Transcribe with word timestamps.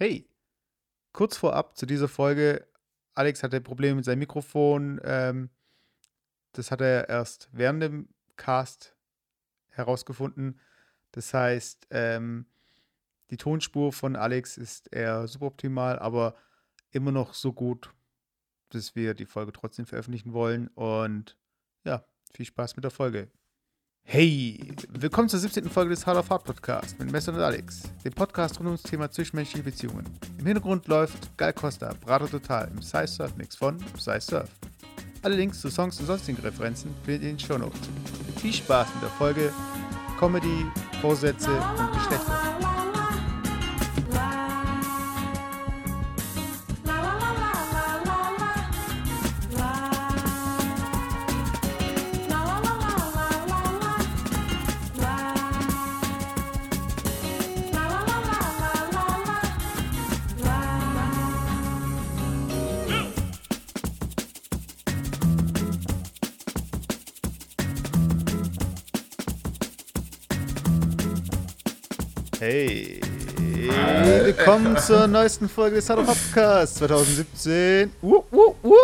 Hey, 0.00 0.30
kurz 1.12 1.36
vorab 1.36 1.76
zu 1.76 1.84
dieser 1.84 2.06
Folge. 2.06 2.68
Alex 3.14 3.42
hatte 3.42 3.60
Probleme 3.60 3.96
mit 3.96 4.04
seinem 4.04 4.20
Mikrofon. 4.20 5.00
Ähm, 5.02 5.50
das 6.52 6.70
hat 6.70 6.80
er 6.80 7.08
erst 7.08 7.48
während 7.50 7.82
dem 7.82 8.08
Cast 8.36 8.94
herausgefunden. 9.70 10.60
Das 11.10 11.34
heißt, 11.34 11.88
ähm, 11.90 12.46
die 13.32 13.38
Tonspur 13.38 13.92
von 13.92 14.14
Alex 14.14 14.56
ist 14.56 14.86
eher 14.94 15.26
suboptimal, 15.26 15.98
aber 15.98 16.36
immer 16.92 17.10
noch 17.10 17.34
so 17.34 17.52
gut, 17.52 17.92
dass 18.68 18.94
wir 18.94 19.14
die 19.14 19.26
Folge 19.26 19.50
trotzdem 19.50 19.84
veröffentlichen 19.84 20.32
wollen. 20.32 20.68
Und 20.68 21.36
ja, 21.82 22.04
viel 22.32 22.46
Spaß 22.46 22.76
mit 22.76 22.84
der 22.84 22.92
Folge. 22.92 23.32
Hey, 24.10 24.58
willkommen 24.88 25.28
zur 25.28 25.38
17. 25.38 25.68
Folge 25.68 25.90
des 25.90 26.06
Hard 26.06 26.16
of 26.16 26.30
Hard 26.30 26.42
Podcast 26.42 26.98
mit 26.98 27.12
Messer 27.12 27.30
und 27.30 27.40
Alex, 27.40 27.82
dem 28.02 28.14
Podcast 28.14 28.58
rund 28.58 28.68
ums 28.68 28.82
Thema 28.82 29.10
zwischenmenschliche 29.10 29.62
Beziehungen. 29.62 30.06
Im 30.38 30.46
Hintergrund 30.46 30.88
läuft 30.88 31.36
Gal 31.36 31.52
Costa, 31.52 31.92
Brato 32.00 32.26
Total 32.26 32.70
im 32.74 32.80
Size 32.80 33.06
Surf 33.06 33.36
Mix 33.36 33.54
von 33.54 33.76
Size 33.98 34.22
Surf. 34.22 34.48
Alle 35.20 35.36
Links 35.36 35.60
zu 35.60 35.68
Songs 35.68 36.00
und 36.00 36.06
sonstigen 36.06 36.40
Referenzen 36.40 36.94
findet 37.04 37.22
ihr 37.24 37.30
in 37.32 37.36
den 37.36 37.46
Show 37.46 37.58
Notes. 37.58 37.80
Viel 38.36 38.54
Spaß 38.54 38.88
mit 38.94 39.02
der 39.02 39.10
Folge 39.10 39.52
Comedy, 40.18 40.64
Vorsätze 41.02 41.50
und 41.50 41.92
Geschlechter. 41.92 42.67
Hey, 72.50 72.98
willkommen 74.24 74.78
zur 74.78 75.06
neuesten 75.06 75.50
Folge 75.50 75.76
des 75.76 75.90
Hard 75.90 76.06
Podcast 76.06 76.76
2017. 76.76 77.92
Uh, 78.00 78.22
uh, 78.32 78.54
uh. 78.64 78.74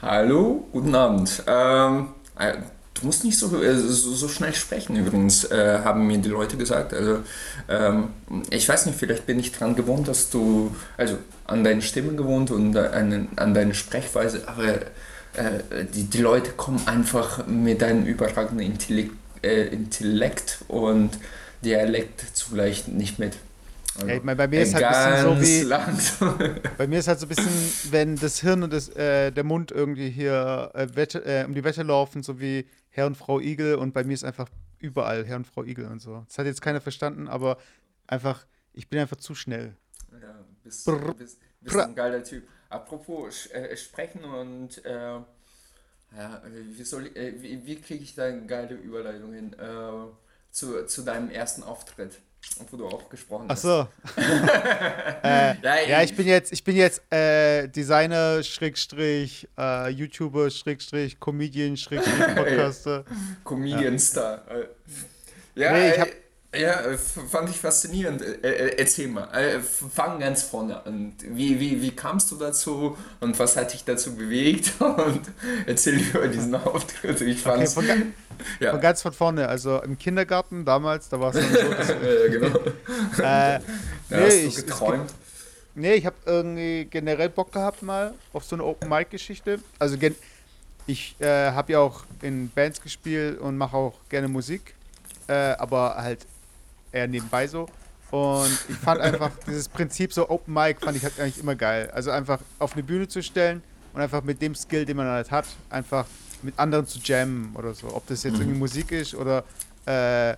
Hallo, 0.00 0.68
guten 0.70 0.94
Abend. 0.94 1.42
Ähm, 1.48 2.10
äh, 2.38 2.52
du 2.94 3.06
musst 3.06 3.24
nicht 3.24 3.36
so, 3.36 3.60
äh, 3.60 3.74
so, 3.74 4.14
so, 4.14 4.28
schnell 4.28 4.54
sprechen 4.54 4.94
übrigens, 4.94 5.42
äh, 5.50 5.80
haben 5.82 6.06
mir 6.06 6.18
die 6.18 6.28
Leute 6.28 6.56
gesagt. 6.56 6.94
Also, 6.94 7.24
ähm, 7.68 8.10
ich 8.48 8.68
weiß 8.68 8.86
nicht, 8.86 8.96
vielleicht 8.96 9.26
bin 9.26 9.40
ich 9.40 9.50
dran 9.50 9.74
gewohnt, 9.74 10.06
dass 10.06 10.30
du, 10.30 10.72
also 10.96 11.18
an 11.46 11.64
deine 11.64 11.82
Stimme 11.82 12.14
gewohnt 12.14 12.52
und 12.52 12.76
an, 12.76 13.26
an 13.34 13.54
deine 13.54 13.74
Sprechweise, 13.74 14.46
aber 14.46 14.66
äh, 14.66 15.84
die, 15.92 16.04
die 16.04 16.20
Leute 16.22 16.52
kommen 16.52 16.80
einfach 16.86 17.44
mit 17.44 17.82
deinem 17.82 18.06
überragenden 18.06 18.64
Intellekt, 18.64 19.16
äh, 19.42 19.66
Intellekt 19.66 20.58
und 20.68 21.10
Dialekt 21.64 22.20
zugleich 22.36 22.88
nicht 22.88 23.18
mit. 23.18 23.36
Also 23.94 24.08
ja, 24.08 24.14
ich 24.16 24.22
meine, 24.22 24.36
bei 24.36 24.48
mir 24.48 24.62
ist 24.62 24.74
halt 24.74 24.84
ein 24.84 25.38
bisschen 25.38 25.68
so 26.16 26.40
wie. 26.40 26.60
bei 26.78 26.86
mir 26.86 26.98
ist 26.98 27.08
halt 27.08 27.20
so 27.20 27.26
ein 27.26 27.28
bisschen, 27.28 27.92
wenn 27.92 28.16
das 28.16 28.40
Hirn 28.40 28.62
und 28.62 28.72
das, 28.72 28.88
äh, 28.90 29.30
der 29.30 29.44
Mund 29.44 29.70
irgendwie 29.70 30.08
hier 30.08 30.70
äh, 30.74 30.88
Wette, 30.94 31.24
äh, 31.26 31.44
um 31.44 31.54
die 31.54 31.62
Wette 31.62 31.82
laufen, 31.82 32.22
so 32.22 32.40
wie 32.40 32.66
Herr 32.88 33.06
und 33.06 33.16
Frau 33.16 33.38
Igel 33.38 33.74
und 33.74 33.92
bei 33.92 34.04
mir 34.04 34.14
ist 34.14 34.24
einfach 34.24 34.48
überall 34.78 35.24
Herr 35.26 35.36
und 35.36 35.46
Frau 35.46 35.62
Igel 35.64 35.86
und 35.86 36.00
so. 36.00 36.24
Das 36.26 36.38
hat 36.38 36.46
jetzt 36.46 36.62
keiner 36.62 36.80
verstanden, 36.80 37.28
aber 37.28 37.58
einfach, 38.06 38.46
ich 38.72 38.88
bin 38.88 38.98
einfach 38.98 39.18
zu 39.18 39.34
schnell. 39.34 39.76
Ja, 40.10 40.42
bist, 40.64 40.86
Brr, 40.86 41.14
bist, 41.14 41.38
bist 41.60 41.76
ein 41.76 41.94
geiler 41.94 42.24
Typ. 42.24 42.44
Apropos 42.70 43.46
äh, 43.50 43.76
sprechen 43.76 44.24
und 44.24 44.82
äh, 44.86 45.20
ja, 46.16 46.42
wie, 46.46 46.82
soll, 46.82 47.06
äh, 47.14 47.34
wie, 47.42 47.64
wie 47.66 47.76
kriege 47.76 48.02
ich 48.02 48.14
da 48.14 48.24
eine 48.24 48.46
geile 48.46 48.74
Überleitung 48.74 49.34
hin? 49.34 49.54
Zu, 50.52 50.86
zu 50.86 51.02
deinem 51.02 51.30
ersten 51.30 51.62
Auftritt, 51.62 52.20
wo 52.70 52.76
du 52.76 52.86
auch 52.86 53.08
gesprochen 53.08 53.46
hast. 53.48 53.64
Ach 53.64 53.88
so. 54.14 54.20
äh, 55.24 55.56
ja, 55.62 55.80
ja, 55.88 56.02
ich 56.02 56.14
bin 56.14 56.26
jetzt, 56.26 56.52
ich 56.52 56.62
bin 56.62 56.76
jetzt 56.76 57.02
äh, 57.12 57.66
Designer, 57.68 58.42
Schrägstrich, 58.42 59.48
äh, 59.58 59.88
YouTuber, 59.88 60.50
Schrägstrich, 60.50 61.18
Comedian, 61.18 61.76
Schrägstrich, 61.76 62.14
Podcaster. 62.36 63.04
Comedian-Star. 63.44 64.44
Ja, 65.54 65.72
nee, 65.72 65.90
ich 65.90 66.00
hab, 66.00 66.08
ja, 66.54 66.82
äh, 66.82 66.98
fand 66.98 67.48
ich 67.48 67.58
faszinierend. 67.58 68.20
Äh, 68.20 68.34
äh, 68.42 68.78
erzähl 68.78 69.08
mal, 69.08 69.28
fang 69.62 70.20
ganz 70.20 70.42
vorne 70.42 70.84
an. 70.84 71.14
Wie, 71.26 71.58
wie, 71.58 71.80
wie 71.80 71.92
kamst 71.92 72.30
du 72.30 72.36
dazu 72.36 72.96
und 73.20 73.38
was 73.38 73.56
hat 73.56 73.72
dich 73.72 73.84
dazu 73.84 74.14
bewegt? 74.14 74.72
Und 74.80 75.22
erzähl 75.66 75.98
über 75.98 76.28
diesen 76.28 76.54
Auftritt. 76.54 77.20
Ich 77.22 77.40
fand's, 77.40 77.76
okay, 77.76 77.86
von, 77.86 78.12
ja. 78.60 78.72
von 78.72 78.80
ganz 78.80 79.00
von 79.00 79.12
vorne. 79.12 79.48
Also 79.48 79.80
im 79.82 79.96
Kindergarten 79.96 80.64
damals, 80.64 81.08
da 81.08 81.20
war 81.20 81.34
es 81.34 81.42
so. 81.42 81.58
Ja, 81.62 82.28
genau. 82.28 82.58
äh, 83.18 83.58
nee, 83.58 83.64
hast 84.10 84.32
du 84.32 84.48
ich, 84.48 84.56
geträumt? 84.56 85.14
Nee, 85.74 85.94
ich 85.94 86.04
habe 86.04 86.16
irgendwie 86.26 86.84
generell 86.84 87.30
Bock 87.30 87.52
gehabt 87.52 87.82
mal 87.82 88.12
auf 88.34 88.44
so 88.44 88.56
eine 88.56 88.64
Open-Mic-Geschichte. 88.64 89.58
Also 89.78 89.96
ich 90.86 91.16
äh, 91.18 91.50
habe 91.52 91.72
ja 91.72 91.78
auch 91.78 92.04
in 92.20 92.50
Bands 92.50 92.82
gespielt 92.82 93.38
und 93.40 93.56
mache 93.56 93.76
auch 93.76 93.94
gerne 94.10 94.28
Musik. 94.28 94.74
Äh, 95.28 95.32
aber 95.32 95.96
halt 95.96 96.26
eher 96.92 97.08
nebenbei 97.08 97.46
so. 97.46 97.66
Und 98.10 98.52
ich 98.68 98.76
fand 98.76 99.00
einfach 99.00 99.30
dieses 99.46 99.68
Prinzip 99.68 100.12
so 100.12 100.28
Open 100.28 100.52
Mic 100.52 100.80
fand 100.80 100.96
ich 100.96 101.02
halt 101.02 101.18
eigentlich 101.18 101.38
immer 101.38 101.54
geil. 101.54 101.90
Also 101.94 102.10
einfach 102.10 102.40
auf 102.58 102.74
eine 102.74 102.82
Bühne 102.82 103.08
zu 103.08 103.22
stellen 103.22 103.62
und 103.94 104.02
einfach 104.02 104.22
mit 104.22 104.42
dem 104.42 104.54
Skill, 104.54 104.84
den 104.84 104.98
man 104.98 105.06
halt 105.06 105.30
hat, 105.30 105.46
einfach 105.70 106.06
mit 106.42 106.58
anderen 106.58 106.86
zu 106.86 106.98
jammen 106.98 107.54
oder 107.54 107.72
so. 107.72 107.94
Ob 107.94 108.06
das 108.06 108.22
jetzt 108.22 108.34
mhm. 108.34 108.40
irgendwie 108.40 108.58
Musik 108.58 108.92
ist 108.92 109.14
oder 109.14 109.44
äh, 109.86 110.32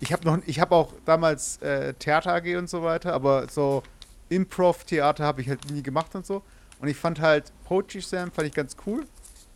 ich 0.00 0.12
habe 0.12 0.24
noch, 0.24 0.38
ich 0.46 0.60
habe 0.60 0.74
auch 0.74 0.92
damals 1.04 1.60
äh, 1.62 1.94
Theater 1.94 2.34
AG 2.34 2.56
und 2.56 2.68
so 2.68 2.82
weiter, 2.82 3.12
aber 3.12 3.48
so 3.50 3.82
Improv-Theater 4.28 5.24
habe 5.24 5.40
ich 5.40 5.48
halt 5.48 5.70
nie 5.70 5.82
gemacht 5.82 6.14
und 6.14 6.24
so. 6.24 6.42
Und 6.80 6.88
ich 6.88 6.96
fand 6.96 7.20
halt 7.20 7.52
Poetry 7.64 8.02
Slam 8.02 8.30
fand 8.30 8.48
ich 8.48 8.54
ganz 8.54 8.76
cool, 8.86 9.06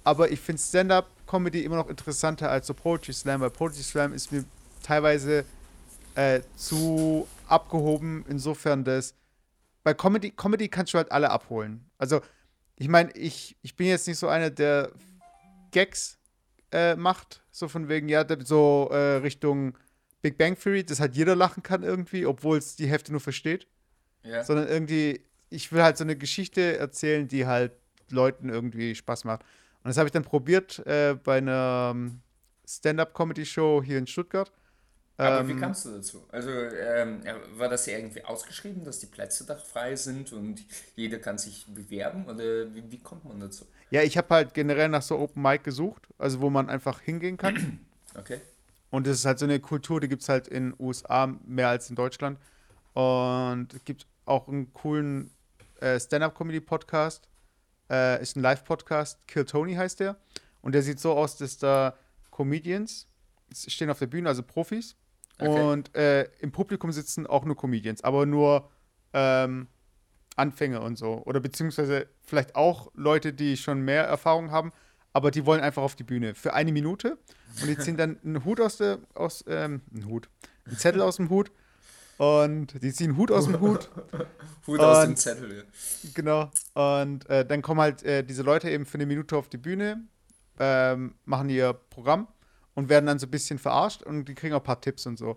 aber 0.04 0.30
ich 0.30 0.40
finde 0.40 0.60
Stand-up-Comedy 0.60 1.60
immer 1.60 1.76
noch 1.76 1.88
interessanter 1.88 2.50
als 2.50 2.66
so 2.66 2.74
Poetry 2.74 3.12
Slam, 3.12 3.40
weil 3.40 3.50
Poetry 3.50 3.82
Slam 3.82 4.12
ist 4.12 4.32
mir 4.32 4.44
teilweise 4.82 5.44
äh, 6.14 6.40
zu 6.56 7.26
abgehoben, 7.46 8.24
insofern 8.28 8.84
dass 8.84 9.14
bei 9.84 9.94
Comedy, 9.94 10.30
Comedy 10.32 10.68
kannst 10.68 10.92
du 10.92 10.98
halt 10.98 11.10
alle 11.10 11.30
abholen. 11.30 11.88
Also, 11.96 12.20
ich 12.76 12.88
meine, 12.88 13.10
ich, 13.12 13.56
ich 13.62 13.74
bin 13.74 13.86
jetzt 13.86 14.06
nicht 14.06 14.18
so 14.18 14.28
einer, 14.28 14.50
der 14.50 14.92
Gags 15.70 16.18
äh, 16.72 16.94
macht, 16.94 17.42
so 17.50 17.68
von 17.68 17.88
wegen, 17.88 18.08
ja, 18.08 18.24
so 18.44 18.88
äh, 18.92 19.16
Richtung 19.16 19.76
Big 20.20 20.36
Bang 20.36 20.58
Theory, 20.58 20.84
dass 20.84 21.00
halt 21.00 21.14
jeder 21.16 21.36
lachen 21.36 21.62
kann 21.62 21.82
irgendwie, 21.82 22.26
obwohl 22.26 22.58
es 22.58 22.76
die 22.76 22.86
Hälfte 22.86 23.12
nur 23.12 23.20
versteht. 23.20 23.66
Ja. 24.22 24.44
Sondern 24.44 24.68
irgendwie, 24.68 25.22
ich 25.48 25.72
will 25.72 25.82
halt 25.82 25.96
so 25.96 26.04
eine 26.04 26.16
Geschichte 26.16 26.76
erzählen, 26.76 27.26
die 27.26 27.46
halt 27.46 27.72
Leuten 28.10 28.48
irgendwie 28.48 28.94
Spaß 28.94 29.24
macht. 29.24 29.42
Und 29.82 29.88
das 29.88 29.96
habe 29.96 30.08
ich 30.08 30.12
dann 30.12 30.24
probiert 30.24 30.84
äh, 30.86 31.14
bei 31.14 31.38
einer 31.38 31.92
ähm, 31.94 32.20
Stand-up-Comedy-Show 32.66 33.82
hier 33.82 33.98
in 33.98 34.06
Stuttgart. 34.06 34.52
Aber 35.18 35.40
ähm, 35.40 35.48
wie 35.48 35.56
kamst 35.56 35.84
du 35.84 35.90
dazu? 35.90 36.24
Also 36.30 36.48
ähm, 36.50 37.22
war 37.56 37.68
das 37.68 37.86
ja 37.86 37.98
irgendwie 37.98 38.24
ausgeschrieben, 38.24 38.84
dass 38.84 39.00
die 39.00 39.06
Plätze 39.06 39.44
da 39.44 39.56
frei 39.56 39.96
sind 39.96 40.32
und 40.32 40.64
jeder 40.94 41.18
kann 41.18 41.38
sich 41.38 41.66
bewerben? 41.66 42.24
Oder 42.26 42.72
wie, 42.72 42.88
wie 42.88 42.98
kommt 42.98 43.24
man 43.24 43.40
dazu? 43.40 43.66
Ja, 43.90 44.02
ich 44.02 44.16
habe 44.16 44.32
halt 44.32 44.54
generell 44.54 44.88
nach 44.88 45.02
so 45.02 45.18
Open 45.18 45.42
Mic 45.42 45.64
gesucht, 45.64 46.06
also 46.18 46.40
wo 46.40 46.50
man 46.50 46.70
einfach 46.70 47.00
hingehen 47.00 47.36
kann. 47.36 47.80
Okay. 48.14 48.40
Und 48.90 49.06
das 49.06 49.18
ist 49.18 49.26
halt 49.26 49.38
so 49.38 49.44
eine 49.44 49.60
Kultur, 49.60 50.00
die 50.00 50.08
gibt 50.08 50.22
es 50.22 50.28
halt 50.28 50.48
in 50.48 50.70
den 50.70 50.80
USA 50.80 51.26
mehr 51.46 51.68
als 51.68 51.88
in 51.88 51.94
Deutschland. 51.94 52.38
Und 52.94 53.68
es 53.74 53.84
gibt 53.84 54.06
auch 54.24 54.48
einen 54.48 54.72
coolen 54.72 55.30
äh, 55.80 56.00
Stand-Up-Comedy-Podcast. 56.00 57.28
Äh, 57.90 58.20
ist 58.20 58.34
ein 58.34 58.42
Live-Podcast, 58.42 59.18
Kill 59.28 59.44
Tony 59.44 59.74
heißt 59.74 60.00
der. 60.00 60.16
Und 60.62 60.72
der 60.72 60.82
sieht 60.82 60.98
so 60.98 61.12
aus, 61.12 61.36
dass 61.36 61.58
da 61.58 61.96
Comedians 62.30 63.06
stehen 63.52 63.90
auf 63.90 63.98
der 63.98 64.06
Bühne, 64.06 64.28
also 64.30 64.42
Profis, 64.42 64.96
Okay. 65.40 65.62
Und 65.62 65.94
äh, 65.94 66.24
im 66.40 66.52
Publikum 66.52 66.90
sitzen 66.92 67.26
auch 67.26 67.44
nur 67.44 67.56
Comedians, 67.56 68.02
aber 68.02 68.26
nur 68.26 68.70
ähm, 69.12 69.68
Anfänger 70.36 70.82
und 70.82 70.98
so. 70.98 71.22
Oder 71.24 71.40
beziehungsweise 71.40 72.08
vielleicht 72.22 72.56
auch 72.56 72.90
Leute, 72.94 73.32
die 73.32 73.56
schon 73.56 73.82
mehr 73.82 74.04
Erfahrung 74.04 74.50
haben, 74.50 74.72
aber 75.12 75.30
die 75.30 75.46
wollen 75.46 75.60
einfach 75.60 75.82
auf 75.82 75.96
die 75.96 76.04
Bühne 76.04 76.34
für 76.34 76.54
eine 76.54 76.72
Minute 76.72 77.18
und 77.60 77.68
die 77.68 77.78
ziehen 77.78 77.96
dann 77.96 78.18
einen 78.24 78.44
Hut 78.44 78.60
aus 78.60 78.76
der, 78.76 78.98
aus, 79.14 79.44
ähm, 79.48 79.82
einen 79.92 80.06
Hut, 80.06 80.28
einen 80.66 80.76
Zettel 80.76 81.02
aus 81.02 81.16
dem 81.16 81.30
Hut 81.30 81.50
und 82.18 82.82
die 82.82 82.92
ziehen 82.92 83.10
einen 83.10 83.18
Hut 83.18 83.30
aus 83.30 83.46
dem 83.46 83.60
Hut. 83.60 83.90
Hut 84.66 84.78
und, 84.78 84.84
aus 84.84 85.04
dem 85.04 85.16
Zettel, 85.16 85.56
ja. 85.56 85.62
Genau. 86.14 86.50
Und 86.74 87.28
äh, 87.30 87.44
dann 87.46 87.62
kommen 87.62 87.80
halt 87.80 88.02
äh, 88.02 88.22
diese 88.22 88.42
Leute 88.42 88.70
eben 88.70 88.86
für 88.86 88.96
eine 88.96 89.06
Minute 89.06 89.36
auf 89.36 89.48
die 89.48 89.56
Bühne, 89.56 90.04
ähm, 90.58 91.14
machen 91.24 91.48
ihr 91.48 91.72
Programm 91.72 92.28
und 92.78 92.88
werden 92.88 93.06
dann 93.06 93.18
so 93.18 93.26
ein 93.26 93.32
bisschen 93.32 93.58
verarscht 93.58 94.04
und 94.04 94.26
die 94.26 94.36
kriegen 94.36 94.54
auch 94.54 94.60
ein 94.60 94.64
paar 94.64 94.80
Tipps 94.80 95.04
und 95.04 95.18
so. 95.18 95.36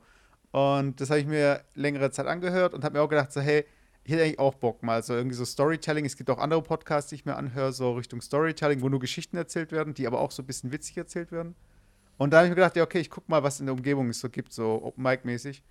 Und 0.52 1.02
das 1.02 1.10
habe 1.10 1.22
ich 1.22 1.26
mir 1.26 1.64
längere 1.74 2.12
Zeit 2.12 2.28
angehört 2.28 2.76
und 2.76 2.84
habe 2.84 2.96
mir 2.96 3.02
auch 3.02 3.10
gedacht, 3.10 3.32
so, 3.32 3.42
hey, 3.42 3.66
ich 4.04 4.12
hätte 4.12 4.22
eigentlich 4.22 4.38
auch 4.38 4.54
Bock 4.54 4.84
mal, 4.84 5.02
so 5.02 5.16
irgendwie 5.16 5.36
so 5.36 5.44
Storytelling. 5.44 6.06
Es 6.06 6.16
gibt 6.16 6.30
auch 6.30 6.38
andere 6.38 6.62
Podcasts, 6.62 7.10
die 7.10 7.16
ich 7.16 7.26
mir 7.26 7.36
anhöre, 7.36 7.74
so 7.74 7.94
Richtung 7.94 8.22
Storytelling, 8.22 8.82
wo 8.82 8.90
nur 8.90 9.00
Geschichten 9.00 9.38
erzählt 9.38 9.72
werden, 9.72 9.96
die 9.96 10.06
aber 10.06 10.20
auch 10.20 10.30
so 10.30 10.44
ein 10.44 10.46
bisschen 10.46 10.72
witzig 10.72 10.98
erzählt 10.98 11.32
werden. 11.32 11.56
Und 12.20 12.32
da 12.32 12.38
habe 12.38 12.46
ich 12.46 12.52
mir 12.52 12.58
gedacht, 12.58 12.76
ja, 12.76 12.84
okay, 12.84 13.00
ich 13.00 13.10
guck 13.10 13.28
mal, 13.28 13.42
was 13.42 13.60
in 13.60 13.66
der 13.66 13.74
Umgebung 13.74 14.10
es 14.10 14.20
so 14.20 14.30
gibt, 14.30 14.54
so 14.54 14.80
Open 14.84 15.02
Mic 15.02 15.26
mäßig. 15.26 15.64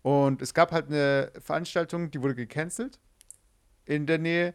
Und 0.00 0.40
es 0.40 0.54
gab 0.54 0.72
halt 0.72 0.86
eine 0.86 1.32
Veranstaltung, 1.38 2.10
die 2.12 2.22
wurde 2.22 2.34
gecancelt 2.34 2.98
in 3.84 4.06
der 4.06 4.16
Nähe. 4.16 4.54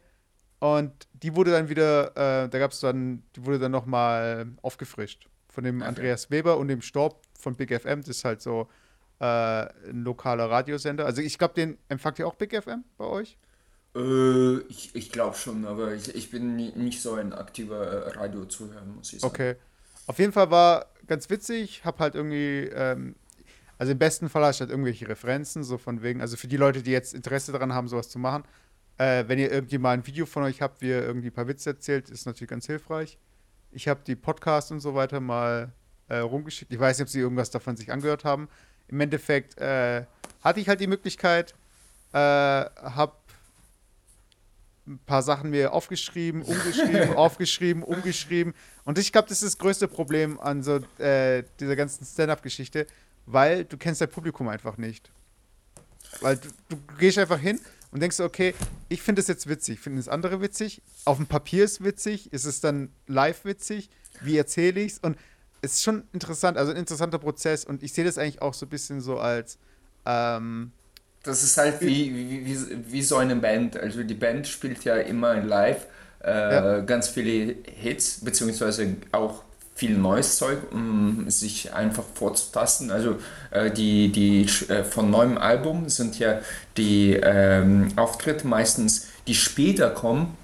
Und 0.57 1.07
die 1.13 1.36
wurde 1.36 1.51
dann 1.51 1.69
wieder, 1.69 2.07
äh, 2.18 2.50
da 2.50 2.57
gab 2.57 2.72
es 2.72 2.80
dann, 2.80 3.22
die 3.36 3.46
wurde 3.46 3.60
dann 3.60 3.72
nochmal 3.72 4.48
aufgefrischt 4.63 5.30
von 5.60 5.66
dem 5.66 5.82
okay. 5.82 5.90
Andreas 5.90 6.32
Weber 6.32 6.58
und 6.58 6.70
dem 6.70 6.82
Storb 6.82 7.22
von 7.38 7.56
Big 7.56 7.78
FM. 7.78 8.00
Das 8.00 8.08
ist 8.08 8.24
halt 8.24 8.42
so 8.42 8.70
äh, 9.20 9.26
ein 9.26 10.04
lokaler 10.06 10.50
Radiosender. 10.50 11.06
Also 11.06 11.22
ich 11.22 11.38
glaube, 11.38 11.54
den 11.54 11.78
empfangt 11.90 12.18
ihr 12.18 12.26
auch 12.26 12.36
Big 12.36 12.56
FM 12.56 12.86
bei 12.98 13.04
euch? 13.04 13.38
Äh, 13.94 14.60
ich 14.70 14.96
ich 14.96 15.12
glaube 15.12 15.36
schon, 15.36 15.66
aber 15.66 15.94
ich, 15.94 16.16
ich 16.16 16.32
bin 16.32 16.56
nicht 16.56 17.02
so 17.02 17.16
ein 17.16 17.34
aktiver 17.34 17.86
äh, 17.86 18.10
Radiozuhörer, 18.18 18.86
muss 18.86 19.12
ich 19.12 19.20
sagen. 19.20 19.34
Okay. 19.34 19.56
Auf 20.08 20.18
jeden 20.18 20.32
Fall 20.32 20.50
war 20.50 20.86
ganz 21.08 21.30
witzig, 21.30 21.84
hab 21.84 22.00
halt 22.00 22.16
irgendwie, 22.16 22.70
ähm, 22.74 23.16
also 23.78 23.92
im 23.92 24.00
besten 24.00 24.30
Fall 24.30 24.46
hast 24.46 24.62
du 24.62 24.62
halt 24.62 24.72
irgendwelche 24.72 25.10
Referenzen, 25.10 25.66
so 25.66 25.78
von 25.78 26.02
wegen, 26.02 26.22
also 26.22 26.38
für 26.38 26.48
die 26.48 26.56
Leute, 26.56 26.84
die 26.84 26.92
jetzt 26.92 27.14
Interesse 27.14 27.52
daran 27.52 27.74
haben, 27.74 27.90
sowas 27.90 28.08
zu 28.08 28.18
machen, 28.18 28.46
äh, 28.98 29.26
wenn 29.28 29.38
ihr 29.40 29.52
irgendwie 29.52 29.78
mal 29.78 29.92
ein 29.92 30.08
Video 30.08 30.26
von 30.26 30.44
euch 30.44 30.62
habt, 30.62 30.82
wie 30.82 30.88
ihr 30.88 31.04
irgendwie 31.04 31.28
ein 31.28 31.34
paar 31.34 31.50
Witze 31.50 31.72
erzählt, 31.72 32.10
ist 32.10 32.26
natürlich 32.26 32.50
ganz 32.50 32.66
hilfreich. 32.66 33.18
Ich 33.71 33.88
habe 33.88 34.01
die 34.06 34.16
Podcasts 34.16 34.71
und 34.71 34.80
so 34.80 34.95
weiter 34.95 35.19
mal 35.19 35.71
äh, 36.07 36.18
rumgeschickt. 36.18 36.74
Ich 36.74 36.80
weiß 36.80 36.98
nicht, 36.98 37.06
ob 37.06 37.10
sie 37.10 37.19
irgendwas 37.19 37.51
davon 37.51 37.75
sich 37.77 37.92
angehört 37.92 38.25
haben. 38.25 38.50
Im 38.88 39.00
Endeffekt 39.00 39.57
äh, 39.60 40.06
hatte 40.42 40.60
ich 40.60 40.68
halt 40.68 40.80
die 40.80 40.88
Möglichkeit, 40.88 41.54
äh, 42.12 42.18
habe 42.18 43.13
ein 44.88 45.00
paar 45.06 45.21
Sachen 45.21 45.51
mir 45.51 45.71
aufgeschrieben, 45.71 46.42
umgeschrieben, 46.42 47.13
aufgeschrieben, 47.16 47.83
umgeschrieben. 47.83 48.56
Und 48.86 48.98
ich 48.98 49.12
glaube, 49.12 49.30
das 49.30 49.44
ist 49.44 49.54
das 49.54 49.57
größte 49.60 49.88
Problem 49.88 50.39
an 50.39 50.63
so 50.63 50.80
äh, 50.98 51.44
dieser 51.60 51.75
ganzen 51.75 52.06
Stand-up-Geschichte, 52.06 52.88
weil 53.27 53.65
du 53.65 53.77
kennst 53.77 54.01
dein 54.01 54.10
Publikum 54.10 54.48
einfach 54.48 54.77
nicht. 54.77 55.12
Weil 56.22 56.38
du, 56.38 56.50
du 56.69 56.77
gehst 56.98 57.19
einfach 57.19 57.38
hin 57.38 57.60
und 57.91 58.01
denkst, 58.01 58.19
okay, 58.19 58.53
ich 58.88 59.01
finde 59.01 59.21
es 59.21 59.27
jetzt 59.27 59.47
witzig, 59.47 59.80
finde 59.80 60.00
das 60.00 60.07
andere 60.07 60.41
witzig, 60.41 60.81
auf 61.06 61.18
dem 61.18 61.27
Papier 61.27 61.63
ist 61.63 61.83
witzig, 61.83 62.31
ist 62.33 62.45
es 62.45 62.62
dann 62.62 62.89
live 63.07 63.45
witzig, 63.45 63.89
wie 64.21 64.38
erzähle 64.38 64.81
ich 64.81 64.94
es? 64.94 65.00
Und 65.00 65.18
es 65.62 65.74
ist 65.74 65.83
schon 65.83 66.03
interessant, 66.13 66.57
also 66.57 66.71
ein 66.71 66.77
interessanter 66.77 67.19
Prozess 67.19 67.65
und 67.65 67.83
ich 67.83 67.94
sehe 67.94 68.06
das 68.06 68.18
eigentlich 68.18 68.41
auch 68.41 68.53
so 68.53 68.65
ein 68.65 68.69
bisschen 68.69 69.01
so 69.01 69.19
als. 69.19 69.57
Ähm, 70.06 70.71
das 71.24 71.44
ist 71.44 71.57
halt 71.57 71.81
wie, 71.81 72.15
wie, 72.15 72.45
wie, 72.45 72.91
wie 72.91 73.01
so 73.01 73.18
eine 73.18 73.36
Band. 73.36 73.75
Also 73.75 74.03
die 74.03 74.13
Band 74.13 74.47
spielt 74.47 74.83
ja 74.86 74.95
immer 74.95 75.36
live 75.36 75.86
äh, 76.24 76.31
ja. 76.31 76.80
ganz 76.81 77.09
viele 77.09 77.56
Hits, 77.65 78.21
beziehungsweise 78.24 78.95
auch 79.12 79.44
viel 79.80 79.98
neues 79.98 80.38
Zeug, 80.38 80.58
um 80.72 81.30
sich 81.30 81.74
einfach 81.74 82.04
vorzutasten. 82.14 82.92
Also 82.92 83.16
äh, 83.50 83.72
die, 83.72 84.12
die 84.12 84.42
äh, 84.68 84.84
von 84.84 85.10
neuem 85.10 85.38
Album 85.38 85.88
sind 85.88 86.20
ja 86.20 86.40
die 86.76 87.14
ähm, 87.14 87.88
Auftritte 87.96 88.46
meistens, 88.46 89.08
die 89.26 89.36
später 89.36 89.90
kommen, 89.90 90.36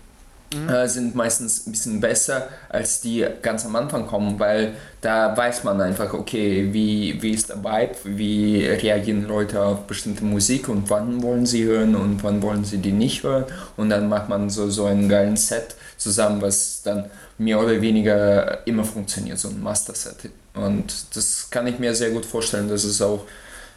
mhm. 0.56 0.70
äh, 0.70 0.88
sind 0.88 1.16
meistens 1.16 1.68
ein 1.68 1.72
bisschen 1.74 2.00
besser 2.00 2.48
als 2.70 3.02
die 3.02 3.28
ganz 3.42 3.66
am 3.66 3.76
Anfang 3.76 4.08
kommen, 4.08 4.40
weil 4.40 4.76
da 5.02 5.36
weiß 5.36 5.66
man 5.66 5.82
einfach, 5.82 6.14
okay, 6.14 6.70
wie, 6.72 7.22
wie 7.22 7.32
ist 7.32 7.50
der 7.50 7.62
Vibe, 7.62 7.96
wie 8.06 8.66
reagieren 8.66 9.28
Leute 9.28 9.62
auf 9.62 9.82
bestimmte 9.82 10.24
Musik 10.24 10.70
und 10.70 10.90
wann 10.90 11.22
wollen 11.22 11.46
sie 11.46 11.66
hören 11.66 11.98
und 11.98 12.24
wann 12.24 12.42
wollen 12.42 12.64
sie 12.64 12.78
die 12.78 12.94
nicht 12.94 13.24
hören 13.24 13.44
und 13.76 13.90
dann 13.90 14.08
macht 14.08 14.30
man 14.30 14.50
so, 14.50 14.70
so 14.70 14.86
einen 14.86 15.10
geilen 15.10 15.36
Set 15.36 15.76
zusammen, 15.98 16.42
was 16.42 16.84
dann 16.84 17.10
mehr 17.38 17.60
oder 17.60 17.82
weniger 17.82 18.66
immer 18.66 18.84
funktioniert, 18.84 19.38
so 19.38 19.50
ein 19.50 19.62
Master-Set. 19.62 20.30
Und 20.54 21.16
das 21.16 21.50
kann 21.50 21.68
ich 21.68 21.80
mir 21.80 21.94
sehr 21.94 22.12
gut 22.12 22.26
vorstellen, 22.26 22.70
dass 22.70 22.84
es 22.84 23.02
auch 23.02 23.26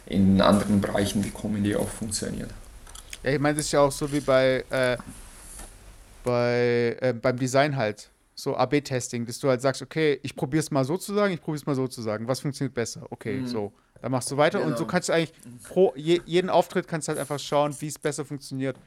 in 0.05 0.41
anderen 0.41 0.81
Bereichen 0.81 1.23
wie 1.23 1.29
Comedy 1.29 1.75
auch 1.75 1.89
funktioniert. 1.89 2.49
Ja, 3.23 3.31
ich 3.31 3.39
meine, 3.39 3.57
das 3.57 3.65
ist 3.65 3.71
ja 3.73 3.81
auch 3.81 3.91
so 3.91 4.11
wie 4.11 4.21
bei, 4.21 4.63
äh, 4.69 4.97
bei 6.23 6.97
äh, 7.01 7.13
beim 7.13 7.37
Design 7.37 7.75
halt. 7.75 8.09
So 8.33 8.55
AB-Testing, 8.55 9.25
dass 9.25 9.37
du 9.39 9.49
halt 9.49 9.61
sagst, 9.61 9.81
okay, 9.81 10.17
ich 10.23 10.33
probiere 10.33 10.61
es 10.61 10.71
mal 10.71 10.85
so 10.85 10.95
zu 10.95 11.13
sagen, 11.13 11.33
ich 11.33 11.41
probiere 11.41 11.57
es 11.57 11.65
mal 11.65 11.75
so 11.75 11.89
zu 11.89 12.01
sagen. 12.01 12.25
Was 12.25 12.39
funktioniert 12.39 12.73
besser? 12.73 13.05
Okay, 13.09 13.41
mhm. 13.41 13.47
so. 13.47 13.73
Dann 14.01 14.13
machst 14.13 14.31
du 14.31 14.37
weiter 14.37 14.59
genau. 14.59 14.71
und 14.71 14.77
so 14.77 14.85
kannst 14.85 15.09
du 15.09 15.13
eigentlich 15.13 15.33
pro 15.63 15.91
je, 15.97 16.21
jeden 16.25 16.49
Auftritt 16.49 16.87
kannst 16.87 17.07
du 17.07 17.09
halt 17.09 17.19
einfach 17.19 17.37
schauen, 17.37 17.75
wie 17.79 17.87
es 17.87 17.99
besser 17.99 18.23
funktioniert. 18.23 18.77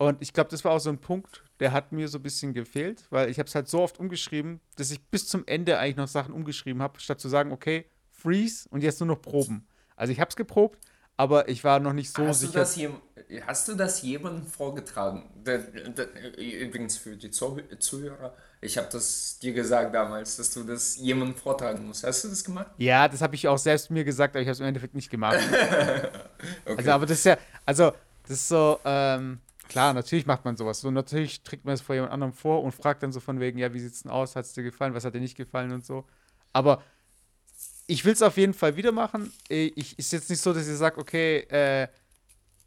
Und 0.00 0.22
ich 0.22 0.32
glaube, 0.32 0.48
das 0.48 0.64
war 0.64 0.72
auch 0.72 0.78
so 0.78 0.88
ein 0.88 0.96
Punkt, 0.96 1.42
der 1.60 1.72
hat 1.72 1.92
mir 1.92 2.08
so 2.08 2.16
ein 2.16 2.22
bisschen 2.22 2.54
gefehlt, 2.54 3.04
weil 3.10 3.28
ich 3.28 3.38
habe 3.38 3.48
es 3.48 3.54
halt 3.54 3.68
so 3.68 3.82
oft 3.82 4.00
umgeschrieben, 4.00 4.58
dass 4.76 4.90
ich 4.90 5.04
bis 5.04 5.28
zum 5.28 5.46
Ende 5.46 5.78
eigentlich 5.78 5.96
noch 5.96 6.08
Sachen 6.08 6.32
umgeschrieben 6.32 6.80
habe, 6.80 6.98
statt 6.98 7.20
zu 7.20 7.28
sagen, 7.28 7.52
okay, 7.52 7.84
freeze 8.08 8.66
und 8.70 8.82
jetzt 8.82 9.00
nur 9.00 9.08
noch 9.08 9.20
proben. 9.20 9.68
Also 9.96 10.14
ich 10.14 10.18
habe 10.18 10.30
es 10.30 10.36
geprobt, 10.36 10.78
aber 11.18 11.50
ich 11.50 11.64
war 11.64 11.80
noch 11.80 11.92
nicht 11.92 12.16
so 12.16 12.26
hast 12.26 12.40
sicher. 12.40 12.52
Du 12.52 12.58
das 12.60 12.78
hast 13.46 13.68
du 13.68 13.74
das 13.74 14.00
jemandem 14.00 14.46
vorgetragen? 14.46 15.28
übrigens 16.38 16.96
für 16.96 17.14
die 17.14 17.30
Zuhörer, 17.30 18.34
ich 18.62 18.78
habe 18.78 18.88
das 18.90 19.38
dir 19.38 19.52
gesagt 19.52 19.94
damals, 19.94 20.36
dass 20.38 20.50
du 20.54 20.64
das 20.64 20.96
jemandem 20.96 21.36
vortragen 21.36 21.86
musst. 21.86 22.04
Hast 22.04 22.24
du 22.24 22.28
das 22.28 22.42
gemacht? 22.42 22.70
Ja, 22.78 23.06
das 23.06 23.20
habe 23.20 23.34
ich 23.34 23.46
auch 23.46 23.58
selbst 23.58 23.90
mir 23.90 24.04
gesagt, 24.04 24.34
aber 24.34 24.40
ich 24.40 24.48
habe 24.48 24.54
es 24.54 24.60
im 24.60 24.66
Endeffekt 24.66 24.94
nicht 24.94 25.10
gemacht. 25.10 25.40
okay. 26.64 26.74
Also, 26.74 26.90
aber 26.90 27.04
das 27.04 27.18
ist 27.18 27.24
ja, 27.24 27.36
also, 27.66 27.92
das 28.22 28.30
ist 28.38 28.48
so, 28.48 28.80
ähm, 28.86 29.40
Klar, 29.70 29.94
natürlich 29.94 30.26
macht 30.26 30.44
man 30.44 30.56
sowas. 30.56 30.80
So, 30.80 30.90
natürlich 30.90 31.44
trägt 31.44 31.64
man 31.64 31.74
es 31.74 31.80
vor 31.80 31.94
jemand 31.94 32.12
anderem 32.12 32.32
vor 32.32 32.64
und 32.64 32.72
fragt 32.72 33.04
dann 33.04 33.12
so 33.12 33.20
von 33.20 33.38
wegen, 33.38 33.56
ja, 33.56 33.72
wie 33.72 33.78
sieht's 33.78 34.02
denn 34.02 34.10
aus? 34.10 34.34
Hat 34.34 34.44
es 34.44 34.52
dir 34.52 34.64
gefallen? 34.64 34.94
Was 34.94 35.04
hat 35.04 35.14
dir 35.14 35.20
nicht 35.20 35.36
gefallen 35.36 35.70
und 35.70 35.86
so. 35.86 36.06
Aber 36.52 36.82
ich 37.86 38.04
will 38.04 38.12
es 38.12 38.20
auf 38.20 38.36
jeden 38.36 38.52
Fall 38.52 38.74
wieder 38.74 38.90
machen. 38.90 39.32
Ich 39.48 39.96
ist 39.96 40.12
jetzt 40.12 40.28
nicht 40.28 40.42
so, 40.42 40.52
dass 40.52 40.66
ich 40.66 40.76
sage, 40.76 40.98
okay, 40.98 41.46
äh, 41.50 41.86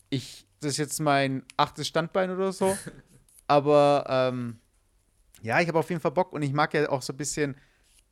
ich, 0.09 0.47
das 0.61 0.71
ist 0.71 0.77
jetzt 0.77 1.01
mein 1.01 1.44
achtes 1.57 1.89
Standbein 1.89 2.31
oder 2.31 2.53
so. 2.53 2.77
Aber 3.47 4.06
ähm, 4.07 4.61
ja, 5.41 5.59
ich 5.59 5.67
habe 5.67 5.79
auf 5.79 5.89
jeden 5.89 5.99
Fall 5.99 6.11
Bock 6.11 6.31
und 6.31 6.41
ich 6.41 6.53
mag 6.53 6.73
ja 6.73 6.88
auch 6.88 7.01
so 7.01 7.11
ein 7.11 7.17
bisschen 7.17 7.57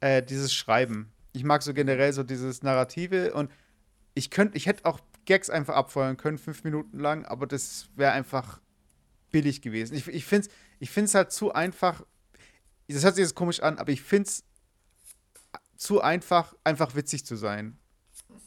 äh, 0.01 0.21
dieses 0.21 0.53
Schreiben. 0.53 1.13
Ich 1.31 1.45
mag 1.45 1.63
so 1.63 1.73
generell 1.73 2.11
so 2.11 2.23
dieses 2.23 2.61
Narrative 2.61 3.33
und 3.33 3.49
ich 4.15 4.31
könnte, 4.31 4.57
ich 4.57 4.65
hätte 4.65 4.83
auch 4.83 4.99
Gags 5.23 5.49
einfach 5.49 5.75
abfeuern 5.75 6.17
können, 6.17 6.37
fünf 6.37 6.65
Minuten 6.65 6.99
lang, 6.99 7.23
aber 7.23 7.47
das 7.47 7.87
wäre 7.95 8.11
einfach 8.11 8.60
billig 9.31 9.62
gewesen. 9.62 9.95
Ich, 9.95 10.07
ich 10.07 10.25
finde 10.25 10.48
es 10.48 10.54
ich 10.80 10.90
find's 10.90 11.14
halt 11.14 11.31
zu 11.31 11.54
einfach. 11.54 12.04
Das 12.88 13.04
hört 13.04 13.16
sich 13.16 13.23
jetzt 13.23 13.35
komisch 13.35 13.61
an, 13.61 13.78
aber 13.78 13.92
ich 13.92 14.02
finde 14.02 14.28
es 14.28 14.44
zu 15.78 16.02
einfach, 16.02 16.54
einfach 16.64 16.95
witzig 16.95 17.26
zu 17.26 17.35
sein. 17.35 17.78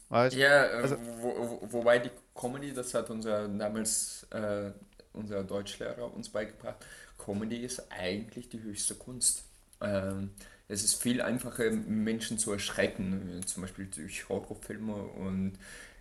Weißt? 0.09 0.35
Ja, 0.35 0.65
äh, 0.65 0.81
also, 0.81 0.97
wo, 1.19 1.59
wo, 1.61 1.73
wobei 1.73 1.99
die 1.99 2.11
Comedy, 2.33 2.73
das 2.73 2.93
hat 2.93 3.09
unser 3.09 3.47
damals 3.47 4.27
äh, 4.31 4.71
unser 5.13 5.43
Deutschlehrer 5.43 6.13
uns 6.13 6.29
beigebracht, 6.29 6.85
Comedy 7.17 7.57
ist 7.57 7.91
eigentlich 7.91 8.49
die 8.49 8.61
höchste 8.61 8.95
Kunst. 8.95 9.43
Ähm, 9.81 10.31
es 10.67 10.83
ist 10.83 11.01
viel 11.01 11.21
einfacher, 11.21 11.71
Menschen 11.71 12.37
zu 12.37 12.51
erschrecken, 12.51 13.41
zum 13.45 13.61
Beispiel 13.61 13.85
durch 13.85 14.27
Horrorfilme 14.29 14.95
und 14.95 15.53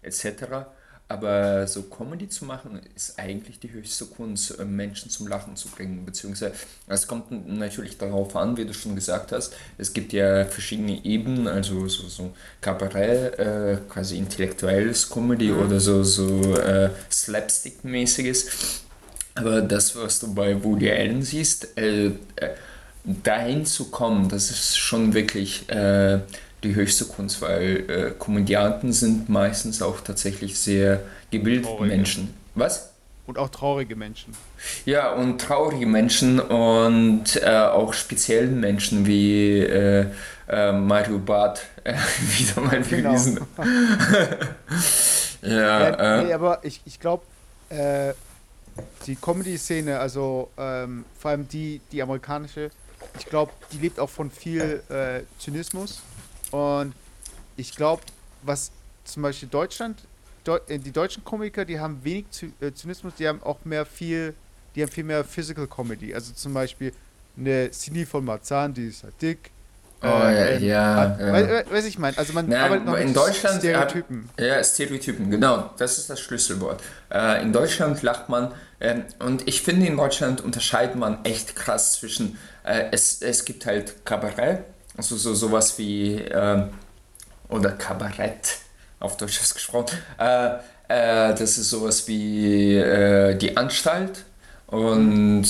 etc. 0.02 0.66
Aber 1.06 1.66
so 1.66 1.82
Comedy 1.82 2.28
zu 2.28 2.46
machen, 2.46 2.80
ist 2.96 3.18
eigentlich 3.18 3.60
die 3.60 3.70
höchste 3.70 4.06
Kunst, 4.06 4.58
äh, 4.58 4.64
Menschen 4.64 5.10
zum 5.10 5.26
Lachen 5.26 5.54
zu 5.54 5.68
bringen. 5.68 6.04
Beziehungsweise, 6.06 6.54
es 6.88 7.06
kommt 7.06 7.30
natürlich 7.46 7.98
darauf 7.98 8.34
an, 8.36 8.56
wie 8.56 8.64
du 8.64 8.72
schon 8.72 8.94
gesagt 8.94 9.32
hast, 9.32 9.54
es 9.76 9.92
gibt 9.92 10.14
ja 10.14 10.46
verschiedene 10.46 11.04
Ebenen, 11.04 11.46
also 11.46 11.86
so, 11.88 12.08
so 12.08 12.32
Kabarett, 12.62 13.38
äh, 13.38 13.78
quasi 13.88 14.16
intellektuelles 14.16 15.10
Comedy 15.10 15.50
mhm. 15.50 15.58
oder 15.58 15.78
so, 15.78 16.02
so 16.02 16.56
äh, 16.56 16.88
Slapstick-mäßiges. 17.10 18.46
Aber 19.34 19.60
das, 19.60 19.94
was 19.96 20.20
du 20.20 20.32
bei 20.32 20.62
Woody 20.64 20.90
Allen 20.90 21.22
siehst, 21.22 21.76
äh, 21.76 22.06
äh 22.06 22.12
dahin 23.04 23.66
zu 23.66 23.90
kommen, 23.90 24.28
das 24.30 24.50
ist 24.50 24.78
schon 24.78 25.12
wirklich 25.12 25.68
äh, 25.68 26.20
die 26.64 26.74
höchste 26.74 27.04
Kunst, 27.04 27.40
weil 27.42 27.84
äh, 27.88 28.10
Komödianten 28.18 28.92
sind 28.92 29.28
meistens 29.28 29.82
auch 29.82 30.00
tatsächlich 30.00 30.58
sehr 30.58 31.02
gebildete 31.30 31.68
traurige. 31.68 31.96
Menschen. 31.96 32.34
Was? 32.54 32.90
Und 33.26 33.38
auch 33.38 33.48
traurige 33.48 33.96
Menschen. 33.96 34.34
Ja, 34.84 35.12
und 35.12 35.40
traurige 35.40 35.86
Menschen 35.86 36.40
und 36.40 37.40
äh, 37.42 37.48
auch 37.48 37.94
spezielle 37.94 38.48
Menschen 38.48 39.06
wie 39.06 39.60
äh, 39.60 40.06
äh 40.48 40.72
Mario 40.72 41.18
Barth 41.18 41.62
äh, 41.84 41.94
wieder 42.20 42.60
mal 42.60 42.82
genau. 42.82 43.10
bewiesen. 43.10 43.40
ja, 45.42 45.48
ja 45.50 46.18
äh. 46.20 46.24
nee, 46.24 46.32
aber 46.32 46.64
ich, 46.64 46.80
ich 46.84 47.00
glaube, 47.00 47.24
die 49.06 49.16
Comedy-Szene, 49.16 49.98
also 49.98 50.50
ähm, 50.56 51.04
vor 51.18 51.32
allem 51.32 51.48
die, 51.48 51.80
die 51.90 52.00
amerikanische, 52.02 52.70
ich 53.18 53.26
glaube, 53.26 53.50
die 53.72 53.78
lebt 53.78 53.98
auch 53.98 54.10
von 54.10 54.30
viel 54.30 54.82
Zynismus 55.40 56.02
und 56.54 56.94
ich 57.56 57.74
glaube, 57.74 58.02
was 58.42 58.70
zum 59.04 59.22
Beispiel 59.22 59.48
Deutschland 59.48 59.98
Deu 60.44 60.58
äh, 60.68 60.78
die 60.78 60.92
deutschen 60.92 61.24
Komiker, 61.24 61.64
die 61.64 61.80
haben 61.80 62.04
wenig 62.04 62.26
äh, 62.60 62.72
Zynismus, 62.72 63.14
die 63.18 63.26
haben 63.26 63.42
auch 63.42 63.64
mehr 63.64 63.86
viel, 63.86 64.34
die 64.74 64.82
haben 64.82 64.90
viel 64.90 65.04
mehr 65.04 65.24
Physical 65.24 65.66
Comedy. 65.66 66.14
Also 66.14 66.32
zum 66.34 66.52
Beispiel 66.52 66.92
eine 67.36 67.70
Cine 67.72 68.06
von 68.06 68.24
Marzahn, 68.24 68.74
die 68.74 68.88
ist 68.88 69.02
halt 69.02 69.14
dick. 69.20 69.50
Oh, 70.02 70.06
äh, 70.06 70.58
ja, 70.58 71.18
ja. 71.18 71.32
Weiß, 71.32 71.70
weiß 71.70 71.84
ich 71.86 71.98
meine, 71.98 72.18
also 72.18 72.34
man 72.34 72.46
Na, 72.46 72.64
arbeitet 72.64 72.84
noch 72.84 72.98
in 72.98 73.06
mit 73.06 73.16
Deutschland 73.16 73.60
Stereotypen. 73.60 74.28
Hat, 74.36 74.44
ja, 74.44 74.62
Stereotypen, 74.62 75.30
genau, 75.30 75.70
das 75.78 75.96
ist 75.96 76.10
das 76.10 76.20
Schlüsselwort. 76.20 76.82
Äh, 77.10 77.42
in 77.42 77.54
Deutschland 77.54 78.02
lacht 78.02 78.28
man, 78.28 78.52
äh, 78.80 78.96
und 79.20 79.48
ich 79.48 79.62
finde, 79.62 79.86
in 79.86 79.96
Deutschland 79.96 80.42
unterscheidet 80.42 80.96
man 80.96 81.24
echt 81.24 81.56
krass 81.56 81.94
zwischen, 81.94 82.38
äh, 82.64 82.84
es, 82.90 83.22
es 83.22 83.46
gibt 83.46 83.64
halt 83.64 84.04
Kabarett, 84.04 84.64
also 84.96 85.16
so 85.16 85.34
sowas 85.34 85.76
wie, 85.78 86.14
ähm, 86.16 86.70
oder 87.48 87.72
Kabarett, 87.72 88.58
auf 89.00 89.16
Deutsch 89.16 89.38
gesprochen, 89.52 89.96
äh, 90.18 90.46
äh, 90.88 91.34
das 91.34 91.58
ist 91.58 91.70
sowas 91.70 92.06
wie 92.08 92.76
äh, 92.76 93.34
die 93.36 93.56
Anstalt 93.56 94.24
und 94.68 95.46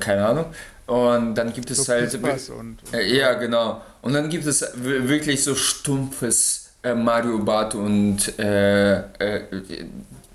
keine 0.00 0.26
Ahnung. 0.26 0.46
Und 0.86 1.34
dann 1.36 1.52
gibt 1.52 1.70
es 1.70 1.84
So 1.84 1.92
halt. 1.92 2.10
Pispas 2.10 2.50
und- 2.50 2.78
Äh, 2.92 3.16
ja, 3.16 3.34
genau. 3.34 3.80
Und 4.02 4.12
dann 4.12 4.28
gibt 4.28 4.44
es 4.46 4.64
wirklich 4.74 5.42
so 5.44 5.54
stumpfes 5.54 6.70
äh, 6.82 6.94
Mario 6.94 7.38
Bart 7.38 7.74
und 7.74 8.38
äh, 8.38 8.98
äh, 8.98 9.42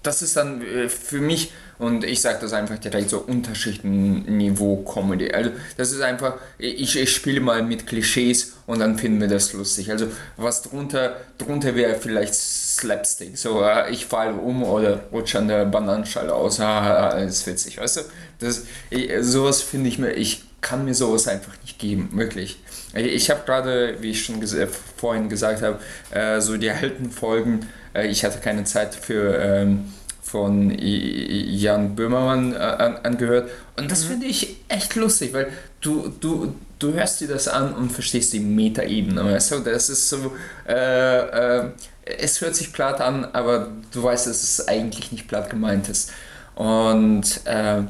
das 0.04 0.22
ist 0.22 0.38
dann 0.38 0.62
äh, 0.62 0.88
für 0.88 1.20
mich, 1.20 1.52
und 1.78 2.04
ich 2.04 2.22
sage 2.22 2.38
das 2.42 2.54
einfach 2.54 2.78
direkt 2.78 3.10
so, 3.10 3.20
Unterschichtenniveau 3.20 4.78
Comedy. 4.78 5.32
Also 5.32 5.52
das 5.78 5.92
ist 5.92 6.02
einfach, 6.02 6.36
ich, 6.58 6.98
ich 6.98 7.14
spiele 7.14 7.42
mal 7.42 7.64
mit 7.64 7.86
Klischees 7.86 8.54
und 8.66 8.80
dann 8.80 8.98
finden 8.98 9.20
wir 9.20 9.28
das 9.28 9.54
lustig. 9.54 9.92
Also 9.92 10.08
was 10.38 10.62
drunter, 10.62 11.18
drunter 11.38 11.76
wäre 11.76 11.96
vielleicht 11.96 12.34
Slapstick. 12.34 13.38
So, 13.38 13.62
äh, 13.62 13.92
ich 13.92 14.06
falle 14.06 14.34
um 14.34 14.64
oder 14.64 15.04
rutsche 15.12 15.40
an 15.40 15.48
der 15.48 15.66
Bananenschale 15.66 16.34
aus. 16.34 16.60
Ah, 16.60 17.10
ist 17.20 17.46
witzig, 17.46 17.78
weißt 17.78 17.98
du? 17.98 18.02
Das, 18.40 18.64
ich, 18.90 19.12
sowas 19.22 19.62
finde 19.62 19.90
ich 19.90 20.00
mir, 20.00 20.12
ich 20.14 20.44
kann 20.62 20.86
mir 20.86 20.96
sowas 20.96 21.28
einfach 21.28 21.54
nicht 21.62 21.78
geben, 21.78 22.10
wirklich. 22.14 22.58
Ich, 22.96 23.30
habe 23.30 23.42
gerade, 23.46 23.98
wie 24.02 24.12
ich 24.12 24.24
schon 24.24 24.40
ges 24.40 24.56
vorhin 24.98 25.30
gesagt 25.30 25.62
habe, 25.62 25.80
äh, 26.12 26.40
so 26.42 26.58
die 26.58 26.72
alten 26.72 27.12
Folgen, 27.12 27.68
äh, 27.94 28.08
ich 28.08 28.24
hatte 28.24 28.40
keine 28.40 28.64
Zeit 28.64 28.96
für 28.96 29.38
ähm, 29.38 29.94
von 30.36 30.78
Jan 30.78 31.96
Böhmermann 31.96 32.52
äh, 32.52 32.58
an, 32.58 32.98
angehört 33.04 33.50
und 33.78 33.90
das 33.90 34.04
finde 34.04 34.26
ich 34.26 34.58
echt 34.68 34.94
lustig, 34.96 35.32
weil 35.34 35.48
du, 35.80 36.12
du, 36.20 36.54
du 36.78 36.92
hörst 36.92 37.22
dir 37.22 37.30
das 37.30 37.48
an 37.48 37.74
und 37.74 37.90
verstehst 37.90 38.34
die 38.34 38.42
Metaebene, 38.42 39.24
weißt 39.24 39.52
du? 39.52 39.60
Das 39.60 39.88
ist 39.90 40.10
so, 40.10 40.36
äh, 40.68 41.62
äh, 41.64 41.70
es 42.04 42.42
hört 42.42 42.54
sich 42.54 42.74
platt 42.74 43.00
an, 43.00 43.24
aber 43.32 43.70
du 43.94 44.04
weißt, 44.04 44.28
dass 44.28 44.44
es 44.44 44.68
eigentlich 44.68 45.14
nicht 45.14 45.30
platt 45.30 45.50
gemeint 45.50 45.88
ist. 45.88 46.12
Und 46.56 47.24
äh, 47.46 47.80
äh, 47.80 47.84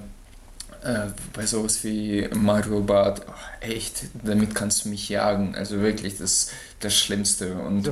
bei 1.33 1.47
sowas 1.47 1.83
wie 1.83 2.29
Mario 2.35 2.81
Bart, 2.81 3.23
oh, 3.27 3.33
echt, 3.59 4.03
damit 4.23 4.53
kannst 4.53 4.85
du 4.85 4.89
mich 4.89 5.09
jagen. 5.09 5.55
Also 5.55 5.81
wirklich 5.81 6.19
das, 6.19 6.51
das 6.79 6.95
Schlimmste. 6.95 7.55
Und 7.55 7.91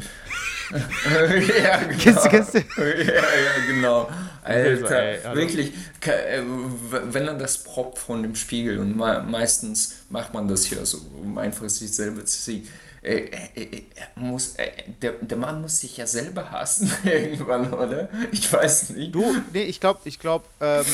ja, 0.73 1.77
genau. 1.77 1.97
Kennst 1.99 2.25
du- 2.25 2.29
kennst 2.29 2.53
du? 2.53 2.59
Ja, 2.59 3.13
ja, 3.13 3.65
genau. 3.67 4.09
Also, 4.43 4.85
Alter, 4.85 5.23
hallo. 5.29 5.35
wirklich, 5.39 5.73
äh, 6.01 6.41
wenn 6.43 7.27
er 7.27 7.35
das 7.35 7.59
proppt 7.63 7.97
von 7.99 8.23
dem 8.23 8.35
Spiegel 8.35 8.79
und 8.79 8.97
me 8.97 9.23
meistens 9.27 9.95
macht 10.09 10.33
man 10.33 10.47
das 10.47 10.69
ja 10.69 10.83
so, 10.85 10.97
um 11.21 11.37
einfach 11.37 11.69
sich 11.69 11.93
selber 11.95 12.25
zu 12.25 12.41
sehen. 12.41 12.67
Äh, 13.01 13.29
äh, 13.55 13.83
muss, 14.15 14.55
äh, 14.55 14.71
der, 15.01 15.13
der 15.13 15.37
Mann 15.37 15.61
muss 15.61 15.79
sich 15.79 15.97
ja 15.97 16.07
selber 16.07 16.51
hassen 16.51 16.91
irgendwann, 17.03 17.73
oder? 17.73 18.09
Ich 18.31 18.51
weiß 18.51 18.91
nicht. 18.91 19.13
Du, 19.13 19.35
nee, 19.53 19.63
ich 19.63 19.79
glaube, 19.81 19.99
ich 20.05 20.19
glaube, 20.19 20.45
ähm, 20.61 20.85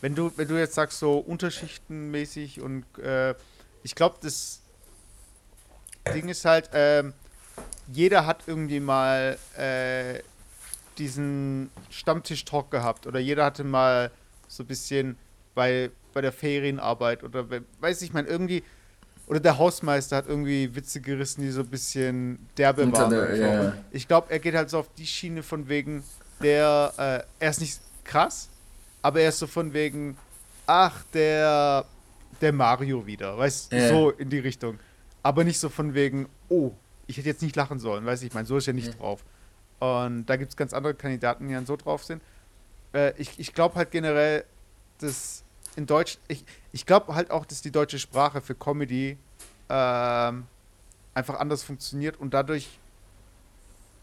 wenn 0.00 0.14
du, 0.14 0.32
wenn 0.36 0.48
du 0.48 0.58
jetzt 0.58 0.74
sagst, 0.74 0.98
so 0.98 1.18
unterschichtenmäßig 1.18 2.60
und 2.60 2.84
ich 3.82 3.94
glaube, 3.94 4.16
das 4.22 4.60
Ding 6.14 6.28
ist 6.28 6.44
halt, 6.44 6.70
ähm, 6.72 7.12
jeder 7.88 8.26
hat 8.26 8.44
irgendwie 8.46 8.80
mal 8.80 9.38
äh, 9.56 10.20
diesen 10.98 11.70
Stammtisch-Talk 11.90 12.70
gehabt 12.70 13.06
oder 13.06 13.18
jeder 13.18 13.44
hatte 13.44 13.64
mal 13.64 14.10
so 14.48 14.62
ein 14.62 14.66
bisschen 14.66 15.16
bei, 15.54 15.90
bei 16.12 16.20
der 16.20 16.32
Ferienarbeit 16.32 17.24
oder 17.24 17.50
we- 17.50 17.64
weiß 17.80 18.02
ich, 18.02 18.12
man 18.12 18.26
irgendwie 18.26 18.62
oder 19.26 19.40
der 19.40 19.56
Hausmeister 19.56 20.16
hat 20.16 20.26
irgendwie 20.28 20.74
Witze 20.74 21.00
gerissen, 21.00 21.42
die 21.42 21.50
so 21.50 21.60
ein 21.60 21.68
bisschen 21.68 22.46
derbe 22.58 22.82
Unter 22.82 23.10
waren. 23.10 23.10
der- 23.10 23.72
so. 23.72 23.72
Ich 23.92 24.06
glaube, 24.08 24.30
er 24.30 24.38
geht 24.38 24.54
halt 24.54 24.68
so 24.68 24.78
auf 24.80 24.90
die 24.98 25.06
Schiene 25.06 25.42
von 25.42 25.68
wegen, 25.68 26.02
der, 26.42 26.92
äh, 26.98 27.44
er 27.44 27.50
ist 27.50 27.60
nicht 27.60 27.80
krass, 28.04 28.48
aber 29.00 29.20
er 29.20 29.28
ist 29.30 29.38
so 29.38 29.46
von 29.46 29.72
wegen, 29.72 30.16
ach, 30.66 31.02
der, 31.14 31.86
der 32.40 32.52
Mario 32.52 33.06
wieder, 33.06 33.38
weißt 33.38 33.72
Ja. 33.72 33.88
so 33.88 34.10
in 34.10 34.28
die 34.28 34.40
Richtung. 34.40 34.78
Aber 35.22 35.44
nicht 35.44 35.58
so 35.60 35.68
von 35.68 35.94
wegen, 35.94 36.28
oh, 36.48 36.72
ich 37.06 37.16
hätte 37.16 37.28
jetzt 37.28 37.42
nicht 37.42 37.56
lachen 37.56 37.78
sollen, 37.78 38.04
weiß 38.06 38.22
ich, 38.22 38.32
mein, 38.34 38.46
so 38.46 38.56
ist 38.56 38.66
er 38.68 38.74
nicht 38.74 38.88
Ja. 38.88 38.94
drauf. 38.94 39.24
Und 39.80 40.26
da 40.26 40.36
gibt 40.36 40.50
es 40.50 40.56
ganz 40.56 40.72
andere 40.72 40.94
Kandidaten, 40.94 41.48
die 41.48 41.54
dann 41.54 41.66
so 41.66 41.76
drauf 41.76 42.04
sind. 42.04 42.22
Äh, 42.94 43.12
ich 43.20 43.38
ich 43.38 43.52
glaube 43.54 43.74
halt 43.74 43.90
generell, 43.90 44.44
dass 44.98 45.42
in 45.74 45.86
Deutsch, 45.86 46.18
ich, 46.28 46.44
ich 46.72 46.86
glaube 46.86 47.14
halt 47.14 47.30
auch, 47.30 47.44
dass 47.46 47.62
die 47.62 47.70
deutsche 47.72 47.98
Sprache 47.98 48.40
für 48.40 48.54
Comedy 48.54 49.16
ähm, 49.68 50.46
einfach 51.14 51.40
anders 51.40 51.62
funktioniert 51.64 52.18
und 52.20 52.32
dadurch 52.34 52.78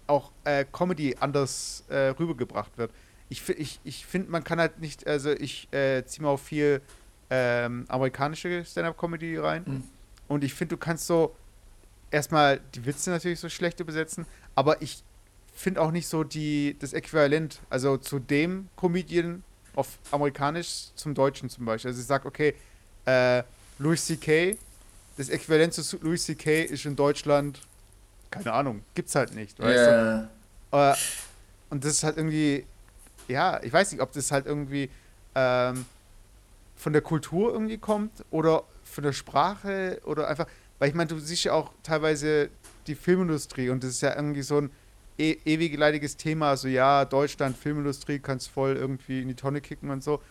auch 0.07 0.31
äh, 0.43 0.65
Comedy 0.71 1.15
anders 1.19 1.83
äh, 1.89 2.09
rübergebracht 2.19 2.77
wird. 2.77 2.91
Ich, 3.29 3.47
ich, 3.49 3.79
ich 3.83 4.05
finde, 4.05 4.31
man 4.31 4.43
kann 4.43 4.59
halt 4.59 4.79
nicht, 4.79 5.05
also 5.05 5.29
ich 5.31 5.71
äh, 5.71 6.03
ziehe 6.05 6.23
mal 6.23 6.31
auch 6.31 6.39
viel 6.39 6.81
ähm, 7.29 7.85
amerikanische 7.87 8.65
Stand-Up-Comedy 8.65 9.37
rein 9.37 9.63
Mhm. 9.67 9.83
und 10.27 10.43
ich 10.43 10.53
finde, 10.55 10.75
du 10.75 10.79
kannst 10.79 11.05
so 11.05 11.35
erstmal 12.11 12.59
die 12.75 12.85
Witze 12.85 13.09
natürlich 13.09 13.39
so 13.39 13.49
schlecht 13.49 13.79
übersetzen, 13.79 14.25
aber 14.55 14.81
ich 14.81 15.03
finde 15.53 15.81
auch 15.81 15.91
nicht 15.91 16.07
so 16.07 16.23
die, 16.23 16.77
das 16.79 16.93
Äquivalent, 16.93 17.59
also 17.69 17.97
zu 17.97 18.19
dem 18.19 18.69
Comedian 18.75 19.43
auf 19.75 19.97
amerikanisch 20.11 20.87
zum 20.95 21.13
Deutschen 21.13 21.49
zum 21.49 21.65
Beispiel. 21.65 21.89
Also 21.89 22.01
ich 22.01 22.07
sage, 22.07 22.27
okay, 22.27 22.55
äh, 23.05 23.43
Louis 23.77 24.05
C.K., 24.05 24.57
das 25.17 25.29
Äquivalent 25.29 25.73
zu 25.73 25.97
Louis 25.97 26.23
C.K. 26.23 26.63
ist 26.63 26.85
in 26.85 26.95
Deutschland, 26.95 27.59
keine 28.31 28.53
Ahnung, 28.53 28.83
gibt's 28.95 29.15
halt 29.15 29.33
nicht, 29.33 29.59
weißt 29.59 29.87
du? 29.87 30.29
Ja. 30.71 30.91
Äh, 30.93 30.95
und 31.69 31.83
das 31.83 31.93
ist 31.93 32.03
halt 32.03 32.17
irgendwie, 32.17 32.65
ja, 33.27 33.61
ich 33.61 33.71
weiß 33.71 33.91
nicht, 33.91 34.01
ob 34.01 34.11
das 34.13 34.31
halt 34.31 34.45
irgendwie 34.45 34.89
ähm, 35.35 35.85
von 36.75 36.93
der 36.93 37.01
Kultur 37.01 37.51
irgendwie 37.51 37.77
kommt 37.77 38.23
oder 38.31 38.63
von 38.83 39.03
der 39.03 39.13
Sprache 39.13 40.01
oder 40.05 40.27
einfach, 40.27 40.47
weil 40.79 40.89
ich 40.89 40.95
meine, 40.95 41.07
du 41.09 41.19
siehst 41.19 41.43
ja 41.43 41.53
auch 41.53 41.71
teilweise 41.83 42.49
die 42.87 42.95
Filmindustrie 42.95 43.69
und 43.69 43.83
das 43.83 43.91
ist 43.91 44.01
ja 44.01 44.15
irgendwie 44.15 44.41
so 44.41 44.57
ein 44.61 44.71
e 45.17 45.35
ewig 45.45 45.77
leidiges 45.77 46.15
Thema, 46.17 46.55
so 46.57 46.67
ja, 46.67 47.03
Deutschland, 47.05 47.57
Filmindustrie, 47.57 48.19
kannst 48.19 48.49
voll 48.49 48.75
irgendwie 48.77 49.21
in 49.21 49.27
die 49.27 49.35
Tonne 49.35 49.59
kicken 49.61 49.89
und 49.89 50.03
so. 50.03 50.21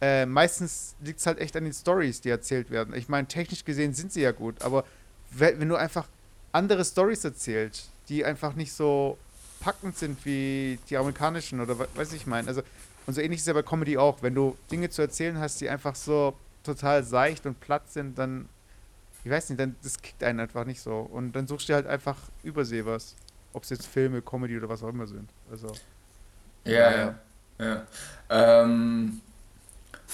Äh, 0.00 0.26
meistens 0.26 0.94
liegt 1.02 1.20
es 1.20 1.26
halt 1.26 1.38
echt 1.38 1.56
an 1.56 1.64
den 1.64 1.72
Stories, 1.72 2.20
die 2.20 2.28
erzählt 2.30 2.70
werden. 2.70 2.94
Ich 2.94 3.08
meine, 3.08 3.26
technisch 3.26 3.64
gesehen 3.64 3.92
sind 3.94 4.12
sie 4.12 4.20
ja 4.20 4.30
gut, 4.32 4.62
aber 4.62 4.84
we- 5.32 5.54
wenn 5.58 5.68
du 5.68 5.76
einfach 5.76 6.06
andere 6.52 6.84
Stories 6.84 7.24
erzählst, 7.24 7.90
die 8.08 8.24
einfach 8.24 8.54
nicht 8.54 8.72
so 8.72 9.18
packend 9.60 9.96
sind 9.98 10.24
wie 10.24 10.78
die 10.90 10.96
amerikanischen 10.96 11.60
oder 11.60 11.78
we- 11.78 11.88
weiß 11.94 12.12
ich 12.12 12.26
mein. 12.26 12.46
Also 12.46 12.62
und 13.06 13.14
so 13.14 13.20
ähnlich 13.20 13.40
ist 13.40 13.46
ja 13.46 13.52
bei 13.52 13.62
Comedy 13.62 13.96
auch. 13.98 14.22
Wenn 14.22 14.34
du 14.34 14.56
Dinge 14.70 14.90
zu 14.90 15.00
erzählen 15.02 15.38
hast, 15.38 15.60
die 15.60 15.68
einfach 15.70 15.94
so 15.94 16.34
total 16.62 17.02
seicht 17.04 17.46
und 17.46 17.58
platt 17.60 17.90
sind, 17.90 18.18
dann 18.18 18.48
ich 19.26 19.32
weiß 19.32 19.50
nicht, 19.50 19.58
dann 19.58 19.74
das 19.82 20.00
kickt 20.00 20.22
einen 20.22 20.38
einfach 20.38 20.64
nicht 20.64 20.80
so 20.80 21.00
und 21.00 21.32
dann 21.32 21.48
suchst 21.48 21.68
du 21.68 21.74
halt 21.74 21.88
einfach 21.88 22.16
übersee 22.44 22.84
was, 22.84 23.16
ob 23.52 23.64
es 23.64 23.70
jetzt 23.70 23.84
Filme, 23.84 24.22
Comedy 24.22 24.56
oder 24.56 24.68
was 24.68 24.84
auch 24.84 24.88
immer 24.88 25.08
sind. 25.08 25.28
Also 25.50 25.72
Ja, 26.64 26.96
ja. 26.96 27.14
ja. 27.58 27.86
Ähm, 28.30 29.20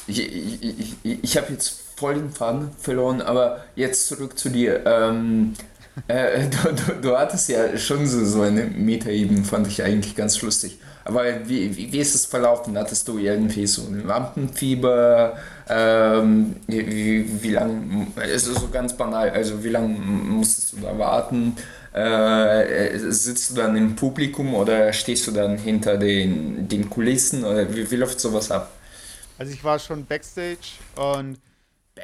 ich 0.06 0.18
ich, 0.18 0.62
ich, 0.62 0.96
ich, 1.02 1.24
ich 1.24 1.36
habe 1.36 1.52
jetzt 1.52 1.68
voll 1.96 2.14
den 2.14 2.30
Faden 2.30 2.72
verloren, 2.72 3.20
aber 3.20 3.62
jetzt 3.76 4.08
zurück 4.08 4.38
zu 4.38 4.48
dir. 4.48 4.82
Ähm, 4.86 5.52
äh, 6.08 6.48
du, 6.48 6.72
du, 6.72 7.00
du 7.02 7.18
hattest 7.18 7.50
ja 7.50 7.76
schon 7.76 8.06
so, 8.06 8.24
so 8.24 8.40
eine 8.40 8.64
Metaebene, 8.64 9.44
fand 9.44 9.66
ich 9.66 9.82
eigentlich 9.82 10.16
ganz 10.16 10.40
lustig. 10.40 10.78
Aber 11.04 11.24
wie, 11.48 11.76
wie, 11.76 11.92
wie 11.92 11.98
ist 11.98 12.14
es 12.14 12.26
verlaufen? 12.26 12.78
Hattest 12.78 13.08
du 13.08 13.18
irgendwie 13.18 13.66
so 13.66 13.82
ein 13.82 14.06
Lampenfieber? 14.06 15.36
Ähm, 15.68 16.56
wie, 16.66 17.42
wie, 17.42 17.50
lange, 17.50 18.06
es 18.16 18.46
ist 18.46 18.58
so 18.60 18.68
ganz 18.68 18.96
banal, 18.96 19.30
also 19.30 19.62
wie 19.62 19.68
lange 19.68 19.88
musstest 19.88 20.72
du 20.74 20.76
da 20.78 20.98
warten? 20.98 21.56
Äh, 21.92 22.98
sitzt 22.98 23.50
du 23.50 23.54
dann 23.54 23.76
im 23.76 23.94
Publikum 23.96 24.54
oder 24.54 24.92
stehst 24.92 25.26
du 25.26 25.30
dann 25.30 25.58
hinter 25.58 25.98
den, 25.98 26.66
den 26.68 26.88
Kulissen 26.88 27.44
oder 27.44 27.74
wie, 27.74 27.90
wie 27.90 27.96
läuft 27.96 28.18
sowas 28.18 28.50
ab? 28.50 28.70
Also 29.38 29.52
ich 29.52 29.62
war 29.62 29.78
schon 29.78 30.06
Backstage 30.06 30.78
und 30.96 31.38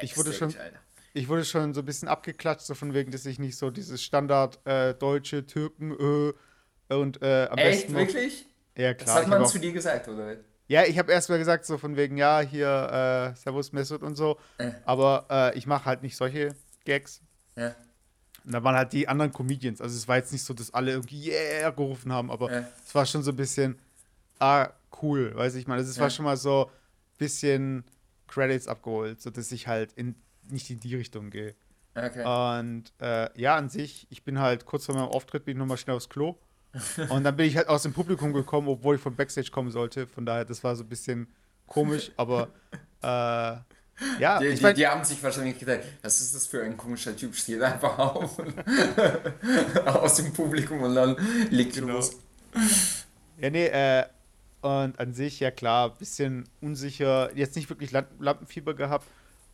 Ich 0.01 0.15
wurde 0.17 0.31
schon- 0.33 0.49
Backstage, 0.49 0.65
Alter. 0.65 0.79
ich 1.13 1.27
wurde 1.27 1.43
schon 1.45 1.73
so 1.73 1.81
ein 1.81 1.85
bisschen 1.85 2.07
abgeklatscht, 2.07 2.65
so 2.65 2.75
von 2.75 2.93
wegen, 2.93 3.11
dass 3.11 3.25
ich 3.25 3.39
nicht 3.39 3.57
so 3.57 3.71
dieses 3.71 4.01
Standard 4.03 4.59
äh, 4.65 4.93
deutsche 4.93 5.45
Türken 5.45 5.91
äh, 5.91 6.93
und 6.93 7.21
äh, 7.21 7.47
am 7.49 7.57
Echt, 7.57 7.87
besten 7.87 7.93
noch, 7.93 7.99
wirklich? 8.01 8.45
Ja, 8.77 8.93
Das 8.93 9.03
klar. 9.05 9.15
hat 9.17 9.23
ich 9.23 9.29
man 9.29 9.45
zu 9.45 9.59
dir 9.59 9.71
gesagt, 9.71 10.07
oder? 10.07 10.37
Ja, 10.69 10.83
ich 10.85 10.97
habe 10.99 11.11
erst 11.11 11.29
mal 11.29 11.37
gesagt, 11.39 11.65
so 11.65 11.77
von 11.77 11.97
wegen, 11.97 12.15
ja, 12.15 12.39
hier, 12.41 13.31
äh, 13.33 13.35
Servus 13.35 13.71
Mesut 13.73 14.03
und 14.03 14.15
so. 14.15 14.37
Äh. 14.59 14.71
Aber 14.85 15.25
äh, 15.29 15.57
ich 15.57 15.65
mache 15.67 15.85
halt 15.85 16.03
nicht 16.03 16.15
solche 16.15 16.55
Gags. 16.85 17.21
Ja. 17.57 17.75
Und 18.45 18.53
da 18.53 18.63
waren 18.63 18.75
halt 18.75 18.93
die 18.93 19.07
anderen 19.07 19.33
Comedians. 19.33 19.81
Also 19.81 19.97
es 19.97 20.07
war 20.07 20.17
jetzt 20.17 20.31
nicht 20.31 20.43
so, 20.43 20.53
dass 20.53 20.73
alle 20.73 20.91
irgendwie 20.91 21.29
yeah 21.31 21.71
gerufen 21.71 22.13
haben, 22.13 22.31
aber 22.31 22.51
Ja. 22.51 22.67
es 22.85 22.93
war 22.95 23.05
schon 23.05 23.23
so 23.23 23.31
ein 23.31 23.35
bisschen, 23.35 23.79
ah, 24.39 24.69
cool, 25.01 25.35
weiß 25.35 25.55
ich 25.55 25.67
mal. 25.67 25.77
Also 25.79 25.89
es 25.89 25.97
war 25.97 26.05
Ja. 26.07 26.11
schon 26.11 26.25
mal 26.25 26.37
so 26.37 26.67
ein 26.67 27.17
bisschen 27.17 27.83
Credits 28.27 28.67
abgeholt, 28.67 29.21
sodass 29.21 29.51
ich 29.51 29.67
halt 29.67 29.91
in, 29.93 30.15
nicht 30.49 30.69
in 30.69 30.79
die 30.79 30.95
Richtung 30.95 31.31
gehe. 31.31 31.55
Okay. 31.95 32.23
Und 32.23 32.93
äh, 33.01 33.29
ja, 33.39 33.55
an 33.55 33.69
sich, 33.69 34.05
ich 34.11 34.23
bin 34.23 34.39
halt 34.39 34.65
kurz 34.65 34.85
vor 34.85 34.93
meinem 34.95 35.09
Auftritt, 35.09 35.45
bin 35.45 35.53
ich 35.53 35.59
nochmal 35.59 35.77
schnell 35.77 35.95
aufs 35.95 36.09
Klo. 36.09 36.37
Und 37.09 37.23
dann 37.23 37.35
bin 37.35 37.47
ich 37.47 37.57
halt 37.57 37.67
aus 37.67 37.83
dem 37.83 37.93
Publikum 37.93 38.33
gekommen, 38.33 38.67
obwohl 38.67 38.95
ich 38.95 39.01
von 39.01 39.15
Backstage 39.15 39.49
kommen 39.51 39.71
sollte. 39.71 40.05
Von 40.07 40.25
daher, 40.25 40.45
das 40.45 40.63
war 40.63 40.75
so 40.75 40.83
ein 40.83 40.89
bisschen 40.89 41.27
komisch, 41.65 42.11
aber 42.17 42.49
äh, 43.01 43.57
ja, 44.19 44.39
Die, 44.39 44.45
ich 44.47 44.59
die, 44.59 44.63
mein, 44.63 44.75
die 44.75 44.87
haben 44.87 45.03
sich 45.03 45.21
wahrscheinlich 45.21 45.59
gedacht, 45.59 45.81
was 46.01 46.21
ist 46.21 46.33
das 46.35 46.47
für 46.47 46.63
ein 46.63 46.77
komischer 46.77 47.15
Typ, 47.15 47.35
steht 47.35 47.61
einfach 47.61 47.97
auf 47.97 48.37
aus 49.85 50.15
dem 50.15 50.31
Publikum 50.33 50.81
und 50.83 50.95
dann 50.95 51.17
legt 51.49 51.75
Genau. 51.75 51.93
los. 51.93 52.11
Ja, 53.39 53.49
nee, 53.49 53.67
äh, 53.67 54.05
und 54.61 54.99
an 54.99 55.13
sich, 55.13 55.39
ja 55.39 55.51
klar, 55.51 55.95
bisschen 55.97 56.47
unsicher, 56.61 57.35
jetzt 57.35 57.55
nicht 57.55 57.69
wirklich 57.69 57.91
Lamp 57.91 58.07
Lampenfieber 58.19 58.73
gehabt. 58.73 59.07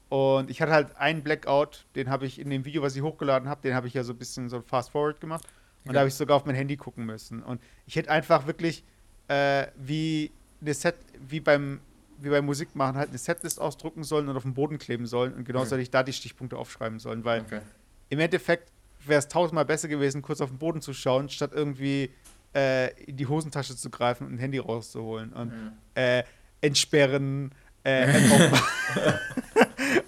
Und 0.09 0.49
ich 0.49 0.61
hatte 0.61 0.71
halt 0.71 0.95
einen 0.97 1.23
Blackout, 1.23 1.85
den 1.95 2.09
habe 2.09 2.25
ich 2.25 2.39
in 2.39 2.49
dem 2.49 2.65
Video, 2.65 2.81
was 2.81 2.95
ich 2.95 3.01
hochgeladen 3.01 3.49
habe, 3.49 3.61
den 3.61 3.73
habe 3.73 3.87
ich 3.87 3.93
ja 3.95 4.03
so 4.03 4.13
ein 4.13 4.17
bisschen 4.17 4.49
so 4.49 4.61
fast 4.61 4.91
forward 4.91 5.19
gemacht. 5.19 5.45
Und 5.85 5.93
da 5.93 5.93
Ja. 5.93 5.99
habe 6.01 6.07
ich 6.09 6.15
sogar 6.15 6.37
auf 6.37 6.45
mein 6.45 6.55
Handy 6.55 6.77
gucken 6.77 7.05
müssen. 7.05 7.43
Und 7.43 7.61
ich 7.85 7.95
hätte 7.95 8.09
einfach 8.11 8.47
wirklich 8.47 8.83
äh, 9.27 9.67
wie 9.77 10.31
eine 10.61 10.73
Set, 10.73 10.95
wie 11.29 11.39
beim, 11.39 11.79
wie 12.19 12.29
beim 12.29 12.45
Musikmachen 12.45 12.95
halt 12.95 13.09
eine 13.09 13.17
Setlist 13.17 13.59
ausdrucken 13.59 14.03
sollen 14.03 14.27
und 14.29 14.37
auf 14.37 14.43
den 14.43 14.53
Boden 14.53 14.77
kleben 14.77 15.05
sollen. 15.07 15.33
Und 15.33 15.45
genauso 15.45 15.67
Mhm. 15.67 15.69
hätte 15.79 15.81
ich 15.83 15.91
da 15.91 16.03
die 16.03 16.13
Stichpunkte 16.13 16.57
aufschreiben 16.57 16.99
sollen, 16.99 17.23
weil 17.25 17.41
Okay. 17.41 17.61
im 18.09 18.19
Endeffekt 18.19 18.71
wäre 19.05 19.19
es 19.19 19.27
tausendmal 19.27 19.65
besser 19.65 19.87
gewesen, 19.87 20.21
kurz 20.21 20.41
auf 20.41 20.49
den 20.49 20.57
Boden 20.57 20.81
zu 20.81 20.93
schauen, 20.93 21.29
statt 21.29 21.51
irgendwie 21.53 22.11
äh, 22.55 22.91
in 23.03 23.17
die 23.17 23.27
Hosentasche 23.27 23.75
zu 23.75 23.89
greifen 23.89 24.25
und 24.27 24.33
ein 24.35 24.39
Handy 24.39 24.59
rauszuholen 24.59 25.33
und 25.33 25.47
Mhm. 25.51 25.71
äh, 25.95 26.23
entsperren. 26.61 27.51
Äh, 27.83 28.07
auf- 28.31 29.11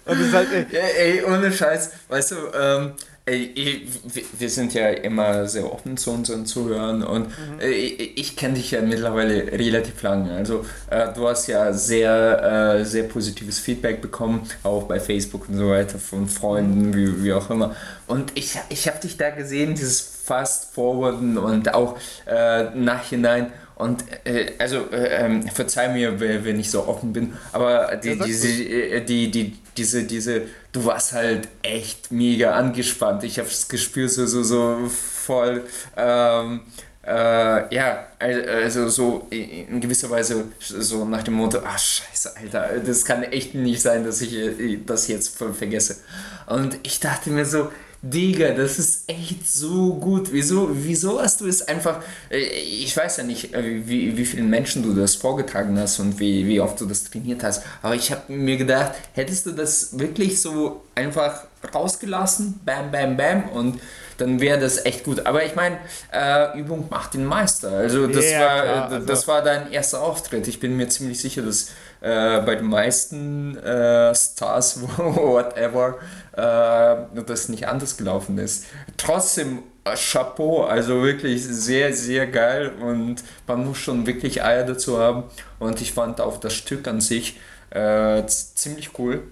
und 0.06 0.18
es 0.20 0.26
ist 0.28 0.32
halt, 0.34 0.52
äh, 0.52 0.66
Ja, 0.70 0.80
ey, 0.98 1.24
ohne 1.24 1.52
Scheiß, 1.52 1.92
weißt 2.08 2.30
du, 2.32 2.36
ähm, 2.54 2.92
ey, 2.92 2.94
ey, 2.94 3.17
wir- 3.32 4.22
wir 4.38 4.50
sind 4.50 4.74
ja 4.74 4.88
immer 4.88 5.46
sehr 5.48 5.70
offen 5.72 5.96
zu 5.96 6.10
unseren 6.12 6.46
Zuhörern 6.46 7.02
und 7.02 7.26
Mhm. 7.28 7.60
äh, 7.60 7.68
ich, 7.70 8.36
kenne 8.36 8.54
dich 8.54 8.70
ja 8.70 8.80
mittlerweile 8.82 9.52
relativ 9.52 10.02
lange. 10.02 10.32
Also 10.34 10.64
äh, 10.90 11.08
du 11.14 11.28
hast 11.28 11.46
ja 11.46 11.72
sehr, 11.72 12.78
äh, 12.80 12.84
sehr 12.84 13.04
positives 13.04 13.58
Feedback 13.58 14.00
bekommen, 14.00 14.42
auch 14.62 14.84
bei 14.84 15.00
Facebook 15.00 15.48
und 15.48 15.56
so 15.56 15.68
weiter 15.70 15.98
von 15.98 16.22
Mhm. 16.22 16.28
Freunden, 16.28 16.94
wie, 16.94 17.24
wie 17.24 17.32
auch 17.32 17.50
immer. 17.50 17.74
Und 18.06 18.32
ich, 18.34 18.58
ich 18.68 18.86
habe 18.88 18.98
dich 19.00 19.16
da 19.16 19.30
gesehen, 19.30 19.74
dieses 19.74 20.00
Fast-Forwarden 20.24 21.38
und 21.38 21.72
auch 21.74 21.96
äh, 22.26 22.64
nachhinein. 22.74 23.52
Und 23.78 24.04
äh, 24.24 24.52
also, 24.58 24.90
äh, 24.90 25.24
ähm, 25.24 25.42
verzeih 25.48 25.88
mir, 25.88 26.18
wenn 26.20 26.58
ich 26.58 26.70
so 26.70 26.86
offen 26.88 27.12
bin, 27.12 27.32
aber 27.52 27.96
die, 27.96 28.08
Ja, 28.10 28.24
diese, 28.24 28.48
äh, 28.48 29.00
die, 29.04 29.30
die, 29.30 29.56
diese, 29.76 30.02
diese, 30.02 30.42
du 30.72 30.84
warst 30.84 31.12
halt 31.12 31.48
echt 31.62 32.10
mega 32.10 32.52
angespannt. 32.54 33.22
Ich 33.22 33.38
habe 33.38 33.48
das 33.48 33.68
gespürt, 33.68 34.10
so, 34.10 34.26
so, 34.26 34.42
so 34.42 34.88
voll, 34.88 35.62
ähm, 35.96 36.62
äh, 37.06 37.74
ja, 37.74 38.06
al- 38.18 38.48
also 38.64 38.88
so 38.88 39.28
in 39.30 39.80
gewisser 39.80 40.10
Weise 40.10 40.46
so 40.60 41.04
nach 41.04 41.22
dem 41.22 41.34
Motto, 41.34 41.60
ach 41.64 41.78
scheiße, 41.78 42.36
Alter, 42.36 42.80
das 42.84 43.04
kann 43.04 43.22
echt 43.22 43.54
nicht 43.54 43.80
sein, 43.80 44.04
dass 44.04 44.20
ich 44.20 44.34
äh, 44.34 44.78
das 44.84 45.06
jetzt 45.06 45.38
voll 45.38 45.54
vergesse. 45.54 45.98
Und 46.46 46.78
ich 46.82 46.98
dachte 47.00 47.30
mir 47.30 47.44
so, 47.46 47.70
Digga, 48.00 48.52
das 48.52 48.78
ist 48.78 49.10
echt 49.10 49.48
so 49.48 49.94
gut. 49.94 50.28
Wieso, 50.32 50.68
wieso 50.72 51.20
hast 51.20 51.40
du 51.40 51.48
es 51.48 51.66
einfach. 51.66 52.00
äh, 52.30 52.38
Ich 52.38 52.96
weiß 52.96 53.16
ja 53.16 53.24
nicht, 53.24 53.52
äh, 53.54 53.86
wie, 53.88 54.16
wie 54.16 54.24
vielen 54.24 54.48
Menschen 54.48 54.84
du 54.84 54.94
das 54.94 55.16
vorgetragen 55.16 55.76
hast 55.78 55.98
und 55.98 56.20
wie, 56.20 56.46
wie 56.46 56.60
oft 56.60 56.80
du 56.80 56.86
das 56.86 57.04
trainiert 57.04 57.42
hast. 57.42 57.64
Aber 57.82 57.96
ich 57.96 58.12
habe 58.12 58.32
mir 58.32 58.56
gedacht, 58.56 58.92
hättest 59.14 59.46
du 59.46 59.50
das 59.52 59.98
wirklich 59.98 60.40
so 60.40 60.84
einfach 60.94 61.44
rausgelassen, 61.74 62.60
bam, 62.64 62.92
bam, 62.92 63.16
bam, 63.16 63.48
und 63.48 63.80
dann 64.18 64.40
wäre 64.40 64.58
das 64.60 64.84
echt 64.84 65.04
gut. 65.04 65.26
Aber 65.26 65.44
ich 65.44 65.54
meine, 65.56 65.78
äh, 66.12 66.58
Übung 66.58 66.86
macht 66.90 67.14
den 67.14 67.24
Meister. 67.24 67.70
Also 67.70 68.06
das, 68.06 68.30
Ja, 68.30 68.40
war, 68.40 68.62
klar, 68.62 68.90
äh, 68.90 68.94
also- 68.94 69.06
das 69.06 69.28
war 69.28 69.42
dein 69.42 69.72
erster 69.72 70.02
Auftritt. 70.02 70.46
Ich 70.46 70.60
bin 70.60 70.76
mir 70.76 70.88
ziemlich 70.88 71.20
sicher, 71.20 71.42
dass 71.42 71.70
äh, 72.00 72.40
bei 72.40 72.54
den 72.54 72.66
meisten 72.66 73.56
äh, 73.58 74.14
Stars, 74.14 74.80
whatever, 74.96 75.98
äh, 76.32 77.22
das 77.24 77.48
nicht 77.48 77.66
anders 77.66 77.96
gelaufen 77.96 78.38
ist. 78.38 78.66
Trotzdem 78.96 79.62
äh, 79.84 79.96
Chapeau, 79.96 80.64
also 80.64 81.02
wirklich 81.02 81.44
sehr, 81.44 81.92
sehr 81.92 82.26
geil 82.26 82.72
und 82.80 83.22
man 83.46 83.66
muss 83.66 83.78
schon 83.78 84.06
wirklich 84.06 84.42
Eier 84.42 84.64
dazu 84.64 84.98
haben. 84.98 85.24
Und 85.58 85.80
ich 85.80 85.92
fand 85.92 86.20
auch 86.20 86.38
das 86.38 86.54
Stück 86.54 86.86
an 86.86 87.00
sich 87.00 87.38
äh, 87.70 88.24
ziemlich 88.26 88.98
cool. 88.98 89.24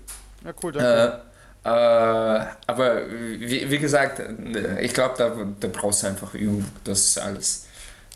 ja, 0.45 0.53
cool, 0.63 0.73
danke. 0.73 1.13
Äh, 1.13 1.27
äh, 1.67 2.47
aber 2.67 3.11
wie, 3.11 3.69
wie 3.69 3.79
gesagt, 3.79 4.21
äh, 4.21 4.81
ich 4.83 4.95
glaube, 4.95 5.15
da, 5.19 5.33
da 5.59 5.69
brauchst 5.69 6.05
du 6.05 6.07
einfach 6.07 6.33
Übung. 6.35 6.65
Das 6.85 7.01
ist 7.01 7.19
alles. 7.19 7.67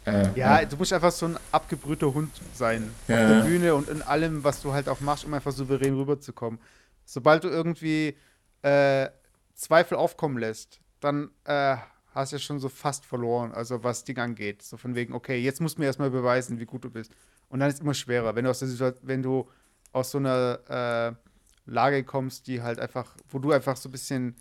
Äh, 0.07 0.39
ja, 0.39 0.65
du 0.65 0.77
musst 0.77 0.93
einfach 0.93 1.13
so 1.13 1.27
ein 1.27 1.37
abgebrühter 1.53 2.13
Hund 2.13 2.31
sein. 2.55 2.91
Auf 3.03 3.09
Ja. 3.09 3.29
der 3.29 3.41
Bühne 3.43 3.75
und 3.75 3.89
in 3.89 4.03
allem, 4.03 4.43
was 4.45 4.63
du 4.63 4.73
halt 4.73 4.89
auch 4.89 5.01
machst, 5.01 5.25
um 5.25 5.35
einfach 5.35 5.53
souverän 5.53 5.95
rüberzukommen. 5.95 6.59
Sobald 7.05 7.45
du 7.45 7.49
irgendwie 7.49 8.17
äh, 8.63 9.09
Zweifel 9.55 9.97
aufkommen 9.99 10.39
lässt, 10.39 10.81
dann 11.01 11.31
äh, 11.45 11.77
hast 12.15 12.33
du 12.33 12.37
ja 12.37 12.41
schon 12.41 12.59
so 12.61 12.69
fast 12.69 13.05
verloren, 13.05 13.53
also 13.53 13.85
was 13.85 14.05
Ding 14.05 14.19
angeht. 14.19 14.63
So 14.63 14.77
von 14.77 14.95
wegen, 14.95 15.13
okay, 15.13 15.39
jetzt 15.39 15.61
musst 15.61 15.77
du 15.77 15.81
mir 15.83 15.87
erstmal 15.87 16.11
beweisen, 16.11 16.59
wie 16.59 16.67
gut 16.67 16.85
du 16.85 16.91
bist. 16.91 17.13
Und 17.49 17.61
dann 17.61 17.69
ist 17.69 17.77
es 17.77 17.81
immer 17.81 17.95
schwerer, 17.95 18.35
wenn 18.35 18.45
du 18.45 18.51
aus 18.51 18.61
der 18.61 18.69
Situation, 18.69 19.07
wenn 19.07 19.23
du 19.23 19.49
aus 19.93 20.11
so 20.13 20.19
einer 20.19 20.59
äh, 20.69 21.71
Lage 21.71 22.05
kommst, 22.05 22.47
die 22.47 22.63
halt 22.63 22.79
einfach, 22.81 23.15
wo 23.29 23.39
du 23.39 23.53
einfach 23.53 23.77
so 23.77 23.89
ein 23.89 23.93
bisschen 23.93 24.37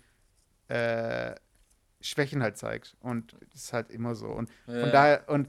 äh, 0.68 1.34
Schwächen 2.00 2.42
halt 2.42 2.56
zeigst. 2.56 2.94
Und 3.00 3.34
das 3.52 3.64
ist 3.64 3.72
halt 3.72 3.90
immer 3.90 4.14
so. 4.14 4.26
Und 4.26 4.50
von 4.66 4.74
Ja. 4.74 4.86
daher, 4.90 5.28
und 5.28 5.48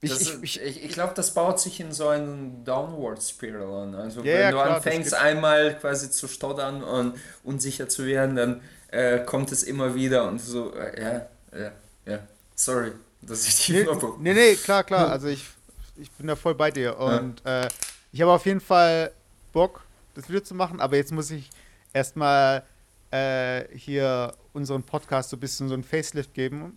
ich, 0.00 0.10
das 0.10 0.20
ich, 0.42 0.60
ich, 0.60 0.84
ich, 0.84 0.92
glaube, 0.92 1.14
das 1.14 1.32
baut 1.32 1.60
sich 1.60 1.78
in 1.78 1.92
so 1.92 2.08
einen 2.08 2.64
Downward 2.64 3.22
Spiral 3.22 3.82
an. 3.84 3.94
Also 3.94 4.20
Ja, 4.20 4.26
wenn 4.26 4.40
ja, 4.40 4.50
du 4.50 4.56
klar, 4.56 4.76
anfängst 4.76 5.14
einmal 5.14 5.78
quasi 5.78 6.10
zu 6.10 6.26
stottern 6.26 6.82
und 6.82 7.14
unsicher 7.44 7.88
zu 7.88 8.04
werden, 8.04 8.34
dann 8.34 8.60
äh, 8.88 9.20
kommt 9.20 9.52
es 9.52 9.62
immer 9.62 9.94
wieder 9.94 10.28
und 10.28 10.40
so, 10.40 10.74
äh, 10.74 11.00
ja, 11.00 11.28
ja, 11.56 11.72
ja. 12.04 12.18
Sorry, 12.56 12.92
dass 13.20 13.46
ich 13.46 13.66
die 13.66 13.72
nee, 13.72 13.84
Knoppe. 13.84 14.14
nee, 14.18 14.34
nee, 14.34 14.54
klar, 14.56 14.82
klar. 14.82 15.08
Also 15.08 15.28
ich, 15.28 15.48
ich 15.96 16.10
bin 16.12 16.26
da 16.26 16.34
voll 16.34 16.56
bei 16.56 16.70
dir. 16.72 16.98
Und 16.98 17.44
äh, 17.46 17.68
ich 18.10 18.20
habe 18.20 18.32
auf 18.32 18.44
jeden 18.44 18.60
Fall 18.60 19.12
Bock, 19.52 19.82
das 20.14 20.28
Video 20.28 20.40
zu 20.40 20.54
machen, 20.54 20.80
aber 20.80 20.96
jetzt 20.96 21.12
muss 21.12 21.30
ich 21.30 21.48
erstmal 21.92 22.64
äh, 23.12 23.64
hier 23.76 24.32
unseren 24.52 24.82
Podcast 24.82 25.30
so 25.30 25.36
ein 25.36 25.40
bisschen 25.40 25.68
so 25.68 25.74
ein 25.74 25.84
Facelift 25.84 26.34
geben. 26.34 26.76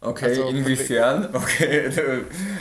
Okay, 0.00 0.26
Also, 0.26 0.48
inwiefern? 0.48 1.28
Okay, 1.34 1.90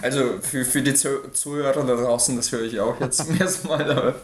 also 0.02 0.40
für, 0.42 0.64
für 0.64 0.82
die 0.82 0.94
Zu- 0.94 1.30
Zuhörer 1.32 1.86
da 1.86 1.96
draußen, 1.96 2.36
das 2.38 2.52
höre 2.52 2.62
ich 2.64 2.80
auch 2.80 3.00
jetzt 3.02 3.18
zum 3.18 3.36
ersten 3.40 3.68
Mal. 3.68 3.90
Aber 3.92 4.16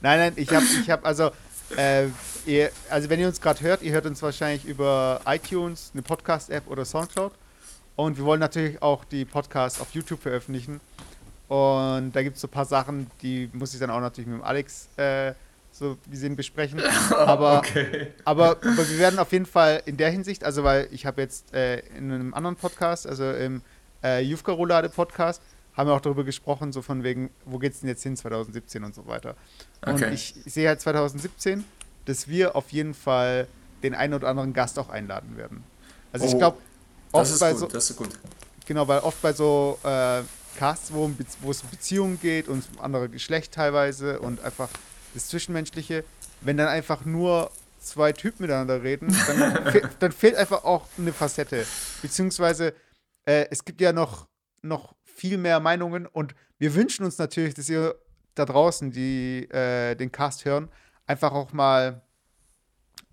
Nein, 0.00 0.18
nein, 0.20 0.32
ich 0.36 0.48
habe, 0.54 0.64
ich 0.80 0.88
habe, 0.90 1.04
also, 1.04 1.30
äh, 1.76 2.06
ihr, 2.46 2.70
also 2.90 3.10
wenn 3.10 3.18
ihr 3.18 3.26
uns 3.26 3.40
gerade 3.40 3.60
hört, 3.62 3.82
ihr 3.82 3.92
hört 3.92 4.06
uns 4.06 4.22
wahrscheinlich 4.22 4.64
über 4.64 5.20
iTunes, 5.26 5.90
eine 5.94 6.02
Podcast-App 6.02 6.68
oder 6.70 6.84
Soundcloud. 6.84 7.32
Und 7.96 8.16
wir 8.16 8.24
wollen 8.24 8.38
natürlich 8.38 8.80
auch 8.80 9.04
die 9.04 9.24
Podcasts 9.24 9.80
auf 9.80 9.88
YouTube 9.92 10.22
veröffentlichen. 10.22 10.80
Und 11.48 12.12
da 12.12 12.22
gibt 12.22 12.36
es 12.36 12.42
so 12.42 12.46
ein 12.46 12.50
paar 12.52 12.66
Sachen, 12.66 13.10
die 13.22 13.50
muss 13.52 13.74
ich 13.74 13.80
dann 13.80 13.90
auch 13.90 14.00
natürlich 14.00 14.28
mit 14.28 14.38
dem 14.38 14.44
Alex 14.44 14.86
äh, 14.96 15.32
so 15.78 15.96
wie 16.06 16.16
sie 16.16 16.26
ihn 16.26 16.36
besprechen. 16.36 16.80
Aber, 17.10 17.58
okay. 17.58 18.08
aber, 18.24 18.50
aber 18.60 18.88
wir 18.88 18.98
werden 18.98 19.18
auf 19.18 19.32
jeden 19.32 19.46
Fall 19.46 19.82
in 19.86 19.96
der 19.96 20.10
Hinsicht, 20.10 20.44
also 20.44 20.64
weil 20.64 20.88
ich 20.90 21.06
habe 21.06 21.20
jetzt 21.22 21.54
äh, 21.54 21.78
in 21.96 22.10
einem 22.12 22.34
anderen 22.34 22.56
Podcast, 22.56 23.06
also 23.06 23.30
im 23.30 23.62
äh, 24.02 24.20
Jufka 24.22 24.52
Roulade 24.52 24.88
Podcast, 24.88 25.40
haben 25.76 25.88
wir 25.88 25.94
auch 25.94 26.00
darüber 26.00 26.24
gesprochen, 26.24 26.72
so 26.72 26.82
von 26.82 27.04
wegen, 27.04 27.30
wo 27.44 27.58
geht's 27.58 27.80
denn 27.80 27.88
jetzt 27.88 28.02
hin 28.02 28.16
2017 28.16 28.82
und 28.84 28.94
so 28.94 29.06
weiter. 29.06 29.36
Und 29.86 29.94
Okay. 29.94 30.12
ich, 30.12 30.34
ich 30.44 30.52
sehe 30.52 30.68
halt 30.68 30.80
2017, 30.80 31.64
dass 32.04 32.26
wir 32.28 32.56
auf 32.56 32.70
jeden 32.70 32.94
Fall 32.94 33.46
den 33.84 33.94
einen 33.94 34.14
oder 34.14 34.28
anderen 34.28 34.52
Gast 34.52 34.78
auch 34.78 34.88
einladen 34.88 35.36
werden. 35.36 35.62
Also 36.12 36.26
ich 36.26 36.34
Oh, 36.34 36.38
glaube, 36.38 36.58
Das 37.12 37.20
oft 37.20 37.30
ist 37.32 37.38
bei 37.40 37.50
gut, 37.52 37.60
so, 37.60 37.66
das 37.68 37.90
ist 37.90 37.96
gut. 37.96 38.08
genau, 38.66 38.88
weil 38.88 38.98
oft 39.00 39.22
bei 39.22 39.32
so 39.32 39.78
äh, 39.84 40.22
Casts, 40.56 40.92
wo 40.92 41.12
es 41.50 41.62
um 41.62 41.70
Beziehungen 41.70 42.18
geht 42.20 42.48
und 42.48 42.64
um 42.74 42.80
andere 42.84 43.08
Geschlecht 43.08 43.52
teilweise 43.52 44.18
und 44.18 44.40
einfach 44.42 44.68
das 45.14 45.28
Zwischenmenschliche, 45.28 46.04
wenn 46.40 46.56
dann 46.56 46.68
einfach 46.68 47.04
nur 47.04 47.50
zwei 47.80 48.12
Typen 48.12 48.42
miteinander 48.42 48.82
reden, 48.82 49.14
dann, 49.26 49.72
fe 49.72 49.82
dann 49.98 50.12
fehlt 50.12 50.36
einfach 50.36 50.64
auch 50.64 50.86
eine 50.98 51.12
Facette. 51.12 51.66
Beziehungsweise 52.02 52.74
äh, 53.24 53.46
es 53.50 53.64
gibt 53.64 53.80
ja 53.80 53.92
noch, 53.92 54.28
noch 54.62 54.94
viel 55.04 55.38
mehr 55.38 55.60
Meinungen 55.60 56.06
und 56.06 56.34
wir 56.58 56.74
wünschen 56.74 57.04
uns 57.04 57.18
natürlich, 57.18 57.54
dass 57.54 57.68
ihr 57.68 57.94
da 58.34 58.44
draußen, 58.44 58.90
die 58.90 59.48
äh, 59.50 59.94
den 59.94 60.12
Cast 60.12 60.44
hören, 60.44 60.68
einfach 61.06 61.32
auch 61.32 61.52
mal 61.52 62.02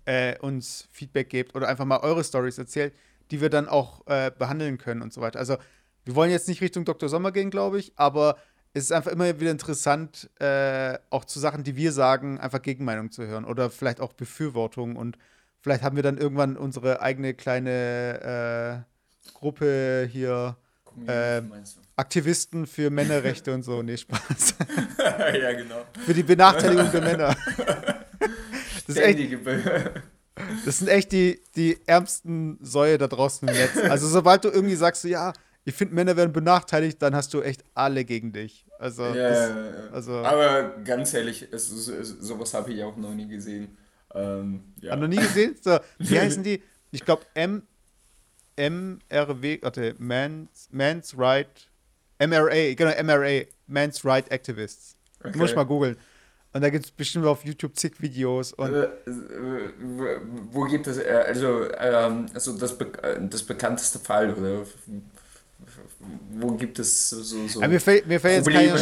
äh, 0.04 0.38
uns 0.38 0.88
Feedback 0.90 1.30
gebt 1.30 1.54
oder 1.54 1.68
einfach 1.68 1.84
mal 1.84 1.98
eure 1.98 2.22
Stories 2.22 2.58
erzählt, 2.58 2.94
die 3.30 3.40
wir 3.40 3.50
dann 3.50 3.68
auch 3.68 4.06
äh, 4.06 4.30
behandeln 4.36 4.78
können 4.78 5.02
und 5.02 5.12
so 5.12 5.20
weiter. 5.20 5.38
Also 5.38 5.56
wir 6.04 6.14
wollen 6.14 6.30
jetzt 6.30 6.48
nicht 6.48 6.60
Richtung 6.60 6.84
Dr. 6.84 7.08
Sommer 7.08 7.32
gehen, 7.32 7.50
glaube 7.50 7.78
ich, 7.78 7.92
aber 7.96 8.36
es 8.76 8.84
ist 8.84 8.92
einfach 8.92 9.10
immer 9.10 9.40
wieder 9.40 9.50
interessant, 9.50 10.28
äh, 10.38 10.98
auch 11.08 11.24
zu 11.24 11.40
Sachen, 11.40 11.64
die 11.64 11.76
wir 11.76 11.92
sagen, 11.92 12.38
einfach 12.38 12.60
Gegenmeinung 12.60 13.10
zu 13.10 13.26
hören 13.26 13.46
oder 13.46 13.70
vielleicht 13.70 14.02
auch 14.02 14.12
Befürwortung 14.12 14.96
und 14.96 15.16
vielleicht 15.62 15.82
haben 15.82 15.96
wir 15.96 16.02
dann 16.02 16.18
irgendwann 16.18 16.58
unsere 16.58 17.00
eigene 17.00 17.32
kleine 17.32 18.84
äh, 19.24 19.32
Gruppe 19.32 20.06
hier. 20.12 20.56
Äh, 21.06 21.42
Aktivisten 21.96 22.66
für 22.66 22.90
Männerrechte 22.90 23.54
und 23.54 23.62
so. 23.62 23.82
Nee, 23.82 23.96
Spaß. 23.96 24.54
ja, 24.98 25.52
genau. 25.52 25.84
Für 26.04 26.14
die 26.14 26.22
Benachteiligung 26.22 26.90
der 26.90 27.00
Männer. 27.02 27.36
Das, 28.86 28.96
echt, 28.96 29.18
das 30.64 30.78
sind 30.78 30.88
echt 30.88 31.12
die, 31.12 31.42
die 31.54 31.78
ärmsten 31.86 32.58
Säue 32.62 32.98
da 32.98 33.08
draußen 33.08 33.48
im 33.48 33.54
Netz. 33.54 33.76
Also, 33.90 34.08
sobald 34.08 34.44
du 34.44 34.48
irgendwie 34.48 34.76
sagst, 34.76 35.02
so, 35.02 35.08
ja, 35.08 35.32
ich 35.66 35.74
finde, 35.74 35.96
Männer 35.96 36.16
werden 36.16 36.32
benachteiligt, 36.32 37.02
dann 37.02 37.14
hast 37.14 37.34
du 37.34 37.42
echt 37.42 37.64
alle 37.74 38.04
gegen 38.04 38.32
dich. 38.32 38.64
Also, 38.78 39.02
ja, 39.02 39.30
das, 39.30 39.92
also 39.92 40.12
aber 40.12 40.76
ganz 40.84 41.12
ehrlich, 41.12 41.48
es, 41.50 41.70
es, 41.72 42.08
sowas 42.20 42.54
habe 42.54 42.72
ich 42.72 42.84
auch 42.84 42.96
noch 42.96 43.12
nie 43.12 43.26
gesehen. 43.26 43.76
Ähm, 44.14 44.62
ja. 44.80 44.92
Hab 44.92 45.00
noch 45.00 45.08
nie 45.08 45.16
gesehen? 45.16 45.56
So, 45.60 45.78
wie 45.98 46.20
heißen 46.20 46.44
die? 46.44 46.62
Ich 46.92 47.04
glaube, 47.04 47.22
M. 47.34 47.62
MRW, 48.56 49.58
warte, 49.60 49.96
Man's, 49.98 50.68
Man's 50.70 51.18
Right, 51.18 51.68
MRA, 52.20 52.72
genau, 52.74 52.92
MRA, 53.02 53.42
Man's 53.66 54.04
Right 54.04 54.30
Activists. 54.30 54.96
Okay. 55.18 55.36
Muss 55.36 55.50
ich 55.50 55.56
mal 55.56 55.64
googeln. 55.64 55.96
Und 56.52 56.62
da 56.62 56.70
gibt 56.70 56.86
es 56.86 56.90
bestimmt 56.90 57.26
auf 57.26 57.44
YouTube 57.44 57.76
zig 57.76 58.00
Videos. 58.00 58.52
Und 58.54 58.72
äh, 58.72 58.88
wo 60.52 60.64
gibt 60.64 60.86
es, 60.86 60.96
äh, 60.96 61.24
also, 61.26 61.70
ähm, 61.76 62.26
also 62.32 62.56
das, 62.56 62.78
das 63.28 63.42
bekannteste 63.42 63.98
Fall 63.98 64.32
oder 64.32 64.64
wo 66.30 66.52
gibt 66.52 66.78
es 66.78 67.10
so, 67.10 67.22
so 67.22 67.60
mir 67.60 67.80
fällt, 67.80 68.06
mir 68.06 68.20
fällt 68.20 68.44
Probleme 68.44 68.78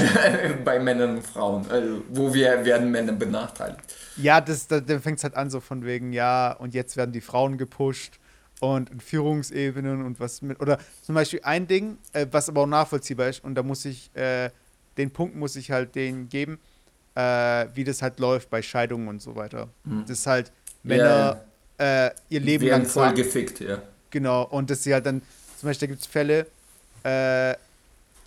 bei 0.64 0.78
Männern 0.78 1.16
und 1.16 1.22
Frauen? 1.22 1.66
Also, 1.70 2.02
wo 2.10 2.34
wir, 2.34 2.64
werden 2.64 2.90
Männer 2.90 3.12
benachteiligt? 3.12 3.80
Ja, 4.16 4.40
das, 4.40 4.66
das, 4.66 4.84
dann 4.84 5.00
fängt 5.00 5.18
es 5.18 5.24
halt 5.24 5.36
an 5.36 5.50
so 5.50 5.60
von 5.60 5.84
wegen, 5.84 6.12
ja, 6.12 6.52
und 6.52 6.74
jetzt 6.74 6.96
werden 6.96 7.12
die 7.12 7.20
Frauen 7.20 7.58
gepusht 7.58 8.18
und 8.60 8.90
in 8.90 9.00
Führungsebenen 9.00 10.04
und 10.04 10.20
was 10.20 10.42
mit, 10.42 10.60
oder 10.60 10.78
zum 11.02 11.14
Beispiel 11.14 11.40
ein 11.42 11.66
Ding, 11.66 11.98
äh, 12.12 12.26
was 12.30 12.48
aber 12.48 12.62
auch 12.62 12.66
nachvollziehbar 12.66 13.28
ist, 13.28 13.42
und 13.44 13.54
da 13.54 13.62
muss 13.62 13.84
ich, 13.84 14.14
äh, 14.14 14.50
den 14.96 15.10
Punkt 15.10 15.36
muss 15.36 15.56
ich 15.56 15.70
halt 15.70 15.94
denen 15.94 16.28
geben, 16.28 16.58
äh, 17.14 17.66
wie 17.74 17.84
das 17.84 18.02
halt 18.02 18.18
läuft 18.18 18.50
bei 18.50 18.62
Scheidungen 18.62 19.08
und 19.08 19.22
so 19.22 19.36
weiter. 19.36 19.68
Hm. 19.84 20.02
Das 20.02 20.18
ist 20.18 20.26
halt 20.26 20.52
Männer 20.82 21.44
ja, 21.78 22.06
äh, 22.06 22.10
ihr 22.28 22.40
Leben 22.40 22.66
lang 22.66 22.84
voll 22.84 23.14
gefickt, 23.14 23.60
ja. 23.60 23.80
Genau, 24.10 24.44
und 24.44 24.70
dass 24.70 24.82
sie 24.84 24.92
halt 24.92 25.06
dann, 25.06 25.22
zum 25.58 25.68
Beispiel, 25.68 25.88
da 25.88 25.92
gibt 25.92 26.02
es 26.02 26.06
Fälle, 26.06 26.46
äh, 27.04 27.54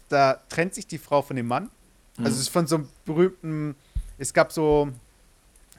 da 0.10 0.40
trennt 0.50 0.74
sich 0.74 0.88
die 0.88 0.98
Frau 0.98 1.22
von 1.22 1.36
dem 1.36 1.48
Mann. 1.48 1.70
Mhm. 2.18 2.26
Also 2.26 2.36
es 2.38 2.44
ist 2.44 2.50
von 2.50 2.68
so 2.68 2.78
einem 2.78 2.90
berühmten, 3.06 3.76
es 4.18 4.34
gab 4.34 4.52
so 4.52 4.90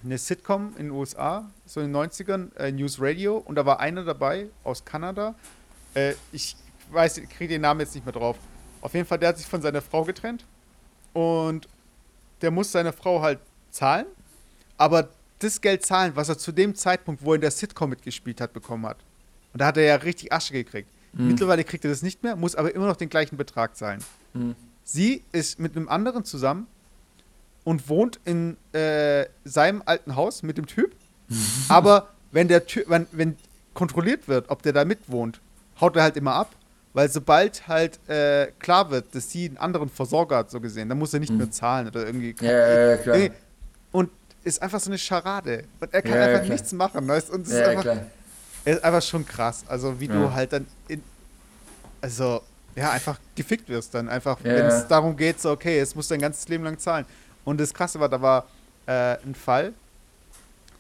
eine 0.05 0.19
Sitcom 0.19 0.75
in 0.77 0.87
den 0.87 0.91
USA, 0.91 1.49
so 1.67 1.81
in 1.81 1.93
den 1.93 1.97
90ern, 1.97 2.55
äh, 2.57 2.71
News 2.71 3.01
Radio, 3.01 3.39
und 3.39 3.57
da 3.57 3.67
war 3.67 3.81
einer 3.81 4.05
dabei 4.05 4.49
aus 4.65 4.85
Kanada. 4.85 5.35
Äh, 5.95 6.15
ich 6.33 6.57
weiß, 6.91 7.19
ich 7.19 7.29
kriege 7.29 7.55
den 7.55 7.63
Namen 7.63 7.81
jetzt 7.81 7.95
nicht 7.95 8.05
mehr 8.05 8.13
drauf. 8.13 8.37
Auf 8.81 8.95
jeden 8.95 9.07
Fall, 9.07 9.19
der 9.19 9.31
hat 9.31 9.39
sich 9.39 9.47
von 9.47 9.61
seiner 9.63 9.83
Frau 9.83 10.05
getrennt 10.05 10.45
und 11.13 11.69
der 12.43 12.51
muss 12.51 12.71
seine 12.71 12.93
Frau 12.93 13.21
halt 13.21 13.41
zahlen, 13.71 14.07
aber 14.77 15.09
das 15.41 15.61
Geld 15.61 15.85
zahlen, 15.85 16.13
was 16.15 16.29
er 16.29 16.39
zu 16.39 16.53
dem 16.53 16.75
Zeitpunkt, 16.75 17.25
wo 17.25 17.33
er 17.33 17.37
in 17.37 17.41
der 17.41 17.51
Sitcom 17.51 17.91
mitgespielt 17.91 18.41
hat, 18.41 18.53
bekommen 18.53 18.87
hat. 18.87 18.99
Und 19.53 19.61
da 19.61 19.67
hat 19.67 19.77
er 19.77 19.85
ja 19.85 19.95
richtig 19.97 20.33
Asche 20.33 20.53
gekriegt. 20.53 20.89
Mhm. 21.13 21.29
Mittlerweile 21.29 21.65
kriegt 21.65 21.85
er 21.85 21.91
das 21.91 22.03
nicht 22.03 22.23
mehr, 22.23 22.37
muss 22.37 22.55
aber 22.55 22.75
immer 22.75 22.87
noch 22.87 22.97
den 22.97 23.09
gleichen 23.09 23.37
Betrag 23.37 23.77
zahlen. 23.77 24.01
Mhm. 24.35 24.55
Sie 24.85 25.23
ist 25.33 25.59
mit 25.59 25.77
einem 25.77 25.89
anderen 25.89 26.25
zusammen 26.25 26.67
und 27.65 27.89
wohnt 27.89 28.21
in 28.25 28.57
äh, 28.73 29.27
seinem 29.45 29.83
alten 29.85 30.17
Haus 30.17 30.43
mit 30.43 30.59
dem 30.59 30.67
Typ. 30.67 30.95
aber 31.69 32.09
wenn 32.33 32.49
der 32.49 32.67
Typ, 32.67 32.89
wenn, 32.89 33.07
wenn 33.13 33.37
kontrolliert 33.75 34.29
wird, 34.29 34.51
ob 34.51 34.63
der 34.63 34.73
da 34.73 34.85
mitwohnt, 34.85 35.41
haut 35.81 35.97
er 35.97 36.03
halt 36.03 36.17
immer 36.17 36.35
ab. 36.35 36.55
Weil 36.95 37.11
sobald 37.11 37.69
halt 37.69 38.01
äh, 38.09 38.51
klar 38.59 38.91
wird, 38.91 39.15
dass 39.15 39.31
sie 39.31 39.47
einen 39.47 39.59
anderen 39.59 39.89
Versorger 39.91 40.39
hat, 40.39 40.51
so 40.51 40.59
gesehen, 40.59 40.89
dann 40.89 40.99
muss 40.99 41.13
er 41.13 41.21
nicht 41.21 41.31
mhm. 41.31 41.37
mehr 41.37 41.51
zahlen 41.51 41.87
oder 41.87 42.07
irgendwie. 42.07 42.35
Ja, 42.41 42.51
ja, 42.51 42.91
ja, 42.91 42.97
klar. 42.97 43.19
Und 43.93 44.11
ist 44.43 44.63
einfach 44.63 44.81
so 44.81 44.91
eine 44.91 44.99
Scharade. 44.99 45.65
Und 45.81 45.93
er 45.93 46.03
kann 46.03 46.13
ja, 46.13 46.25
einfach 46.25 46.49
nichts 46.49 46.73
machen. 46.73 47.07
Weißt? 47.07 47.31
Und 47.31 47.47
es 47.47 47.53
ist 47.53 47.63
einfach, 47.63 47.83
klar 47.83 48.07
ist 48.65 48.83
einfach 48.85 49.03
schon 49.03 49.27
krass. 49.27 49.65
Also, 49.69 49.99
wie 50.01 50.07
ja. 50.07 50.15
du 50.15 50.33
halt 50.33 50.53
dann 50.53 50.67
in, 50.89 51.03
also, 52.01 52.43
ja, 52.75 52.91
einfach 52.91 53.19
gefickt 53.35 53.69
wirst 53.69 53.95
dann. 53.95 54.09
Einfach, 54.09 54.39
ja. 54.41 54.55
wenn 54.55 54.67
es 54.67 54.87
darum 54.87 55.17
geht, 55.17 55.41
so, 55.41 55.51
okay, 55.51 55.79
es 55.81 55.95
muss 55.95 56.09
dein 56.09 56.21
ganzes 56.21 56.49
Leben 56.49 56.65
lang 56.65 56.79
zahlen. 56.79 57.07
Und 57.45 57.61
das 57.61 57.73
Krasse 57.73 57.99
war, 57.99 58.09
da 58.09 58.21
war 58.21 58.47
äh, 58.87 59.17
ein 59.25 59.35
Fall, 59.35 59.73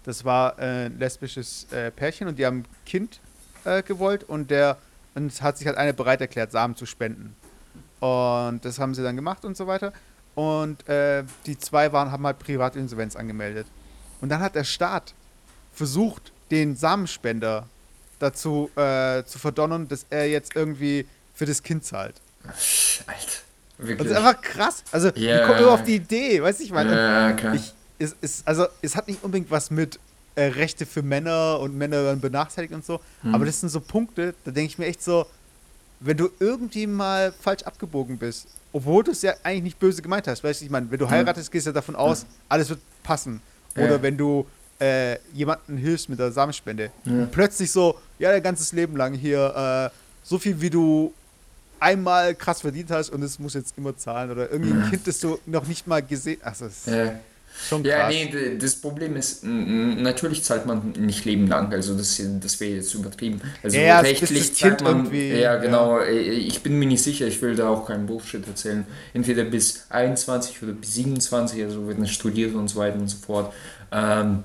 das 0.04 0.24
war 0.24 0.58
äh, 0.58 0.86
ein 0.86 0.98
lesbisches 0.98 1.66
äh, 1.72 1.90
Pärchen 1.90 2.28
und 2.28 2.38
die 2.38 2.46
haben 2.46 2.58
ein 2.58 2.66
Kind 2.86 3.20
äh, 3.64 3.82
gewollt 3.82 4.24
und 4.24 4.50
der 4.50 4.78
und 5.14 5.42
hat 5.42 5.58
sich 5.58 5.66
halt 5.66 5.76
eine 5.76 5.92
bereit 5.92 6.20
erklärt, 6.20 6.52
Samen 6.52 6.76
zu 6.76 6.86
spenden. 6.86 7.34
Und 8.00 8.64
das 8.64 8.78
haben 8.78 8.94
sie 8.94 9.02
dann 9.02 9.16
gemacht 9.16 9.44
und 9.44 9.56
so 9.56 9.66
weiter. 9.66 9.92
Und 10.34 10.88
äh, 10.88 11.24
die 11.46 11.58
zwei 11.58 11.92
waren, 11.92 12.12
haben 12.12 12.24
halt 12.24 12.38
Privatinsolvenz 12.38 13.16
angemeldet. 13.16 13.66
Und 14.20 14.28
dann 14.28 14.40
hat 14.40 14.54
der 14.54 14.64
Staat 14.64 15.14
versucht, 15.72 16.32
den 16.50 16.76
Samenspender 16.76 17.66
dazu 18.18 18.70
äh, 18.76 19.24
zu 19.24 19.38
verdonnern, 19.38 19.88
dass 19.88 20.06
er 20.10 20.28
jetzt 20.28 20.56
irgendwie 20.56 21.06
für 21.34 21.46
das 21.46 21.62
Kind 21.62 21.84
zahlt. 21.84 22.14
Alter, 22.44 23.20
wirklich. 23.78 23.98
das 23.98 24.06
ist 24.08 24.16
einfach 24.16 24.40
krass. 24.40 24.82
Also, 24.90 25.10
yeah. 25.16 25.42
wie 25.42 25.46
kommt 25.46 25.68
auf 25.68 25.84
die 25.84 25.96
Idee? 25.96 26.42
Weiß 26.42 26.60
ich 26.60 26.72
mal. 26.72 26.86
Ja, 26.90 27.30
okay. 27.32 27.56
ich, 27.56 27.74
es, 27.98 28.16
es, 28.20 28.42
also, 28.44 28.66
es 28.82 28.96
hat 28.96 29.08
nicht 29.08 29.22
unbedingt 29.22 29.50
was 29.50 29.70
mit 29.70 29.98
äh, 30.34 30.44
Rechte 30.44 30.86
für 30.86 31.02
Männer 31.02 31.58
und 31.60 31.76
Männer 31.76 32.02
werden 32.04 32.20
benachteiligt 32.20 32.72
und 32.72 32.84
so. 32.84 33.00
Hm. 33.22 33.34
Aber 33.34 33.44
das 33.44 33.60
sind 33.60 33.68
so 33.68 33.80
Punkte, 33.80 34.34
da 34.44 34.50
denke 34.50 34.70
ich 34.70 34.78
mir 34.78 34.86
echt 34.86 35.02
so, 35.02 35.26
wenn 36.00 36.16
du 36.16 36.30
irgendwie 36.38 36.86
mal 36.86 37.32
falsch 37.32 37.64
abgebogen 37.64 38.18
bist, 38.18 38.46
obwohl 38.72 39.02
du 39.02 39.10
es 39.10 39.22
ja 39.22 39.34
eigentlich 39.42 39.62
nicht 39.62 39.78
böse 39.80 40.00
gemeint 40.00 40.28
hast, 40.28 40.44
weißt 40.44 40.60
du, 40.60 40.64
ich 40.64 40.70
meine, 40.70 40.90
wenn 40.90 40.98
du 40.98 41.06
hm. 41.06 41.10
heiratest, 41.10 41.50
gehst 41.50 41.66
du 41.66 41.70
ja 41.70 41.74
davon 41.74 41.96
aus, 41.96 42.22
hm. 42.22 42.28
alles 42.48 42.68
wird 42.68 42.80
passen. 43.02 43.40
Oder 43.74 43.96
ja. 43.96 44.02
wenn 44.02 44.16
du 44.16 44.46
äh, 44.80 45.18
jemanden 45.32 45.76
hilfst 45.76 46.08
mit 46.08 46.18
der 46.18 46.32
Samenspende. 46.32 46.90
Ja. 47.04 47.26
Plötzlich 47.30 47.70
so, 47.70 47.98
ja, 48.18 48.30
dein 48.30 48.42
ganzes 48.42 48.72
Leben 48.72 48.96
lang 48.96 49.14
hier, 49.14 49.90
äh, 49.92 49.96
so 50.22 50.38
viel 50.38 50.60
wie 50.60 50.70
du 50.70 51.12
einmal 51.80 52.34
krass 52.34 52.60
verdient 52.60 52.90
hast 52.90 53.10
und 53.10 53.22
es 53.22 53.38
muss 53.38 53.54
jetzt 53.54 53.74
immer 53.76 53.96
zahlen 53.96 54.30
oder 54.30 54.50
irgendwie 54.50 54.72
ein 54.72 54.90
Kind, 54.90 55.06
das 55.06 55.20
du 55.20 55.38
noch 55.46 55.66
nicht 55.66 55.86
mal 55.86 56.02
gesehen 56.02 56.40
hast. 56.42 56.62
Also 56.62 56.90
ja. 56.90 57.12
Schon 57.68 57.82
krass. 57.82 57.92
Ja, 57.92 58.08
nee, 58.08 58.56
das 58.56 58.76
Problem 58.76 59.16
ist, 59.16 59.42
natürlich 59.42 60.44
zahlt 60.44 60.66
man 60.66 60.92
nicht 60.92 61.24
Leben 61.24 61.48
lang, 61.48 61.72
also 61.72 61.96
das, 61.96 62.22
das 62.40 62.60
wäre 62.60 62.76
jetzt 62.76 62.94
übertrieben. 62.94 63.40
Also 63.62 63.78
ja, 63.78 63.98
rechtlich 63.98 64.54
zahlt 64.54 64.80
man, 64.82 65.12
ja 65.12 65.56
genau, 65.56 65.98
ja. 65.98 66.04
Äh, 66.04 66.20
ich 66.20 66.62
bin 66.62 66.78
mir 66.78 66.86
nicht 66.86 67.02
sicher, 67.02 67.26
ich 67.26 67.42
will 67.42 67.56
da 67.56 67.68
auch 67.68 67.86
keinen 67.86 68.06
Bullshit 68.06 68.46
erzählen. 68.46 68.86
Entweder 69.12 69.42
bis 69.44 69.86
21 69.88 70.62
oder 70.62 70.72
bis 70.72 70.94
27, 70.94 71.64
also 71.64 71.88
wird 71.88 71.98
es 71.98 72.10
studiert 72.10 72.54
und 72.54 72.68
so 72.68 72.78
weiter 72.78 72.98
und 72.98 73.08
so 73.08 73.18
fort. 73.18 73.52
Ähm, 73.90 74.44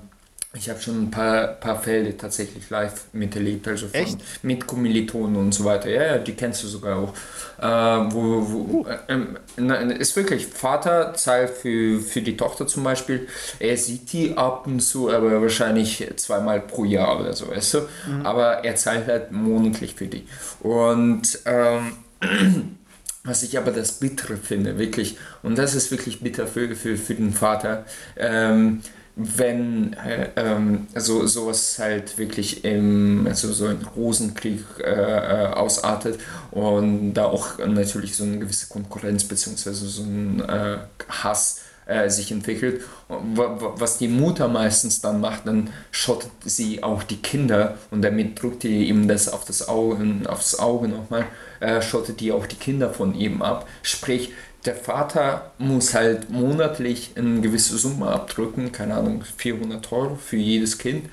ich 0.56 0.70
habe 0.70 0.80
schon 0.80 1.04
ein 1.04 1.10
paar, 1.10 1.48
paar 1.48 1.80
Fälle 1.82 2.16
tatsächlich 2.16 2.70
live 2.70 3.06
miterlebt, 3.12 3.66
also 3.66 3.88
von, 3.88 4.00
Echt? 4.00 4.18
mit 4.42 4.66
Kommilitonen 4.66 5.36
und 5.36 5.52
so 5.52 5.64
weiter. 5.64 5.90
Ja, 5.90 6.04
ja, 6.04 6.18
die 6.18 6.34
kennst 6.34 6.62
du 6.62 6.68
sogar 6.68 6.98
auch. 6.98 7.14
Äh, 7.60 8.14
wo, 8.14 8.50
wo, 8.50 8.80
uh. 8.80 8.86
äh, 8.86 9.98
ist 9.98 10.14
wirklich, 10.14 10.46
Vater 10.46 11.14
zahlt 11.14 11.50
für, 11.50 11.98
für 11.98 12.22
die 12.22 12.36
Tochter 12.36 12.66
zum 12.68 12.84
Beispiel, 12.84 13.26
er 13.58 13.76
sieht 13.76 14.12
die 14.12 14.36
ab 14.36 14.66
und 14.66 14.80
zu, 14.80 15.10
aber 15.10 15.42
wahrscheinlich 15.42 16.08
zweimal 16.16 16.60
pro 16.60 16.84
Jahr 16.84 17.20
oder 17.20 17.32
so, 17.32 17.48
weißt 17.48 17.74
du? 17.74 17.78
Mhm. 18.06 18.26
Aber 18.26 18.64
er 18.64 18.76
zahlt 18.76 19.08
halt 19.08 19.32
monatlich 19.32 19.94
für 19.94 20.06
die. 20.06 20.26
Und 20.60 21.40
ähm, 21.46 21.96
was 23.24 23.42
ich 23.42 23.58
aber 23.58 23.72
das 23.72 23.92
Bittere 23.92 24.36
finde, 24.36 24.78
wirklich, 24.78 25.16
und 25.42 25.58
das 25.58 25.74
ist 25.74 25.90
wirklich 25.90 26.20
bitter 26.20 26.46
für, 26.46 26.76
für, 26.76 26.96
für 26.96 27.14
den 27.14 27.32
Vater, 27.32 27.86
ähm, 28.16 28.82
wenn 29.16 29.92
äh, 29.92 30.30
ähm, 30.36 30.88
so 30.94 31.26
sowas 31.26 31.78
halt 31.78 32.18
wirklich 32.18 32.64
im 32.64 33.26
also 33.28 33.52
so 33.52 33.66
ein 33.66 33.86
Rosenkrieg 33.94 34.64
äh, 34.80 34.90
äh, 34.90 35.46
ausartet 35.52 36.18
und 36.50 37.14
da 37.14 37.26
auch 37.26 37.58
natürlich 37.58 38.16
so 38.16 38.24
eine 38.24 38.40
gewisse 38.40 38.68
Konkurrenz 38.68 39.24
beziehungsweise 39.24 39.86
so 39.86 40.02
ein 40.02 40.40
äh, 40.40 40.78
Hass 41.08 41.60
äh, 41.86 42.08
sich 42.08 42.32
entwickelt. 42.32 42.82
Was 43.08 43.98
die 43.98 44.08
Mutter 44.08 44.48
meistens 44.48 45.00
dann 45.00 45.20
macht, 45.20 45.46
dann 45.46 45.70
schottet 45.90 46.30
sie 46.44 46.82
auch 46.82 47.02
die 47.02 47.18
Kinder 47.18 47.76
und 47.90 48.02
damit 48.02 48.42
drückt 48.42 48.62
die 48.62 48.88
ihm 48.88 49.06
das 49.06 49.28
auf 49.28 49.44
das 49.44 49.68
Auge, 49.68 50.28
aufs 50.28 50.58
Auge 50.58 50.88
nochmal, 50.88 51.26
äh, 51.60 51.82
schottet 51.82 52.20
die 52.20 52.32
auch 52.32 52.46
die 52.46 52.56
Kinder 52.56 52.90
von 52.90 53.14
ihm 53.14 53.42
ab. 53.42 53.68
Sprich, 53.82 54.32
der 54.64 54.74
Vater 54.74 55.52
muss 55.58 55.94
halt 55.94 56.30
monatlich 56.30 57.12
eine 57.16 57.40
gewisse 57.40 57.76
Summe 57.76 58.06
abdrücken, 58.06 58.72
keine 58.72 58.94
Ahnung, 58.94 59.22
400 59.36 59.92
Euro 59.92 60.16
für 60.16 60.36
jedes 60.36 60.78
Kind, 60.78 61.06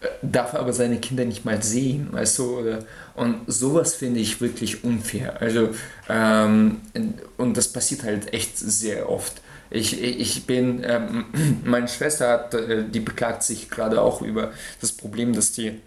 äh, 0.00 0.06
darf 0.22 0.54
aber 0.54 0.72
seine 0.72 0.98
Kinder 0.98 1.24
nicht 1.24 1.44
mal 1.44 1.62
sehen, 1.62 2.08
weißt 2.12 2.38
du, 2.38 2.58
oder, 2.58 2.78
und 3.14 3.40
sowas 3.46 3.94
finde 3.94 4.20
ich 4.20 4.40
wirklich 4.40 4.84
unfair. 4.84 5.40
Also, 5.40 5.70
ähm, 6.08 6.80
und 7.36 7.56
das 7.56 7.72
passiert 7.72 8.02
halt 8.02 8.32
echt 8.32 8.58
sehr 8.58 9.08
oft. 9.08 9.40
Ich, 9.70 10.00
ich 10.02 10.46
bin, 10.46 10.82
ähm, 10.84 11.24
meine 11.64 11.88
Schwester 11.88 12.28
hat, 12.28 12.54
äh, 12.54 12.84
die 12.88 13.00
beklagt 13.00 13.42
sich 13.42 13.70
gerade 13.70 14.00
auch 14.02 14.22
über 14.22 14.52
das 14.80 14.92
Problem, 14.92 15.32
dass 15.32 15.52
die 15.52 15.80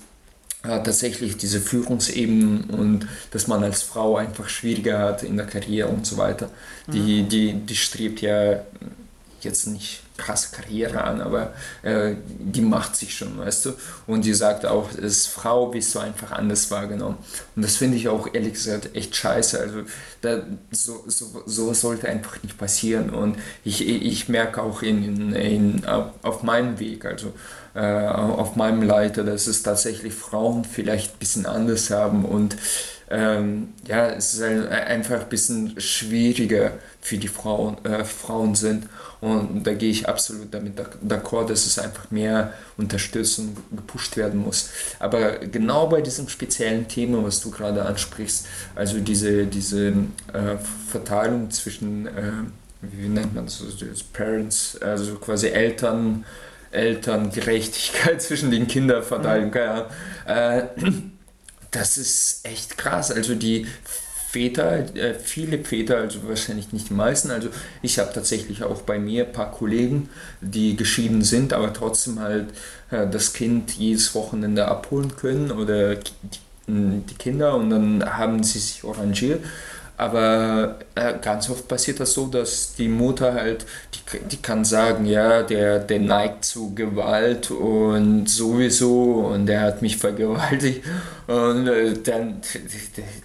äh, 0.64 0.84
tatsächlich 0.84 1.38
diese 1.38 1.60
Führungsebenen 1.60 2.70
und 2.70 3.08
dass 3.32 3.48
man 3.48 3.64
als 3.64 3.82
Frau 3.82 4.18
einfach 4.18 4.48
schwieriger 4.48 5.00
hat 5.00 5.24
in 5.24 5.38
der 5.38 5.48
Karriere 5.48 5.90
und 5.90 6.06
so 6.06 6.18
weiter. 6.18 6.50
Die, 6.88 7.24
mhm. 7.24 7.30
die, 7.30 7.54
die 7.54 7.76
strebt 7.76 8.22
ja 8.22 8.62
jetzt 9.44 9.66
nicht 9.68 10.02
krasse 10.18 10.56
Karriere 10.56 11.04
an, 11.04 11.20
aber 11.20 11.54
äh, 11.82 12.16
die 12.28 12.62
macht 12.62 12.96
sich 12.96 13.16
schon, 13.16 13.40
weißt 13.40 13.66
du. 13.66 13.74
Und 14.06 14.24
die 14.24 14.34
sagt 14.34 14.66
auch, 14.66 14.90
als 15.02 15.26
Frau 15.26 15.68
bist 15.68 15.96
du 15.96 16.00
einfach 16.00 16.32
anders 16.32 16.70
wahrgenommen. 16.70 17.18
Und 17.56 17.64
das 17.64 17.78
finde 17.78 17.98
ich 17.98 18.08
auch 18.08 18.32
ehrlich 18.32 18.54
gesagt 18.54 18.96
echt 18.96 19.16
scheiße. 19.16 19.60
Also 19.60 19.80
da, 20.22 20.44
so, 20.70 21.04
so, 21.08 21.44
so 21.46 21.74
sollte 21.74 22.08
einfach 22.08 22.42
nicht 22.44 22.58
passieren. 22.58 23.10
Und 23.10 23.38
ich, 23.64 23.88
ich 23.88 24.30
merke 24.30 24.62
auch 24.62 24.84
in, 24.84 25.04
in, 25.04 25.34
in, 25.34 25.86
auf 25.86 26.44
meinem 26.44 26.80
Weg, 26.80 27.06
also 27.06 27.34
äh, 27.74 28.08
auf 28.08 28.56
meinem 28.56 28.84
Leiter, 28.84 29.24
dass 29.24 29.48
es 29.48 29.64
tatsächlich 29.64 30.14
Frauen 30.14 30.66
vielleicht 30.66 31.16
ein 31.16 31.20
bisschen 31.20 31.46
anders 31.46 31.90
haben 31.90 32.26
und 32.26 32.56
ähm, 33.12 33.74
ja, 33.86 34.08
es 34.08 34.36
ist 34.36 34.42
einfach 34.42 35.22
ein 35.22 35.30
bisschen 35.30 35.80
schwieriger 35.80 36.72
für 37.02 37.18
die 37.18 37.28
Frauen, 37.28 37.84
äh, 37.84 38.06
Frauen 38.06 38.56
sind. 38.56 38.88
Und 39.20 39.68
da 39.68 39.74
gehe 39.74 39.92
ich 39.92 40.08
absolut 40.08 40.54
damit 40.54 40.80
d'accord, 41.06 41.48
dass 41.48 41.66
es 41.66 41.78
einfach 41.78 42.10
mehr 42.10 42.54
Unterstützung 42.78 43.58
gepusht 43.70 44.16
werden 44.16 44.40
muss. 44.40 44.70
Aber 45.00 45.40
genau 45.40 45.88
bei 45.88 46.02
diesem 46.02 46.30
speziellen 46.30 46.88
Thema, 46.88 47.22
was 47.24 47.42
du 47.42 47.52
gerade 47.52 47.86
ansprichst, 47.86 48.48
also 48.76 49.00
diese, 49.00 49.46
diese 49.46 49.90
äh, 49.90 50.58
Verteilung 50.88 51.52
zwischen, 51.52 52.08
äh, 52.08 52.32
wie 52.82 53.10
nennt 53.10 53.36
man 53.36 53.46
das, 53.46 53.62
Parents, 54.14 54.80
also 54.82 55.16
quasi 55.16 55.50
Eltern, 55.50 56.24
Elterngerechtigkeit 56.72 58.22
zwischen 58.22 58.52
den 58.52 58.68
Kindern 58.68 59.04
verteilen, 59.04 59.48
mhm. 59.48 59.52
keine 59.52 59.72
Ahnung. 59.72 59.92
Äh, 60.26 60.64
das 61.72 61.98
ist 61.98 62.46
echt 62.46 62.78
krass. 62.78 63.12
Also 63.12 63.36
die 63.36 63.68
Väter, 64.32 64.96
äh, 64.96 65.14
viele 65.14 65.60
Väter, 65.60 65.98
also 65.98 66.20
wahrscheinlich 66.28 66.72
nicht 66.72 66.90
die 66.90 66.94
meisten. 66.94 67.32
Also 67.32 67.50
ich 67.82 68.00
habe 68.00 68.14
tatsächlich 68.14 68.64
auch 68.64 68.82
bei 68.84 68.98
mir 68.98 69.26
ein 69.26 69.34
paar 69.34 69.52
Kollegen, 69.52 70.10
die 70.40 70.78
geschieden 70.78 71.22
sind, 71.22 71.52
aber 71.52 71.74
trotzdem 71.74 72.20
halt 72.20 72.48
äh, 72.92 73.08
das 73.10 73.34
Kind 73.34 73.72
jedes 73.72 74.16
Wochenende 74.16 74.68
abholen 74.70 75.18
können 75.18 75.52
oder 75.52 75.96
die, 75.96 76.12
die 76.68 77.16
Kinder 77.16 77.56
und 77.56 77.72
dann 77.72 78.06
haben 78.06 78.44
sie 78.44 78.60
sich 78.60 78.84
arrangiert 78.86 79.44
aber 79.98 80.80
äh, 80.96 81.14
ganz 81.22 81.50
oft 81.50 81.68
passiert 81.68 82.00
das 82.00 82.14
so, 82.14 82.28
dass 82.28 82.74
die 82.76 82.88
Mutter 82.88 83.34
halt, 83.34 83.66
die, 83.94 84.20
die 84.30 84.38
kann 84.38 84.66
sagen, 84.66 85.06
ja, 85.06 85.44
der, 85.44 85.80
der 85.80 86.00
neigt 86.00 86.46
zu 86.46 86.74
Gewalt 86.74 87.52
und 87.52 88.28
sowieso 88.28 89.28
und 89.34 89.46
der 89.46 89.62
hat 89.62 89.82
mich 89.82 89.98
vergewaltigt 89.98 90.84
und 91.28 91.68
äh, 91.68 91.94
dann, 92.04 92.42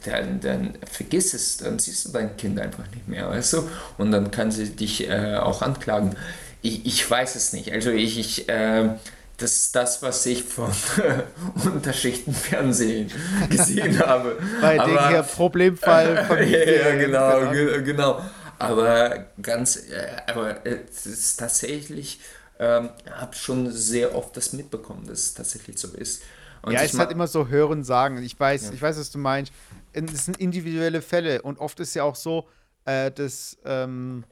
dann, 0.04 0.40
dann 0.40 0.74
vergiss 0.90 1.34
es, 1.34 1.56
dann 1.58 1.78
siehst 1.78 2.06
du 2.06 2.12
dein 2.12 2.36
Kind 2.36 2.60
einfach 2.60 2.84
nicht 2.94 3.08
mehr, 3.08 3.28
weißt 3.28 3.54
du? 3.54 3.62
Und 3.98 4.12
dann 4.12 4.30
kann 4.30 4.50
sie 4.50 4.70
dich 4.70 5.08
äh, 5.08 5.36
auch 5.36 5.62
anklagen. 5.62 6.14
Ich, 6.62 6.84
ich 6.84 7.10
weiß 7.10 7.36
es 7.36 7.52
nicht. 7.52 7.72
Also 7.72 7.90
ich, 7.90 8.18
ich 8.18 8.48
äh, 8.48 8.90
das 9.36 9.56
ist 9.56 9.76
das, 9.76 10.02
was 10.02 10.24
ich 10.26 10.42
von 10.44 10.72
Unterschichtenfernsehen 11.64 13.10
gesehen 13.50 13.98
habe. 13.98 14.38
Bei 14.60 14.78
dem 14.78 15.08
hier 15.08 15.22
Problemfall 15.22 16.24
von 16.28 16.38
ja, 16.38 16.94
genau, 16.96 17.50
genau, 17.50 17.82
genau. 17.84 18.20
Aber 18.58 19.26
ganz, 19.40 19.76
äh, 19.76 20.16
aber 20.26 20.64
es 20.64 21.04
ist 21.04 21.36
tatsächlich, 21.36 22.20
ähm, 22.58 22.88
habe 23.10 23.34
schon 23.34 23.70
sehr 23.70 24.14
oft 24.14 24.34
das 24.36 24.54
mitbekommen, 24.54 25.06
dass 25.06 25.18
es 25.20 25.34
tatsächlich 25.34 25.78
so 25.78 25.88
ist. 25.88 26.22
Und 26.62 26.72
ja, 26.72 26.80
es 26.80 26.94
ist 26.94 26.98
halt 26.98 27.12
immer 27.12 27.26
so 27.26 27.48
hören, 27.48 27.84
sagen. 27.84 28.22
Ich 28.22 28.38
weiß, 28.40 28.68
ja. 28.68 28.72
ich 28.72 28.80
weiß, 28.80 28.98
was 28.98 29.10
du 29.10 29.18
meinst. 29.18 29.52
Es 29.92 30.24
sind 30.24 30.38
individuelle 30.38 31.02
Fälle 31.02 31.42
und 31.42 31.58
oft 31.58 31.78
ist 31.80 31.94
ja 31.94 32.02
auch 32.02 32.16
so, 32.16 32.48
äh, 32.86 33.10
dass 33.10 33.58
ähm, 33.64 34.24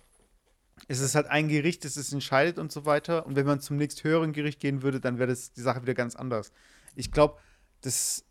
es 0.89 1.01
ist 1.01 1.15
halt 1.15 1.27
ein 1.27 1.49
Gericht, 1.49 1.85
das 1.85 1.97
es 1.97 2.13
entscheidet 2.13 2.59
und 2.59 2.73
so 2.73 2.87
weiter. 2.87 3.27
Und 3.27 3.37
wenn 3.37 3.47
man 3.47 3.61
zum 3.61 3.77
nächst 3.77 4.05
höheren 4.05 4.33
Gericht 4.33 4.61
gehen 4.61 4.83
würde, 4.83 5.01
dann 5.01 5.19
wäre 5.19 5.29
das 5.29 5.53
die 5.53 5.61
Sache 5.61 5.83
wieder 5.83 5.95
ganz 5.95 6.17
anders. 6.17 6.53
Ich 6.95 7.11
glaube, 7.11 7.39
das, 7.81 8.25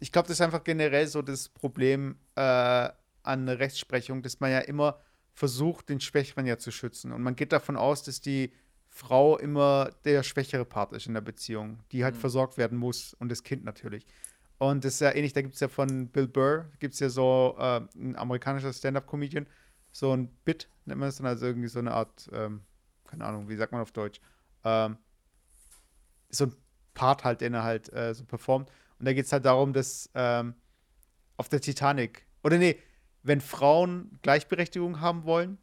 ich 0.00 0.12
glaube, 0.12 0.28
das 0.28 0.38
ist 0.38 0.42
einfach 0.42 0.64
generell 0.64 1.06
so 1.06 1.22
das 1.22 1.48
Problem 1.48 2.16
äh, 2.36 2.88
an 3.22 3.48
Rechtsprechung, 3.48 4.22
dass 4.22 4.40
man 4.40 4.50
ja 4.50 4.60
immer 4.60 5.00
versucht, 5.32 5.88
den 5.88 6.00
Schwächeren 6.00 6.46
ja 6.46 6.58
zu 6.58 6.70
schützen. 6.70 7.12
Und 7.12 7.22
man 7.22 7.36
geht 7.36 7.52
davon 7.52 7.76
aus, 7.76 8.02
dass 8.02 8.20
die 8.20 8.52
Frau 8.88 9.38
immer 9.38 9.90
der 10.04 10.22
schwächere 10.22 10.64
Part 10.64 10.92
ist 10.92 11.06
in 11.06 11.14
der 11.14 11.20
Beziehung, 11.20 11.80
die 11.92 12.04
halt 12.04 12.16
mhm. 12.16 12.20
versorgt 12.20 12.58
werden 12.58 12.76
muss 12.76 13.14
und 13.14 13.30
das 13.30 13.42
Kind 13.42 13.64
natürlich. 13.64 14.04
Und 14.58 14.84
das 14.84 14.94
ist 14.94 15.00
ja 15.00 15.14
ähnlich, 15.14 15.32
da 15.32 15.40
gibt 15.40 15.54
es 15.54 15.60
ja 15.60 15.68
von 15.68 16.08
Bill 16.08 16.28
Burr, 16.28 16.66
gibt 16.80 16.94
es 16.94 17.00
ja 17.00 17.08
so 17.08 17.56
äh, 17.58 17.80
ein 17.96 18.16
amerikanischer 18.16 18.72
Stand-Up-Comedian, 18.72 19.46
so 19.92 20.14
ein 20.14 20.28
Bit, 20.44 20.68
nennt 20.90 21.00
man 21.00 21.08
das 21.08 21.16
dann, 21.16 21.26
also 21.26 21.46
irgendwie 21.46 21.68
so 21.68 21.78
eine 21.78 21.92
Art, 21.92 22.28
ähm, 22.32 22.62
keine 23.06 23.24
Ahnung, 23.24 23.48
wie 23.48 23.56
sagt 23.56 23.72
man 23.72 23.80
auf 23.80 23.92
Deutsch, 23.92 24.20
ähm, 24.64 24.98
so 26.28 26.46
ein 26.46 26.54
Part 26.94 27.24
halt, 27.24 27.40
den 27.40 27.54
er 27.54 27.62
halt 27.62 27.92
äh, 27.92 28.14
so 28.14 28.24
performt. 28.24 28.70
Und 28.98 29.06
da 29.06 29.12
geht 29.12 29.24
es 29.24 29.32
halt 29.32 29.44
darum, 29.44 29.72
dass 29.72 30.10
ähm, 30.14 30.54
auf 31.36 31.48
der 31.48 31.60
Titanic, 31.60 32.26
oder 32.42 32.58
nee, 32.58 32.78
wenn 33.22 33.40
Frauen 33.40 34.18
Gleichberechtigung 34.22 35.00
haben 35.00 35.24
wollen, 35.24 35.58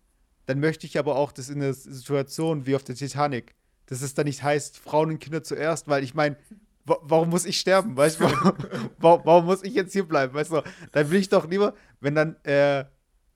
dann 0.45 0.59
möchte 0.59 0.87
ich 0.87 0.97
aber 0.97 1.15
auch, 1.15 1.31
dass 1.31 1.49
in 1.49 1.59
der 1.59 1.73
Situation 1.73 2.65
wie 2.65 2.75
auf 2.75 2.83
der 2.83 2.95
Titanic, 2.95 3.55
dass 3.87 4.01
es 4.01 4.13
dann 4.13 4.25
nicht 4.25 4.43
heißt, 4.43 4.79
Frauen 4.79 5.11
und 5.11 5.19
Kinder 5.19 5.43
zuerst, 5.43 5.87
weil 5.87 6.03
ich 6.03 6.13
meine, 6.13 6.37
warum 6.85 7.29
muss 7.29 7.45
ich 7.45 7.59
sterben? 7.59 7.97
Weißt 7.97 8.19
du, 8.19 8.23
warum, 8.97 9.21
warum, 9.25 9.45
muss 9.45 9.63
ich 9.63 9.73
jetzt 9.73 9.93
hier 9.93 10.07
bleiben? 10.07 10.33
Weißt 10.33 10.51
du, 10.51 10.61
dann 10.93 11.09
will 11.09 11.19
ich 11.19 11.29
doch 11.29 11.47
lieber, 11.49 11.73
wenn 11.99 12.15
dann 12.15 12.35
äh, 12.43 12.85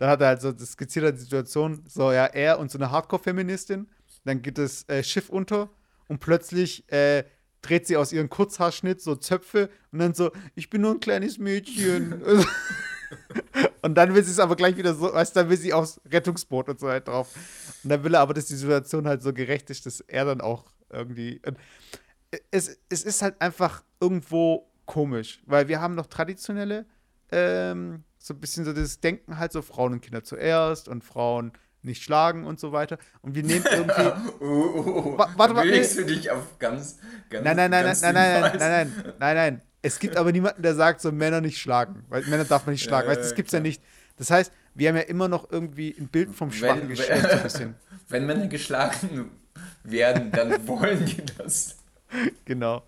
dann 0.02 0.10
hat 0.10 0.22
er 0.22 0.30
halt 0.30 0.42
so 0.42 0.52
das 0.52 0.72
skizzierte 0.72 1.16
Situation, 1.16 1.84
so 1.88 2.12
ja, 2.12 2.26
er 2.26 2.58
und 2.58 2.72
so 2.72 2.80
eine 2.80 2.90
Hardcore-Feministin. 2.90 3.88
Dann 4.26 4.42
geht 4.42 4.58
das 4.58 4.84
äh, 4.90 5.04
Schiff 5.04 5.30
unter 5.30 5.70
und 6.08 6.20
plötzlich 6.20 6.92
äh, 6.92 7.24
dreht 7.62 7.86
sie 7.86 7.98
aus 7.98 8.12
ihrem 8.12 8.28
Kurzhaarschnitt 8.28 9.00
so 9.00 9.16
Zöpfe 9.16 9.70
und 9.92 10.00
dann 10.00 10.16
so, 10.16 10.32
ich 10.56 10.72
bin 10.72 10.82
nur 10.82 10.90
ein 10.90 11.02
kleines 11.02 11.38
Mädchen. 11.38 12.20
und 13.84 13.94
dann 13.94 14.16
will 14.16 14.24
sie 14.24 14.32
es 14.32 14.40
aber 14.40 14.56
gleich 14.56 14.76
wieder 14.76 14.96
so, 14.96 15.14
weißt 15.14 15.36
du, 15.36 15.42
dann 15.42 15.50
will 15.52 15.58
sie 15.58 15.72
aufs 15.72 16.02
Rettungsboot 16.12 16.70
und 16.70 16.80
so 16.80 16.88
halt 16.88 17.08
drauf. 17.08 17.36
Und 17.84 17.92
dann 17.92 18.04
will 18.04 18.16
er 18.16 18.22
aber, 18.22 18.34
dass 18.34 18.48
die 18.48 18.56
Situation 18.56 19.08
halt 19.08 19.22
so 19.22 19.32
gerecht 19.34 19.70
ist, 19.70 19.86
dass 19.86 20.00
er 20.00 20.26
dann 20.26 20.42
auch 20.42 20.66
irgendwie. 20.90 21.40
Es, 22.50 22.80
es 22.90 23.04
ist 23.04 23.22
halt 23.22 23.40
einfach 23.40 23.84
irgendwo 24.00 24.68
komisch, 24.88 25.44
weil 25.46 25.68
wir 25.68 25.80
haben 25.80 25.94
noch 25.94 26.08
traditionelle 26.08 26.88
ähm, 27.32 28.04
so 28.22 28.36
ein 28.36 28.40
bisschen 28.40 28.66
so 28.66 28.74
das 28.74 29.00
Denken 29.00 29.38
halt 29.40 29.52
so 29.52 29.62
Frauen 29.62 29.94
und 29.94 30.02
Kinder 30.02 30.24
zuerst 30.24 30.88
und 30.88 31.04
Frauen 31.04 31.52
nicht 31.82 32.04
schlagen 32.04 32.46
und 32.46 32.60
so 32.60 32.72
weiter. 32.72 33.00
Und 33.24 33.34
wir 33.34 33.42
nehmen 33.42 33.66
irgendwie. 33.70 34.02
oh, 34.40 34.46
oh, 34.46 34.84
oh. 34.86 35.18
Warte 35.18 35.54
mal. 35.56 35.66
Bewegst 35.66 35.98
du 35.98 36.06
dich 36.06 36.30
auf 36.30 36.60
ganz, 36.60 37.00
ganz. 37.32 37.44
Nein, 37.44 37.58
nein, 37.58 37.72
nein, 37.72 37.86
ganz 37.86 38.02
nein, 38.02 38.14
nein, 38.14 38.42
nein, 38.42 38.42
nein, 38.42 38.60
nein, 38.60 38.94
nein, 38.96 39.14
nein, 39.20 39.36
nein. 39.36 39.62
Es 39.82 39.98
gibt 39.98 40.16
aber 40.16 40.32
niemanden, 40.32 40.62
der 40.62 40.76
sagt, 40.76 41.02
so 41.02 41.12
Männer 41.12 41.42
nicht 41.42 41.58
schlagen. 41.58 42.06
Weil 42.10 42.22
Männer 42.26 42.46
darf 42.46 42.68
man 42.68 42.74
nicht 42.74 42.84
schlagen. 42.84 43.10
Ja, 43.10 43.16
weißt, 43.16 43.24
das 43.24 43.36
gibt's 43.36 43.52
ja, 43.52 43.58
ja 43.58 43.64
nicht. 43.64 43.82
Das 44.18 44.30
heißt, 44.30 44.52
wir 44.76 44.90
haben 44.90 44.96
ja 44.96 45.02
immer 45.02 45.28
noch 45.28 45.52
irgendwie 45.52 45.96
ein 45.98 46.08
Bild 46.08 46.36
vom 46.36 46.52
schwachen 46.52 46.88
Geschlecht 46.88 47.24
so 47.24 47.30
ein 47.30 47.44
bisschen. 47.44 47.76
Wenn 48.10 48.28
Männer 48.28 48.46
geschlagen 48.46 49.32
werden, 49.84 50.32
dann 50.32 50.68
wollen 50.68 51.04
die 51.06 51.24
das. 51.38 51.78
Genau. 52.46 52.84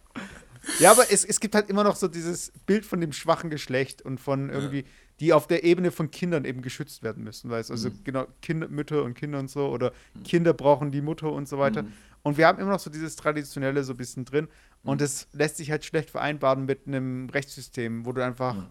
Ja, 0.80 0.92
aber 0.92 1.12
es, 1.12 1.26
es 1.26 1.40
gibt 1.40 1.56
halt 1.56 1.70
immer 1.70 1.84
noch 1.84 1.96
so 1.96 2.08
dieses 2.08 2.52
Bild 2.68 2.86
von 2.86 3.02
dem 3.02 3.12
schwachen 3.12 3.50
Geschlecht 3.50 4.04
und 4.04 4.20
von 4.20 4.52
irgendwie. 4.52 4.82
Ja 4.82 4.88
die 5.24 5.32
auf 5.32 5.48
der 5.48 5.64
Ebene 5.64 5.90
von 5.92 6.12
Kindern 6.12 6.44
eben 6.44 6.62
geschützt 6.62 7.02
werden 7.02 7.24
müssen, 7.24 7.50
weißt 7.50 7.72
also 7.72 7.90
mhm. 7.90 8.04
genau 8.04 8.28
Kinder, 8.42 8.68
Mütter 8.68 9.04
und 9.04 9.14
Kinder 9.14 9.40
und 9.40 9.50
so 9.50 9.70
oder 9.70 9.94
mhm. 10.14 10.24
Kinder 10.24 10.54
brauchen 10.54 10.92
die 10.92 11.02
Mutter 11.02 11.32
und 11.32 11.48
so 11.48 11.58
weiter. 11.60 11.84
Mhm. 11.84 11.94
Und 12.24 12.38
wir 12.38 12.46
haben 12.46 12.60
immer 12.60 12.72
noch 12.72 12.80
so 12.82 12.90
dieses 12.90 13.16
traditionelle 13.16 13.86
so 13.86 13.94
ein 13.94 13.98
bisschen 13.98 14.26
drin 14.26 14.50
und 14.84 14.96
mhm. 14.96 14.98
das 14.98 15.30
lässt 15.32 15.56
sich 15.56 15.72
halt 15.72 15.86
schlecht 15.86 16.10
vereinbaren 16.10 16.66
mit 16.66 16.88
einem 16.88 17.30
Rechtssystem, 17.30 18.06
wo 18.06 18.12
du 18.12 18.22
einfach 18.22 18.56
mhm. 18.56 18.68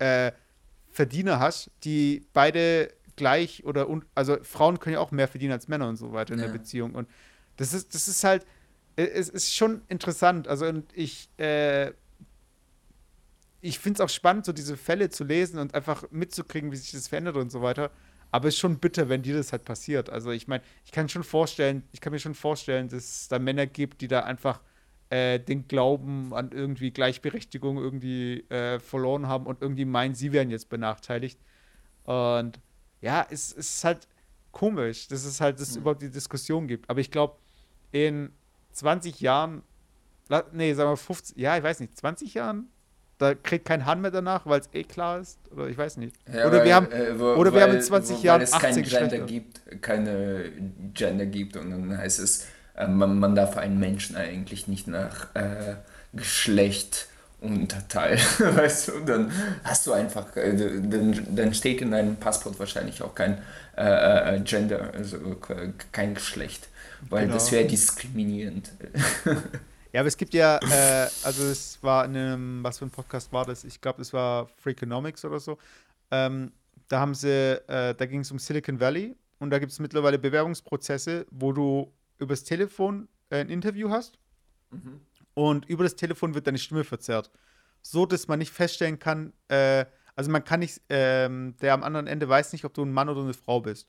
äh, 0.00 0.32
Verdiener 0.90 1.40
hast, 1.40 1.70
die 1.82 2.26
beide 2.34 2.92
gleich 3.16 3.64
oder 3.64 3.88
also 4.14 4.36
Frauen 4.42 4.80
können 4.80 4.94
ja 4.94 5.00
auch 5.00 5.12
mehr 5.12 5.28
verdienen 5.28 5.52
als 5.52 5.66
Männer 5.66 5.88
und 5.88 5.96
so 5.96 6.12
weiter 6.12 6.34
in 6.34 6.40
Ja. 6.40 6.46
der 6.48 6.52
Beziehung. 6.52 6.94
Und 6.94 7.08
das 7.56 7.72
ist, 7.72 7.94
das 7.94 8.06
ist 8.06 8.22
halt, 8.22 8.44
es 8.96 9.30
ist 9.30 9.54
schon 9.54 9.80
interessant. 9.88 10.46
Also 10.46 10.66
und 10.66 10.94
ich, 10.94 11.30
äh, 11.38 11.92
ich 13.60 13.78
finde 13.78 13.98
es 13.98 14.00
auch 14.00 14.08
spannend, 14.12 14.44
so 14.46 14.52
diese 14.52 14.76
Fälle 14.76 15.10
zu 15.10 15.24
lesen 15.24 15.58
und 15.58 15.74
einfach 15.74 16.04
mitzukriegen, 16.10 16.72
wie 16.72 16.76
sich 16.76 16.92
das 16.92 17.08
verändert 17.08 17.36
und 17.36 17.50
so 17.50 17.62
weiter. 17.62 17.90
Aber 18.32 18.48
es 18.48 18.54
ist 18.54 18.60
schon 18.60 18.78
bitter, 18.78 19.08
wenn 19.08 19.22
dir 19.22 19.36
das 19.36 19.52
halt 19.52 19.64
passiert. 19.64 20.08
Also 20.08 20.30
ich 20.30 20.46
meine, 20.48 20.62
ich 20.84 20.92
kann 20.92 21.08
schon 21.08 21.24
vorstellen, 21.24 21.82
ich 21.92 22.00
kann 22.00 22.12
mir 22.12 22.20
schon 22.20 22.34
vorstellen, 22.34 22.88
dass 22.88 23.04
es 23.04 23.28
da 23.28 23.38
Männer 23.38 23.66
gibt, 23.66 24.00
die 24.00 24.08
da 24.08 24.20
einfach 24.20 24.60
äh, 25.10 25.40
den 25.40 25.66
Glauben 25.66 26.32
an 26.32 26.52
irgendwie 26.52 26.92
Gleichberechtigung 26.92 27.78
irgendwie 27.78 28.42
äh, 28.50 28.78
verloren 28.78 29.26
haben 29.26 29.46
und 29.46 29.60
irgendwie 29.60 29.84
meinen, 29.84 30.14
sie 30.14 30.32
wären 30.32 30.50
jetzt 30.50 30.68
benachteiligt. 30.68 31.40
Und 32.04 32.60
ja, 33.00 33.26
es, 33.30 33.52
es 33.52 33.70
ist 33.76 33.84
halt 33.84 34.06
komisch, 34.52 35.08
dass 35.08 35.24
es 35.24 35.40
halt, 35.40 35.58
dass 35.60 35.70
es 35.70 35.74
Mhm. 35.76 35.80
überhaupt 35.82 36.02
die 36.02 36.10
Diskussion 36.10 36.68
gibt. 36.68 36.88
Aber 36.88 37.00
ich 37.00 37.10
glaube, 37.10 37.36
in 37.92 38.32
20 38.72 39.20
Jahren, 39.20 39.62
nee, 40.52 40.72
sagen 40.74 40.90
wir 40.90 40.96
50, 40.96 41.36
ja, 41.36 41.56
ich 41.56 41.62
weiß 41.64 41.80
nicht, 41.80 41.96
20 41.96 42.34
Jahren, 42.34 42.68
da 43.20 43.34
kriegt 43.34 43.66
kein 43.66 43.86
Hahn 43.86 44.00
mehr 44.00 44.10
danach, 44.10 44.46
weil 44.46 44.60
es 44.60 44.68
eh 44.72 44.82
klar 44.82 45.20
ist. 45.20 45.38
Oder 45.54 45.68
ich 45.68 45.78
weiß 45.78 45.98
nicht. 45.98 46.16
Ja, 46.32 46.46
oder 46.48 46.52
wir 46.52 46.60
weil, 46.64 46.74
haben, 46.74 46.90
äh, 46.92 47.18
wo- 47.20 47.34
oder 47.34 47.52
wir 47.54 47.60
haben 47.62 47.70
in 47.70 47.76
weil- 47.76 47.82
20 47.84 48.16
weil 48.18 48.24
Jahren 48.24 48.40
es 48.42 48.52
18 48.52 48.74
kein 48.74 48.82
Gender 48.84 49.18
gibt, 49.26 49.60
keine 49.82 50.50
Gender 50.94 51.26
gibt 51.26 51.56
und 51.56 51.70
dann 51.70 51.96
heißt 51.96 52.18
es, 52.18 52.46
äh, 52.76 52.86
man, 52.88 53.18
man 53.18 53.34
darf 53.34 53.56
einen 53.56 53.78
Menschen 53.78 54.16
eigentlich 54.16 54.66
nicht 54.68 54.88
nach 54.88 55.34
äh, 55.34 55.74
Geschlecht 56.14 57.06
unterteilen, 57.40 58.18
weißt 58.38 58.88
du, 58.88 59.00
dann 59.06 59.32
hast 59.64 59.86
du 59.86 59.92
einfach, 59.92 60.36
äh, 60.36 60.56
dann, 60.56 61.26
dann 61.34 61.54
steht 61.54 61.80
in 61.82 61.90
deinem 61.90 62.16
Passport 62.16 62.58
wahrscheinlich 62.58 63.02
auch 63.02 63.14
kein 63.14 63.38
äh, 63.76 64.36
äh, 64.36 64.40
Gender, 64.40 64.92
also 64.94 65.18
ke- 65.36 65.72
kein 65.92 66.14
Geschlecht, 66.14 66.68
weil 67.08 67.22
Genau. 67.22 67.34
das 67.34 67.50
wäre 67.52 67.66
diskriminierend. 67.66 68.70
Ja, 69.92 70.00
aber 70.00 70.08
es 70.08 70.16
gibt 70.16 70.34
ja, 70.34 70.58
äh, 70.58 71.08
also 71.24 71.44
es 71.44 71.82
war 71.82 72.04
in 72.04 72.16
einem, 72.16 72.62
was 72.62 72.78
für 72.78 72.84
ein 72.86 72.90
Podcast 72.90 73.32
war 73.32 73.44
das? 73.44 73.64
Ich 73.64 73.80
glaube, 73.80 74.02
es 74.02 74.12
war 74.12 74.46
Freakonomics 74.56 75.24
oder 75.24 75.40
so. 75.40 75.58
Ähm, 76.12 76.52
da 76.88 77.00
haben 77.00 77.14
sie, 77.14 77.60
äh, 77.68 77.94
da 77.94 78.06
ging 78.06 78.20
es 78.20 78.30
um 78.30 78.38
Silicon 78.38 78.78
Valley 78.80 79.16
und 79.38 79.50
da 79.50 79.58
gibt 79.58 79.72
es 79.72 79.78
mittlerweile 79.80 80.18
Bewerbungsprozesse, 80.18 81.26
wo 81.30 81.52
du 81.52 81.92
übers 82.18 82.44
Telefon 82.44 83.08
äh, 83.30 83.40
ein 83.40 83.48
Interview 83.50 83.90
hast 83.90 84.18
Mhm. 84.72 85.00
und 85.34 85.64
über 85.68 85.82
das 85.82 85.96
Telefon 85.96 86.32
wird 86.34 86.46
deine 86.46 86.58
Stimme 86.58 86.84
verzerrt. 86.84 87.28
So, 87.82 88.06
dass 88.06 88.28
man 88.28 88.38
nicht 88.38 88.52
feststellen 88.52 89.00
kann, 89.00 89.32
äh, 89.48 89.84
also 90.14 90.30
man 90.30 90.44
kann 90.44 90.60
nicht, 90.60 90.80
ähm, 90.88 91.56
der 91.60 91.74
am 91.74 91.82
anderen 91.82 92.06
Ende 92.06 92.28
weiß 92.28 92.52
nicht, 92.52 92.64
ob 92.64 92.74
du 92.74 92.82
ein 92.84 92.92
Mann 92.92 93.08
oder 93.08 93.22
eine 93.22 93.34
Frau 93.34 93.60
bist. 93.60 93.88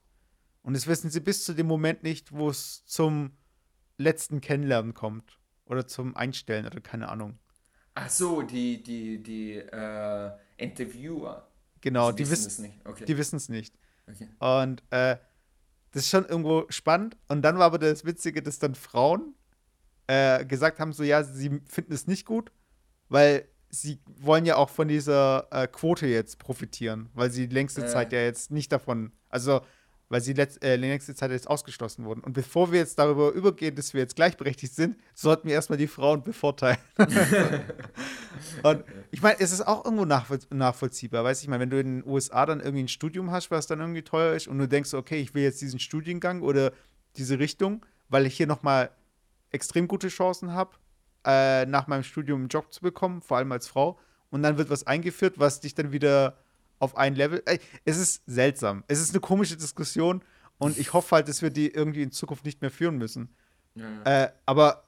Und 0.63 0.73
das 0.75 0.87
wissen 0.87 1.11
sie 1.11 1.19
bis 1.19 1.45
zu 1.45 1.53
dem 1.53 1.67
Moment 1.67 2.01
nicht, 2.01 2.31
wo 2.31 2.49
es 2.49 2.83
zum 2.85 3.37
letzten 3.99 4.41
Kennenlernen 4.41 4.95
kommt. 4.95 5.37
Oder 5.71 5.87
zum 5.87 6.17
Einstellen 6.17 6.65
oder 6.65 6.81
keine 6.81 7.07
Ahnung. 7.07 7.39
Ach 7.95 8.09
so, 8.09 8.41
die, 8.41 8.83
die, 8.83 9.23
die 9.23 9.55
äh, 9.55 10.31
Interviewer. 10.57 11.47
Genau, 11.79 12.11
die, 12.11 12.29
wissen 12.29 12.31
wissen 12.31 12.47
es 12.47 12.59
nicht. 12.59 12.85
Okay. 12.85 13.05
die 13.05 13.17
wissen 13.17 13.37
es 13.37 13.47
nicht. 13.49 13.73
okay. 14.07 14.27
Und 14.39 14.83
äh, 14.91 15.17
das 15.91 16.03
ist 16.03 16.09
schon 16.09 16.25
irgendwo 16.25 16.65
spannend. 16.69 17.17
Und 17.29 17.41
dann 17.41 17.57
war 17.57 17.65
aber 17.65 17.79
das 17.79 18.05
Witzige, 18.05 18.41
dass 18.41 18.59
dann 18.59 18.75
Frauen 18.75 19.33
äh, 20.07 20.45
gesagt 20.45 20.79
haben, 20.79 20.91
so 20.91 21.03
ja, 21.03 21.23
sie 21.23 21.61
finden 21.65 21.93
es 21.93 22.05
nicht 22.05 22.25
gut, 22.25 22.51
weil 23.07 23.47
sie 23.69 24.01
wollen 24.05 24.45
ja 24.45 24.57
auch 24.57 24.69
von 24.69 24.89
dieser 24.89 25.47
äh, 25.51 25.67
Quote 25.67 26.07
jetzt 26.07 26.37
profitieren, 26.37 27.09
weil 27.13 27.31
sie 27.31 27.47
die 27.47 27.53
längste 27.55 27.83
Äh. 27.83 27.87
Zeit 27.87 28.11
ja 28.11 28.19
jetzt 28.19 28.51
nicht 28.51 28.71
davon, 28.73 29.13
also 29.29 29.61
weil 30.11 30.19
sie 30.19 30.33
letzt, 30.33 30.61
äh, 30.61 30.77
die 30.77 31.15
Zeit 31.15 31.31
jetzt 31.31 31.49
ausgeschlossen 31.49 32.03
wurden. 32.03 32.19
Und 32.19 32.33
bevor 32.33 32.71
wir 32.73 32.79
jetzt 32.79 32.99
darüber 32.99 33.31
übergehen, 33.31 33.75
dass 33.75 33.93
wir 33.93 34.01
jetzt 34.01 34.17
gleichberechtigt 34.17 34.75
sind, 34.75 34.97
sollten 35.13 35.47
wir 35.47 35.55
erstmal 35.55 35.77
die 35.77 35.87
Frauen 35.87 36.21
bevorteilen. 36.21 36.77
Und 38.63 38.83
ich 39.11 39.21
meine, 39.21 39.39
es 39.39 39.53
ist 39.53 39.65
auch 39.65 39.85
irgendwo 39.85 40.03
nachvoll 40.03 40.39
nachvollziehbar, 40.49 41.23
weißt 41.23 41.41
du, 41.41 41.45
ich 41.45 41.49
meine, 41.49 41.61
wenn 41.61 41.69
du 41.69 41.79
in 41.79 42.01
den 42.01 42.07
USA 42.07 42.45
dann 42.45 42.59
irgendwie 42.59 42.83
ein 42.83 42.87
Studium 42.89 43.31
hast, 43.31 43.51
was 43.51 43.67
dann 43.67 43.79
irgendwie 43.79 44.01
teuer 44.01 44.35
ist 44.35 44.47
und 44.47 44.57
du 44.57 44.67
denkst, 44.67 44.93
okay, 44.93 45.21
ich 45.21 45.33
will 45.33 45.43
jetzt 45.43 45.61
diesen 45.61 45.79
Studiengang 45.79 46.41
oder 46.41 46.73
diese 47.15 47.39
Richtung, 47.39 47.85
weil 48.09 48.25
ich 48.25 48.35
hier 48.35 48.47
nochmal 48.47 48.91
extrem 49.51 49.87
gute 49.87 50.09
Chancen 50.09 50.51
habe, 50.51 50.71
äh, 51.25 51.65
nach 51.65 51.87
meinem 51.87 52.03
Studium 52.03 52.41
einen 52.41 52.49
Job 52.49 52.73
zu 52.73 52.81
bekommen, 52.81 53.21
vor 53.21 53.37
allem 53.37 53.51
als 53.53 53.67
Frau, 53.67 53.97
und 54.29 54.43
dann 54.43 54.57
wird 54.57 54.69
was 54.69 54.85
eingeführt, 54.85 55.35
was 55.37 55.61
dich 55.61 55.73
dann 55.73 55.93
wieder 55.93 56.37
auf 56.81 56.97
ein 56.97 57.15
Level. 57.15 57.43
Es 57.85 57.97
ist 57.97 58.23
seltsam. 58.25 58.83
Es 58.87 58.99
ist 58.99 59.11
eine 59.11 59.19
komische 59.19 59.55
Diskussion 59.55 60.23
und 60.57 60.77
ich 60.77 60.93
hoffe 60.93 61.15
halt, 61.15 61.27
dass 61.27 61.41
wir 61.41 61.49
die 61.49 61.69
irgendwie 61.69 62.01
in 62.01 62.11
Zukunft 62.11 62.45
nicht 62.45 62.61
mehr 62.61 62.71
führen 62.71 62.97
müssen. 62.97 63.35
Ja, 63.75 63.89
ja. 64.05 64.23
Äh, 64.23 64.31
aber 64.45 64.87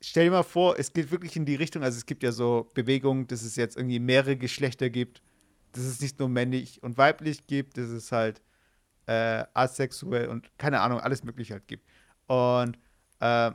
stell 0.00 0.26
dir 0.26 0.30
mal 0.30 0.42
vor, 0.42 0.78
es 0.78 0.92
geht 0.92 1.10
wirklich 1.10 1.36
in 1.36 1.44
die 1.44 1.56
Richtung, 1.56 1.82
also 1.82 1.98
es 1.98 2.06
gibt 2.06 2.22
ja 2.22 2.32
so 2.32 2.70
Bewegungen, 2.74 3.26
dass 3.26 3.42
es 3.42 3.56
jetzt 3.56 3.76
irgendwie 3.76 3.98
mehrere 3.98 4.36
Geschlechter 4.36 4.88
gibt, 4.88 5.22
dass 5.72 5.84
es 5.84 6.00
nicht 6.00 6.18
nur 6.18 6.28
männlich 6.28 6.82
und 6.82 6.96
weiblich 6.96 7.46
gibt, 7.46 7.76
dass 7.76 7.88
es 7.88 8.10
halt 8.12 8.40
äh, 9.06 9.44
asexuell 9.54 10.28
und 10.28 10.50
keine 10.58 10.80
Ahnung, 10.80 11.00
alles 11.00 11.24
mögliche 11.24 11.54
halt 11.54 11.66
gibt. 11.68 11.86
Und 12.26 12.78
äh, 13.18 13.50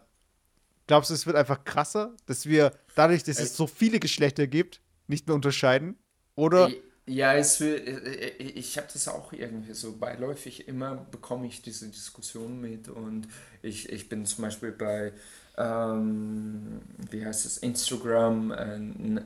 glaubst 0.87 1.09
du, 1.09 1.13
es 1.13 1.25
wird 1.25 1.37
einfach 1.37 1.63
krasser, 1.63 2.15
dass 2.25 2.45
wir 2.45 2.71
dadurch, 2.95 3.23
dass 3.23 3.39
es 3.39 3.55
so 3.55 3.65
viele 3.65 3.99
Geschlechter 3.99 4.47
gibt, 4.47 4.81
nicht 5.07 5.27
mehr 5.27 5.35
unterscheiden? 5.35 5.97
Oder? 6.35 6.69
Ja, 7.07 7.35
es 7.35 7.59
will, 7.59 7.75
äh, 7.87 8.43
ich 8.43 8.77
habe 8.77 8.87
das 8.91 9.07
auch 9.07 9.31
irgendwie 9.31 9.73
so 9.73 9.95
beiläufig. 9.97 10.67
Immer 10.67 10.95
bekomme 10.95 11.45
ich 11.47 11.61
diese 11.61 11.87
Diskussion 11.87 12.59
mit 12.59 12.87
und 12.89 13.27
ich, 13.61 13.89
ich 13.89 14.09
bin 14.09 14.25
zum 14.25 14.43
Beispiel 14.43 14.71
bei, 14.71 15.13
ähm, 15.57 16.81
wie 17.11 17.25
heißt 17.25 17.45
es, 17.45 17.57
Instagram, 17.59 18.51
äh, 18.51 18.79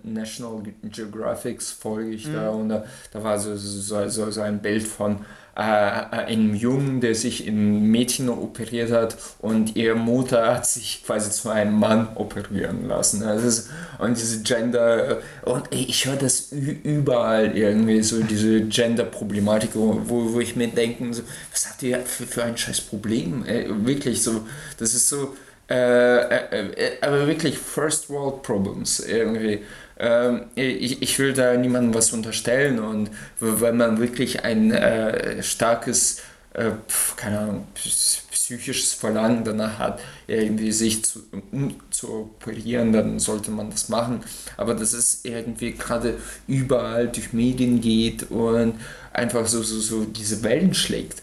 National 0.03 0.61
Geographics 0.83 1.71
folge 1.71 2.11
ich 2.11 2.31
da 2.31 2.49
und 2.49 2.69
da, 2.69 2.83
da 3.11 3.23
war 3.23 3.39
so, 3.39 3.55
so, 3.55 4.07
so, 4.07 4.31
so 4.31 4.41
ein 4.41 4.61
Bild 4.61 4.83
von 4.83 5.25
äh, 5.55 5.61
einem 5.61 6.53
Jungen, 6.53 7.01
der 7.01 7.15
sich 7.15 7.45
in 7.45 7.91
Mädchen 7.91 8.29
operiert 8.29 8.91
hat 8.91 9.17
und 9.39 9.75
ihre 9.75 9.95
Mutter 9.95 10.55
hat 10.55 10.65
sich 10.65 11.03
quasi 11.05 11.31
zu 11.31 11.49
einem 11.49 11.77
Mann 11.77 12.09
operieren 12.15 12.87
lassen. 12.87 13.23
Also 13.23 13.69
und 13.97 14.17
diese 14.17 14.41
Gender, 14.43 15.17
und 15.43 15.63
ey, 15.71 15.85
ich 15.89 16.05
höre 16.05 16.15
das 16.15 16.51
überall 16.51 17.57
irgendwie, 17.57 18.01
so 18.03 18.21
diese 18.23 18.61
Gender-Problematik, 18.61 19.71
wo, 19.73 19.99
wo 20.05 20.39
ich 20.39 20.55
mir 20.55 20.67
denke, 20.67 21.13
so, 21.13 21.23
was 21.51 21.69
habt 21.69 21.83
ihr 21.83 21.99
für, 22.01 22.25
für 22.25 22.43
ein 22.43 22.55
scheiß 22.55 22.81
Problem? 22.81 23.43
Ey, 23.45 23.65
wirklich 23.85 24.23
so, 24.23 24.47
das 24.77 24.93
ist 24.93 25.09
so, 25.09 25.17
äh, 25.17 25.25
äh, 25.25 25.25
äh, 25.25 25.48
aber 25.69 27.27
wirklich 27.27 27.58
First 27.58 28.10
World 28.10 28.41
Problems 28.43 28.99
irgendwie. 28.99 29.63
Ähm, 29.99 30.45
ich, 30.55 31.01
ich 31.01 31.19
will 31.19 31.34
da 31.34 31.55
niemandem 31.55 31.93
was 31.93 32.13
unterstellen 32.13 32.79
und 32.79 33.10
wenn 33.39 33.77
man 33.77 33.99
wirklich 33.99 34.43
ein 34.45 34.71
äh, 34.71 35.43
starkes, 35.43 36.21
äh, 36.53 36.71
keine 37.17 37.39
Ahnung, 37.39 37.67
ps- 37.75 38.23
psychisches 38.32 38.93
Verlangen 38.93 39.43
danach 39.43 39.77
hat, 39.77 39.99
irgendwie 40.25 40.71
sich 40.71 41.03
zu, 41.03 41.19
um, 41.51 41.75
zu 41.91 42.13
operieren, 42.39 42.93
dann 42.93 43.19
sollte 43.19 43.51
man 43.51 43.69
das 43.71 43.89
machen. 43.89 44.23
Aber 44.58 44.73
dass 44.73 44.93
es 44.93 45.19
irgendwie 45.23 45.73
gerade 45.73 46.15
überall 46.47 47.10
durch 47.10 47.34
Medien 47.34 47.82
geht 47.82 48.32
und 48.32 48.75
einfach 49.13 49.45
so, 49.47 49.62
so, 49.63 49.79
so 49.79 50.05
diese 50.05 50.41
Wellen 50.43 50.73
schlägt. 50.73 51.21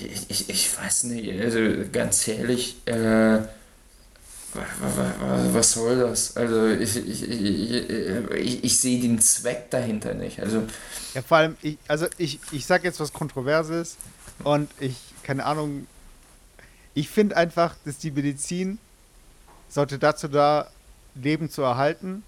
Ich, 0.00 0.26
ich, 0.30 0.50
ich 0.50 0.78
weiß 0.78 1.04
nicht, 1.04 1.30
also 1.40 1.60
ganz 1.92 2.26
ehrlich, 2.28 2.76
äh, 2.86 3.38
Was 5.52 5.72
soll 5.72 5.98
das? 5.98 6.36
Also 6.36 6.68
ich, 6.68 6.96
ich, 6.96 7.28
ich, 7.28 8.64
ich, 8.64 8.80
sehe 8.80 9.00
den 9.00 9.20
Zweck 9.20 9.70
dahinter 9.70 10.14
nicht. 10.14 10.40
Also 10.40 10.64
Ja, 11.14 11.22
vor 11.22 11.38
allem, 11.38 11.56
ich, 11.62 11.78
also 11.86 12.06
ich, 12.18 12.40
ich 12.50 12.66
sag 12.66 12.84
jetzt 12.84 12.98
was 13.00 13.12
Kontroverses 13.12 13.96
und 14.42 14.70
ich, 14.80 14.96
keine 15.22 15.44
Ahnung, 15.44 15.86
ich 16.94 17.08
finde 17.08 17.36
einfach, 17.36 17.76
dass 17.84 17.98
die 17.98 18.10
Medizin 18.10 18.78
sollte 19.68 19.98
dazu 19.98 20.28
da, 20.28 20.68
Leben 21.14 21.50
zu 21.50 21.62
erhalten, 21.62 22.22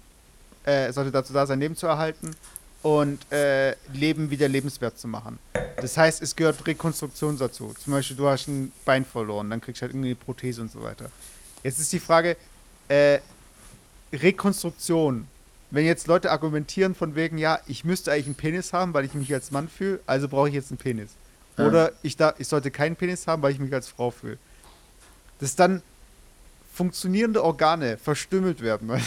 äh, 0.63 0.91
sollte 0.93 1.11
dazu 1.11 1.33
da 1.33 1.45
sein, 1.45 1.59
Leben 1.59 1.75
zu 1.75 1.87
erhalten 1.87 2.31
und 2.81 3.31
äh, 3.31 3.75
Leben 3.93 4.29
wieder 4.29 4.47
lebenswert 4.47 4.97
zu 4.97 5.07
machen. 5.07 5.39
Das 5.77 5.97
heißt, 5.97 6.21
es 6.21 6.35
gehört 6.35 6.65
Rekonstruktion 6.65 7.37
dazu. 7.37 7.73
Zum 7.81 7.93
Beispiel, 7.93 8.17
du 8.17 8.27
hast 8.27 8.47
ein 8.47 8.71
Bein 8.85 9.05
verloren, 9.05 9.49
dann 9.49 9.61
kriegst 9.61 9.81
du 9.81 9.83
halt 9.83 9.91
irgendwie 9.91 10.09
eine 10.09 10.15
Prothese 10.15 10.61
und 10.61 10.71
so 10.71 10.81
weiter. 10.81 11.09
Jetzt 11.63 11.79
ist 11.79 11.91
die 11.93 11.99
Frage, 11.99 12.37
äh, 12.89 13.19
Rekonstruktion. 14.11 15.27
Wenn 15.71 15.85
jetzt 15.85 16.07
Leute 16.07 16.31
argumentieren 16.31 16.93
von 16.93 17.15
wegen, 17.15 17.37
ja, 17.37 17.59
ich 17.65 17.83
müsste 17.83 18.11
eigentlich 18.11 18.27
einen 18.27 18.35
Penis 18.35 18.73
haben, 18.73 18.93
weil 18.93 19.05
ich 19.05 19.13
mich 19.13 19.33
als 19.33 19.49
Mann 19.51 19.67
fühle, 19.67 19.99
also 20.05 20.27
brauche 20.27 20.49
ich 20.49 20.53
jetzt 20.53 20.69
einen 20.69 20.77
Penis. 20.77 21.11
Ja. 21.57 21.67
Oder 21.67 21.91
ich, 22.03 22.15
da, 22.15 22.35
ich 22.37 22.47
sollte 22.47 22.69
keinen 22.69 22.95
Penis 22.95 23.25
haben, 23.25 23.41
weil 23.41 23.53
ich 23.53 23.59
mich 23.59 23.73
als 23.73 23.87
Frau 23.87 24.11
fühle. 24.11 24.37
Dass 25.39 25.55
dann 25.55 25.81
funktionierende 26.73 27.43
Organe 27.43 27.97
verstümmelt 27.97 28.61
werden. 28.61 28.89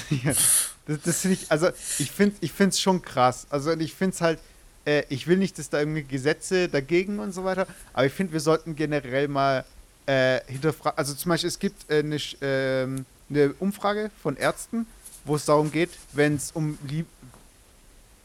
Das, 0.89 1.01
das 1.03 1.23
finde 1.23 1.35
ich, 1.35 1.51
also 1.51 1.69
ich 1.99 2.13
finde 2.13 2.37
es 2.69 2.81
schon 2.81 3.03
krass. 3.03 3.49
Also 3.51 3.73
ich 3.73 3.93
finde 3.93 4.15
es 4.15 4.21
halt, 4.21 4.39
äh, 4.85 5.03
ich 5.09 5.27
will 5.27 5.37
nicht, 5.37 5.59
dass 5.59 5.69
da 5.69 5.81
irgendwie 5.81 6.05
Gesetze 6.05 6.69
dagegen 6.69 7.19
und 7.19 7.33
so 7.33 7.43
weiter, 7.43 7.67
aber 7.93 8.07
ich 8.07 8.13
finde, 8.13 8.33
wir 8.33 8.39
sollten 8.39 8.77
generell 8.77 9.27
mal 9.27 9.65
äh, 10.07 10.41
hinterfragen. 10.47 10.99
Also 10.99 11.15
zum 11.15 11.31
Beispiel, 11.31 11.49
es 11.49 11.59
gibt 11.59 11.91
äh, 11.91 11.99
eine, 11.99 12.19
ähm, 12.41 13.05
eine 13.29 13.53
Umfrage 13.59 14.11
von 14.23 14.37
Ärzten, 14.37 14.87
wo 15.25 15.37
es 15.37 15.45
darum 15.45 15.71
geht, 15.71 15.91
wenn 16.13 16.37
es 16.37 16.53
um 16.53 16.79
Lieb 16.89 17.07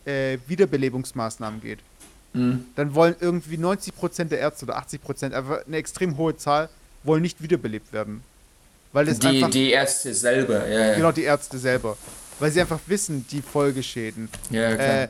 äh, 0.06 0.38
Wiederbelebungsmaßnahmen 0.48 1.62
geht. 1.62 1.80
Mhm. 2.34 2.66
Dann 2.76 2.96
wollen 2.96 3.16
irgendwie 3.20 3.58
90% 3.58 4.26
der 4.26 4.40
Ärzte 4.40 4.66
oder 4.66 4.78
80%, 4.78 5.34
einfach 5.34 5.66
eine 5.66 5.78
extrem 5.78 6.18
hohe 6.18 6.38
Zahl, 6.38 6.70
wollen 7.04 7.22
nicht 7.22 7.42
wiederbelebt 7.42 7.92
werden. 7.92 8.24
Weil 8.94 9.08
es 9.08 9.20
die, 9.20 9.28
einfach, 9.28 9.50
die 9.50 9.72
Ärzte 9.72 10.14
selber, 10.14 10.68
ja, 10.68 10.88
ja. 10.88 10.96
Genau, 10.96 11.12
die 11.12 11.24
Ärzte 11.24 11.58
selber. 11.58 11.98
Weil 12.40 12.52
sie 12.52 12.62
einfach 12.62 12.80
wissen, 12.88 13.26
die 13.32 13.42
Folgeschäden. 13.42 14.30
Ja, 14.50 14.76
klar. 14.76 15.04
Äh, 15.04 15.08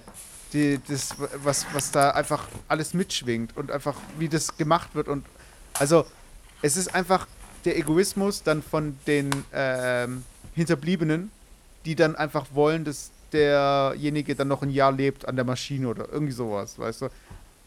die, 0.54 0.80
das, 0.88 1.16
was, 1.44 1.66
was 1.74 1.92
da 1.92 2.12
einfach 2.12 2.48
alles 2.68 2.94
mitschwingt 2.94 3.56
und 3.56 3.72
einfach, 3.72 3.96
wie 4.20 4.28
das 4.28 4.56
gemacht 4.58 4.90
wird. 4.94 5.08
Und 5.08 5.26
also, 5.80 6.06
es 6.62 6.78
ist 6.78 6.94
einfach 6.94 7.28
der 7.66 7.78
Egoismus 7.78 8.44
dann 8.44 8.62
von 8.64 8.98
den 9.08 9.30
ähm, 9.54 10.24
Hinterbliebenen, 10.54 11.32
die 11.86 11.96
dann 11.96 12.16
einfach 12.16 12.48
wollen, 12.54 12.86
dass 12.86 13.12
derjenige 13.32 14.36
dann 14.36 14.48
noch 14.48 14.62
ein 14.62 14.70
Jahr 14.70 14.92
lebt 14.92 15.28
an 15.28 15.36
der 15.36 15.46
Maschine 15.46 15.88
oder 15.88 16.10
irgendwie 16.10 16.34
sowas, 16.34 16.78
weißt 16.78 17.04
du? 17.04 17.10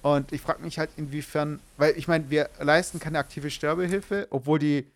Und 0.03 0.33
ich 0.33 0.43
frage 0.43 0.63
mich 0.63 0.79
halt, 0.79 0.91
inwiefern, 0.97 1.61
weil 1.79 1.97
ich 1.97 2.09
meine, 2.09 2.29
wir 2.29 2.51
leisten 2.61 3.01
keine 3.01 3.19
aktive 3.19 3.51
Sterbehilfe, 3.51 4.27
obwohl 4.29 4.59
die, 4.59 4.87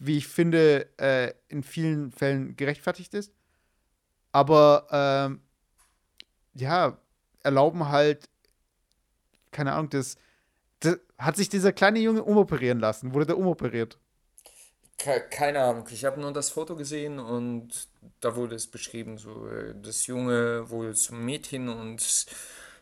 wie 0.00 0.18
ich 0.18 0.26
finde, 0.26 0.88
äh, 0.98 1.32
in 1.48 1.62
vielen 1.62 2.10
Fällen 2.10 2.56
gerechtfertigt 2.56 3.14
ist. 3.14 3.32
Aber 4.32 4.86
ähm, 4.90 5.40
ja, 6.54 6.98
erlauben 7.44 7.88
halt, 7.88 8.28
keine 9.52 9.72
Ahnung, 9.72 9.90
das, 9.90 10.16
das, 10.16 10.22
hat 11.18 11.36
sich 11.36 11.48
dieser 11.48 11.72
kleine 11.72 11.98
Junge 11.98 12.22
umoperieren 12.22 12.80
lassen? 12.80 13.12
Wurde 13.14 13.26
der 13.26 13.38
umoperiert? 13.38 13.98
Keine 15.30 15.60
Ahnung, 15.60 15.84
ich 15.90 16.04
habe 16.04 16.20
nur 16.20 16.32
das 16.32 16.50
Foto 16.50 16.76
gesehen 16.76 17.18
und 17.18 17.88
da 18.20 18.36
wurde 18.36 18.54
es 18.54 18.66
beschrieben, 18.66 19.16
so 19.16 19.48
äh, 19.48 19.74
das 19.82 20.06
Junge 20.06 20.68
wurde 20.68 20.92
zum 20.92 21.24
Mädchen 21.24 21.70
und 21.70 22.26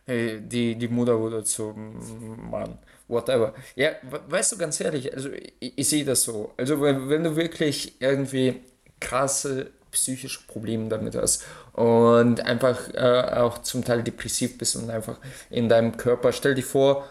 äh, 0.06 0.40
die, 0.40 0.74
die 0.74 0.88
Mutter 0.88 1.16
wurde 1.18 1.44
zum 1.44 2.50
Mann, 2.50 2.76
whatever. 3.06 3.54
Ja, 3.76 3.90
weißt 4.28 4.52
du, 4.52 4.58
ganz 4.58 4.80
ehrlich, 4.80 5.14
also 5.14 5.30
ich, 5.30 5.78
ich 5.78 5.88
sehe 5.88 6.04
das 6.04 6.24
so. 6.24 6.52
Also 6.56 6.80
wenn, 6.80 7.22
du 7.22 7.36
wirklich 7.36 8.00
irgendwie 8.00 8.62
krasse 9.00 9.70
psychische 9.92 10.40
Probleme 10.48 10.88
damit 10.88 11.14
hast 11.14 11.44
und 11.72 12.40
einfach 12.40 12.92
äh, 12.94 13.36
auch 13.36 13.58
zum 13.58 13.84
Teil 13.84 14.02
depressiv 14.02 14.58
bist 14.58 14.74
und 14.74 14.90
einfach 14.90 15.18
in 15.50 15.68
deinem 15.68 15.96
Körper, 15.96 16.32
stell 16.32 16.56
dir 16.56 16.64
vor, 16.64 17.08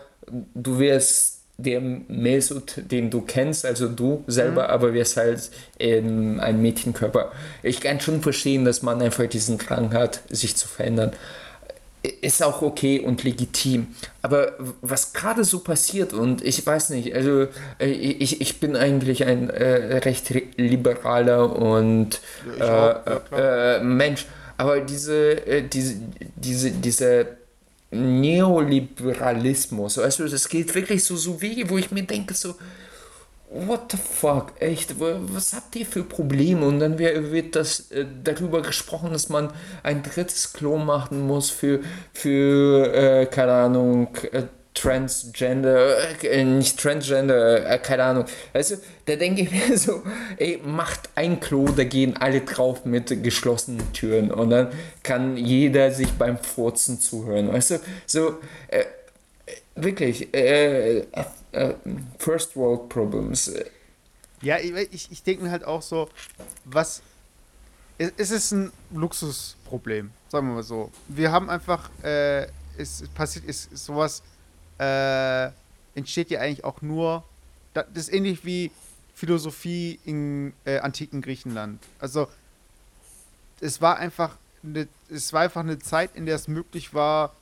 du 0.53 0.79
wärst 0.79 1.37
der 1.57 1.81
Mesut, 1.81 2.75
den 2.91 3.09
du 3.09 3.21
kennst, 3.21 3.65
also 3.65 3.87
du 3.87 4.23
selber, 4.27 4.65
mhm. 4.65 4.69
aber 4.69 4.93
wirst 4.93 5.17
halt 5.17 5.49
in 5.79 6.39
ein 6.39 6.61
Mädchenkörper. 6.61 7.31
Ich 7.63 7.81
kann 7.81 7.99
schon 7.99 8.21
verstehen, 8.21 8.63
dass 8.63 8.83
man 8.83 9.01
einfach 9.01 9.25
diesen 9.27 9.57
Drang 9.57 9.91
hat, 9.93 10.21
sich 10.29 10.55
zu 10.55 10.67
verändern. 10.67 11.13
Ist 12.21 12.43
auch 12.43 12.61
okay 12.61 12.99
und 12.99 13.23
legitim. 13.23 13.87
Aber 14.21 14.53
was 14.81 15.13
gerade 15.13 15.43
so 15.43 15.59
passiert, 15.59 16.13
und 16.13 16.43
ich 16.43 16.63
weiß 16.63 16.91
nicht, 16.91 17.15
also 17.15 17.47
äh, 17.79 17.87
ich, 17.87 18.39
ich 18.39 18.59
bin 18.59 18.75
eigentlich 18.75 19.25
ein 19.25 19.49
äh, 19.49 19.97
recht 19.97 20.29
liberaler 20.57 21.55
und 21.55 22.21
ja, 22.59 23.03
äh, 23.31 23.77
äh, 23.77 23.83
Mensch, 23.83 24.27
aber 24.57 24.79
diese, 24.79 25.45
äh, 25.47 25.63
diese, 25.67 25.95
diese, 26.35 26.71
diese 26.71 27.27
Neoliberalismus. 27.91 29.97
Also 29.97 30.25
es 30.25 30.49
geht 30.49 30.75
wirklich 30.75 31.03
so, 31.03 31.15
so 31.15 31.41
Wege, 31.41 31.69
wo 31.69 31.77
ich 31.77 31.91
mir 31.91 32.03
denke, 32.03 32.33
so, 32.33 32.55
what 33.49 33.91
the 33.91 33.97
fuck, 33.97 34.53
echt, 34.59 34.99
was 34.99 35.53
habt 35.53 35.75
ihr 35.75 35.85
für 35.85 36.03
Probleme? 36.03 36.65
Und 36.65 36.79
dann 36.79 36.99
wird 36.99 37.55
das 37.55 37.91
äh, 37.91 38.05
darüber 38.23 38.61
gesprochen, 38.61 39.13
dass 39.13 39.29
man 39.29 39.51
ein 39.83 40.03
drittes 40.03 40.53
Klo 40.53 40.77
machen 40.77 41.25
muss 41.25 41.49
für, 41.49 41.81
für 42.13 42.93
äh, 42.93 43.25
keine 43.27 43.53
Ahnung, 43.53 44.09
äh, 44.31 44.43
Transgender, 44.77 46.23
äh, 46.23 46.43
nicht 46.43 46.79
Transgender, 46.79 47.67
äh, 47.69 47.79
keine 47.79 48.03
Ahnung. 48.03 48.25
Weißt 48.53 48.71
du, 48.71 48.75
da 49.05 49.15
denke 49.15 49.41
ich 49.41 49.51
mir 49.69 49.77
so, 49.77 50.03
ey, 50.37 50.61
macht 50.63 51.09
ein 51.15 51.39
Klo, 51.39 51.67
da 51.69 51.83
gehen 51.83 52.15
alle 52.17 52.41
drauf 52.41 52.85
mit 52.85 53.23
geschlossenen 53.23 53.91
Türen 53.93 54.31
und 54.31 54.51
dann 54.51 54.69
kann 55.01 55.35
jeder 55.35 55.91
sich 55.91 56.11
beim 56.13 56.37
Furzen 56.37 56.99
zuhören. 56.99 57.51
Weißt 57.51 57.71
du, 57.71 57.79
so, 58.05 58.35
äh, 58.67 58.85
wirklich, 59.75 60.31
äh, 60.33 60.99
äh, 60.99 61.73
First 62.19 62.55
World 62.55 62.89
Problems. 62.89 63.51
Ja, 64.41 64.59
ich, 64.59 65.11
ich 65.11 65.23
denke 65.23 65.43
mir 65.43 65.51
halt 65.51 65.63
auch 65.63 65.81
so, 65.81 66.09
was. 66.65 67.01
Es 67.97 68.29
ist 68.29 68.51
ein 68.51 68.71
Luxusproblem, 68.91 70.11
sagen 70.29 70.49
wir 70.49 70.53
mal 70.53 70.63
so. 70.63 70.91
Wir 71.07 71.31
haben 71.31 71.49
einfach, 71.49 71.89
äh, 72.03 72.45
es 72.77 73.03
passiert, 73.15 73.45
ist 73.45 73.75
sowas 73.75 74.21
äh, 74.79 75.49
entsteht 75.95 76.29
ja 76.29 76.39
eigentlich 76.39 76.63
auch 76.63 76.81
nur, 76.81 77.23
das 77.73 77.85
ist 77.93 78.13
ähnlich 78.13 78.45
wie 78.45 78.71
Philosophie 79.15 79.99
im 80.05 80.53
äh, 80.65 80.79
antiken 80.79 81.21
Griechenland. 81.21 81.81
Also 81.99 82.27
es 83.59 83.81
war 83.81 83.97
einfach 83.97 84.37
eine, 84.63 84.87
es 85.09 85.33
war 85.33 85.41
einfach 85.41 85.61
eine 85.61 85.79
Zeit, 85.79 86.15
in 86.15 86.25
der 86.25 86.35
es 86.35 86.47
möglich 86.47 86.93
war, 86.93 87.35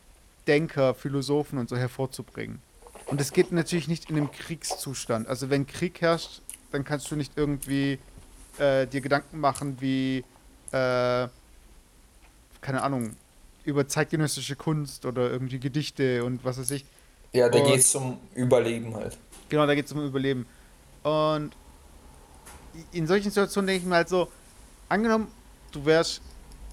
Denker, 0.48 0.94
Philosophen 0.94 1.58
und 1.58 1.70
so 1.70 1.76
hervorzubringen. 1.76 2.62
Und 3.08 3.20
es 3.20 3.34
geht 3.34 3.52
natürlich 3.52 3.88
nicht 3.88 4.10
in 4.10 4.18
einem 4.18 4.32
Kriegszustand. 4.32 5.28
Also 5.28 5.50
wenn 5.50 5.68
Krieg 5.68 6.02
herrscht, 6.02 6.42
dann 6.72 6.84
kannst 6.84 7.10
du 7.12 7.16
nicht 7.16 7.34
irgendwie 7.36 8.00
äh, 8.58 8.88
dir 8.88 9.02
Gedanken 9.02 9.40
machen 9.40 9.78
wie, 9.80 10.24
äh, 10.72 11.28
keine 12.62 12.82
Ahnung, 12.82 13.16
über 13.64 13.88
zeitgenössische 13.88 14.56
Kunst 14.56 15.06
oder 15.06 15.30
irgendwie 15.30 15.60
Gedichte 15.60 16.24
und 16.24 16.44
was 16.46 16.58
weiß 16.60 16.72
ich. 16.72 16.86
Ja, 17.36 17.50
da 17.50 17.60
geht 17.60 17.80
es 17.80 17.94
um 17.94 18.18
Überleben 18.34 18.96
halt. 18.96 19.18
Genau, 19.50 19.68
da 19.68 19.76
geht 19.76 19.86
es 19.86 19.92
um 19.92 20.06
Überleben. 20.06 20.46
Und 21.04 21.52
in 22.94 23.06
solchen 23.08 23.30
Situationen 23.30 23.68
denke 23.68 23.82
ich 23.84 23.88
mir 23.88 23.96
halt 23.96 24.10
so, 24.10 24.30
angenommen, 24.88 25.28
du 25.74 25.86
wärst, 25.86 26.22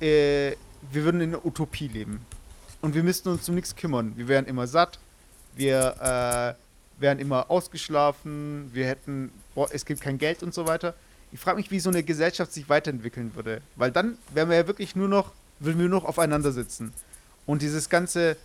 äh, 0.01 0.53
wir 0.91 1.05
würden 1.05 1.21
in 1.21 1.35
einer 1.35 1.45
Utopie 1.45 1.89
leben. 1.89 2.25
Und 2.81 2.95
wir 2.95 3.03
müssten 3.03 3.29
uns 3.29 3.49
um 3.49 3.57
nichts 3.57 3.75
kümmern. 3.75 4.13
Wir 4.17 4.29
wären 4.29 4.47
immer 4.47 4.69
satt, 4.69 5.01
wir 5.57 6.57
äh, 6.59 7.01
wären 7.01 7.19
immer 7.19 7.51
ausgeschlafen, 7.51 8.71
wir 8.73 8.87
hätten, 8.87 9.33
boah, 9.57 9.69
es 9.73 9.85
gibt 9.85 10.01
kein 10.01 10.17
Geld 10.17 10.45
und 10.45 10.55
so 10.55 10.69
weiter. 10.69 10.95
Ich 11.33 11.41
frage 11.41 11.57
mich, 11.57 11.73
wie 11.73 11.81
so 11.81 11.91
eine 11.91 12.05
Gesellschaft 12.05 12.53
sich 12.53 12.69
weiterentwickeln 12.69 13.35
würde. 13.35 13.63
Weil 13.75 13.91
dann 13.91 14.17
wären 14.33 14.49
wir 14.49 14.57
ja 14.57 14.67
wirklich 14.69 14.95
nur 14.95 15.09
noch, 15.09 15.33
würden 15.59 15.81
wir 15.81 15.89
nur 15.89 16.01
noch 16.01 16.09
aufeinander 16.09 16.53
sitzen. 16.53 16.93
Und 17.47 17.63
dieses 17.63 17.89
ganze 17.89 18.37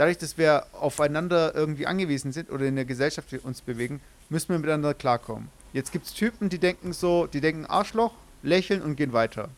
dadurch, 0.00 0.16
dass 0.16 0.38
wir 0.38 0.64
aufeinander 0.72 1.54
irgendwie 1.54 1.86
angewiesen 1.86 2.32
sind 2.32 2.48
oder 2.48 2.64
in 2.64 2.74
der 2.74 2.86
Gesellschaft 2.86 3.34
uns 3.44 3.60
bewegen, 3.60 4.00
müssen 4.30 4.48
wir 4.48 4.58
miteinander 4.58 4.94
klarkommen. 4.94 5.50
Jetzt 5.74 5.92
gibt 5.92 6.06
es 6.06 6.14
Typen, 6.14 6.48
die 6.48 6.58
denken 6.58 6.94
so, 6.94 7.26
die 7.26 7.42
denken 7.42 7.66
Arschloch, 7.66 8.14
lächeln 8.42 8.80
und 8.80 8.96
gehen 8.96 9.12
weiter. 9.12 9.50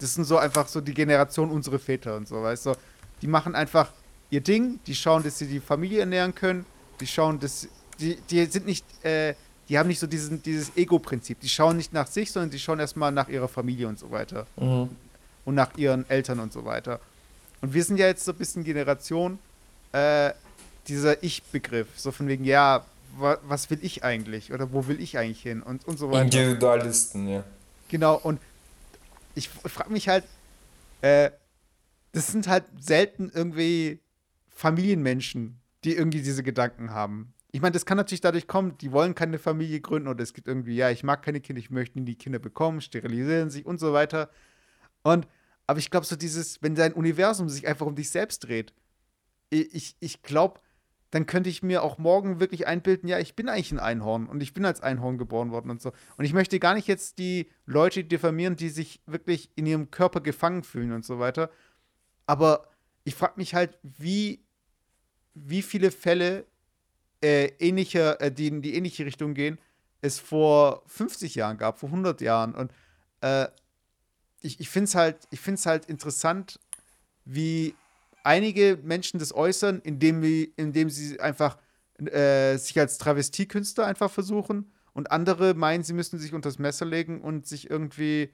Das 0.00 0.14
sind 0.14 0.24
so 0.24 0.36
einfach 0.36 0.66
so 0.66 0.80
die 0.80 0.94
Generation 0.94 1.48
unserer 1.48 1.78
Väter 1.78 2.16
und 2.16 2.26
so, 2.26 2.42
weißt 2.42 2.66
du. 2.66 2.74
Die 3.22 3.28
machen 3.28 3.54
einfach 3.54 3.92
ihr 4.30 4.40
Ding, 4.40 4.80
die 4.88 4.96
schauen, 4.96 5.22
dass 5.22 5.38
sie 5.38 5.46
die 5.46 5.60
Familie 5.60 6.00
ernähren 6.00 6.34
können, 6.34 6.66
die 6.98 7.06
schauen, 7.06 7.38
dass 7.38 7.68
die, 8.00 8.16
die 8.28 8.44
sind 8.46 8.66
nicht, 8.66 8.84
äh, 9.04 9.34
die 9.68 9.78
haben 9.78 9.86
nicht 9.86 10.00
so 10.00 10.08
diesen, 10.08 10.42
dieses 10.42 10.76
Ego-Prinzip. 10.76 11.38
Die 11.38 11.48
schauen 11.48 11.76
nicht 11.76 11.92
nach 11.92 12.08
sich, 12.08 12.32
sondern 12.32 12.50
die 12.50 12.58
schauen 12.58 12.80
erstmal 12.80 13.12
nach 13.12 13.28
ihrer 13.28 13.46
Familie 13.46 13.86
und 13.86 14.00
so 14.00 14.10
weiter. 14.10 14.48
Mhm. 14.56 14.88
Und 15.44 15.54
nach 15.54 15.76
ihren 15.76 16.10
Eltern 16.10 16.40
und 16.40 16.52
so 16.52 16.64
weiter. 16.64 16.98
Und 17.60 17.74
wir 17.74 17.84
sind 17.84 17.96
ja 17.96 18.06
jetzt 18.06 18.24
so 18.24 18.32
ein 18.32 18.38
bisschen 18.38 18.64
Generation, 18.64 19.38
äh, 19.94 20.34
dieser 20.88 21.22
Ich-Begriff. 21.22 21.88
So 21.96 22.10
von 22.10 22.26
wegen, 22.26 22.44
ja, 22.44 22.84
wa 23.16 23.38
was 23.44 23.70
will 23.70 23.78
ich 23.80 24.04
eigentlich? 24.04 24.52
Oder 24.52 24.72
wo 24.72 24.86
will 24.88 25.00
ich 25.00 25.16
eigentlich 25.16 25.40
hin? 25.40 25.62
Und, 25.62 25.86
und 25.86 25.98
so 25.98 26.10
weiter. 26.10 26.24
Individualisten, 26.24 27.28
ja. 27.28 27.44
Genau, 27.88 28.16
und 28.16 28.40
ich 29.34 29.48
frage 29.48 29.92
mich 29.92 30.08
halt, 30.08 30.24
äh, 31.00 31.30
das 32.12 32.28
sind 32.28 32.48
halt 32.48 32.64
selten 32.78 33.30
irgendwie 33.32 34.00
Familienmenschen, 34.48 35.60
die 35.84 35.94
irgendwie 35.94 36.22
diese 36.22 36.42
Gedanken 36.42 36.90
haben. 36.90 37.32
Ich 37.52 37.60
meine, 37.60 37.72
das 37.72 37.86
kann 37.86 37.96
natürlich 37.96 38.20
dadurch 38.20 38.48
kommen, 38.48 38.76
die 38.78 38.90
wollen 38.90 39.14
keine 39.14 39.38
Familie 39.38 39.80
gründen 39.80 40.08
oder 40.08 40.22
es 40.22 40.34
gibt 40.34 40.48
irgendwie, 40.48 40.74
ja, 40.74 40.90
ich 40.90 41.04
mag 41.04 41.22
keine 41.22 41.40
Kinder, 41.40 41.60
ich 41.60 41.70
möchte 41.70 41.98
nie 42.00 42.04
die 42.04 42.18
Kinder 42.18 42.40
bekommen, 42.40 42.80
sterilisieren 42.80 43.50
sich 43.50 43.64
und 43.64 43.78
so 43.78 43.92
weiter. 43.92 44.28
Und, 45.02 45.28
aber 45.68 45.78
ich 45.78 45.90
glaube, 45.90 46.04
so 46.04 46.16
dieses, 46.16 46.60
wenn 46.62 46.74
dein 46.74 46.94
Universum 46.94 47.48
sich 47.48 47.66
einfach 47.68 47.86
um 47.86 47.94
dich 47.94 48.10
selbst 48.10 48.40
dreht, 48.40 48.72
ich, 49.50 49.96
ich 50.00 50.22
glaube, 50.22 50.60
dann 51.10 51.26
könnte 51.26 51.48
ich 51.48 51.62
mir 51.62 51.82
auch 51.82 51.98
morgen 51.98 52.40
wirklich 52.40 52.66
einbilden, 52.66 53.08
ja, 53.08 53.20
ich 53.20 53.36
bin 53.36 53.48
eigentlich 53.48 53.70
ein 53.70 53.78
Einhorn 53.78 54.26
und 54.26 54.42
ich 54.42 54.52
bin 54.52 54.64
als 54.64 54.80
Einhorn 54.80 55.16
geboren 55.16 55.52
worden 55.52 55.70
und 55.70 55.80
so. 55.80 55.92
Und 56.16 56.24
ich 56.24 56.32
möchte 56.32 56.58
gar 56.58 56.74
nicht 56.74 56.88
jetzt 56.88 57.18
die 57.18 57.50
Leute 57.66 58.02
diffamieren, 58.02 58.56
die 58.56 58.68
sich 58.68 59.00
wirklich 59.06 59.50
in 59.54 59.66
ihrem 59.66 59.92
Körper 59.92 60.20
gefangen 60.20 60.64
fühlen 60.64 60.92
und 60.92 61.04
so 61.04 61.20
weiter. 61.20 61.50
Aber 62.26 62.68
ich 63.04 63.14
frage 63.14 63.34
mich 63.36 63.54
halt, 63.54 63.78
wie 63.82 64.44
wie 65.34 65.62
viele 65.62 65.90
Fälle 65.90 66.46
äh, 67.20 67.46
ähnlicher, 67.58 68.20
äh, 68.20 68.32
die 68.32 68.46
in 68.46 68.62
die 68.62 68.74
ähnliche 68.74 69.04
Richtung 69.04 69.34
gehen, 69.34 69.58
es 70.00 70.18
vor 70.18 70.82
50 70.86 71.34
Jahren 71.34 71.58
gab, 71.58 71.78
vor 71.78 71.88
100 71.88 72.20
Jahren. 72.20 72.54
Und 72.54 72.72
äh, 73.20 73.48
ich, 74.40 74.60
ich 74.60 74.68
finde 74.68 74.84
es 74.84 74.94
halt, 74.94 75.28
halt 75.66 75.86
interessant, 75.86 76.60
wie 77.24 77.74
einige 78.24 78.78
Menschen 78.82 79.20
das 79.20 79.34
äußern, 79.34 79.80
indem, 79.84 80.22
indem 80.56 80.90
sie 80.90 81.20
einfach 81.20 81.58
äh, 81.98 82.56
sich 82.56 82.78
als 82.78 82.98
Travestiekünstler 82.98 83.86
einfach 83.86 84.10
versuchen 84.10 84.72
und 84.92 85.12
andere 85.12 85.54
meinen, 85.54 85.84
sie 85.84 85.92
müssten 85.92 86.18
sich 86.18 86.34
unter 86.34 86.48
das 86.48 86.58
Messer 86.58 86.86
legen 86.86 87.20
und 87.20 87.46
sich 87.46 87.70
irgendwie 87.70 88.30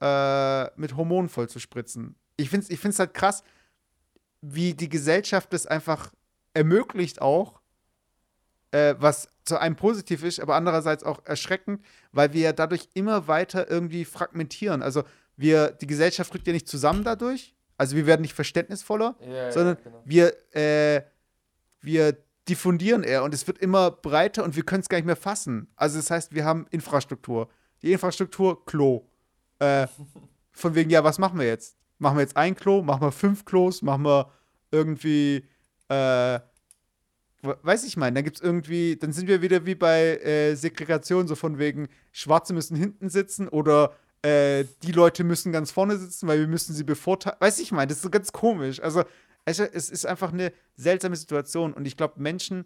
äh, 0.00 0.80
mit 0.80 0.96
Hormonen 0.96 1.28
voll 1.28 1.48
zu 1.48 1.58
spritzen. 1.58 2.14
Ich 2.36 2.50
finde 2.50 2.64
es 2.64 2.70
ich 2.70 2.78
find's 2.78 2.98
halt 2.98 3.14
krass, 3.14 3.42
wie 4.40 4.74
die 4.74 4.88
Gesellschaft 4.88 5.52
das 5.52 5.66
einfach 5.66 6.12
ermöglicht 6.54 7.22
auch, 7.22 7.60
äh, 8.72 8.94
was 8.98 9.28
zu 9.44 9.58
einem 9.58 9.76
positiv 9.76 10.22
ist, 10.22 10.40
aber 10.40 10.54
andererseits 10.54 11.04
auch 11.04 11.24
erschreckend, 11.24 11.84
weil 12.12 12.32
wir 12.32 12.42
ja 12.42 12.52
dadurch 12.52 12.88
immer 12.94 13.26
weiter 13.28 13.70
irgendwie 13.70 14.04
fragmentieren. 14.04 14.82
Also 14.82 15.04
wir, 15.36 15.72
die 15.72 15.86
Gesellschaft 15.86 16.32
rückt 16.34 16.46
ja 16.46 16.52
nicht 16.52 16.68
zusammen 16.68 17.04
dadurch, 17.04 17.54
also 17.82 17.96
wir 17.96 18.06
werden 18.06 18.22
nicht 18.22 18.34
verständnisvoller, 18.34 19.16
ja, 19.28 19.50
sondern 19.50 19.76
ja, 19.76 19.82
genau. 19.82 20.02
wir, 20.04 20.54
äh, 20.54 21.02
wir 21.80 22.16
diffundieren 22.48 23.02
eher 23.02 23.24
und 23.24 23.34
es 23.34 23.44
wird 23.48 23.58
immer 23.58 23.90
breiter 23.90 24.44
und 24.44 24.54
wir 24.54 24.62
können 24.62 24.82
es 24.82 24.88
gar 24.88 24.98
nicht 24.98 25.04
mehr 25.04 25.16
fassen. 25.16 25.66
Also 25.74 25.96
das 25.96 26.08
heißt, 26.08 26.32
wir 26.32 26.44
haben 26.44 26.68
Infrastruktur. 26.70 27.48
Die 27.82 27.90
Infrastruktur, 27.90 28.64
Klo. 28.66 29.08
Äh, 29.58 29.88
von 30.52 30.76
wegen, 30.76 30.90
ja, 30.90 31.02
was 31.02 31.18
machen 31.18 31.40
wir 31.40 31.46
jetzt? 31.46 31.76
Machen 31.98 32.18
wir 32.18 32.22
jetzt 32.22 32.36
ein 32.36 32.54
Klo? 32.54 32.82
Machen 32.82 33.02
wir 33.02 33.10
fünf 33.10 33.44
Klos? 33.44 33.82
Machen 33.82 34.04
wir 34.04 34.30
irgendwie, 34.70 35.44
äh, 35.88 36.38
weiß 37.42 37.82
ich 37.82 37.96
mal, 37.96 38.12
dann 38.12 38.22
gibt 38.22 38.36
es 38.36 38.42
irgendwie, 38.44 38.94
dann 38.94 39.12
sind 39.12 39.26
wir 39.26 39.42
wieder 39.42 39.66
wie 39.66 39.74
bei 39.74 40.18
äh, 40.18 40.54
Segregation, 40.54 41.26
so 41.26 41.34
von 41.34 41.58
wegen, 41.58 41.88
Schwarze 42.12 42.54
müssen 42.54 42.76
hinten 42.76 43.08
sitzen 43.08 43.48
oder 43.48 43.96
äh, 44.22 44.64
die 44.82 44.92
Leute 44.92 45.24
müssen 45.24 45.52
ganz 45.52 45.70
vorne 45.70 45.96
sitzen, 45.96 46.28
weil 46.28 46.40
wir 46.40 46.46
müssen 46.46 46.74
sie 46.74 46.84
bevorteilen. 46.84 47.36
Weiß 47.40 47.58
ich 47.58 47.72
mal, 47.72 47.86
das 47.86 47.98
ist 47.98 48.02
so 48.02 48.10
ganz 48.10 48.32
komisch. 48.32 48.80
Also, 48.80 49.04
es 49.44 49.58
ist 49.58 50.06
einfach 50.06 50.32
eine 50.32 50.52
seltsame 50.76 51.16
Situation 51.16 51.72
und 51.72 51.84
ich 51.84 51.96
glaube, 51.96 52.20
Menschen 52.20 52.64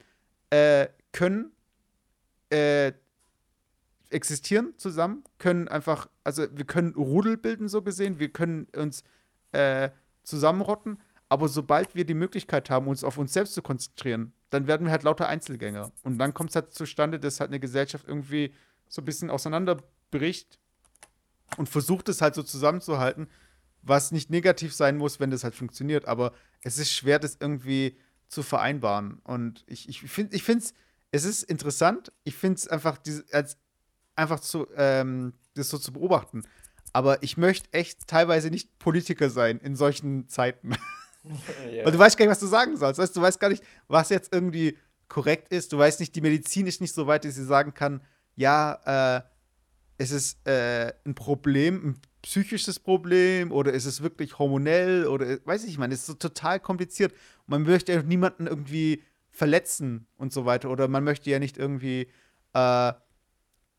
äh, 0.51 0.89
können 1.13 1.53
äh, 2.51 2.93
existieren 4.11 4.75
zusammen, 4.77 5.25
können 5.39 5.69
einfach, 5.69 6.09
also 6.23 6.47
wir 6.53 6.65
können 6.65 6.95
Rudel 6.95 7.37
bilden, 7.37 7.69
so 7.69 7.83
gesehen, 7.83 8.19
wir 8.19 8.29
können 8.29 8.67
uns 8.77 9.03
äh, 9.53 9.91
zusammenrotten, 10.23 11.01
aber 11.29 11.49
sobald 11.49 11.95
wir 11.95 12.05
die 12.05 12.15
Möglichkeit 12.15 12.71
haben, 12.71 12.87
uns 12.87 13.03
auf 13.03 13.19
uns 13.19 13.33
selbst 13.33 13.55
zu 13.55 13.63
konzentrieren, 13.63 14.33
dann 14.51 14.67
werden 14.67 14.87
wir 14.87 14.93
halt 14.93 15.03
lauter 15.03 15.29
Einzelgänger. 15.29 15.91
Und 16.05 16.19
dann 16.19 16.35
kommt 16.35 16.51
es 16.51 16.57
halt 16.57 16.73
zustande, 16.73 17.19
dass 17.19 17.41
halt 17.41 17.51
eine 17.51 17.59
Gesellschaft 17.59 18.07
irgendwie 18.07 18.55
so 18.89 19.03
ein 19.03 19.05
bisschen 19.05 19.31
auseinanderbricht 19.31 20.59
und 21.57 21.69
versucht 21.69 22.09
es 22.09 22.21
halt 22.21 22.35
so 22.35 22.43
zusammenzuhalten, 22.43 23.29
was 23.83 24.11
nicht 24.11 24.31
negativ 24.31 24.75
sein 24.75 24.97
muss, 24.97 25.21
wenn 25.21 25.31
das 25.31 25.45
halt 25.45 25.55
funktioniert. 25.55 26.07
Aber 26.07 26.33
es 26.63 26.79
ist 26.79 26.93
schwer, 26.93 27.19
das 27.19 27.37
irgendwie 27.41 27.97
zu 28.29 28.43
vereinbaren. 28.43 29.21
Und 29.23 29.65
ich, 29.69 29.89
ich 29.89 30.01
finde, 30.01 30.35
ich 30.35 30.43
finde 30.43 30.65
es, 30.65 30.75
es 31.13 31.25
ist 31.25 31.45
interessant. 31.45 32.13
Ich 32.25 32.35
finde 32.35 32.57
es 32.57 32.69
einfach, 32.69 32.99
diese, 32.99 33.25
als, 33.33 33.57
einfach 34.17 34.41
zu, 34.41 34.67
ähm, 34.77 35.35
das 35.55 35.71
so 35.71 35.79
zu 35.79 35.93
beobachten. 35.93 36.43
Aber 36.93 37.23
ich 37.23 37.37
möchte 37.37 37.73
echt 37.73 38.07
teilweise 38.07 38.51
nicht 38.51 38.79
Politiker 38.79 39.31
sein 39.31 39.59
in 39.59 39.77
solchen 39.77 40.29
Zeiten. 40.29 40.73
ja. 41.71 41.85
Weil 41.85 41.93
du 41.93 41.99
weißt 41.99 42.17
gar 42.17 42.25
nicht, 42.25 42.33
was 42.33 42.41
du 42.41 42.47
sagen 42.47 42.77
sollst. 42.77 42.99
Weißt, 42.99 43.15
du 43.15 43.21
weißt 43.21 43.39
gar 43.39 43.51
nicht, 43.51 43.63
was 43.87 44.09
jetzt 44.09 44.33
irgendwie 44.33 44.79
korrekt 45.09 45.53
ist. 45.53 45.73
Du 45.73 45.79
weißt 45.79 46.01
nicht, 46.01 46.15
die 46.17 46.21
Medizin 46.21 46.67
ist 46.67 46.81
nicht 46.81 46.95
so 46.95 47.07
weit, 47.07 47.25
dass 47.25 47.35
sie 47.35 47.45
sagen 47.45 47.75
kann, 47.75 48.03
ja, 48.35 49.19
äh, 49.19 49.23
es 49.99 50.11
ist 50.11 50.47
äh, 50.47 50.93
ein 51.05 51.15
Problem, 51.15 51.89
ein 51.89 52.01
psychisches 52.23 52.81
Problem 52.81 53.53
oder 53.53 53.73
ist 53.73 53.85
es 53.85 54.03
wirklich 54.03 54.39
hormonell 54.39 55.07
oder 55.07 55.39
weiß 55.45 55.65
ich, 55.65 55.71
ich 55.71 55.79
meine, 55.79 55.95
es 55.95 56.01
ist 56.01 56.07
so 56.07 56.15
total 56.15 56.61
kompliziert. 56.61 57.15
Man 57.47 57.63
möchte 57.63 57.93
ja 57.93 58.03
niemanden 58.03 58.47
irgendwie 58.47 59.03
verletzen 59.31 60.07
und 60.17 60.33
so 60.33 60.45
weiter 60.45 60.71
oder 60.71 60.89
man 60.89 61.05
möchte 61.05 61.31
ja 61.31 61.39
nicht 61.39 61.57
irgendwie 61.57 62.09
äh, 62.55 62.93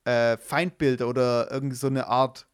äh, 0.05 0.37
Feindbilder 0.37 1.07
oder 1.07 1.51
irgendwie 1.51 1.75
so 1.75 1.87
eine 1.87 2.07
Art 2.07 2.47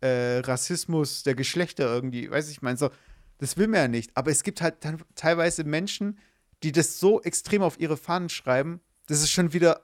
äh, 0.00 0.38
Rassismus 0.38 1.22
der 1.22 1.34
Geschlechter 1.34 1.86
irgendwie, 1.86 2.30
weiß 2.30 2.48
ich, 2.48 2.56
ich 2.56 2.62
meine, 2.62 2.76
so, 2.76 2.90
das 3.38 3.56
will 3.56 3.68
man 3.68 3.80
ja 3.80 3.88
nicht. 3.88 4.10
Aber 4.16 4.30
es 4.30 4.42
gibt 4.42 4.60
halt 4.60 4.76
teilweise 5.14 5.64
Menschen, 5.64 6.18
die 6.62 6.72
das 6.72 6.98
so 6.98 7.22
extrem 7.22 7.62
auf 7.62 7.78
ihre 7.78 7.96
Fahnen 7.96 8.28
schreiben, 8.28 8.80
dass 9.06 9.18
es 9.18 9.30
schon 9.30 9.52
wieder 9.52 9.82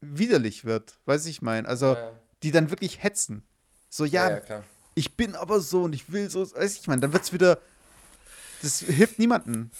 widerlich 0.00 0.64
wird, 0.64 0.98
weiß 1.06 1.26
ich 1.26 1.42
meine. 1.42 1.66
Also, 1.68 1.94
ja. 1.94 2.12
Die 2.42 2.50
dann 2.50 2.70
wirklich 2.70 3.02
hetzen. 3.02 3.42
So, 3.88 4.04
ja, 4.04 4.30
ja 4.30 4.62
ich 4.94 5.16
bin 5.16 5.34
aber 5.34 5.60
so 5.60 5.84
und 5.84 5.94
ich 5.94 6.12
will 6.12 6.30
so, 6.30 6.42
weiß 6.42 6.80
ich 6.80 6.86
meine, 6.86 7.00
dann 7.00 7.12
wird 7.12 7.24
es 7.24 7.32
wieder, 7.32 7.58
das 8.62 8.80
hilft 8.80 9.18
niemandem. 9.18 9.70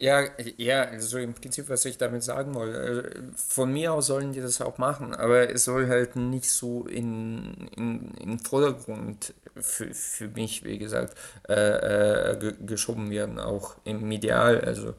Ja, 0.00 0.28
ja, 0.56 0.84
also 0.84 1.18
im 1.18 1.34
Prinzip, 1.34 1.68
was 1.68 1.84
ich 1.84 1.98
damit 1.98 2.22
sagen 2.22 2.54
wollte, 2.54 3.10
äh, 3.10 3.22
von 3.36 3.72
mir 3.72 3.92
aus 3.92 4.06
sollen 4.06 4.32
die 4.32 4.40
das 4.40 4.60
auch 4.60 4.78
machen, 4.78 5.12
aber 5.12 5.50
es 5.50 5.64
soll 5.64 5.88
halt 5.88 6.14
nicht 6.14 6.48
so 6.48 6.86
in, 6.86 7.68
in, 7.76 8.14
in 8.14 8.38
Vordergrund 8.38 9.34
für, 9.56 9.92
für 9.92 10.28
mich, 10.28 10.62
wie 10.62 10.78
gesagt, 10.78 11.16
äh, 11.48 12.32
äh, 12.32 12.54
geschoben 12.64 13.10
werden, 13.10 13.40
auch 13.40 13.74
im 13.82 14.06
Medial, 14.06 14.60
also 14.60 14.94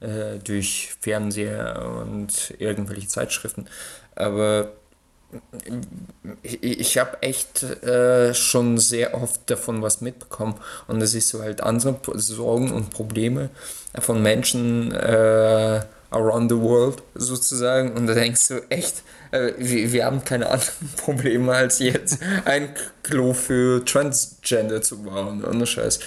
äh, 0.00 0.38
durch 0.38 0.96
Fernseher 1.00 2.00
und 2.02 2.52
irgendwelche 2.58 3.06
Zeitschriften. 3.06 3.68
Aber 4.16 4.72
ich, 6.42 6.62
ich 6.62 6.98
habe 6.98 7.22
echt 7.22 7.62
äh, 7.62 8.34
schon 8.34 8.78
sehr 8.78 9.14
oft 9.14 9.48
davon 9.48 9.82
was 9.82 10.00
mitbekommen. 10.00 10.54
Und 10.88 11.00
das 11.00 11.14
ist 11.14 11.28
so 11.28 11.42
halt 11.42 11.62
andere 11.62 11.96
Sorgen 12.14 12.72
und 12.72 12.90
Probleme 12.90 13.50
von 13.98 14.22
Menschen 14.22 14.92
äh, 14.92 15.80
around 16.10 16.50
the 16.50 16.58
world 16.58 17.02
sozusagen. 17.14 17.92
Und 17.92 18.06
da 18.06 18.14
denkst 18.14 18.48
du 18.48 18.62
echt, 18.70 19.02
äh, 19.30 19.52
wir, 19.58 19.92
wir 19.92 20.04
haben 20.04 20.24
keine 20.24 20.46
anderen 20.50 20.90
Probleme 20.96 21.52
als 21.52 21.78
jetzt 21.78 22.18
ein 22.44 22.74
Klo 23.02 23.32
für 23.32 23.84
Transgender 23.84 24.82
zu 24.82 25.02
bauen, 25.02 25.44
ohne 25.44 25.66
Scheiß. 25.66 26.00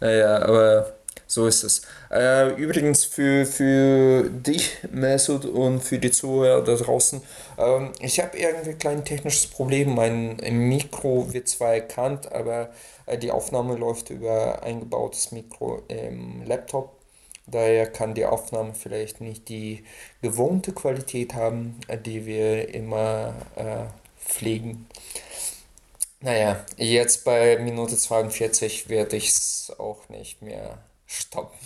Naja, 0.00 0.42
aber 0.42 0.94
so 1.30 1.46
ist 1.46 1.62
es. 1.62 1.82
Äh, 2.10 2.54
übrigens 2.54 3.04
für, 3.04 3.46
für 3.46 4.28
dich, 4.28 4.78
Mesut, 4.90 5.44
und 5.44 5.80
für 5.80 6.00
die 6.00 6.10
Zuhörer 6.10 6.62
da 6.64 6.74
draußen, 6.74 7.22
ähm, 7.56 7.92
ich 8.00 8.18
habe 8.18 8.36
irgendwie 8.36 8.70
ein 8.70 8.78
kleines 8.78 9.04
technisches 9.04 9.46
Problem. 9.46 9.94
Mein 9.94 10.38
Mikro 10.50 11.32
wird 11.32 11.46
zwar 11.46 11.74
erkannt, 11.74 12.32
aber 12.32 12.70
äh, 13.06 13.16
die 13.16 13.30
Aufnahme 13.30 13.76
läuft 13.76 14.10
über 14.10 14.64
eingebautes 14.64 15.30
Mikro 15.30 15.82
im 15.86 16.42
Laptop. 16.46 16.96
Daher 17.46 17.86
kann 17.86 18.14
die 18.14 18.26
Aufnahme 18.26 18.74
vielleicht 18.74 19.20
nicht 19.20 19.48
die 19.48 19.84
gewohnte 20.22 20.72
Qualität 20.72 21.34
haben, 21.34 21.78
die 22.04 22.26
wir 22.26 22.74
immer 22.74 23.34
äh, 23.54 23.86
pflegen. 24.20 24.88
Naja, 26.20 26.64
jetzt 26.76 27.24
bei 27.24 27.58
Minute 27.58 27.96
42 27.96 28.88
werde 28.88 29.16
ich 29.16 29.28
es 29.28 29.72
auch 29.78 30.08
nicht 30.08 30.42
mehr 30.42 30.78
stoppen. 31.10 31.58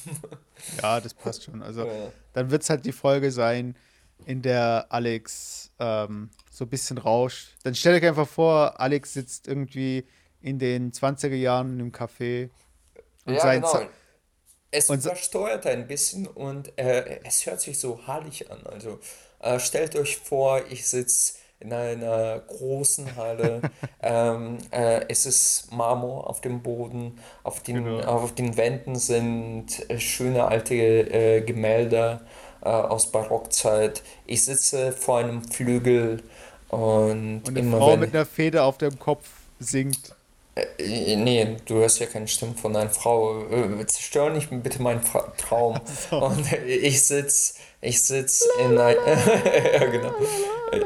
Ja, 0.83 1.01
das 1.01 1.13
passt 1.13 1.45
schon. 1.45 1.63
Also 1.63 1.87
ja. 1.87 2.13
dann 2.33 2.51
wird 2.51 2.63
es 2.63 2.71
halt 2.71 2.85
die 2.87 2.93
Folge 2.93 3.31
sein, 3.31 3.77
in 4.25 4.41
der 4.41 4.87
Alex 4.89 5.71
ähm, 5.79 6.31
so 6.51 6.65
ein 6.65 6.71
bisschen 6.71 6.99
rauscht. 6.99 7.55
Dann 7.63 7.75
stell 7.75 8.01
dir 8.01 8.09
einfach 8.09 8.29
vor, 8.29 8.81
Alex 8.81 9.13
sitzt 9.13 9.47
irgendwie 9.47 10.07
in 10.41 10.59
den 10.59 10.93
20er 10.93 11.35
Jahren 11.35 11.79
im 11.81 11.93
Café. 11.93 12.49
Und 13.27 13.35
ja, 13.35 13.41
sein 13.41 13.63
genau. 13.63 13.87
es 14.71 14.89
und 14.89 15.05
übersteuert 15.05 15.67
ein 15.67 15.87
bisschen 15.87 16.27
und 16.27 16.77
äh, 16.79 17.21
es 17.25 17.45
hört 17.47 17.61
sich 17.61 17.79
so 17.79 18.01
herrlich 18.07 18.51
an. 18.51 18.67
Also 18.67 19.01
äh, 19.41 19.59
stellt 19.59 19.97
euch 19.97 20.17
vor, 20.17 20.63
ich 20.71 20.87
sitze 20.87 21.35
in 21.65 21.73
einer 21.73 22.41
großen 22.41 23.17
Halle. 23.17 23.63
ähm, 24.03 24.59
äh, 24.71 25.01
es 25.09 25.27
ist 25.27 25.73
Marmor 25.73 26.29
auf 26.29 26.41
dem 26.41 26.63
Boden, 26.63 27.19
auf 27.43 27.61
den, 27.61 27.85
genau. 27.85 28.01
auf 28.01 28.35
den 28.35 28.57
Wänden 28.57 28.97
sind 28.97 29.89
äh, 29.89 29.99
schöne 29.99 30.47
alte 30.47 30.75
äh, 30.75 31.41
Gemälde 31.41 32.21
äh, 32.63 32.69
aus 32.69 33.11
Barockzeit. 33.11 34.03
Ich 34.27 34.45
sitze 34.45 34.93
vor 34.93 35.19
einem 35.19 35.43
Flügel 35.43 36.23
und, 36.69 37.41
und 37.41 37.49
eine 37.49 37.61
immer 37.61 37.79
Frau 37.79 37.93
wenn, 37.93 38.01
mit 38.01 38.15
einer 38.15 38.27
Feder 38.27 38.65
auf 38.65 38.79
dem 38.79 38.99
Kopf 38.99 39.29
singt. 39.59 40.15
Äh, 40.55 41.17
nee, 41.17 41.57
du 41.65 41.77
hörst 41.77 41.99
ja 41.99 42.07
keine 42.07 42.29
Stimme 42.29 42.55
von 42.55 42.77
einer 42.77 42.91
Frau. 42.91 43.47
Äh, 43.49 43.87
zerstör 43.87 44.31
nicht 44.31 44.51
bitte 44.63 44.83
meinen 44.83 45.01
Traum. 45.39 45.81
So. 46.11 46.25
Und 46.25 46.53
ich 46.67 47.03
sitze 47.03 47.55
ich 47.85 48.03
sitz 48.03 48.49
in 48.61 48.79
ein, 48.79 48.97
ja, 49.75 49.85
genau. 49.87 50.15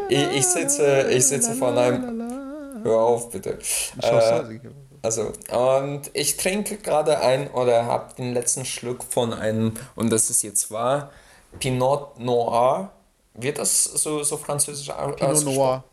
Ich, 0.08 0.36
ich 0.36 0.46
sitze, 0.46 1.08
ich 1.10 1.26
sitze 1.26 1.54
vor 1.54 1.76
einem. 1.76 2.82
Hör 2.82 3.00
auf, 3.00 3.30
bitte. 3.30 3.58
Äh, 4.02 4.60
also, 5.02 5.32
und 5.52 6.10
ich 6.12 6.36
trinke 6.36 6.76
gerade 6.78 7.20
ein 7.20 7.50
oder 7.50 7.86
habe 7.86 8.14
den 8.14 8.34
letzten 8.34 8.64
Schluck 8.64 9.04
von 9.04 9.32
einem, 9.32 9.74
und 9.94 10.10
das 10.10 10.30
ist 10.30 10.42
jetzt 10.42 10.70
wahr, 10.70 11.10
Pinot 11.58 12.18
Noir. 12.18 12.90
Wird 13.34 13.58
das 13.58 13.84
so, 13.84 14.22
so 14.24 14.36
französisch 14.36 14.90
Pinot? 15.16 15.44
Noir. 15.44 15.84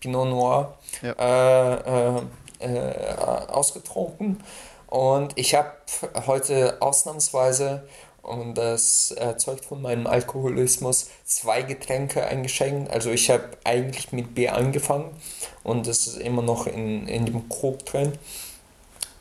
Pinot 0.00 0.28
Noir 0.28 0.74
Ja. 1.02 1.12
äh, 1.12 2.18
äh, 2.18 2.22
äh, 2.60 3.14
ausgetrunken. 3.48 4.42
Und 4.88 5.32
ich 5.36 5.54
habe 5.54 5.70
heute 6.26 6.76
ausnahmsweise, 6.80 7.86
und 8.24 8.54
das 8.54 9.14
äh, 9.18 9.36
zeugt 9.36 9.66
von 9.66 9.82
meinem 9.82 10.06
Alkoholismus, 10.06 11.10
zwei 11.24 11.62
Getränke 11.62 12.26
eingeschenkt. 12.26 12.90
Also 12.90 13.10
ich 13.10 13.30
habe 13.30 13.44
eigentlich 13.64 14.12
mit 14.12 14.34
Bier 14.34 14.54
angefangen 14.54 15.10
und 15.62 15.86
das 15.86 16.06
ist 16.06 16.16
immer 16.16 16.42
noch 16.42 16.66
in, 16.66 17.06
in 17.06 17.26
dem 17.26 17.48
Krug 17.48 17.84
drin. 17.84 18.12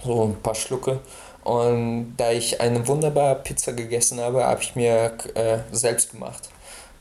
So 0.04 0.26
ein 0.26 0.41
paar 0.41 0.56
Schlucke. 0.56 0.99
Und 1.43 2.16
da 2.16 2.32
ich 2.32 2.62
eine 2.62 2.88
wunderbare 2.88 3.36
Pizza 3.36 3.74
gegessen 3.74 4.22
habe, 4.22 4.45
habe 4.45 4.62
ich 4.62 4.76
mir 4.76 5.18
äh, 5.36 5.60
selbst 5.74 6.12
gemacht. 6.12 6.49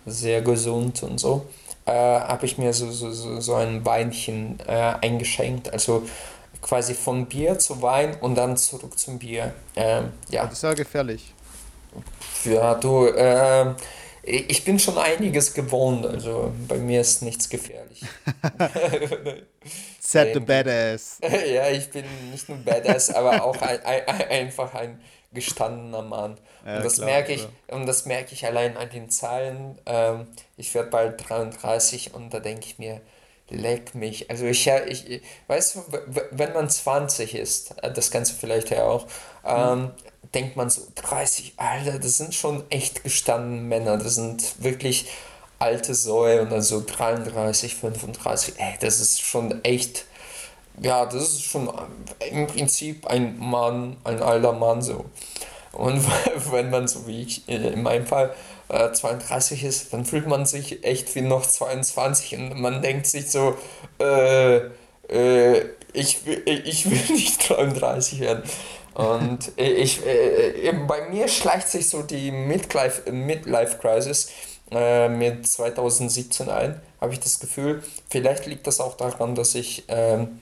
Sehr 0.05 0.43
gesund 0.43 1.05
und 1.05 1.21
so. 1.21 1.47
Äh, 1.85 1.93
habe 1.93 2.47
ich 2.47 2.59
mir 2.59 2.73
so, 2.73 2.91
so, 2.91 3.13
so, 3.13 3.41
so 3.41 3.55
ein 3.55 3.85
Weinchen 3.85 4.59
äh, 4.67 4.95
eingeschenkt. 5.01 5.73
Also 5.73 6.03
quasi 6.61 6.95
von 6.95 7.27
Bier 7.27 7.59
zu 7.61 7.81
Wein 7.81 8.17
und 8.21 8.35
dann 8.35 8.57
zurück 8.57 8.99
zum 8.99 9.21
Bier. 9.21 9.53
Ähm, 9.77 10.11
ja, 10.31 10.45
Das 10.45 10.55
ist 10.55 10.63
ja 10.63 10.75
gefährlich. 10.75 11.33
Ja, 12.45 12.75
du, 12.75 13.09
ähm, 13.09 13.77
ich 14.23 14.65
bin 14.65 14.79
schon 14.79 14.99
einiges 14.99 15.55
gewohnt. 15.55 16.07
Also 16.07 16.53
bei 16.69 16.77
mir 16.79 17.01
ist 17.01 17.23
nichts 17.23 17.49
gefährlich. 17.49 18.13
Set 20.01 20.33
the 20.33 20.41
Irgendwie. 20.41 20.41
badass. 20.41 21.23
Ja, 21.23 21.69
ich 21.71 21.91
bin 21.91 22.05
nicht 22.31 22.49
nur 22.49 22.59
Badass, 22.59 23.11
aber 23.11 23.43
auch 23.43 23.63
ein, 23.63 23.81
ein, 23.85 24.07
ein, 24.09 24.29
einfach 24.29 24.75
ein 24.75 25.01
gestandener 25.33 26.03
Mann. 26.03 26.39
Ja, 26.65 26.79
und 26.79 26.85
das 26.85 26.95
klar, 26.97 27.07
merke 27.07 27.33
ich, 27.33 27.49
klar. 27.49 27.53
und 27.69 27.87
das 27.87 28.07
merke 28.07 28.35
ich 28.35 28.47
allein 28.47 28.77
an 28.77 28.91
den 28.91 29.11
Zahlen. 29.11 29.79
Ähm, 29.87 30.27
ich 30.57 30.75
werde 30.75 30.91
bald 30.91 31.29
33 31.29 32.15
und 32.15 32.31
da 32.35 32.41
denke 32.41 32.67
ich 32.67 32.79
mir, 32.79 33.01
leck 33.49 33.95
mich. 33.95 34.31
Also 34.31 34.47
ich, 34.47 34.67
ich, 34.67 35.11
ich- 35.11 35.23
weißt 35.49 35.77
du, 35.77 35.81
wenn 36.33 36.53
man 36.53 36.69
20 36.71 37.35
ist, 37.35 37.75
äh, 37.83 37.93
das 37.93 38.11
Ganze 38.11 38.35
vielleicht 38.35 38.71
ja 38.71 38.85
auch, 38.85 39.07
ähm, 39.45 39.93
denkt 40.35 40.57
man 40.57 40.71
so, 40.71 40.83
30, 40.95 41.55
Alter, 41.57 41.99
das 41.99 42.19
sind 42.19 42.35
schon 42.35 42.63
echt 42.71 43.03
gestandene 43.03 43.61
Männer. 43.61 43.99
Das 43.99 44.15
sind 44.15 44.63
wirklich 44.63 45.07
alte 45.59 45.95
Säue 45.95 46.43
und 46.43 46.51
dann 46.51 46.63
so 46.63 46.83
33, 46.85 47.77
35, 47.77 48.55
ey, 48.59 48.75
das 48.81 49.01
ist 49.01 49.21
schon 49.21 49.63
echt, 49.65 50.07
ja, 50.81 51.07
das 51.07 51.23
ist 51.23 51.45
schon 51.45 51.71
im 52.31 52.47
Prinzip 52.49 53.07
ein 53.07 53.39
Mann, 53.39 53.97
ein 54.03 54.21
alter 54.23 54.53
Mann 54.53 54.83
so. 54.83 55.05
Und 55.73 56.05
wenn 56.51 56.71
man 56.71 56.89
so 56.89 57.07
wie 57.07 57.23
ich, 57.23 57.49
äh, 57.49 57.69
in 57.69 57.83
meinem 57.83 58.07
Fall, 58.07 58.35
äh, 58.69 58.93
32 58.93 59.65
ist, 59.65 59.93
dann 59.93 60.05
fühlt 60.05 60.27
man 60.27 60.47
sich 60.47 60.85
echt 60.85 61.15
wie 61.15 61.21
noch 61.21 61.47
22 61.47 62.35
und 62.37 62.61
man 62.61 62.83
denkt 62.83 63.07
sich 63.07 63.31
so, 63.31 63.57
äh, 64.01 64.63
äh, 65.09 65.65
ich, 65.93 66.27
ich 66.27 66.91
will 66.91 67.15
nicht 67.15 67.49
33 67.49 68.21
werden. 68.21 68.43
Und 68.95 69.53
ich, 69.57 70.05
äh, 70.05 70.69
äh, 70.69 70.73
bei 70.87 71.09
mir 71.09 71.29
schleicht 71.29 71.69
sich 71.69 71.89
so 71.89 72.03
die 72.03 72.31
Midlife, 72.31 73.11
Midlife 73.11 73.79
Crisis 73.79 74.31
äh, 74.71 75.09
mit 75.09 75.47
2017 75.47 76.51
ein, 76.51 76.81
habe 77.01 77.13
ich 77.13 77.21
das 77.21 77.41
Gefühl. 77.41 77.83
Vielleicht 78.11 78.47
liegt 78.47 78.67
das 78.67 78.81
auch 78.81 78.97
daran, 78.97 79.35
dass 79.35 79.55
ich 79.55 79.85
ähm, 79.89 80.41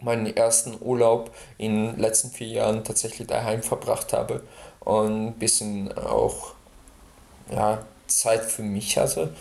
meinen 0.00 0.36
ersten 0.36 0.76
Urlaub 0.80 1.30
in 1.58 1.92
den 1.92 1.98
letzten 1.98 2.30
vier 2.30 2.48
Jahren 2.48 2.84
tatsächlich 2.84 3.28
daheim 3.28 3.62
verbracht 3.62 4.12
habe 4.12 4.42
und 4.80 5.28
ein 5.28 5.32
bisschen 5.34 5.96
auch 5.96 6.52
ja, 7.50 7.84
Zeit 8.06 8.44
für 8.44 8.62
mich 8.62 8.98
hatte. 8.98 9.34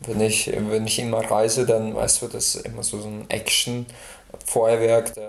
Wenn 0.00 0.20
ich, 0.20 0.52
wenn 0.52 0.86
ich 0.86 0.98
immer 0.98 1.30
reise, 1.30 1.64
dann 1.64 1.94
weißt 1.94 2.22
du, 2.22 2.28
das 2.28 2.56
ist 2.56 2.66
immer 2.66 2.82
so, 2.82 3.00
so 3.00 3.08
ein 3.08 3.30
Action-Feuerwerk, 3.30 5.16
äh, 5.16 5.20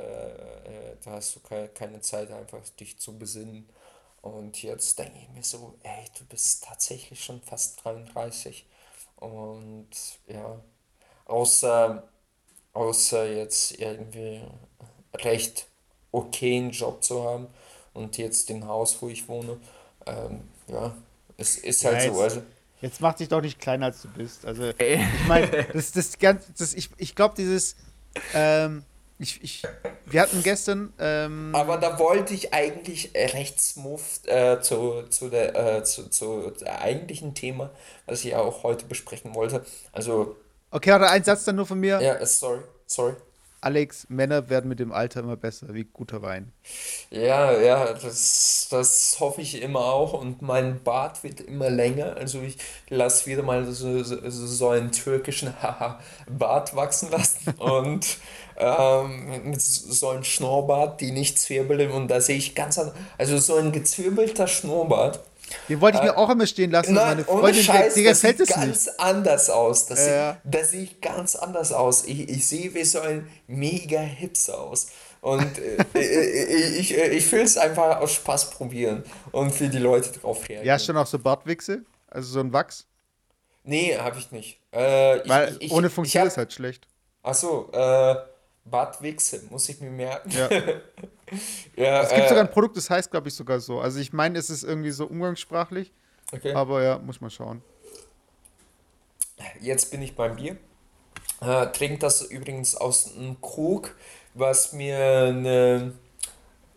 da 1.06 1.12
hast 1.14 1.36
du 1.36 1.40
keine, 1.42 1.70
keine 1.70 2.02
Zeit, 2.02 2.32
einfach 2.32 2.68
dich 2.80 2.98
zu 3.00 3.18
besinnen. 3.18 3.70
Und 4.22 4.62
jetzt 4.64 4.98
denke 5.00 5.20
ich 5.22 5.30
mir 5.30 5.44
so, 5.44 5.76
ey, 5.84 6.06
du 6.18 6.26
bist 6.26 6.64
tatsächlich 6.66 7.24
schon 7.24 7.42
fast 7.42 7.84
33. 7.84 8.66
Und 9.18 9.88
ja, 10.28 10.60
außer, 11.26 12.04
außer 12.74 13.32
jetzt 13.34 13.80
irgendwie 13.80 14.44
recht 15.16 15.68
okayen 16.12 16.72
Job 16.72 17.04
zu 17.04 17.24
haben 17.24 17.48
und 17.94 18.18
jetzt 18.18 18.50
den 18.50 18.68
Haus, 18.68 19.02
wo 19.02 19.10
ich 19.10 19.28
wohne, 19.28 19.60
ähm, 20.06 20.50
ja, 20.68 20.96
es 21.38 21.58
ist 21.58 21.84
Ja, 21.84 21.92
halt 21.92 22.02
so. 22.02 22.10
jetzt- 22.12 22.22
Also, 22.22 22.42
Jetzt 22.82 23.02
mach 23.02 23.16
dich 23.16 23.30
doch 23.30 23.42
nicht 23.42 23.60
kleiner, 23.60 23.88
als 23.88 24.02
du 24.02 24.10
bist. 24.10 24.46
Also, 24.46 24.66
ich 24.78 25.28
meine, 25.28 25.50
das, 25.74 25.92
das 25.94 26.20
ganz, 26.20 26.46
das, 26.58 26.74
ich, 26.74 26.90
ich 26.98 27.16
glaube, 27.16 27.34
dieses, 27.36 27.76
ähm, 28.34 28.84
ich, 29.18 29.42
ich, 29.44 29.64
wir 30.06 30.22
hatten 30.22 30.44
gestern, 30.44 30.94
ähm, 31.00 31.52
aber 31.54 31.78
da 31.78 31.98
wollte 32.00 32.34
ich 32.34 32.54
eigentlich 32.54 33.12
recht 33.16 33.62
smooth 33.62 34.02
äh, 34.26 34.60
zu, 34.60 35.04
zu, 35.10 35.30
der, 35.30 35.78
äh, 35.78 35.84
zu, 35.84 36.10
zu 36.10 36.52
der 36.52 36.82
eigentlichen 36.82 37.34
Thema, 37.34 37.72
was 38.06 38.26
ich 38.26 38.36
auch 38.36 38.64
heute 38.64 38.86
besprechen 38.86 39.34
wollte. 39.34 39.66
Also, 39.94 40.36
okay, 40.72 40.92
warte, 40.92 41.10
ein 41.10 41.24
Satz 41.24 41.46
dann 41.46 41.56
nur 41.56 41.66
von 41.66 41.80
mir. 41.80 42.02
ja, 42.02 42.16
äh, 42.16 42.26
sorry, 42.26 42.60
sorry. 42.86 43.16
Alex, 43.66 44.06
Männer 44.10 44.48
werden 44.50 44.68
mit 44.68 44.80
dem 44.80 44.92
Alter 44.92 45.22
immer 45.22 45.38
besser, 45.38 45.74
wie 45.74 45.86
guter 45.86 46.22
Wein. 46.22 46.52
Ja, 47.10 47.52
ja, 47.60 47.94
das, 47.94 48.68
das 48.70 49.18
hoffe 49.20 49.42
ich 49.42 49.60
immer 49.60 49.86
auch 49.86 50.14
und 50.14 50.44
mein 50.44 50.84
Bart 50.84 51.24
wird 51.24 51.42
immer 51.42 51.72
länger. 51.72 52.16
Also 52.16 52.44
ich 52.44 52.58
lasse 52.90 53.26
wieder 53.26 53.42
mal 53.42 53.66
so, 53.72 54.04
so, 54.04 54.18
so 54.30 54.70
einen 54.70 54.92
türkischen 54.92 55.52
Bart 56.30 56.76
wachsen 56.76 57.10
lassen 57.10 57.56
und 57.58 58.18
ähm, 58.58 59.50
mit 59.52 59.62
so 59.62 60.10
einem 60.10 60.24
Schnurrbart, 60.24 61.02
die 61.02 61.12
nicht 61.12 61.40
zwirbeln 61.40 61.92
und 61.92 62.08
da 62.08 62.22
sehe 62.22 62.38
ich 62.38 62.56
ganz 62.56 62.78
an, 62.78 62.92
also 63.18 63.38
so 63.38 63.56
ein 63.56 63.72
gezwirbelter 63.72 64.48
Schnurrbart. 64.48 65.20
Den 65.70 65.80
wollte 65.80 66.00
ich 66.00 66.04
mir 66.04 66.18
auch 66.18 66.30
immer 66.30 66.48
stehen 66.48 66.72
lassen. 66.72 66.96
Nein, 66.96 67.08
meine 67.08 67.24
Freundin, 67.24 67.64
Scheiß, 67.64 67.94
dir 67.94 68.10
das 68.10 68.22
gefällt 68.22 68.38
sieht 68.40 68.50
es 68.50 68.56
nicht. 68.58 68.66
ganz 68.68 68.88
anders 68.98 69.50
aus. 69.50 69.86
Das, 69.86 70.06
Ja. 70.08 70.32
sieht, 70.32 70.40
das 70.56 70.72
sieht 70.72 71.02
ganz 71.02 71.36
anders 71.36 71.72
aus. 71.72 72.06
Ich, 72.06 72.28
ich 72.30 72.48
sehe 72.48 72.74
wie 72.74 72.84
so 72.84 73.00
ein 73.00 73.28
mega 73.48 74.00
Hipster 74.00 74.60
aus. 74.60 74.88
Und 75.22 75.58
äh, 75.94 76.00
äh, 76.00 76.78
ich, 76.78 76.98
äh, 76.98 77.10
ich 77.10 77.32
will 77.32 77.42
es 77.42 77.58
einfach 77.58 78.00
aus 78.00 78.14
Spaß 78.14 78.52
probieren 78.52 79.04
und 79.32 79.52
für 79.52 79.70
die 79.70 79.78
Leute 79.78 80.12
drauf 80.20 80.40
reagieren. 80.50 80.66
Ja, 80.66 80.80
schon 80.80 80.98
auch 80.98 81.08
so 81.08 81.20
Bartwichse, 81.20 81.84
also 82.10 82.28
so 82.34 82.40
ein 82.40 82.52
Wachs. 82.52 82.86
Nee, 83.64 83.96
habe 83.98 84.18
ich 84.20 84.32
nicht. 84.32 84.60
Äh, 84.74 85.20
ich, 85.22 85.30
Weil 85.30 85.56
ich, 85.60 85.62
ich, 85.68 85.72
ohne 85.72 85.88
ich 85.88 85.94
Funktion 85.94 86.22
hab, 86.22 86.28
ist 86.28 86.38
halt 86.38 86.54
schlecht. 86.54 86.88
Achso, 87.24 87.70
äh, 87.72 88.16
Bartwichse, 88.66 89.44
muss 89.50 89.70
ich 89.70 89.80
mir 89.80 89.92
merken. 89.92 90.32
Ja. 90.32 90.50
Ja, 91.76 92.04
Es 92.04 92.10
gibt 92.10 92.26
äh, 92.26 92.30
sogar 92.30 92.44
ein 92.44 92.52
Produkt, 92.52 92.78
das 92.78 92.88
heißt, 92.88 93.10
glaube 93.10 93.30
ich, 93.30 93.34
sogar 93.34 93.60
so. 93.60 93.80
Also 93.80 94.00
ich 94.00 94.14
meine, 94.14 94.38
es 94.38 94.52
ist 94.52 94.64
irgendwie 94.64 94.92
so 94.92 95.08
umgangssprachlich, 95.08 95.92
okay. 96.32 96.54
aber 96.54 96.84
ja, 96.84 97.00
muss 97.00 97.20
man 97.20 97.32
schauen. 97.32 97.64
Jetzt 99.60 99.90
bin 99.90 100.04
ich 100.04 100.16
beim 100.16 100.36
Bier. 100.36 100.58
Äh, 101.42 101.68
trinkt 101.72 102.04
das 102.04 102.22
übrigens 102.22 102.76
aus 102.76 103.16
einem 103.16 103.42
Krug, 103.42 103.96
was 104.36 104.72
mir 104.72 104.98
eine 104.98 105.94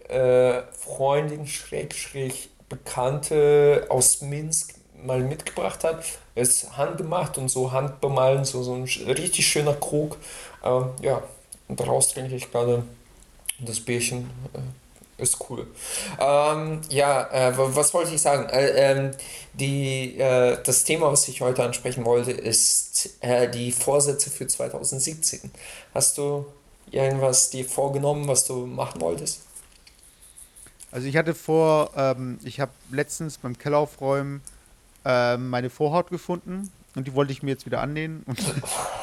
äh, 0.09 0.63
Freundin, 0.73 1.47
Schrägstrich, 1.47 2.51
Bekannte 2.69 3.87
aus 3.91 4.23
Minsk 4.23 4.75
mal 4.95 5.21
mitgebracht 5.21 5.85
hat. 5.85 6.05
Ist 6.35 6.77
handgemacht 6.77 7.39
und 7.39 7.49
so 7.49 7.73
handbemalen, 7.73 8.45
so, 8.45 8.63
so 8.63 8.75
ein 8.75 8.85
richtig 8.85 9.47
schöner 9.47 9.75
Krug. 9.75 10.17
Ähm, 10.65 10.91
ja, 11.03 11.23
daraus 11.69 12.09
trinke 12.13 12.35
ich 12.37 12.51
gerade 12.51 12.85
das 13.61 13.81
Bierchen. 13.81 14.31
Äh, 14.55 14.61
ist 15.23 15.39
cool. 15.51 15.67
Ähm, 16.21 16.81
ja, 16.91 17.29
äh, 17.33 17.57
wa- 17.59 17.71
was 17.75 17.93
wollte 17.95 18.15
ich 18.15 18.23
sagen? 18.23 18.49
Äh, 18.51 18.69
ähm, 18.93 19.11
die, 19.55 20.17
äh, 20.19 20.63
das 20.63 20.85
Thema, 20.85 21.11
was 21.11 21.27
ich 21.29 21.41
heute 21.41 21.65
ansprechen 21.65 22.05
wollte, 22.05 22.31
ist 22.33 23.11
äh, 23.21 23.51
die 23.51 23.73
Vorsätze 23.73 24.31
für 24.31 24.47
2017. 24.47 25.51
Hast 25.95 26.19
du 26.19 26.47
irgendwas 26.91 27.51
dir 27.51 27.65
vorgenommen, 27.65 28.29
was 28.29 28.47
du 28.47 28.67
machen 28.67 29.01
wolltest? 29.01 29.41
Also 30.91 31.07
ich 31.07 31.17
hatte 31.17 31.35
vor, 31.35 31.91
ähm, 31.97 32.39
ich 32.43 32.61
habe 32.61 32.73
letztens 32.91 33.39
beim 33.39 33.59
Keller 33.59 33.79
aufräumen 33.79 34.43
ähm, 35.05 35.51
meine 35.51 35.71
Vorhaut 35.71 36.11
gefunden 36.11 36.71
und 36.99 37.07
die 37.07 37.15
wollte 37.15 37.33
ich 37.33 37.43
mir 37.43 37.53
jetzt 37.53 37.65
wieder 37.65 37.81
annähen 37.81 38.25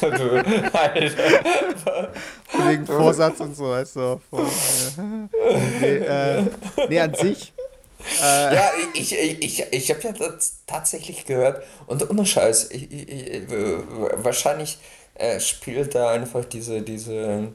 du, 0.00 0.44
Alter. 0.72 2.12
wegen 2.66 2.86
Vorsatz 2.86 3.40
und 3.40 3.54
so, 3.54 3.70
weißt 3.70 3.96
du. 3.96 4.20
Vor, 4.30 4.50
nee, 5.80 5.86
äh, 5.86 6.42
nee, 6.88 6.98
an 6.98 7.14
sich. 7.14 7.52
Äh, 8.22 8.54
Ja, 8.54 8.70
ich, 8.94 9.14
ich, 9.14 9.42
ich, 9.42 9.72
ich 9.72 9.90
habe 9.90 10.00
ja 10.02 10.12
das 10.12 10.58
tatsächlich 10.66 11.26
gehört 11.26 11.62
und 11.86 12.08
ohne 12.08 12.24
Scheiß, 12.24 12.70
ich, 12.70 12.90
ich, 12.90 13.08
ich, 13.08 13.42
wahrscheinlich 13.48 14.78
äh, 15.14 15.38
spielt 15.40 15.94
da 15.94 16.10
einfach 16.10 16.44
diese, 16.44 16.82
diese 16.82 17.52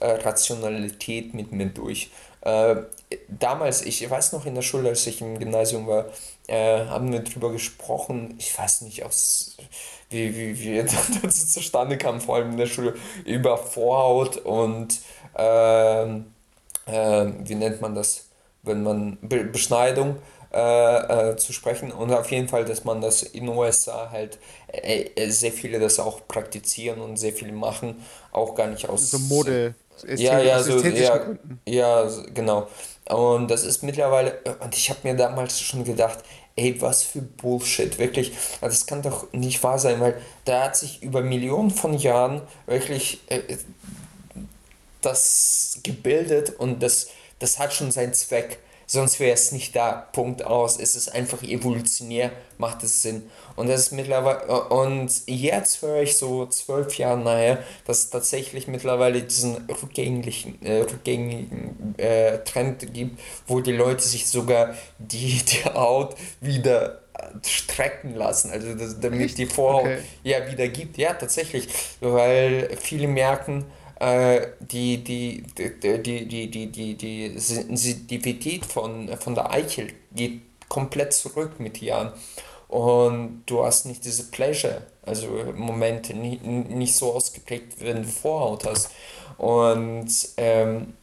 äh, 0.00 0.06
Rationalität 0.06 1.34
mit 1.34 1.52
mir 1.52 1.66
durch. 1.66 2.10
Äh, 2.42 2.76
damals, 3.28 3.82
ich 3.82 4.08
weiß 4.08 4.32
noch 4.32 4.46
in 4.46 4.54
der 4.54 4.62
Schule, 4.62 4.90
als 4.90 5.06
ich 5.06 5.20
im 5.20 5.38
Gymnasium 5.38 5.86
war, 5.86 6.06
äh, 6.48 6.86
haben 6.86 7.12
wir 7.12 7.20
drüber 7.20 7.52
gesprochen, 7.52 8.34
ich 8.38 8.56
weiß 8.56 8.82
nicht, 8.82 9.04
aus, 9.04 9.56
wie, 10.10 10.34
wie, 10.36 10.58
wie 10.58 10.82
das 11.22 11.52
zustande 11.52 11.98
kam, 11.98 12.20
vor 12.20 12.36
allem 12.36 12.52
in 12.52 12.56
der 12.56 12.66
Schule, 12.66 12.94
über 13.24 13.58
Vorhaut 13.58 14.36
und 14.38 15.00
ähm, 15.36 16.26
äh, 16.86 17.26
wie 17.44 17.54
nennt 17.54 17.80
man 17.80 17.94
das, 17.94 18.26
wenn 18.62 18.82
man 18.82 19.18
Be 19.20 19.44
Beschneidung 19.44 20.16
äh, 20.52 21.30
äh, 21.30 21.36
zu 21.36 21.52
sprechen. 21.52 21.92
Und 21.92 22.12
auf 22.12 22.30
jeden 22.30 22.48
Fall, 22.48 22.64
dass 22.64 22.84
man 22.84 23.00
das 23.00 23.22
in 23.22 23.46
den 23.46 23.56
USA 23.56 24.10
halt 24.10 24.38
äh, 24.68 25.02
äh, 25.14 25.30
sehr 25.30 25.52
viele 25.52 25.78
das 25.78 25.98
auch 25.98 26.26
praktizieren 26.26 27.00
und 27.00 27.16
sehr 27.16 27.32
viele 27.32 27.52
machen, 27.52 28.02
auch 28.32 28.54
gar 28.54 28.68
nicht 28.68 28.88
aus 28.88 29.10
so 29.10 29.18
Mode 29.18 29.74
ja 30.16 30.38
ja 30.40 30.62
so 30.62 30.78
ja, 30.78 31.20
ja 31.66 32.08
genau 32.34 32.68
und 33.08 33.50
das 33.50 33.64
ist 33.64 33.82
mittlerweile 33.82 34.40
und 34.60 34.74
ich 34.74 34.90
habe 34.90 35.00
mir 35.04 35.14
damals 35.14 35.60
schon 35.60 35.84
gedacht 35.84 36.18
ey 36.56 36.80
was 36.80 37.02
für 37.02 37.22
Bullshit 37.22 37.98
wirklich. 37.98 38.32
Also 38.60 38.74
das 38.74 38.86
kann 38.86 39.02
doch 39.02 39.32
nicht 39.32 39.62
wahr 39.62 39.78
sein 39.78 40.00
weil 40.00 40.20
da 40.44 40.64
hat 40.64 40.76
sich 40.76 41.02
über 41.02 41.20
Millionen 41.22 41.70
von 41.70 41.94
Jahren 41.94 42.42
wirklich 42.66 43.20
äh, 43.28 43.40
das 45.02 45.80
gebildet 45.82 46.50
und 46.58 46.82
das 46.82 47.08
das 47.38 47.58
hat 47.58 47.74
schon 47.74 47.90
seinen 47.90 48.14
Zweck 48.14 48.58
sonst 48.86 49.20
wäre 49.20 49.34
es 49.34 49.52
nicht 49.52 49.74
da. 49.76 50.08
Punkt 50.12 50.44
aus. 50.44 50.78
Es 50.78 50.96
ist 50.96 51.08
einfach 51.14 51.42
evolutionär, 51.42 52.30
macht 52.58 52.82
es 52.82 53.02
Sinn. 53.02 53.28
Und 53.56 53.68
das 53.68 53.80
ist 53.80 53.92
mittlerweile, 53.92 54.68
und 54.68 55.10
jetzt 55.26 55.82
höre 55.82 56.02
ich 56.02 56.16
so 56.16 56.46
zwölf 56.46 56.96
Jahre 56.98 57.18
nachher, 57.18 57.64
dass 57.86 57.98
es 57.98 58.10
tatsächlich 58.10 58.68
mittlerweile 58.68 59.22
diesen 59.22 59.56
rückgänglichen, 59.82 60.62
äh, 60.62 60.80
rückgängigen 60.80 61.94
äh, 61.98 62.38
Trend 62.44 62.92
gibt, 62.92 63.20
wo 63.46 63.60
die 63.60 63.72
Leute 63.72 64.02
sich 64.02 64.28
sogar 64.28 64.74
die, 64.98 65.42
die 65.42 65.64
Haut 65.64 66.16
wieder 66.40 67.00
strecken 67.44 68.14
lassen, 68.14 68.50
also 68.50 68.74
das, 68.74 69.00
damit 69.00 69.20
Echt? 69.20 69.38
die 69.38 69.46
Vorhaut 69.46 69.84
okay. 69.84 69.98
ja 70.22 70.50
wieder 70.50 70.68
gibt. 70.68 70.98
Ja, 70.98 71.14
tatsächlich, 71.14 71.68
weil 72.00 72.68
viele 72.80 73.08
merken, 73.08 73.62
äh, 73.62 73.85
die, 73.98 75.02
die, 75.02 75.42
die, 75.56 76.02
die, 76.02 76.48
die, 76.50 76.70
die, 76.70 76.94
die, 76.94 77.38
Sensitivität 77.38 78.66
von, 78.66 79.08
von 79.16 79.34
der 79.34 79.50
Eichel 79.50 79.92
geht 80.14 80.42
komplett 80.68 81.14
zurück 81.14 81.58
mit 81.58 81.80
Jahren. 81.80 82.12
Und 82.68 83.44
du 83.46 83.64
hast 83.64 83.86
nicht 83.86 84.04
diese 84.04 84.24
Pleasure, 84.24 84.82
also 85.02 85.28
Momente, 85.54 86.14
nicht, 86.14 86.44
nicht 86.44 86.94
so 86.94 87.12
ausgeprägt, 87.14 87.74
wenn 87.80 88.02
du 88.02 88.08
Vorhaut 88.08 88.66
hast. 88.66 88.90
Und 89.38 90.10
ähm, 90.36 90.94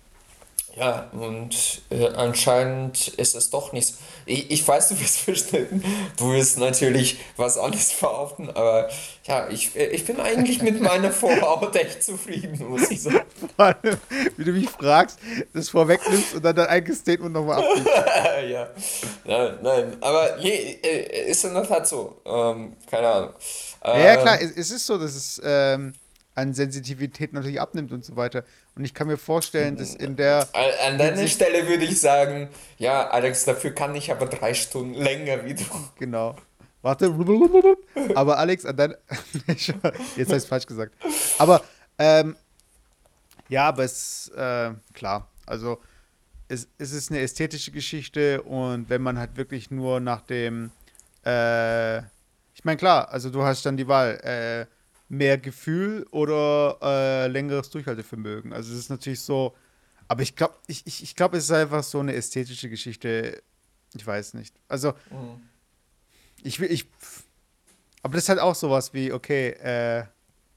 ja, 0.76 1.08
und 1.12 1.84
äh, 1.92 2.08
anscheinend 2.16 3.10
ist 3.10 3.36
es 3.36 3.52
doch 3.52 3.74
nicht 3.74 3.88
so. 3.88 3.94
Ich, 4.26 4.50
ich 4.50 4.68
weiß, 4.68 4.90
du 4.90 4.96
bist 4.96 5.18
verschnitten. 5.20 5.84
Du 6.18 6.32
wirst 6.32 6.58
natürlich 6.58 7.20
was 7.38 7.58
anderes 7.58 7.92
verhaften, 7.92 8.50
aber 8.50 8.90
ja, 9.26 9.48
ich, 9.50 9.76
ich 9.76 10.06
bin 10.06 10.20
eigentlich 10.20 10.62
mit 10.64 10.82
meiner 10.82 11.12
Vorhaut 11.12 11.76
echt 11.76 12.04
zufrieden, 12.04 12.70
muss 12.70 12.90
ich 12.90 13.04
sagen. 13.04 13.26
Wie 14.38 14.44
du 14.44 14.52
mich 14.52 14.70
fragst, 14.70 15.20
das 15.54 15.70
vorwegnimmst 15.70 16.36
und 16.36 16.46
dann 16.46 16.56
dein 16.56 16.68
eigenes 16.68 17.00
Statement 17.00 17.34
nochmal 17.34 17.60
abgibst. 17.64 17.92
ja, 18.50 18.70
nein, 19.26 19.58
nein, 19.62 19.98
aber 20.02 20.40
je, 20.40 20.80
äh, 20.82 21.30
ist 21.30 21.46
in 21.46 21.54
der 21.54 21.68
Tat 21.68 21.88
so. 21.88 22.20
Ähm, 22.26 22.74
keine 22.90 23.08
Ahnung. 23.08 23.34
Ähm, 23.84 24.02
ja, 24.02 24.16
klar, 24.18 24.42
es, 24.42 24.52
es, 24.52 24.72
ist 24.72 24.88
so, 24.88 24.98
dass 24.98 25.14
es 25.14 25.42
ähm, 25.44 25.94
an 26.36 26.54
Sensitivität 26.54 27.34
natürlich 27.34 27.62
abnimmt 27.62 27.92
und 27.92 28.04
so 28.04 28.16
weiter. 28.16 28.44
Und 28.76 28.86
ich 28.86 28.94
kann 28.94 29.08
mir 29.08 29.18
vorstellen, 29.18 29.78
dass 29.78 29.94
in 29.94 30.16
der. 30.16 30.48
An 30.88 30.98
deiner 30.98 31.28
Stelle 31.28 31.68
würde 31.68 31.84
ich 31.84 32.00
sagen, 32.00 32.50
ja, 32.78 33.08
Alex, 33.08 33.46
dafür 33.46 33.72
kann 33.72 33.94
ich 33.96 34.12
aber 34.12 34.26
drei 34.26 34.54
Stunden 34.54 34.96
länger 34.96 35.46
wie 35.46 35.54
du. 35.54 35.64
Genau. 36.00 36.36
Warte. 36.82 37.14
Aber 38.16 38.38
Alex, 38.40 38.66
an 38.66 38.76
deiner. 38.76 38.98
Jetzt 39.48 39.70
habe 39.84 39.96
ich 40.16 40.30
es 40.30 40.46
falsch 40.46 40.66
gesagt. 40.66 40.96
Aber, 41.38 41.62
ähm, 42.00 42.36
ja, 43.48 43.68
aber 43.68 43.84
es, 43.84 44.30
äh, 44.36 44.72
klar. 44.94 45.30
Also, 45.46 45.80
es, 46.48 46.68
es 46.80 46.92
ist 46.94 47.12
eine 47.12 47.22
ästhetische 47.22 47.72
Geschichte 47.72 48.42
und 48.42 48.90
wenn 48.90 49.02
man 49.04 49.20
halt 49.20 49.38
wirklich 49.38 49.70
nur 49.70 50.00
nach 50.00 50.22
dem. 50.22 50.72
Äh, 51.26 52.00
ich 52.56 52.64
meine, 52.64 52.78
klar, 52.78 53.10
also 53.10 53.30
du 53.30 53.44
hast 53.44 53.66
dann 53.66 53.78
die 53.78 53.88
Wahl. 53.88 54.20
Äh, 54.24 54.66
mehr 55.14 55.38
Gefühl 55.38 56.06
oder 56.12 56.78
äh, 56.82 57.28
längeres 57.28 57.70
Durchhaltevermögen. 57.70 58.52
Also 58.52 58.74
es 58.74 58.80
ist 58.80 58.90
natürlich 58.90 59.22
so, 59.22 59.56
aber 60.08 60.24
ich 60.24 60.36
glaube, 60.36 60.56
ich, 60.68 60.86
ich, 60.86 61.04
ich 61.04 61.16
glaube, 61.16 61.38
es 61.38 61.46
ist 61.46 61.52
einfach 61.52 61.84
so 61.84 62.00
eine 62.00 62.14
ästhetische 62.14 62.70
Geschichte. 62.70 63.42
Ich 63.94 64.06
weiß 64.06 64.34
nicht. 64.34 64.56
Also 64.68 64.94
mhm. 65.12 65.42
ich 66.42 66.60
will, 66.60 66.72
ich, 66.72 66.88
aber 68.02 68.16
das 68.16 68.24
ist 68.24 68.30
halt 68.30 68.40
auch 68.40 68.56
sowas 68.56 68.94
wie, 68.94 69.14
okay, 69.14 69.50
äh, 69.50 70.06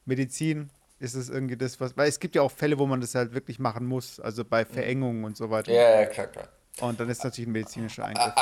Medizin 0.06 0.70
ist 0.98 1.14
es 1.14 1.28
irgendwie 1.28 1.56
das, 1.56 1.78
was, 1.78 1.96
weil 1.96 2.08
es 2.08 2.18
gibt 2.18 2.34
ja 2.34 2.42
auch 2.42 2.50
Fälle, 2.50 2.78
wo 2.78 2.86
man 2.86 3.00
das 3.00 3.14
halt 3.14 3.34
wirklich 3.34 3.58
machen 3.58 3.86
muss, 3.86 4.18
also 4.18 4.44
bei 4.44 4.64
mhm. 4.64 4.68
Verengungen 4.68 5.24
und 5.24 5.36
so 5.36 5.50
weiter. 5.50 5.72
Ja, 5.72 6.00
ja, 6.00 6.06
klar, 6.06 6.28
klar. 6.28 6.48
Und 6.80 7.00
dann 7.00 7.08
ist 7.08 7.24
natürlich 7.24 7.48
ein 7.48 7.52
medizinischer 7.52 8.04
Eingriff. 8.04 8.32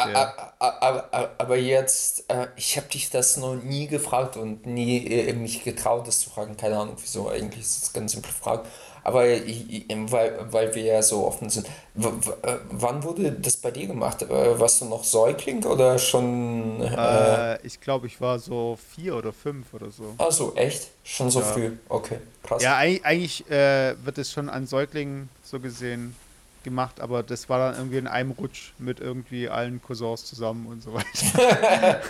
Aber, 0.58 1.08
aber, 1.38 1.56
jetzt, 1.56 2.28
äh, 2.28 2.48
ich 2.56 2.76
habe 2.76 2.88
dich 2.88 3.10
das 3.10 3.36
noch 3.36 3.54
nie 3.54 3.86
gefragt 3.86 4.36
und 4.36 4.66
nie 4.66 5.06
äh, 5.06 5.32
mich 5.34 5.62
getraut, 5.62 6.08
das 6.08 6.20
zu 6.20 6.30
fragen. 6.30 6.56
Keine 6.56 6.78
Ahnung, 6.78 6.96
wieso. 7.00 7.28
Eigentlich 7.28 7.60
ist 7.60 7.82
das 7.82 7.94
eine 7.94 8.02
ganz 8.02 8.12
simple 8.12 8.32
Frage. 8.32 8.64
Aber 9.04 9.20
weil, 9.20 10.46
weil 10.50 10.74
wir 10.74 10.82
ja 10.82 11.02
so 11.02 11.26
offen 11.26 11.50
sind. 11.50 11.68
W 11.94 12.08
äh, 12.42 12.56
wann 12.70 13.04
wurde 13.04 13.32
das 13.32 13.58
bei 13.58 13.70
dir 13.70 13.86
gemacht? 13.86 14.26
Warst 14.28 14.80
du 14.80 14.86
noch 14.86 15.04
Säugling 15.04 15.62
oder 15.64 15.98
schon? 15.98 16.80
Äh, 16.80 17.64
ich 17.66 17.80
glaube, 17.80 18.06
ich 18.06 18.20
war 18.20 18.38
so 18.38 18.78
vier 18.94 19.14
oder 19.14 19.32
fünf 19.32 19.74
oder 19.74 19.90
so. 19.90 20.14
Ach 20.16 20.32
so, 20.32 20.54
echt? 20.56 20.88
Schon 21.04 21.30
so 21.30 21.40
ja. 21.40 21.46
früh? 21.46 21.72
Okay, 21.88 22.16
krass. 22.42 22.62
Ja, 22.62 22.78
eigentlich 22.78 23.48
äh, 23.50 23.94
wird 24.02 24.16
es 24.16 24.32
schon 24.32 24.48
an 24.48 24.66
Säuglingen 24.66 25.28
so 25.42 25.60
gesehen 25.60 26.16
gemacht, 26.64 27.00
aber 27.00 27.22
das 27.22 27.48
war 27.48 27.58
dann 27.58 27.76
irgendwie 27.78 27.98
in 27.98 28.06
einem 28.06 28.32
Rutsch 28.32 28.72
mit 28.78 29.00
irgendwie 29.00 29.48
allen 29.48 29.80
Cousins 29.80 30.24
zusammen 30.24 30.66
und 30.66 30.82
so 30.82 30.92
weiter. 30.94 32.00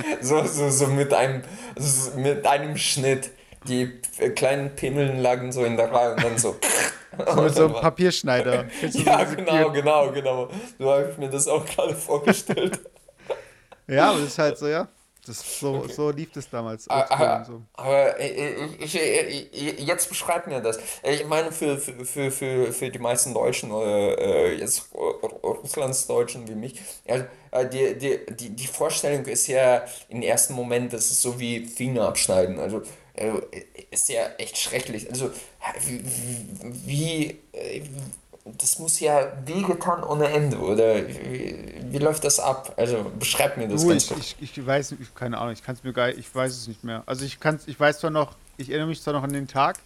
so, 0.20 0.44
so, 0.44 0.70
so 0.70 0.86
mit 0.86 1.12
einem, 1.12 1.42
so 1.76 2.18
mit 2.18 2.46
einem 2.46 2.76
Schnitt. 2.76 3.30
Die 3.66 3.90
kleinen 4.36 4.74
Pimmeln 4.74 5.20
lagen 5.20 5.52
so 5.52 5.64
in 5.64 5.76
der 5.76 5.92
Reihe 5.92 6.14
und 6.14 6.24
dann 6.24 6.38
so. 6.38 6.56
so 7.26 7.42
mit 7.42 7.54
so 7.54 7.64
einem 7.64 7.74
Papierschneider. 7.74 8.66
ja, 8.92 9.24
genau, 9.24 9.70
genau, 9.70 10.12
genau. 10.12 10.48
So 10.78 10.90
habe 10.90 11.10
ich 11.10 11.18
mir 11.18 11.28
das 11.28 11.46
auch 11.46 11.66
gerade 11.66 11.94
vorgestellt. 11.94 12.80
ja, 13.86 14.10
aber 14.10 14.20
das 14.20 14.28
ist 14.28 14.38
halt 14.38 14.56
so, 14.56 14.66
ja. 14.66 14.88
Das, 15.30 15.60
so, 15.60 15.74
okay. 15.76 15.92
so 15.92 16.10
lief 16.10 16.32
das 16.32 16.50
damals. 16.50 16.88
Aber, 16.88 17.44
so. 17.44 17.62
aber 17.74 18.18
ich, 18.18 18.96
ich, 18.96 19.78
jetzt 19.78 20.08
beschreib 20.08 20.48
mir 20.48 20.60
das. 20.60 20.80
Ich 21.04 21.24
meine, 21.24 21.52
für, 21.52 21.78
für, 21.78 22.32
für, 22.32 22.72
für, 22.72 22.90
die 22.90 22.98
meisten 22.98 23.32
Deutschen 23.32 23.70
äh, 23.70 24.54
jetzt 24.54 24.88
Russlandsdeutschen 24.92 26.48
wie 26.48 26.56
mich, 26.56 26.80
äh, 27.04 27.22
die, 27.68 27.96
die, 27.96 28.18
die, 28.34 28.50
die 28.50 28.66
Vorstellung 28.66 29.24
ist 29.26 29.46
ja 29.46 29.84
im 30.08 30.22
ersten 30.22 30.54
Moment, 30.54 30.92
das 30.92 31.12
ist 31.12 31.22
so 31.22 31.38
wie 31.38 31.64
Finger 31.64 32.08
abschneiden. 32.08 32.58
Also 32.58 32.82
äh, 33.14 33.30
ist 33.92 34.08
ja 34.08 34.30
echt 34.38 34.58
schrecklich. 34.58 35.08
Also 35.08 35.30
wie, 35.86 36.02
wie, 36.84 37.38
das 38.44 38.78
muss 38.78 39.00
ja 39.00 39.32
wehgetan 39.44 40.02
ohne 40.02 40.28
Ende, 40.28 40.58
oder 40.58 40.96
wie, 41.06 41.74
wie, 41.90 41.98
läuft 41.98 42.24
das 42.24 42.40
ab? 42.40 42.72
Also 42.76 43.10
beschreib 43.18 43.56
mir 43.56 43.68
das 43.68 43.82
du, 43.82 43.88
Ganze. 43.88 44.14
Ich, 44.14 44.36
ich, 44.40 44.56
ich 44.56 44.66
weiß, 44.66 44.92
ich, 44.92 45.14
keine 45.14 45.38
Ahnung, 45.38 45.52
ich 45.52 45.62
kann 45.62 45.74
es 45.74 45.84
mir 45.84 45.92
gar 45.92 46.08
ich 46.08 46.34
weiß 46.34 46.52
es 46.52 46.66
nicht 46.66 46.82
mehr. 46.82 47.02
Also 47.06 47.24
ich 47.24 47.38
kann 47.38 47.60
ich 47.66 47.78
weiß 47.78 48.00
zwar 48.00 48.10
noch, 48.10 48.34
ich 48.56 48.70
erinnere 48.70 48.88
mich 48.88 49.02
zwar 49.02 49.14
noch 49.14 49.22
an 49.22 49.32
den 49.32 49.46
Tag 49.46 49.78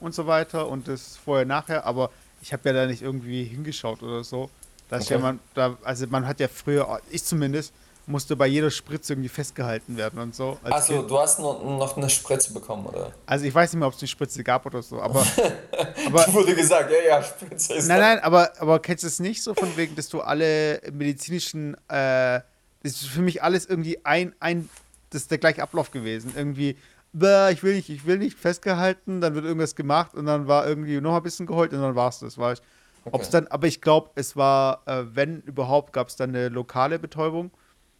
und 0.00 0.14
so 0.14 0.26
weiter 0.26 0.68
und 0.68 0.88
das 0.88 1.16
vorher, 1.16 1.46
nachher, 1.46 1.86
aber 1.86 2.10
ich 2.42 2.52
habe 2.52 2.68
ja 2.68 2.74
da 2.74 2.86
nicht 2.86 3.02
irgendwie 3.02 3.44
hingeschaut 3.44 4.02
oder 4.02 4.24
so. 4.24 4.50
Dass 4.88 5.04
okay. 5.04 5.14
ja 5.14 5.20
man 5.20 5.38
da, 5.54 5.78
also 5.84 6.06
man 6.08 6.26
hat 6.26 6.40
ja 6.40 6.48
früher, 6.48 7.00
ich 7.08 7.24
zumindest, 7.24 7.72
musste 8.06 8.36
bei 8.36 8.46
jeder 8.46 8.70
Spritze 8.70 9.12
irgendwie 9.12 9.28
festgehalten 9.28 9.96
werden 9.96 10.18
und 10.18 10.34
so. 10.34 10.58
Achso, 10.64 11.02
du 11.02 11.18
hast 11.18 11.38
noch, 11.38 11.62
noch 11.62 11.96
eine 11.96 12.10
Spritze 12.10 12.52
bekommen, 12.52 12.86
oder? 12.86 13.12
Also 13.26 13.44
ich 13.44 13.54
weiß 13.54 13.72
nicht 13.72 13.78
mehr, 13.78 13.88
ob 13.88 13.94
es 13.94 14.00
eine 14.00 14.08
Spritze 14.08 14.42
gab 14.42 14.66
oder 14.66 14.82
so, 14.82 15.00
aber. 15.00 15.24
aber 16.06 16.32
wurde 16.32 16.54
gesagt, 16.54 16.90
ja, 16.90 17.16
ja, 17.16 17.22
Spritze 17.22 17.74
ist. 17.74 17.88
Nein, 17.88 18.00
nein, 18.00 18.18
aber, 18.20 18.52
aber 18.58 18.80
kennst 18.80 19.04
du 19.04 19.08
es 19.08 19.20
nicht 19.20 19.42
so 19.42 19.54
von 19.54 19.76
wegen, 19.76 19.94
dass 19.94 20.08
du 20.08 20.20
alle 20.20 20.80
medizinischen. 20.92 21.74
Äh, 21.88 22.40
das 22.82 22.94
ist 22.94 23.06
für 23.06 23.22
mich 23.22 23.42
alles 23.42 23.66
irgendwie 23.66 24.04
ein, 24.04 24.34
ein. 24.40 24.68
Das 25.10 25.22
ist 25.22 25.30
der 25.30 25.38
gleiche 25.38 25.62
Ablauf 25.62 25.90
gewesen. 25.90 26.32
Irgendwie, 26.34 26.76
ich 27.12 27.62
will 27.62 27.74
nicht, 27.74 27.88
ich 27.90 28.06
will 28.06 28.18
nicht 28.18 28.36
festgehalten, 28.36 29.20
dann 29.20 29.34
wird 29.34 29.44
irgendwas 29.44 29.76
gemacht 29.76 30.14
und 30.14 30.26
dann 30.26 30.48
war 30.48 30.66
irgendwie 30.66 31.00
noch 31.00 31.14
ein 31.14 31.22
bisschen 31.22 31.46
geheult 31.46 31.72
und 31.72 31.82
dann 31.82 31.94
war 31.94 32.08
es 32.08 32.18
das, 32.18 32.38
war 32.38 32.54
ich. 32.54 32.60
Okay. 33.04 33.16
Ob's 33.16 33.30
dann, 33.30 33.46
aber 33.48 33.66
ich 33.66 33.80
glaube, 33.80 34.10
es 34.14 34.36
war, 34.36 34.82
äh, 34.86 35.04
wenn 35.12 35.40
überhaupt, 35.42 35.92
gab 35.92 36.08
es 36.08 36.16
dann 36.16 36.30
eine 36.30 36.48
lokale 36.48 36.98
Betäubung. 36.98 37.50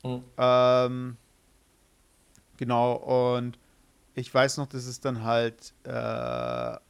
Mhm. 0.03 0.25
Ähm, 0.37 1.17
genau, 2.57 2.95
und 3.37 3.59
ich 4.15 4.33
weiß 4.33 4.59
noch, 4.59 4.67
dass 4.67 4.87
es 4.87 5.01
dann 5.01 5.25
halt, 5.25 5.75
äh, 5.85 5.91
da 5.93 6.81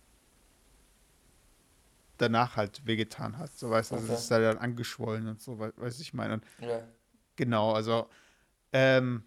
danach 2.19 2.57
halt 2.57 2.87
wehgetan 2.87 3.39
hat. 3.39 3.53
So 3.53 3.71
weißt 3.71 3.91
du, 3.91 3.95
also 3.97 4.07
Okay. 4.07 4.15
das 4.15 4.25
ist 4.25 4.31
halt 4.31 4.45
dann 4.45 4.59
angeschwollen 4.59 5.27
und 5.29 5.41
so, 5.41 5.59
wei- 5.59 5.73
weiß 5.77 6.01
ich 6.01 6.15
meine. 6.15 6.41
Ja. 6.61 6.83
Genau, 7.37 7.73
also 7.73 8.09
ähm, 8.73 9.25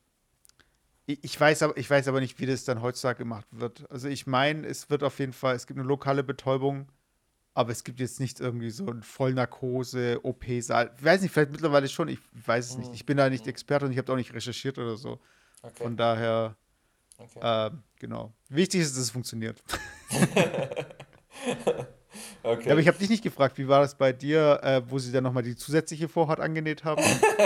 ich, 1.06 1.24
ich 1.24 1.40
weiß 1.40 1.64
aber, 1.64 1.78
ich 1.78 1.90
weiß 1.90 2.08
aber 2.08 2.20
nicht, 2.20 2.40
wie 2.40 2.46
das 2.46 2.64
dann 2.66 2.82
heutzutage 2.82 3.20
gemacht 3.20 3.48
wird. 3.52 3.90
Also 3.92 4.08
ich 4.08 4.28
meine, 4.28 4.66
es 4.68 4.90
wird 4.90 5.04
auf 5.04 5.20
jeden 5.20 5.34
Fall, 5.34 5.56
es 5.56 5.68
gibt 5.68 5.80
eine 5.80 5.88
lokale 5.88 6.24
Betäubung, 6.24 6.88
aber 7.56 7.72
es 7.72 7.84
gibt 7.84 8.00
jetzt 8.00 8.20
nicht 8.20 8.42
irgendwie 8.42 8.70
so 8.70 8.86
ein 8.86 9.02
Vollnarkose, 9.02 10.20
OP-Saal. 10.24 10.92
Ich 10.98 11.04
weiß 11.04 11.22
nicht, 11.22 11.32
vielleicht 11.32 11.52
mittlerweile 11.52 11.88
schon, 11.88 12.10
ich 12.10 12.20
weiß 12.34 12.72
es 12.72 12.78
nicht. 12.78 12.94
Ich 12.94 13.06
bin 13.06 13.18
da 13.18 13.30
nicht 13.30 13.48
Experte 13.48 13.86
und 13.86 13.92
ich 13.94 13.98
habe 13.98 14.12
auch 14.12 14.18
nicht 14.18 14.34
recherchiert 14.34 14.78
oder 14.78 14.98
so. 14.98 15.20
Okay. 15.64 15.84
Von 15.84 15.96
daher, 15.96 16.58
okay. 17.18 17.40
ähm, 17.42 17.84
genau. 17.98 18.34
Wichtig 18.50 18.82
ist, 18.82 18.96
dass 18.96 19.04
es 19.04 19.10
funktioniert. 19.10 19.64
okay. 22.44 22.66
Ja, 22.66 22.72
aber 22.72 22.82
ich 22.82 22.88
habe 22.88 22.98
dich 22.98 23.10
nicht 23.10 23.24
gefragt, 23.24 23.58
wie 23.58 23.68
war 23.68 23.82
das 23.82 23.96
bei 23.96 24.14
dir, 24.14 24.60
äh, 24.64 24.82
wo 24.88 25.00
sie 25.00 25.12
dann 25.12 25.24
nochmal 25.24 25.44
die 25.44 25.56
zusätzliche 25.56 26.08
Vorhaut 26.08 26.40
angenäht 26.40 26.84
haben? 26.84 27.02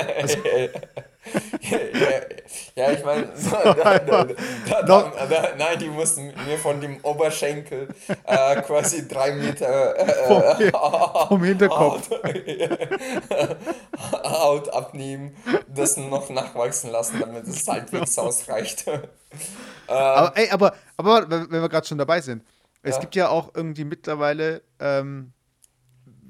ja, 1.61 1.79
ja, 2.75 2.91
ich 2.91 3.03
meine, 3.03 3.29
so, 3.35 5.11
nein, 5.57 5.79
die 5.79 5.89
mussten 5.89 6.33
mir 6.47 6.57
von 6.57 6.79
dem 6.81 6.99
Oberschenkel 7.03 7.89
äh, 8.25 8.61
quasi 8.61 9.07
drei 9.07 9.33
Meter 9.33 9.97
äh, 9.97 10.71
Vom 11.27 11.43
Hinterkopf. 11.43 12.09
Haut, 12.09 13.57
Haut 14.23 14.73
abnehmen, 14.73 15.35
das 15.67 15.97
noch 15.97 16.29
nachwachsen 16.29 16.91
lassen, 16.91 17.19
damit 17.19 17.47
es 17.47 17.67
halbwegs 17.67 18.17
ausreicht. 18.17 18.85
Aber, 19.87 20.37
ey, 20.37 20.49
aber, 20.49 20.73
aber 20.97 21.29
wenn 21.29 21.49
wir 21.49 21.69
gerade 21.69 21.87
schon 21.87 21.97
dabei 21.97 22.21
sind, 22.21 22.43
es 22.81 22.95
Ja. 22.95 23.01
gibt 23.01 23.15
ja 23.15 23.29
auch 23.29 23.51
irgendwie 23.55 23.83
mittlerweile, 23.85 24.61
ähm, 24.79 25.33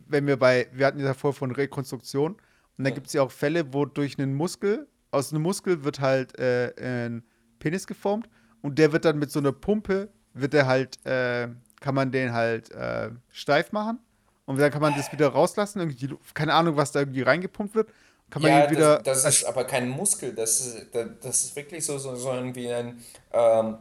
wenn 0.08 0.26
wir 0.28 0.38
bei, 0.38 0.68
wir 0.72 0.86
hatten 0.88 1.00
ja 1.00 1.06
davor 1.06 1.34
von 1.34 1.52
Rekonstruktion, 1.52 2.34
und 2.78 2.86
dann 2.86 2.94
gibt 2.94 3.08
es 3.08 3.14
ja 3.14 3.22
auch 3.22 3.32
Fälle, 3.32 3.74
wo 3.74 3.86
durch 3.86 4.18
einen 4.18 4.34
Muskel, 4.34 4.88
aus 5.12 5.34
einem 5.34 5.42
Muskel 5.44 5.84
wird 5.84 6.00
halt 6.00 6.40
äh, 6.40 6.74
ein 6.80 7.24
Penis 7.60 7.88
geformt 7.88 8.30
und 8.62 8.80
der 8.80 8.94
wird 8.94 9.04
dann 9.06 9.20
mit 9.20 9.32
so 9.32 9.40
einer 9.40 9.52
Pumpe, 9.52 10.10
wird 10.34 10.54
der 10.54 10.66
halt, 10.66 11.06
äh, 11.06 11.50
kann 11.82 11.96
man 11.96 12.12
den 12.12 12.32
halt 12.32 12.72
äh, 12.72 13.10
steif 13.32 13.72
machen 13.74 14.00
und 14.46 14.60
dann 14.60 14.72
kann 14.72 14.82
man 14.82 14.96
das 14.96 15.12
wieder 15.12 15.28
rauslassen, 15.28 15.80
irgendwie, 15.80 16.16
keine 16.34 16.54
Ahnung, 16.54 16.78
was 16.78 16.92
da 16.94 17.02
irgendwie 17.02 17.22
reingepumpt 17.22 17.76
wird, 17.76 17.90
kann 18.30 18.44
man 18.44 18.52
ja, 18.52 18.72
wieder, 18.72 19.00
das, 19.00 19.24
das 19.24 19.42
ist 19.42 19.44
aber 19.46 19.66
kein 19.66 19.90
Muskel, 19.90 20.34
das 20.34 20.62
ist, 20.62 20.96
das, 20.96 21.08
das 21.22 21.44
ist 21.44 21.56
wirklich 21.56 21.86
so, 21.86 21.98
so, 21.98 22.16
so 22.16 22.32
wie 22.56 22.72
ein 22.72 23.04
ähm, 23.34 23.78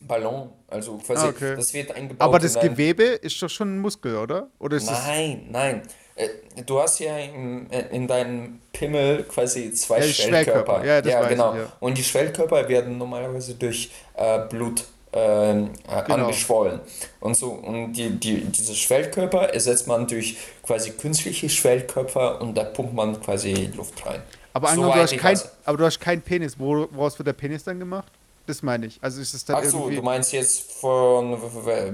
Ballon. 0.00 0.50
Also 0.68 0.98
quasi, 0.98 1.26
Ah, 1.26 1.28
okay. 1.30 1.56
das 1.56 1.72
wird 1.74 1.92
eingebaut. 1.94 2.20
aber 2.28 2.38
das 2.38 2.58
Gewebe 2.58 3.04
ist 3.04 3.40
doch 3.42 3.48
schon 3.50 3.76
ein 3.76 3.78
Muskel, 3.80 4.16
oder? 4.16 4.48
Oder 4.58 4.78
Nein, 4.80 5.46
nein. 5.50 5.82
Äh, 6.14 6.28
Du 6.64 6.80
hast 6.80 6.98
ja 7.00 7.18
in, 7.18 7.68
in 7.70 8.06
deinem 8.08 8.60
Pimmel 8.72 9.24
quasi 9.24 9.70
zwei 9.72 9.98
Ja, 10.00 10.06
die 10.06 10.12
Schwellkörper. 10.14 10.84
Ja, 10.84 11.02
das 11.02 11.12
weiß 11.14 11.28
genau. 11.28 11.52
ich, 11.54 11.58
ja. 11.60 11.72
Und 11.80 11.98
die 11.98 12.04
Schwellkörper 12.04 12.66
werden 12.68 12.96
normalerweise 12.98 13.54
durch 13.54 13.90
äh, 14.14 14.38
Blut 14.48 14.84
äh, 15.12 15.16
Genau. 15.52 15.70
angeschwollen. 16.08 16.80
Und 17.20 17.36
so, 17.36 17.48
und 17.50 17.92
die, 17.92 18.10
die, 18.10 18.40
diese 18.44 18.74
Schwellkörper 18.74 19.50
ersetzt 19.52 19.86
man 19.86 20.06
durch 20.06 20.36
quasi 20.62 20.92
künstliche 20.92 21.48
Schwellkörper 21.50 22.40
und 22.40 22.54
da 22.56 22.64
pumpt 22.64 22.94
man 22.94 23.20
quasi 23.20 23.70
Luft 23.76 24.04
rein. 24.06 24.22
Aber 24.54 24.68
angenommen, 24.70 24.94
du 24.94 25.00
hast 25.02 25.16
kein, 25.18 25.38
aber 25.66 25.76
du 25.78 25.84
hast 25.84 26.00
keinen 26.00 26.22
Penis. 26.22 26.58
Wo, 26.58 26.86
woraus 26.90 27.18
wird 27.18 27.26
der 27.26 27.34
Penis 27.34 27.62
dann 27.64 27.78
gemacht? 27.78 28.10
Das 28.46 28.62
meine 28.62 28.86
ich. 28.86 28.98
Also 29.02 29.20
ist 29.20 29.34
es 29.34 29.44
dann 29.44 29.56
Ach 29.56 29.64
so, 29.64 29.78
irgendwie. 29.78 29.96
du 29.96 30.02
meinst 30.02 30.32
jetzt 30.32 30.72
von 30.72 31.36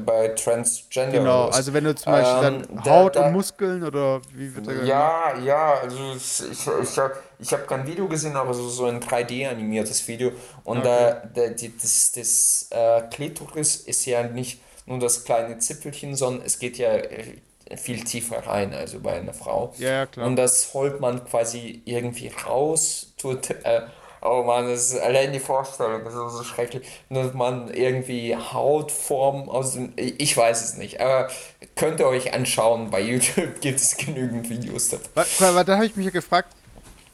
bei 0.05 0.29
Transgender 0.29 1.19
genau, 1.19 1.49
also 1.49 1.73
wenn 1.73 1.85
du 1.85 1.95
zum 1.95 2.13
Beispiel 2.13 2.47
Ähm, 2.47 2.67
dann 2.69 2.85
da- 2.85 2.91
Haut 2.91 3.17
da- 3.17 3.27
und 3.27 3.33
Muskeln 3.33 3.83
oder 3.83 4.21
wie 4.35 4.55
wird 4.55 4.67
der? 4.67 4.85
Ja, 4.85 5.39
ja, 5.39 5.75
also 5.81 5.97
ich, 6.15 6.43
ich, 6.53 6.67
habe 6.99 7.15
ich 7.39 7.53
hab 7.53 7.67
kein 7.67 7.87
Video 7.87 8.07
gesehen, 8.07 8.37
aber 8.37 8.53
so, 8.53 8.69
so 8.69 8.85
ein 8.85 9.01
3D-animiertes 9.01 10.07
Video. 10.07 10.33
Und 10.65 10.79
Okay. 10.81 11.15
da, 11.35 11.43
da, 11.47 11.49
die, 11.49 11.77
das, 11.77 12.13
das 12.13 12.67
äh, 12.71 13.03
Klitoris 13.11 13.77
ist 13.77 14.05
ja 14.05 14.23
nicht 14.23 14.61
nur 14.87 14.99
das 14.99 15.25
kleine 15.25 15.59
Zipfelchen, 15.59 16.15
sondern 16.17 16.45
es 16.45 16.59
geht 16.59 16.77
ja 16.77 16.93
äh, 16.95 17.39
viel 17.77 18.05
tiefer 18.05 18.47
rein, 18.47 18.75
also 18.75 19.01
bei 19.01 19.13
einer 19.15 19.33
Frau. 19.33 19.73
Ja, 19.79 19.89
ja, 19.91 20.07
klar. 20.07 20.27
Und 20.27 20.37
das 20.37 20.75
holt 20.75 21.01
man 21.01 21.25
quasi 21.25 21.81
irgendwie 21.87 22.29
raus, 22.47 23.15
tut, 23.17 23.49
äh, 23.65 23.83
oh 24.23 24.43
Mann, 24.45 24.69
das 24.69 24.93
ist 24.93 25.01
allein 25.01 25.33
die 25.33 25.41
Vorstellung, 25.41 26.05
das 26.05 26.15
ist 26.15 26.37
so 26.37 26.45
schrecklich, 26.45 26.87
dass 27.11 27.35
man 27.35 27.73
irgendwie 27.73 28.37
Hautform 28.37 29.49
aus 29.49 29.75
dem, 29.75 29.93
ich 29.97 30.37
weiß 30.37 30.65
es 30.65 30.77
nicht, 30.77 31.01
aber 31.01 31.29
könnt 31.77 32.01
ihr 32.01 32.07
euch 32.07 32.33
anschauen, 32.33 32.91
bei 32.91 33.01
YouTube 33.01 33.61
gibt 33.61 33.81
es 33.81 33.97
genügend 33.97 34.49
Videos 34.49 34.93
weil, 35.15 35.27
weil 35.55 35.65
da 35.65 35.77
habe 35.77 35.87
ich 35.87 35.97
mich 35.97 36.07
ja 36.07 36.13
gefragt, 36.13 36.55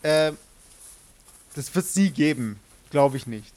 äh, 0.03 0.33
das 1.55 1.75
wird 1.75 1.87
es 1.87 1.97
nie 1.97 2.11
geben. 2.11 2.61
Glaube 2.91 3.17
ich 3.17 3.27
nicht. 3.27 3.53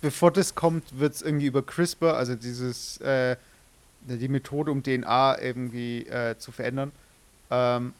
Bevor 0.00 0.30
das 0.30 0.54
kommt, 0.54 0.98
wird 0.98 1.14
es 1.14 1.22
irgendwie 1.22 1.46
über 1.46 1.62
CRISPR, 1.62 2.16
also 2.16 2.34
dieses, 2.34 2.98
äh, 3.00 3.36
die 4.02 4.28
Methode, 4.28 4.70
um 4.70 4.82
DNA 4.82 5.40
irgendwie 5.40 6.06
äh, 6.06 6.36
zu 6.38 6.52
verändern, 6.52 6.92
ähm, 7.50 7.94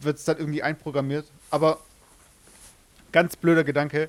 wird 0.00 0.18
es 0.18 0.24
dann 0.24 0.38
irgendwie 0.38 0.62
einprogrammiert. 0.62 1.26
Aber 1.50 1.78
ganz 3.12 3.36
blöder 3.36 3.64
Gedanke. 3.64 4.08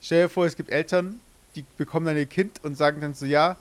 Stell 0.00 0.24
dir 0.24 0.28
vor, 0.28 0.46
es 0.46 0.56
gibt 0.56 0.70
Eltern, 0.70 1.20
die 1.54 1.64
bekommen 1.76 2.06
dann 2.06 2.16
ihr 2.16 2.26
Kind 2.26 2.62
und 2.62 2.76
sagen 2.76 3.00
dann 3.00 3.14
so, 3.14 3.26
ja, 3.26 3.56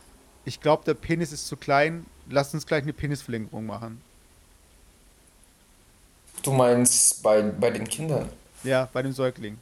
ich 0.46 0.60
glaube, 0.60 0.84
der 0.86 0.94
Penis 0.94 1.32
ist 1.32 1.48
zu 1.48 1.56
klein, 1.56 2.06
lass 2.30 2.54
uns 2.54 2.66
gleich 2.66 2.84
eine 2.84 2.94
Penisverlängerung 2.94 3.66
machen. 3.66 4.02
Du 6.42 6.52
meinst 6.52 7.24
bei, 7.24 7.42
bei 7.42 7.70
den 7.70 7.88
Kindern? 7.88 8.30
Ja, 8.64 8.90
bei 8.92 9.02
dem 9.02 9.14
Säugling. 9.14 9.58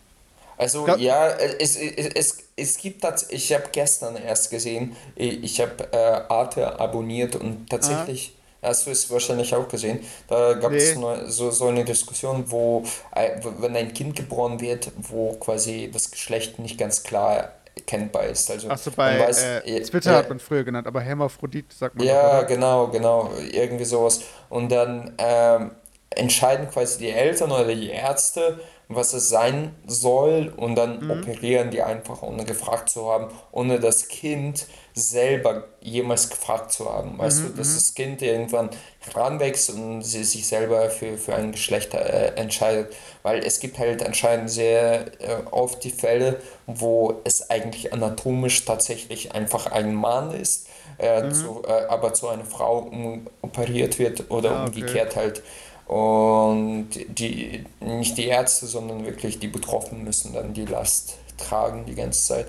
Also 0.57 0.83
Glaub- 0.85 0.99
ja, 0.99 1.27
es, 1.29 1.75
es, 1.75 2.15
es, 2.15 2.43
es 2.55 2.77
gibt 2.77 3.03
das, 3.03 3.29
ich 3.31 3.51
habe 3.53 3.65
gestern 3.71 4.15
erst 4.15 4.49
gesehen, 4.49 4.95
ich 5.15 5.59
habe 5.59 5.91
äh, 5.91 5.97
Arte 6.31 6.79
abonniert 6.79 7.35
und 7.35 7.69
tatsächlich, 7.69 8.35
hast 8.61 8.85
du 8.87 8.91
es 8.91 9.09
wahrscheinlich 9.09 9.53
auch 9.55 9.67
gesehen, 9.67 9.99
da 10.27 10.53
gab 10.53 10.77
es 10.77 10.95
Nee. 10.95 10.95
ne- 10.95 11.29
so, 11.29 11.51
so 11.51 11.67
eine 11.67 11.83
Diskussion, 11.85 12.51
wo, 12.51 12.83
äh, 13.15 13.31
wenn 13.59 13.75
ein 13.75 13.93
Kind 13.93 14.15
geboren 14.15 14.59
wird, 14.59 14.91
wo 14.97 15.33
quasi 15.33 15.89
das 15.91 16.11
Geschlecht 16.11 16.59
nicht 16.59 16.77
ganz 16.77 17.03
klar 17.03 17.53
erkennbar 17.75 18.25
ist. 18.25 18.49
Also 18.51 18.67
Achso, 18.67 18.91
bei 18.91 19.05
man 19.05 19.19
weiß, 19.19 19.37
äh, 19.37 19.59
äh, 19.65 19.81
Twitter 19.81 20.13
äh, 20.13 20.15
hat 20.15 20.29
man 20.29 20.39
früher 20.39 20.63
genannt, 20.63 20.87
aber 20.87 21.01
Hermaphrodit 21.01 21.73
sagt 21.73 21.95
man 21.97 22.07
ja, 22.07 22.21
oder? 22.21 22.43
genau, 22.43 22.87
genau, 22.87 23.31
irgendwie 23.51 23.85
sowas. 23.85 24.21
Und 24.49 24.71
dann 24.71 25.13
ähm, 25.17 25.71
entscheiden 26.09 26.69
quasi 26.69 26.99
die 26.99 27.09
Eltern 27.09 27.51
oder 27.51 27.73
die 27.73 27.89
Ärzte, 27.89 28.59
was 28.87 29.13
es 29.13 29.29
sein 29.29 29.75
soll, 29.87 30.53
und 30.57 30.75
dann 30.75 31.01
Mhm. 31.01 31.07
operieren 31.07 31.71
die 31.71 31.81
einfach, 31.81 32.21
ohne 32.23 32.43
gefragt 32.45 32.89
zu 32.89 33.09
haben, 33.11 33.27
ohne 33.51 33.79
das 33.79 34.07
Kind 34.09 34.67
selber 34.93 35.65
jemals 35.81 36.29
gefragt 36.29 36.71
zu 36.71 36.91
haben. 36.91 37.17
Weißt 37.17 37.43
Mhm, 37.43 37.45
du, 37.45 37.49
dass 37.49 37.75
das 37.75 37.93
Kind 37.93 38.21
irgendwann 38.21 38.69
heranwächst 38.99 39.69
und 39.71 40.01
sie 40.03 40.23
sich 40.23 40.47
selber 40.47 40.89
für, 40.89 41.17
für 41.17 41.35
ein 41.35 41.53
Geschlecht 41.53 41.93
äh, 41.93 42.33
entscheidet. 42.35 42.93
Weil 43.23 43.39
es 43.45 43.59
gibt 43.59 43.79
halt 43.79 44.05
anscheinend 44.05 44.49
sehr 44.49 45.07
äh, 45.21 45.43
oft 45.51 45.83
die 45.83 45.91
Fälle, 45.91 46.41
wo 46.67 47.21
es 47.23 47.49
eigentlich 47.49 47.93
anatomisch 47.93 48.65
tatsächlich 48.65 49.33
einfach 49.33 49.67
ein 49.67 49.93
Mann 49.95 50.31
ist, 50.33 50.67
äh, 50.97 51.23
Mhm. 51.23 51.29
zu, 51.29 51.63
äh, 51.67 51.85
aber 51.87 52.13
zu 52.13 52.27
einer 52.27 52.45
Frau 52.45 52.79
um, 52.79 53.27
operiert 53.41 53.97
wird 53.99 54.29
oder 54.29 54.53
Ah, 54.53 54.65
okay. 54.67 55.01
umgekehrt 55.01 55.15
halt. 55.15 55.41
Und 55.85 56.89
die, 57.07 57.65
nicht 57.81 58.17
die 58.17 58.27
Ärzte, 58.27 58.65
sondern 58.67 59.05
wirklich 59.05 59.39
die 59.39 59.47
Betroffenen 59.47 60.03
müssen 60.03 60.33
dann 60.33 60.53
die 60.53 60.65
Last 60.65 61.17
tragen 61.41 61.85
die 61.85 61.95
ganze 61.95 62.27
Zeit. 62.27 62.47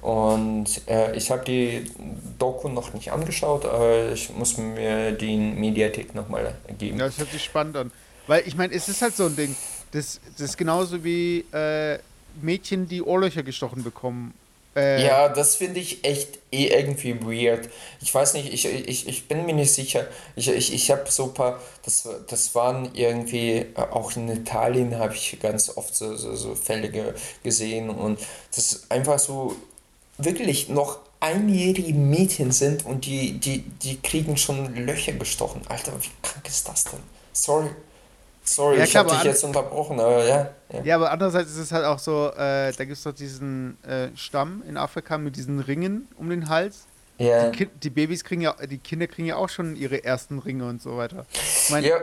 Und 0.00 0.66
äh, 0.86 1.16
ich 1.16 1.30
habe 1.30 1.44
die 1.44 1.90
Doku 2.38 2.68
noch 2.68 2.94
nicht 2.94 3.10
angeschaut, 3.10 3.64
aber 3.64 4.12
ich 4.12 4.30
muss 4.30 4.56
mir 4.56 5.12
die 5.12 5.36
Mediathek 5.36 6.14
nochmal 6.14 6.54
geben. 6.78 6.98
Ja, 6.98 7.06
das 7.06 7.18
hört 7.18 7.30
sich 7.30 7.44
spannend 7.44 7.76
an. 7.76 7.90
Weil 8.26 8.42
ich 8.46 8.56
meine, 8.56 8.72
es 8.74 8.88
ist 8.88 9.02
halt 9.02 9.16
so 9.16 9.26
ein 9.26 9.34
Ding. 9.34 9.56
Das, 9.90 10.20
das 10.36 10.50
ist 10.50 10.56
genauso 10.56 11.02
wie 11.02 11.44
äh, 11.52 11.98
Mädchen, 12.40 12.88
die 12.88 13.02
Ohrlöcher 13.02 13.42
gestochen 13.42 13.82
bekommen. 13.82 14.34
Äh, 14.78 15.04
Ja, 15.06 15.28
das 15.28 15.56
finde 15.56 15.80
ich 15.80 16.04
echt 16.04 16.38
eh 16.52 16.66
irgendwie 16.68 17.20
weird. 17.20 17.68
Ich 18.00 18.14
weiß 18.14 18.34
nicht, 18.34 18.52
ich, 18.52 18.64
ich, 18.66 19.08
ich 19.08 19.28
bin 19.28 19.44
mir 19.46 19.54
nicht 19.54 19.72
sicher. 19.72 20.06
Ich, 20.36 20.48
ich, 20.48 20.72
ich 20.72 20.90
habe 20.90 21.10
so 21.10 21.24
ein 21.24 21.34
paar, 21.34 21.60
das, 21.84 22.08
das 22.28 22.54
waren 22.54 22.90
irgendwie, 22.94 23.66
auch 23.74 24.14
in 24.16 24.28
Italien 24.28 24.98
habe 24.98 25.14
ich 25.14 25.38
ganz 25.40 25.76
oft 25.76 25.94
so, 25.94 26.16
so, 26.16 26.34
so 26.36 26.54
Fälle 26.54 26.88
ge, 26.90 27.12
gesehen 27.42 27.90
und 27.90 28.18
das 28.54 28.72
ist 28.72 28.90
einfach 28.90 29.18
so 29.18 29.56
wirklich 30.18 30.68
noch 30.68 30.98
einjährige 31.20 31.94
Mädchen 31.94 32.52
sind 32.52 32.86
und 32.86 33.04
die, 33.06 33.38
die, 33.40 33.62
die 33.62 34.00
kriegen 34.00 34.36
schon 34.36 34.74
Löcher 34.76 35.12
gestochen. 35.12 35.62
Alter, 35.68 35.92
wie 36.00 36.10
krank 36.22 36.46
ist 36.48 36.68
das 36.68 36.84
denn? 36.84 37.00
Sorry. 37.32 37.70
Sorry, 38.54 38.78
Ja, 38.78 38.84
ich 38.84 38.96
habe 38.96 39.10
dich 39.10 39.22
jetzt 39.24 39.44
unterbrochen, 39.44 40.00
aber 40.00 40.24
ja. 40.24 40.50
ja. 40.72 40.82
Ja, 40.82 40.94
aber 40.96 41.10
andererseits 41.10 41.50
ist 41.50 41.58
es 41.58 41.72
halt 41.72 41.84
auch 41.84 41.98
so, 41.98 42.30
äh, 42.32 42.72
da 42.72 42.84
gibt 42.84 42.92
es 42.92 43.02
doch 43.02 43.12
diesen 43.12 43.82
äh, 43.84 44.08
Stamm 44.16 44.62
in 44.68 44.76
Afrika 44.76 45.18
mit 45.18 45.36
diesen 45.36 45.60
Ringen 45.60 46.08
um 46.16 46.30
den 46.30 46.48
Hals. 46.48 46.86
Ja. 47.18 47.50
Die, 47.50 47.66
die, 47.66 47.90
Babys 47.90 48.22
kriegen 48.22 48.42
ja, 48.42 48.54
die 48.64 48.78
Kinder 48.78 49.06
kriegen 49.06 49.26
ja 49.26 49.36
auch 49.36 49.48
schon 49.48 49.76
ihre 49.76 50.04
ersten 50.04 50.38
Ringe 50.38 50.66
und 50.66 50.80
so 50.80 50.96
weiter. 50.96 51.26
Ich 51.32 51.70
mein, 51.70 51.84
ja, 51.84 51.98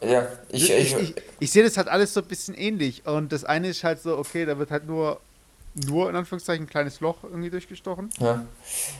ja. 0.00 0.28
Ich, 0.48 0.70
ich, 0.70 0.96
ich, 0.96 1.14
ich 1.38 1.50
sehe 1.50 1.62
das 1.62 1.76
halt 1.76 1.88
alles 1.88 2.14
so 2.14 2.20
ein 2.20 2.26
bisschen 2.26 2.54
ähnlich. 2.54 3.06
Und 3.06 3.32
das 3.32 3.44
eine 3.44 3.68
ist 3.68 3.84
halt 3.84 4.00
so, 4.02 4.16
okay, 4.16 4.44
da 4.44 4.58
wird 4.58 4.70
halt 4.70 4.86
nur, 4.86 5.20
nur 5.74 6.08
in 6.08 6.16
Anführungszeichen 6.16 6.64
ein 6.64 6.68
kleines 6.68 7.00
Loch 7.00 7.18
irgendwie 7.22 7.50
durchgestochen. 7.50 8.10
Ja, 8.18 8.44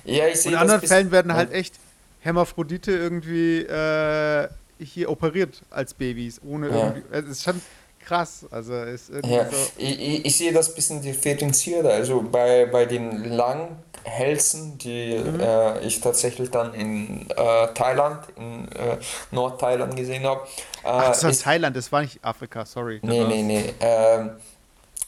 ja 0.04 0.28
ich 0.28 0.42
sehe 0.42 0.50
Und 0.50 0.54
in 0.54 0.60
anderen 0.60 0.82
Fällen 0.82 1.10
werden 1.10 1.32
halt 1.32 1.52
echt 1.52 1.74
Hermaphrodite 2.20 2.92
irgendwie 2.92 3.62
äh, 3.62 4.48
hier 4.84 5.10
operiert 5.10 5.62
als 5.70 5.94
Babys, 5.94 6.40
ohne 6.44 6.68
ja. 6.68 6.76
irgendwie. 6.76 7.02
Es 7.10 7.24
ist 7.26 7.42
schon 7.44 7.60
krass. 8.04 8.46
Also 8.50 8.74
ist 8.82 9.10
ja. 9.24 9.50
so. 9.50 9.56
Ich, 9.76 10.24
ich, 10.24 10.36
sehe 10.36 10.52
das 10.52 10.70
ein 10.70 10.74
bisschen 10.74 11.02
differenzierter. 11.02 11.90
Also 11.90 12.22
bei, 12.22 12.66
bei 12.66 12.84
den 12.84 13.24
Langhälsen, 13.24 14.78
die 14.78 15.18
mhm. 15.18 15.40
äh, 15.40 15.80
ich 15.80 16.00
tatsächlich 16.00 16.50
dann 16.50 16.74
in 16.74 17.30
äh, 17.30 17.68
Thailand, 17.74 18.26
in 18.36 18.68
äh, 18.72 18.98
Nordthailand 19.30 19.96
gesehen 19.96 20.24
habe. 20.24 20.46
Ach, 20.82 21.08
das 21.08 21.22
war 21.22 21.30
ist, 21.30 21.42
Thailand, 21.42 21.76
das 21.76 21.90
war 21.92 22.02
nicht 22.02 22.22
Afrika, 22.24 22.64
sorry. 22.64 23.00
Nee, 23.02 23.24
nee, 23.24 23.42
nee. 23.42 23.74
Ähm, 23.80 24.30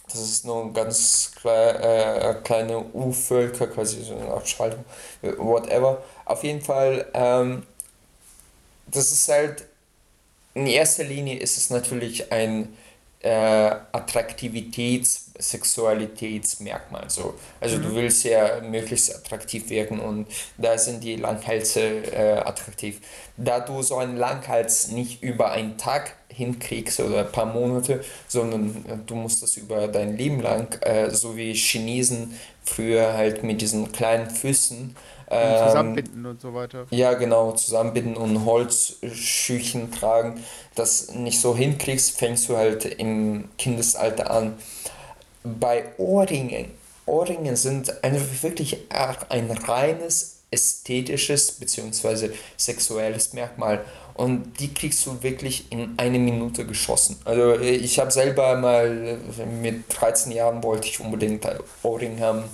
das 0.06 0.22
ist 0.22 0.44
nur 0.44 0.62
ein 0.62 0.72
ganz 0.72 1.32
klein, 1.40 1.76
äh, 1.76 2.34
kleine 2.44 2.78
U-Völker, 2.78 3.66
quasi 3.66 4.02
so 4.04 4.14
eine 4.14 4.30
Abschaltung, 4.30 4.84
whatever. 5.38 6.02
Auf 6.24 6.44
jeden 6.44 6.60
Fall, 6.60 7.06
ähm, 7.14 7.64
das 8.95 9.12
ist 9.12 9.28
halt, 9.28 9.64
in 10.55 10.66
erster 10.66 11.05
Linie 11.05 11.38
ist 11.38 11.59
es 11.59 11.70
natürlich 11.70 12.32
ein 12.32 12.74
äh, 13.20 13.74
Attraktivitäts-, 13.92 15.23
Sexualitätsmerkmal. 15.39 17.09
So. 17.09 17.35
Also 17.61 17.78
mhm. 17.78 17.82
du 17.82 17.95
willst 17.97 18.24
ja 18.24 18.61
möglichst 18.61 19.14
attraktiv 19.14 19.68
wirken 19.70 20.01
und 20.01 20.26
da 20.59 20.78
sind 20.78 21.03
die 21.03 21.16
Langhälse 21.16 21.80
äh, 21.80 22.39
attraktiv. 22.39 23.01
Da 23.37 23.61
du 23.61 23.82
so 23.82 23.97
einen 23.97 24.16
Langhals 24.16 24.89
nicht 24.89 25.22
über 25.22 25.51
einen 25.51 25.76
Tag 25.76 26.16
hinkriegst 26.28 27.01
oder 27.01 27.20
ein 27.20 27.32
paar 27.32 27.47
Monate, 27.47 28.05
sondern 28.28 28.85
äh, 28.89 28.97
du 29.07 29.14
musst 29.14 29.43
das 29.43 29.57
über 29.57 29.89
dein 29.89 30.16
Leben 30.16 30.41
lang, 30.41 30.72
äh, 30.82 31.11
so 31.11 31.37
wie 31.37 31.53
Chinesen 31.55 32.39
früher 32.64 33.12
halt 33.14 33.43
mit 33.43 33.61
diesen 33.61 33.93
kleinen 33.93 34.30
Füßen 34.30 34.97
ähm, 35.30 35.66
zusammenbinden 35.66 36.26
und 36.26 36.41
so 36.41 36.55
weiter. 36.55 36.87
Ja, 36.91 37.14
genau, 37.14 37.53
zusammenbinden 37.53 38.16
und 38.16 38.45
Holzschüchen 38.45 39.91
tragen. 39.93 40.43
Das 40.74 41.12
nicht 41.12 41.41
so 41.41 41.57
hinkriegst, 41.57 42.18
fängst 42.18 42.49
du 42.49 42.57
halt 42.57 42.85
im 42.85 43.49
Kindesalter 43.59 44.30
an. 44.30 44.55
Bei 45.45 45.84
Ohrringen, 45.99 46.70
Ohrringen 47.07 47.55
sind 47.57 48.03
ein, 48.03 48.18
wirklich 48.42 48.78
ein 49.28 49.51
reines 49.51 50.38
ästhetisches 50.51 51.53
bzw. 51.53 52.30
sexuelles 52.57 53.34
Merkmal 53.34 53.84
und 54.14 54.59
die 54.61 54.72
kriegst 54.72 55.05
du 55.05 55.22
wirklich 55.22 55.70
in 55.70 55.95
eine 55.99 56.18
Minute 56.18 56.64
geschossen. 56.64 57.16
Also 57.24 57.59
ich 57.61 57.99
habe 57.99 58.11
selber 58.11 58.57
mal 58.57 59.18
mit 59.61 59.84
13 59.88 60.32
Jahren 60.32 60.62
wollte 60.62 60.88
ich 60.88 61.01
unbedingt 61.01 61.47
Ohrring 61.82 62.20
haben 62.20 62.45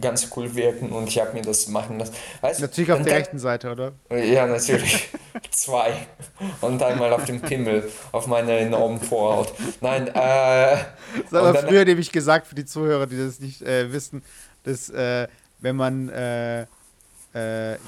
ganz 0.00 0.28
cool 0.36 0.54
wirken 0.54 0.90
und 0.92 1.08
ich 1.08 1.18
habe 1.18 1.32
mir 1.32 1.42
das 1.42 1.68
machen 1.68 1.98
lassen. 1.98 2.14
Weißt, 2.40 2.60
natürlich 2.60 2.92
auf 2.92 3.02
der 3.02 3.14
rechten 3.14 3.38
Seite, 3.38 3.70
oder? 3.70 3.92
Ja, 4.10 4.46
natürlich. 4.46 5.08
Zwei. 5.50 6.06
Und 6.60 6.82
einmal 6.82 7.12
auf 7.12 7.24
dem 7.24 7.40
Pimmel, 7.40 7.90
auf 8.12 8.26
meiner 8.26 8.52
enormen 8.52 9.00
Vorhaut. 9.00 9.52
Nein, 9.80 10.08
äh. 10.08 10.12
Das 11.30 11.32
habe 11.32 11.58
ich 11.58 11.64
früher 11.64 11.84
nämlich 11.84 12.12
gesagt, 12.12 12.46
für 12.46 12.54
die 12.54 12.64
Zuhörer, 12.64 13.06
die 13.06 13.18
das 13.18 13.40
nicht 13.40 13.62
äh, 13.62 13.92
wissen, 13.92 14.22
dass, 14.64 14.90
äh, 14.90 15.28
wenn 15.60 15.76
man, 15.76 16.08
äh, 16.08 16.62
äh, 16.62 16.66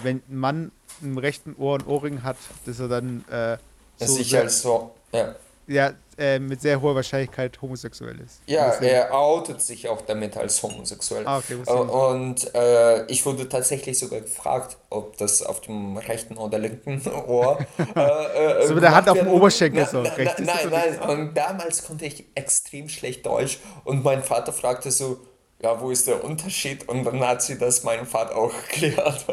wenn 0.03 0.23
ein 0.29 0.37
Mann 0.37 0.73
im 1.03 1.19
rechten 1.19 1.55
Ohr 1.59 1.79
ein 1.79 1.87
Ohrring 1.87 2.23
hat, 2.23 2.37
dass 2.67 2.81
er 2.81 2.89
dann. 2.89 3.25
Äh, 3.31 3.59
so 3.99 4.15
sich 4.15 4.37
als 4.37 4.63
so, 4.63 4.95
ja 5.13 5.35
ja, 5.73 5.93
äh, 6.19 6.39
mit 6.39 6.61
sehr 6.61 6.81
hoher 6.81 6.95
Wahrscheinlichkeit 6.95 7.61
homosexuell 7.63 8.21
ist. 8.21 8.41
Ja, 8.47 8.73
er 8.75 9.15
outet 9.15 9.63
sich 9.63 9.89
auch 9.89 10.03
damit 10.03 10.37
als 10.37 10.63
homosexuell. 10.63 11.27
Ah, 11.27 11.39
okay, 11.39 11.55
und 11.55 12.55
äh, 12.55 13.07
ich 13.07 13.25
wurde 13.25 13.49
tatsächlich 13.49 13.99
sogar 13.99 14.21
gefragt, 14.21 14.77
ob 14.91 15.17
das 15.17 15.43
auf 15.43 15.63
dem 15.63 15.97
rechten 15.97 16.37
oder 16.37 16.59
linken 16.59 17.03
Ohr. 17.27 17.59
Äh, 17.97 18.01
äh 18.01 18.67
so 18.69 18.75
mit 18.75 18.83
der 18.83 18.95
Hand 18.95 19.09
auf 19.09 19.19
dem 19.19 19.29
Oberschenkel 19.29 19.87
so. 19.87 20.03
Na, 20.03 20.13
na, 20.19 20.33
nein, 20.39 20.71
nein. 20.71 21.01
Und 21.09 21.35
damals 21.35 21.85
konnte 21.85 22.05
ich 22.05 22.25
extrem 22.35 22.89
schlecht 22.89 23.25
Deutsch 23.25 23.59
und 23.85 24.05
mein 24.05 24.23
Vater 24.23 24.53
fragte 24.53 24.91
so, 24.91 25.19
ja, 25.63 25.81
wo 25.81 25.91
ist 25.91 26.07
der 26.07 26.23
Unterschied? 26.23 26.89
Und 26.89 27.05
dann 27.05 27.21
hat 27.21 27.43
sie 27.43 27.57
das 27.57 27.85
meinem 27.85 28.07
Vater 28.07 28.37
auch 28.37 28.53
erklärt. 28.69 29.27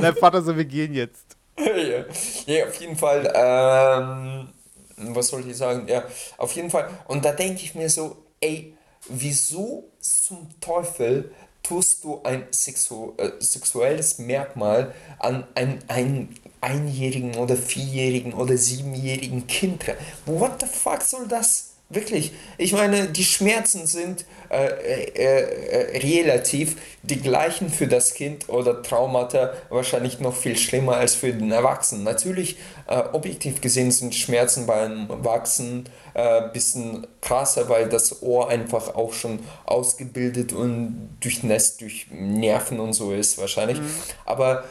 Dein 0.00 0.16
Vater 0.16 0.42
so, 0.42 0.56
wir 0.56 0.64
gehen 0.64 0.94
jetzt 0.94 1.37
ja. 2.46 2.66
auf 2.66 2.74
jeden 2.80 2.96
Fall. 2.96 3.32
Ähm, 3.34 4.48
was 5.14 5.28
soll 5.28 5.48
ich 5.48 5.56
sagen? 5.56 5.86
Ja, 5.88 6.04
auf 6.36 6.52
jeden 6.52 6.70
Fall. 6.70 6.88
Und 7.06 7.24
da 7.24 7.32
denke 7.32 7.62
ich 7.62 7.74
mir 7.74 7.88
so, 7.88 8.16
ey, 8.40 8.74
wieso 9.08 9.84
zum 10.00 10.48
Teufel 10.60 11.32
tust 11.62 12.04
du 12.04 12.20
ein 12.22 12.46
sexu 12.50 13.14
äh, 13.18 13.32
sexuelles 13.38 14.18
Merkmal 14.18 14.94
an 15.18 15.46
ein, 15.54 15.78
ein 15.88 16.34
einjährigen 16.60 17.36
oder 17.36 17.56
vierjährigen 17.56 18.32
oder 18.32 18.56
siebenjährigen 18.56 19.46
Kind? 19.46 19.84
What 20.26 20.60
the 20.60 20.66
fuck 20.66 21.02
soll 21.02 21.28
das? 21.28 21.67
Wirklich, 21.90 22.32
ich 22.58 22.74
meine, 22.74 23.06
die 23.08 23.24
Schmerzen 23.24 23.86
sind 23.86 24.26
äh, 24.50 24.66
äh, 24.66 25.04
äh, 25.14 25.98
relativ 25.98 26.76
die 27.02 27.18
gleichen 27.18 27.70
für 27.70 27.86
das 27.86 28.12
Kind 28.12 28.50
oder 28.50 28.82
Traumata 28.82 29.54
wahrscheinlich 29.70 30.20
noch 30.20 30.36
viel 30.36 30.58
schlimmer 30.58 30.98
als 30.98 31.14
für 31.14 31.32
den 31.32 31.50
Erwachsenen. 31.50 32.04
Natürlich, 32.04 32.58
äh, 32.88 32.98
objektiv 33.12 33.62
gesehen 33.62 33.90
sind 33.90 34.14
Schmerzen 34.14 34.66
beim 34.66 35.08
Erwachsenen 35.08 35.88
ein 36.12 36.44
äh, 36.44 36.50
bisschen 36.52 37.06
krasser, 37.22 37.70
weil 37.70 37.88
das 37.88 38.22
Ohr 38.22 38.50
einfach 38.50 38.94
auch 38.94 39.14
schon 39.14 39.40
ausgebildet 39.64 40.52
und 40.52 41.16
durchnässt 41.20 41.80
durch 41.80 42.06
Nerven 42.10 42.80
und 42.80 42.92
so 42.92 43.12
ist 43.12 43.38
wahrscheinlich. 43.38 43.80
Mhm. 43.80 43.90
Aber 44.26 44.64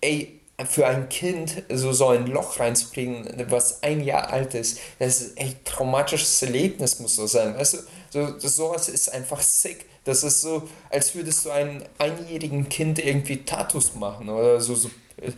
ey, 0.00 0.40
für 0.68 0.86
ein 0.86 1.08
Kind 1.08 1.64
so, 1.72 1.92
so 1.92 2.08
ein 2.08 2.26
Loch 2.26 2.60
reinzubringen, 2.60 3.28
was 3.48 3.82
ein 3.82 4.02
Jahr 4.02 4.32
alt 4.32 4.54
ist, 4.54 4.78
das 4.98 5.20
ist 5.20 5.38
echt 5.38 5.64
traumatisches 5.64 6.42
Erlebnis, 6.42 7.00
muss 7.00 7.16
so 7.16 7.26
sein. 7.26 7.56
Weißt 7.56 7.74
du, 7.74 7.78
so, 8.10 8.48
sowas 8.48 8.88
ist 8.88 9.12
einfach 9.12 9.40
sick. 9.40 9.86
Das 10.04 10.22
ist 10.22 10.42
so, 10.42 10.68
als 10.90 11.14
würdest 11.14 11.44
du 11.44 11.50
einem 11.50 11.82
einjährigen 11.98 12.68
Kind 12.68 12.98
irgendwie 12.98 13.44
Tattoos 13.44 13.94
machen 13.94 14.28
oder 14.28 14.60
so, 14.60 14.74
so 14.74 14.90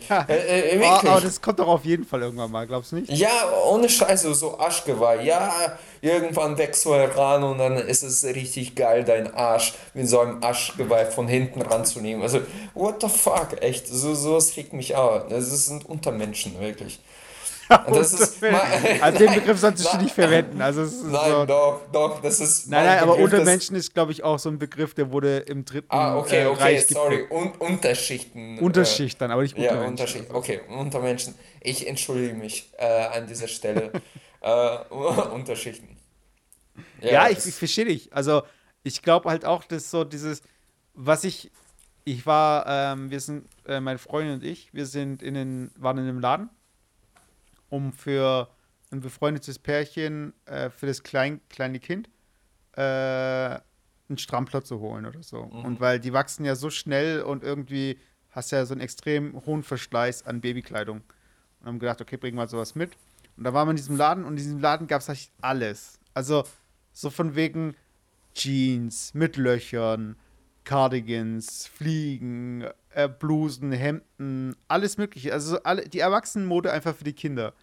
ja. 0.09 0.25
Äh, 0.27 0.77
äh, 0.77 0.81
oh, 0.81 1.07
aber 1.07 1.21
das 1.21 1.41
kommt 1.41 1.59
doch 1.59 1.67
auf 1.67 1.85
jeden 1.85 2.05
Fall 2.05 2.21
irgendwann 2.21 2.51
mal, 2.51 2.65
glaubst 2.65 2.91
du 2.91 2.97
nicht? 2.97 3.11
Ja, 3.11 3.49
ohne 3.69 3.87
Scheiße, 3.87 4.33
so 4.33 4.59
Aschgeweih. 4.59 5.23
Ja, 5.23 5.77
irgendwann 6.01 6.57
wächst 6.57 6.85
du 6.85 6.93
heran 6.93 7.43
und 7.43 7.59
dann 7.59 7.77
ist 7.77 8.03
es 8.03 8.23
richtig 8.23 8.75
geil, 8.75 9.03
deinen 9.03 9.33
Arsch 9.33 9.73
mit 9.93 10.07
so 10.07 10.19
einem 10.19 10.43
Aschgeweih 10.43 11.05
von 11.05 11.27
hinten 11.27 11.61
ranzunehmen. 11.61 12.23
Also, 12.23 12.41
what 12.73 13.01
the 13.01 13.09
fuck, 13.09 13.61
echt. 13.61 13.87
So, 13.87 14.15
sowas 14.15 14.55
regt 14.57 14.73
mich 14.73 14.95
an. 14.95 15.23
Das 15.29 15.45
sind 15.65 15.85
Untermenschen, 15.85 16.59
wirklich. 16.59 16.99
Das 17.67 18.13
ist 18.13 18.43
also 19.01 19.17
den 19.19 19.33
Begriff 19.33 19.59
solltest 19.59 19.93
du 19.93 19.97
nicht 19.97 20.13
verwenden. 20.13 20.61
Also 20.61 20.81
nein, 20.81 21.31
so, 21.31 21.45
doch, 21.45 21.81
doch, 21.91 22.21
das 22.21 22.39
ist. 22.39 22.69
Nein, 22.69 22.85
nein, 22.85 22.99
aber 22.99 23.17
Untermenschen 23.17 23.75
ist, 23.75 23.93
glaube 23.93 24.11
ich, 24.11 24.23
auch 24.23 24.39
so 24.39 24.49
ein 24.49 24.57
Begriff, 24.57 24.93
der 24.93 25.11
wurde 25.11 25.39
im 25.39 25.65
dritten 25.65 25.87
ah, 25.89 26.17
okay, 26.17 26.43
äh, 26.43 26.45
okay, 26.47 26.63
Reich 26.63 26.87
sorry, 26.87 27.27
Un 27.29 27.51
Unterschichten. 27.59 28.57
Äh, 28.57 28.61
Unterschicht 28.61 29.19
dann, 29.19 29.31
aber 29.31 29.41
nicht 29.41 29.55
Untermenschen. 29.55 29.83
Ja, 29.83 29.89
Unterschicht, 29.89 30.25
okay, 30.31 30.61
Untermenschen. 30.69 31.35
Ich 31.61 31.87
entschuldige 31.87 32.35
mich 32.35 32.71
äh, 32.77 32.85
an 32.85 33.27
dieser 33.27 33.47
Stelle. 33.47 33.91
äh, 34.41 34.77
Unterschichten. 35.33 35.97
Ja, 37.01 37.11
ja 37.11 37.29
ich, 37.29 37.45
ich 37.45 37.55
verstehe 37.55 37.85
dich. 37.85 38.13
Also, 38.13 38.43
ich 38.83 39.01
glaube 39.01 39.29
halt 39.29 39.43
auch, 39.43 39.65
dass 39.65 39.91
so 39.91 40.05
dieses, 40.05 40.41
was 40.93 41.25
ich, 41.25 41.51
ich 42.05 42.25
war, 42.25 42.65
ähm, 42.67 43.11
wir 43.11 43.19
sind, 43.19 43.45
äh, 43.65 43.81
meine 43.81 43.99
Freundin 43.99 44.35
und 44.35 44.43
ich, 44.45 44.73
wir 44.73 44.85
sind 44.85 45.21
in 45.21 45.33
den, 45.33 45.71
waren 45.75 45.97
in 45.97 46.05
einem 46.05 46.19
Laden 46.19 46.49
um 47.69 47.91
für 47.93 48.49
ein 48.91 49.01
befreundetes 49.01 49.59
Pärchen 49.59 50.33
äh, 50.45 50.69
für 50.69 50.87
das 50.87 51.03
klein, 51.03 51.41
kleine 51.49 51.79
Kind 51.79 52.09
äh, 52.73 52.81
einen 52.81 54.17
Strampler 54.17 54.63
zu 54.63 54.79
holen 54.79 55.05
oder 55.05 55.21
so. 55.23 55.45
Mhm. 55.45 55.65
Und 55.65 55.79
weil 55.79 55.99
die 55.99 56.13
wachsen 56.13 56.45
ja 56.45 56.55
so 56.55 56.69
schnell 56.69 57.21
und 57.21 57.43
irgendwie 57.43 57.99
hast 58.31 58.51
ja 58.51 58.65
so 58.65 58.73
einen 58.73 58.81
extrem 58.81 59.45
hohen 59.45 59.63
Verschleiß 59.63 60.25
an 60.25 60.41
Babykleidung. 60.41 61.01
Und 61.59 61.65
haben 61.65 61.79
gedacht, 61.79 62.01
okay, 62.01 62.17
bringen 62.17 62.37
wir 62.37 62.47
sowas 62.47 62.75
mit. 62.75 62.91
Und 63.35 63.43
da 63.43 63.53
waren 63.53 63.67
wir 63.67 63.71
in 63.71 63.77
diesem 63.77 63.97
Laden 63.97 64.23
und 64.23 64.33
in 64.33 64.37
diesem 64.37 64.59
Laden 64.59 64.87
gab 64.87 65.01
es 65.01 65.09
eigentlich 65.09 65.31
alles. 65.41 65.99
Also 66.13 66.43
so 66.93 67.09
von 67.09 67.35
wegen 67.35 67.75
Jeans 68.33 69.13
mit 69.13 69.37
Löchern, 69.37 70.15
Cardigans, 70.63 71.67
Fliegen, 71.67 72.67
äh, 72.97 73.07
Blusen, 73.07 73.71
Hemden, 73.71 74.55
alles 74.67 74.97
Mögliche. 74.97 75.31
Also 75.31 75.61
alle, 75.61 75.87
die 75.87 75.99
Erwachsenenmode 75.99 76.71
einfach 76.71 76.95
für 76.95 77.03
die 77.03 77.13
Kinder. 77.13 77.53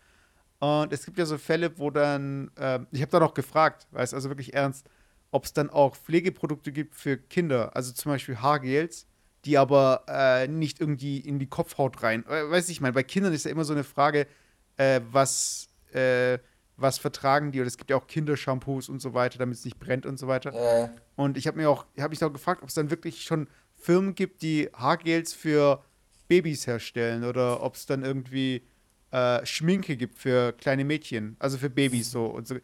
Und 0.60 0.92
es 0.92 1.04
gibt 1.04 1.18
ja 1.18 1.26
so 1.26 1.38
Fälle, 1.38 1.76
wo 1.78 1.90
dann, 1.90 2.52
äh, 2.56 2.78
ich 2.92 3.02
habe 3.02 3.10
da 3.10 3.18
noch 3.18 3.34
gefragt, 3.34 3.88
weiß 3.90 4.14
also 4.14 4.28
wirklich 4.28 4.54
ernst, 4.54 4.88
ob 5.32 5.44
es 5.44 5.52
dann 5.52 5.70
auch 5.70 5.96
Pflegeprodukte 5.96 6.70
gibt 6.70 6.94
für 6.94 7.16
Kinder. 7.16 7.74
Also 7.74 7.92
zum 7.92 8.12
Beispiel 8.12 8.36
Haargels, 8.36 9.08
die 9.44 9.58
aber 9.58 10.04
äh, 10.06 10.46
nicht 10.46 10.80
irgendwie 10.80 11.18
in 11.18 11.40
die 11.40 11.48
Kopfhaut 11.48 12.04
rein. 12.04 12.24
Weiß 12.28 12.68
ich, 12.68 12.76
ich 12.76 12.80
meine, 12.80 12.92
bei 12.92 13.02
Kindern 13.02 13.32
ist 13.32 13.44
ja 13.44 13.50
immer 13.50 13.64
so 13.64 13.72
eine 13.72 13.82
Frage, 13.84 14.28
äh, 14.76 15.00
was, 15.10 15.68
äh, 15.92 16.38
was 16.76 16.98
vertragen 16.98 17.50
die? 17.50 17.60
Und 17.60 17.66
es 17.66 17.76
gibt 17.76 17.90
ja 17.90 17.96
auch 17.96 18.06
Kindershampoos 18.06 18.88
und 18.88 19.00
so 19.00 19.14
weiter, 19.14 19.38
damit 19.38 19.58
es 19.58 19.64
nicht 19.64 19.80
brennt 19.80 20.06
und 20.06 20.16
so 20.16 20.28
weiter. 20.28 20.52
Äh, 20.54 20.88
Und 21.16 21.36
ich 21.36 21.48
habe 21.48 21.56
mir 21.56 21.68
auch, 21.68 21.86
habe 21.98 22.10
mich 22.10 22.22
auch 22.22 22.32
gefragt, 22.32 22.62
ob 22.62 22.68
es 22.68 22.74
dann 22.74 22.90
wirklich 22.90 23.24
schon 23.24 23.48
Firmen 23.84 24.14
gibt, 24.14 24.40
die 24.40 24.70
Haargels 24.72 25.34
für 25.34 25.84
Babys 26.26 26.66
herstellen 26.66 27.22
oder 27.22 27.62
ob 27.62 27.74
es 27.74 27.84
dann 27.84 28.02
irgendwie 28.02 28.62
äh, 29.10 29.44
Schminke 29.44 29.98
gibt 29.98 30.18
für 30.18 30.52
kleine 30.52 30.86
Mädchen, 30.86 31.36
also 31.38 31.58
für 31.58 31.68
Babys 31.68 32.10
so 32.10 32.24
und 32.24 32.48
so. 32.48 32.56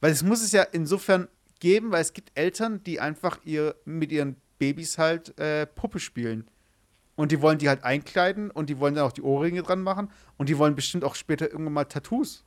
Weil 0.00 0.12
es 0.12 0.22
muss 0.22 0.42
es 0.42 0.52
ja 0.52 0.62
insofern 0.62 1.26
geben, 1.58 1.90
weil 1.90 2.02
es 2.02 2.12
gibt 2.12 2.32
Eltern, 2.34 2.84
die 2.84 3.00
einfach 3.00 3.38
ihr 3.44 3.76
mit 3.86 4.12
ihren 4.12 4.36
Babys 4.58 4.98
halt 4.98 5.38
äh, 5.38 5.66
Puppe 5.66 6.00
spielen. 6.00 6.46
Und 7.16 7.32
die 7.32 7.40
wollen 7.40 7.56
die 7.56 7.70
halt 7.70 7.82
einkleiden 7.82 8.50
und 8.50 8.68
die 8.68 8.78
wollen 8.78 8.94
dann 8.94 9.04
auch 9.04 9.12
die 9.12 9.22
Ohrringe 9.22 9.62
dran 9.62 9.80
machen 9.80 10.10
und 10.36 10.50
die 10.50 10.58
wollen 10.58 10.74
bestimmt 10.74 11.02
auch 11.02 11.14
später 11.14 11.50
irgendwann 11.50 11.72
mal 11.72 11.84
Tattoos. 11.84 12.44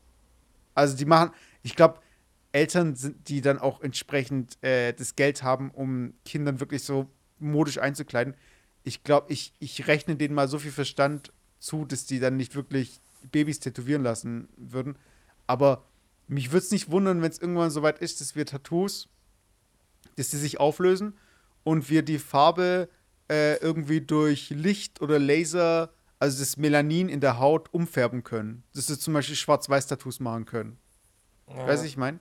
Also 0.75 0.95
die 0.95 1.05
machen, 1.05 1.31
ich 1.63 1.75
glaube, 1.75 1.99
Eltern 2.51 2.95
sind, 2.95 3.27
die 3.29 3.41
dann 3.41 3.57
auch 3.57 3.81
entsprechend 3.81 4.63
äh, 4.63 4.93
das 4.93 5.15
Geld 5.15 5.41
haben, 5.41 5.71
um 5.71 6.13
Kindern 6.23 6.59
wirklich 6.59 6.83
so 6.83 7.09
modisch 7.41 7.77
einzukleiden. 7.77 8.35
Ich 8.83 9.03
glaube, 9.03 9.31
ich, 9.31 9.53
ich 9.59 9.87
rechne 9.87 10.15
denen 10.15 10.33
mal 10.33 10.47
so 10.47 10.59
viel 10.59 10.71
Verstand 10.71 11.31
zu, 11.59 11.85
dass 11.85 12.05
die 12.05 12.19
dann 12.19 12.37
nicht 12.37 12.55
wirklich 12.55 12.99
Babys 13.31 13.59
tätowieren 13.59 14.03
lassen 14.03 14.47
würden. 14.57 14.97
Aber 15.47 15.85
mich 16.27 16.51
würde 16.51 16.65
es 16.65 16.71
nicht 16.71 16.89
wundern, 16.89 17.21
wenn 17.21 17.31
es 17.31 17.39
irgendwann 17.39 17.71
so 17.71 17.83
weit 17.83 17.99
ist, 17.99 18.21
dass 18.21 18.35
wir 18.35 18.45
Tattoos, 18.45 19.09
dass 20.15 20.29
die 20.29 20.37
sich 20.37 20.59
auflösen 20.59 21.17
und 21.63 21.89
wir 21.89 22.01
die 22.03 22.19
Farbe 22.19 22.89
äh, 23.29 23.57
irgendwie 23.57 24.01
durch 24.01 24.49
Licht 24.49 25.01
oder 25.01 25.19
Laser, 25.19 25.93
also 26.19 26.39
das 26.39 26.57
Melanin 26.57 27.09
in 27.09 27.19
der 27.19 27.39
Haut, 27.39 27.73
umfärben 27.73 28.23
können. 28.23 28.63
Dass 28.73 28.89
wir 28.89 28.97
zum 28.97 29.13
Beispiel 29.13 29.35
Schwarz-Weiß-Tattoos 29.35 30.19
machen 30.19 30.45
können. 30.45 30.77
ja. 31.47 31.67
Weiß 31.67 31.83
ich 31.83 31.97
mein? 31.97 32.15
Ja. 32.15 32.19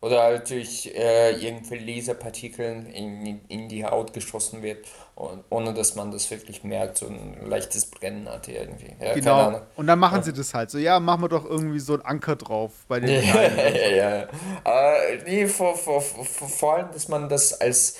Oder 0.00 0.22
halt 0.22 0.48
durch 0.50 0.86
äh, 0.94 1.32
irgendwelche 1.32 1.84
Laserpartikeln 1.84 2.86
in, 2.86 3.40
in 3.48 3.68
die 3.68 3.84
Haut 3.84 4.12
geschossen 4.12 4.62
wird, 4.62 4.86
und, 5.14 5.44
ohne 5.50 5.74
dass 5.74 5.94
man 5.96 6.10
das 6.10 6.30
wirklich 6.30 6.64
merkt, 6.64 6.98
so 6.98 7.06
ein 7.06 7.36
leichtes 7.46 7.86
Brennen 7.86 8.28
hat 8.28 8.48
irgendwie. 8.48 8.94
Ja, 9.00 9.14
Genau. 9.14 9.60
Und 9.76 9.86
dann 9.86 9.98
machen 9.98 10.18
Ja. 10.18 10.22
sie 10.22 10.32
das 10.32 10.54
halt 10.54 10.70
so. 10.70 10.78
Ja, 10.78 11.00
machen 11.00 11.22
wir 11.22 11.28
doch 11.28 11.44
irgendwie 11.44 11.80
so 11.80 11.94
einen 11.94 12.02
Anker 12.02 12.36
drauf 12.36 12.72
bei 12.88 13.00
den 13.00 13.08
Ja, 13.22 13.42
ja, 13.42 13.88
ja. 13.88 14.28
Aber 14.64 14.96
nee, 15.26 15.46
vor, 15.46 15.76
vor, 15.76 16.00
vor, 16.00 16.24
vor 16.48 16.74
allem, 16.76 16.92
dass 16.92 17.08
man 17.08 17.28
das 17.28 17.60
als 17.60 17.96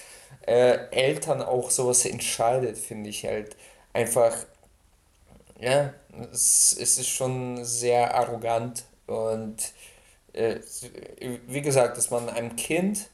äh, 0.46 0.78
Eltern 0.90 1.42
auch 1.42 1.70
sowas 1.70 2.04
entscheidet, 2.06 2.78
finde 2.78 3.10
ich 3.10 3.24
halt 3.26 3.56
einfach, 3.92 4.34
ja, 5.58 5.92
es, 6.32 6.76
es 6.78 6.98
ist 6.98 7.08
schon 7.08 7.64
sehr 7.64 8.14
arrogant 8.14 8.84
und 9.06 9.56
äh, 9.60 9.70
wie 10.32 11.62
gesagt, 11.62 11.96
dass 11.96 12.10
man 12.10 12.28
einem 12.28 12.54
Kind 12.56 13.08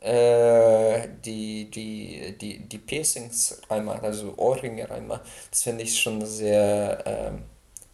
äh, 0.00 1.08
die, 1.24 1.70
die, 1.70 2.36
die, 2.40 2.58
die 2.60 2.78
Piercings 2.78 3.60
reinmacht, 3.68 4.02
also 4.02 4.34
Ohrringe 4.36 4.88
reinmacht, 4.88 5.22
das 5.50 5.62
finde 5.62 5.84
ich 5.84 6.00
schon 6.00 6.24
sehr 6.26 7.02
ähm, 7.06 7.42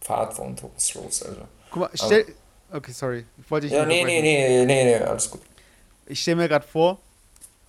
verantwortungslos. 0.00 1.22
Also. 1.22 1.42
Guck 1.70 1.80
mal, 1.80 1.90
stell. 1.94 2.26
Okay, 2.70 2.92
sorry. 2.92 3.24
Ich 3.38 3.50
wollte 3.50 3.66
dich 3.66 3.76
Ja, 3.76 3.86
nee, 3.86 4.04
nee, 4.04 4.20
nee, 4.20 4.64
nee, 4.64 4.84
nee, 4.84 4.94
alles 4.96 5.30
gut. 5.30 5.40
Ich 6.06 6.20
stelle 6.20 6.36
mir 6.36 6.48
gerade 6.48 6.66
vor, 6.66 6.98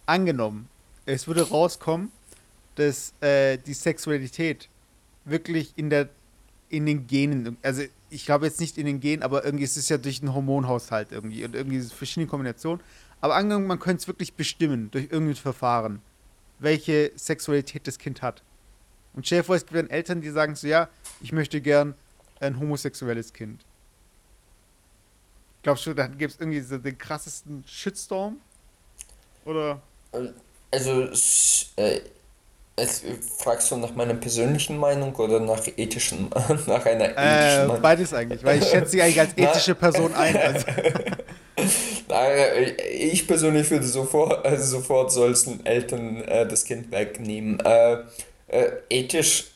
angenommen, 0.05 0.69
es 1.05 1.27
würde 1.27 1.47
rauskommen, 1.49 2.11
dass 2.75 3.13
äh, 3.21 3.57
die 3.57 3.73
Sexualität 3.73 4.69
wirklich 5.25 5.73
in 5.75 5.89
der 5.89 6.09
in 6.69 6.85
den 6.85 7.07
Genen, 7.07 7.57
also 7.63 7.83
ich 8.09 8.25
glaube 8.25 8.45
jetzt 8.45 8.59
nicht 8.59 8.77
in 8.77 8.85
den 8.85 8.99
Genen, 8.99 9.23
aber 9.23 9.45
irgendwie 9.45 9.63
ist 9.63 9.77
es 9.77 9.89
ja 9.89 9.97
durch 9.97 10.21
einen 10.21 10.33
Hormonhaushalt 10.33 11.11
irgendwie 11.11 11.45
und 11.45 11.55
irgendwie 11.55 11.81
verschiedene 11.81 12.27
Kombinationen. 12.27 12.81
Aber 13.21 13.35
angenommen, 13.35 13.67
man 13.67 13.79
könnte 13.79 14.01
es 14.01 14.07
wirklich 14.07 14.33
bestimmen 14.33 14.89
durch 14.91 15.05
irgendein 15.11 15.35
Verfahren, 15.35 16.01
welche 16.59 17.11
Sexualität 17.15 17.87
das 17.87 17.97
Kind 17.97 18.21
hat. 18.21 18.43
Und 19.13 19.25
stell 19.25 19.39
dir 19.39 19.43
vor, 19.43 19.55
es 19.55 19.65
gibt 19.65 19.77
dann 19.77 19.89
Eltern, 19.89 20.21
die 20.21 20.29
sagen 20.29 20.55
so, 20.55 20.67
ja, 20.67 20.89
ich 21.21 21.31
möchte 21.31 21.61
gern 21.61 21.95
ein 22.39 22.59
homosexuelles 22.59 23.33
Kind. 23.33 23.65
Glaubst 25.61 25.85
du, 25.85 25.93
dann 25.93 26.17
gibt 26.17 26.33
es 26.33 26.39
irgendwie 26.39 26.61
so 26.61 26.77
den 26.77 26.97
krassesten 26.97 27.63
Shitstorm? 27.67 28.37
Oder? 29.43 29.81
Also, 30.71 31.09
äh, 31.75 32.01
es, 32.79 33.01
fragst 33.37 33.69
du 33.71 33.77
nach 33.77 33.93
meiner 33.95 34.13
persönlichen 34.15 34.77
Meinung 34.77 35.15
oder 35.15 35.39
nach 35.39 35.61
ethischen, 35.77 36.29
nach 36.67 36.85
einer 36.85 37.05
ethischen 37.05 37.17
Äh, 37.17 37.65
Meinung? 37.67 37.81
beides 37.81 38.13
eigentlich, 38.13 38.43
weil 38.43 38.59
ich 38.59 38.67
schätze 38.69 38.91
sie 38.91 39.01
eigentlich 39.01 39.19
als 39.19 39.37
ethische 39.37 39.75
Person 39.75 40.13
ein. 40.13 40.35
Also, 40.47 40.65
Äh, 42.09 42.71
Ich 43.11 43.27
persönlich 43.27 43.69
würde 43.69 43.85
sofort, 43.85 44.45
also 44.45 44.77
sofort 44.77 45.11
sollten 45.11 45.65
Eltern 45.65 46.23
äh, 46.23 46.47
das 46.47 46.63
Kind 46.63 46.89
wegnehmen. 46.91 47.59
Äh, 47.59 47.97
äh, 48.47 48.71
ethisch, 48.89 49.51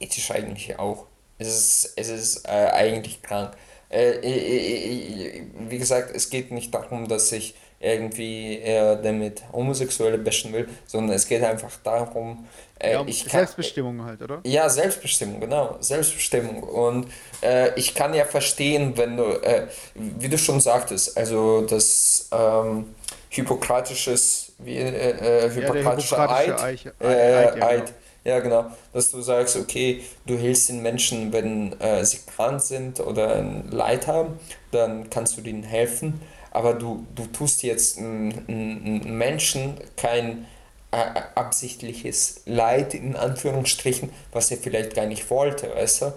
ethisch 0.00 0.30
eigentlich 0.30 0.78
auch. 0.78 1.06
Es 1.38 1.48
ist, 1.48 1.92
es 1.96 2.08
ist 2.08 2.46
äh, 2.46 2.50
eigentlich 2.72 3.20
krank. 3.22 3.52
Wie 3.90 5.78
gesagt, 5.78 6.14
es 6.14 6.30
geht 6.30 6.50
nicht 6.52 6.74
darum, 6.74 7.08
dass 7.08 7.32
ich 7.32 7.54
irgendwie 7.80 8.58
äh, 8.58 9.00
damit 9.02 9.42
Homosexuelle 9.52 10.18
bashen 10.18 10.52
will, 10.52 10.68
sondern 10.86 11.14
es 11.16 11.26
geht 11.26 11.42
einfach 11.44 11.72
darum, 11.84 12.46
äh, 12.78 12.92
ja, 12.92 13.00
um 13.00 13.08
ich 13.08 13.24
kann, 13.24 13.30
Selbstbestimmung 13.40 14.04
halt, 14.04 14.22
oder? 14.22 14.40
ja, 14.44 14.68
Selbstbestimmung, 14.68 15.40
genau, 15.40 15.76
Selbstbestimmung. 15.80 16.62
Und 16.62 17.06
äh, 17.42 17.78
ich 17.78 17.94
kann 17.94 18.14
ja 18.14 18.24
verstehen, 18.24 18.96
wenn 18.96 19.16
du, 19.16 19.24
äh, 19.42 19.68
wie 19.94 20.28
du 20.28 20.38
schon 20.38 20.60
sagtest, 20.60 21.16
also 21.16 21.62
das 21.62 22.28
ähm, 22.32 22.94
hippokratisches, 23.30 24.52
wie, 24.58 24.76
äh, 24.76 25.44
äh, 25.44 25.50
Ja, 25.54 25.72
hippokratische 25.72 26.16
hippokratische 26.16 26.54
Eid, 26.56 26.60
Eich- 26.60 26.86
äh, 27.00 27.06
Eid, 27.32 27.56
ja, 27.56 27.66
Eid, 27.66 27.86
genau. 27.86 27.98
ja 28.24 28.40
genau, 28.40 28.66
dass 28.92 29.10
du 29.10 29.20
sagst, 29.20 29.56
okay, 29.56 30.02
du 30.26 30.36
hilfst 30.36 30.68
den 30.68 30.82
Menschen, 30.82 31.32
wenn 31.32 31.78
äh, 31.80 32.04
sie 32.04 32.18
krank 32.26 32.60
sind 32.60 33.00
oder 33.00 33.36
ein 33.36 33.70
Leid 33.70 34.06
haben, 34.06 34.38
dann 34.70 35.10
kannst 35.10 35.36
du 35.36 35.40
denen 35.42 35.62
helfen, 35.62 36.20
aber 36.50 36.74
du, 36.74 37.06
du 37.14 37.26
tust 37.26 37.62
jetzt 37.62 37.98
einem 37.98 39.02
Menschen 39.18 39.74
kein 39.96 40.46
äh, 40.90 41.20
absichtliches 41.34 42.42
Leid 42.46 42.94
in 42.94 43.16
Anführungsstrichen, 43.16 44.10
was 44.32 44.50
er 44.50 44.56
vielleicht 44.56 44.94
gar 44.94 45.06
nicht 45.06 45.28
wollte, 45.30 45.74
weißt 45.74 46.02
du? 46.02 46.12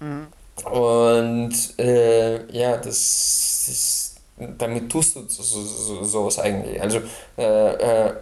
Mhm. 0.00 0.26
Und 0.64 1.78
äh, 1.78 2.46
ja, 2.52 2.76
das 2.76 3.68
ist, 3.68 4.16
damit 4.38 4.90
tust 4.90 5.16
du 5.16 5.28
so, 5.28 5.42
so, 5.42 5.62
so, 5.62 6.04
sowas 6.04 6.38
eigentlich. 6.38 6.80
Also, 6.80 7.00
äh, 7.36 8.06
äh, 8.06 8.14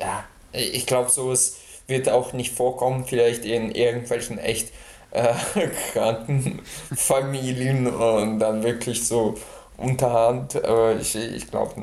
ja, 0.00 0.24
ich 0.52 0.86
glaube, 0.86 1.10
sowas 1.10 1.56
wird 1.86 2.08
auch 2.08 2.32
nicht 2.32 2.54
vorkommen, 2.54 3.04
vielleicht 3.06 3.44
in 3.44 3.70
irgendwelchen 3.70 4.38
echt 4.38 4.72
äh, 5.12 5.34
kranken 5.92 6.62
Familien 6.94 7.86
und 7.86 8.38
dann 8.38 8.62
wirklich 8.62 9.06
so 9.06 9.36
unterhand, 9.76 10.56
aber 10.64 10.96
ich, 10.96 11.14
ich 11.14 11.50
glaube 11.50 11.74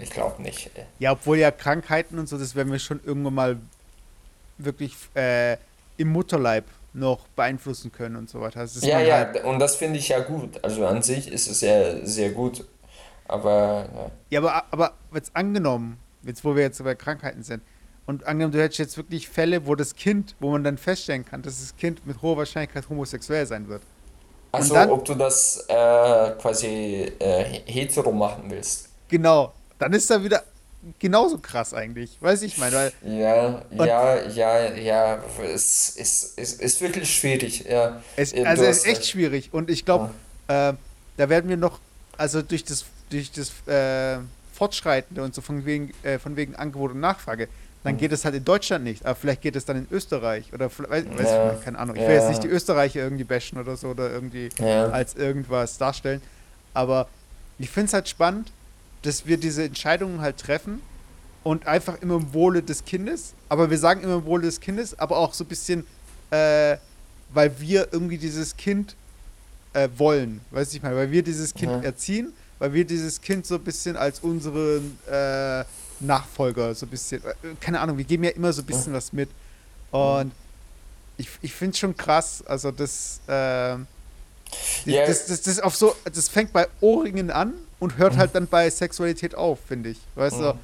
ich 0.00 0.10
glaub 0.10 0.38
nicht. 0.38 0.70
Ja, 0.98 1.12
obwohl 1.12 1.38
ja 1.38 1.50
Krankheiten 1.50 2.18
und 2.18 2.28
so, 2.28 2.38
das 2.38 2.54
werden 2.54 2.72
wir 2.72 2.78
schon 2.78 3.00
irgendwann 3.04 3.34
mal 3.34 3.56
wirklich 4.58 4.94
äh, 5.14 5.56
im 5.96 6.08
Mutterleib 6.12 6.64
noch 6.92 7.26
beeinflussen 7.28 7.90
können 7.90 8.16
und 8.16 8.30
so 8.30 8.40
weiter. 8.40 8.66
Ja, 8.80 9.00
ja, 9.00 9.16
Halt, 9.16 9.44
und 9.44 9.58
das 9.58 9.76
finde 9.76 9.98
ich 9.98 10.08
ja 10.08 10.20
gut. 10.20 10.62
Also 10.62 10.86
an 10.86 11.02
sich 11.02 11.30
ist 11.30 11.48
es 11.48 11.60
ja 11.60 12.04
sehr 12.06 12.30
gut. 12.30 12.64
Aber 13.26 13.88
ja. 14.30 14.40
ja, 14.40 14.40
aber, 14.40 14.64
aber 14.70 14.92
jetzt 15.14 15.34
angenommen, 15.34 15.98
jetzt 16.22 16.44
wo 16.44 16.54
wir 16.54 16.62
jetzt 16.62 16.82
bei 16.82 16.94
Krankheiten 16.94 17.42
sind, 17.42 17.62
und 18.06 18.26
angenommen, 18.26 18.52
du 18.52 18.60
hättest 18.60 18.78
jetzt 18.78 18.96
wirklich 18.98 19.28
Fälle, 19.28 19.66
wo 19.66 19.74
das 19.74 19.96
Kind, 19.96 20.34
wo 20.38 20.50
man 20.50 20.62
dann 20.62 20.76
feststellen 20.76 21.24
kann, 21.24 21.40
dass 21.40 21.60
das 21.60 21.74
Kind 21.76 22.06
mit 22.06 22.20
hoher 22.20 22.36
Wahrscheinlichkeit 22.36 22.88
homosexuell 22.88 23.46
sein 23.46 23.68
wird. 23.68 23.82
Also, 24.56 24.74
dann- 24.74 24.90
ob 24.90 25.04
du 25.04 25.14
das 25.14 25.64
äh, 25.68 26.30
quasi 26.40 27.12
äh, 27.18 27.44
hetero 27.66 28.12
machen 28.12 28.44
willst. 28.48 28.88
Genau. 29.08 29.52
Dann 29.78 29.92
ist 29.92 30.10
da 30.10 30.22
wieder 30.22 30.42
genauso 30.98 31.38
krass 31.38 31.72
eigentlich. 31.74 32.16
Weiß 32.20 32.42
ich 32.42 32.58
meine, 32.58 32.76
weil 32.76 32.92
Ja, 33.02 33.62
ja, 33.72 34.22
ja, 34.28 34.74
ja, 34.74 35.18
es 35.42 35.90
ist, 35.96 36.38
ist, 36.38 36.60
ist 36.60 36.80
wirklich 36.80 37.14
schwierig, 37.14 37.64
ja. 37.68 38.00
Es, 38.16 38.32
Ja, 38.32 38.44
also 38.44 38.64
es 38.64 38.78
ist 38.78 38.86
echt 38.86 39.06
schwierig 39.06 39.50
und 39.52 39.70
ich 39.70 39.84
glaube, 39.84 40.10
äh, 40.48 40.72
da 41.16 41.28
werden 41.28 41.48
wir 41.48 41.56
noch, 41.56 41.78
also 42.16 42.42
durch 42.42 42.64
das, 42.64 42.84
durch 43.10 43.30
das 43.32 43.50
äh, 43.66 44.18
Fortschreitende 44.52 45.22
und 45.22 45.34
so 45.34 45.40
von 45.40 45.64
wegen, 45.64 45.92
äh, 46.02 46.18
von 46.18 46.36
wegen 46.36 46.54
Angebot 46.54 46.92
und 46.92 47.00
Nachfrage, 47.00 47.48
dann 47.84 47.96
geht 47.96 48.12
es 48.12 48.24
halt 48.24 48.34
in 48.34 48.44
Deutschland 48.44 48.82
nicht, 48.82 49.04
aber 49.06 49.14
vielleicht 49.14 49.42
geht 49.42 49.54
es 49.56 49.64
dann 49.66 49.76
in 49.76 49.86
Österreich 49.90 50.52
oder 50.52 50.70
vielleicht, 50.70 51.08
weiß, 51.10 51.18
weiß 51.18 51.30
Ja. 51.30 51.44
ich 51.44 51.50
nicht, 51.52 51.62
keine 51.62 51.78
Ahnung. 51.78 51.94
Ich 51.96 52.02
will 52.02 52.14
Ja. 52.14 52.20
jetzt 52.20 52.28
nicht 52.28 52.42
die 52.42 52.48
Österreicher 52.48 53.00
irgendwie 53.00 53.24
bashen 53.24 53.58
oder 53.58 53.76
so 53.76 53.88
oder 53.90 54.10
irgendwie 54.10 54.48
Ja. 54.58 54.88
als 54.90 55.14
irgendwas 55.14 55.78
darstellen, 55.78 56.22
aber 56.72 57.10
ich 57.58 57.70
finde 57.70 57.86
es 57.88 57.92
halt 57.92 58.08
spannend, 58.08 58.52
dass 59.02 59.26
wir 59.26 59.36
diese 59.36 59.62
Entscheidungen 59.62 60.20
halt 60.22 60.38
treffen 60.40 60.80
und 61.42 61.66
einfach 61.66 62.00
immer 62.00 62.16
im 62.16 62.32
Wohle 62.32 62.62
des 62.62 62.84
Kindes. 62.84 63.36
Aber 63.50 63.70
wir 63.70 63.78
sagen 63.78 64.02
immer 64.02 64.14
im 64.16 64.24
Wohle 64.24 64.44
des 64.44 64.60
Kindes, 64.60 64.98
aber 64.98 65.18
auch 65.18 65.34
so 65.34 65.44
ein 65.44 65.48
bisschen, 65.48 65.86
äh, 66.30 66.78
weil 67.28 67.60
wir 67.60 67.88
irgendwie 67.92 68.16
dieses 68.18 68.56
Kind 68.56 68.96
äh, 69.74 69.88
wollen, 69.96 70.40
weißt 70.50 70.72
du, 70.72 70.76
ich 70.78 70.82
meine, 70.82 70.96
weil 70.96 71.10
wir 71.10 71.22
dieses 71.22 71.52
Kind 71.52 71.84
erziehen, 71.84 72.34
weil 72.58 72.72
wir 72.72 72.86
dieses 72.86 73.20
Kind 73.20 73.44
so 73.44 73.56
ein 73.56 73.64
bisschen 73.64 73.96
als 73.96 74.20
unseren 74.20 74.98
äh, 75.06 75.64
Nachfolger, 76.06 76.74
so 76.74 76.86
ein 76.86 76.90
bisschen, 76.90 77.22
äh, 77.24 77.34
keine 77.60 77.80
Ahnung, 77.80 77.98
wir 77.98 78.04
geben 78.04 78.24
ja 78.24 78.30
immer 78.30 78.52
so 78.52 78.62
ein 78.62 78.66
bisschen 78.66 78.92
was 78.92 79.12
mit. 79.12 79.28
Und 79.90 80.32
ich, 81.16 81.28
ich 81.42 81.52
finde 81.52 81.72
es 81.72 81.78
schon 81.78 81.96
krass, 81.96 82.42
also 82.46 82.70
das, 82.70 83.20
äh, 83.28 83.32
yeah. 83.32 83.86
das, 85.06 85.26
das, 85.26 85.42
das, 85.42 85.60
auf 85.60 85.76
so, 85.76 85.94
das 86.04 86.28
fängt 86.28 86.52
bei 86.52 86.66
Ohrringen 86.80 87.30
an 87.30 87.54
und 87.78 87.98
hört 87.98 88.14
mhm. 88.14 88.18
halt 88.18 88.34
dann 88.34 88.46
bei 88.46 88.68
Sexualität 88.70 89.34
auf, 89.34 89.58
finde 89.68 89.90
ich. 89.90 89.98
Weißt 90.14 90.38
mhm. 90.38 90.42
du? 90.42 90.58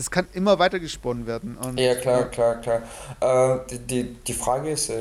Das 0.00 0.10
kann 0.10 0.26
immer 0.32 0.58
weiter 0.58 0.80
gesponnen 0.80 1.26
werden. 1.26 1.58
Und, 1.58 1.78
ja, 1.78 1.94
klar, 1.94 2.24
klar, 2.30 2.54
klar. 2.62 2.80
Äh, 3.20 3.76
die, 3.80 4.14
die 4.14 4.32
Frage 4.32 4.70
ist, 4.70 4.88
äh, 4.88 4.94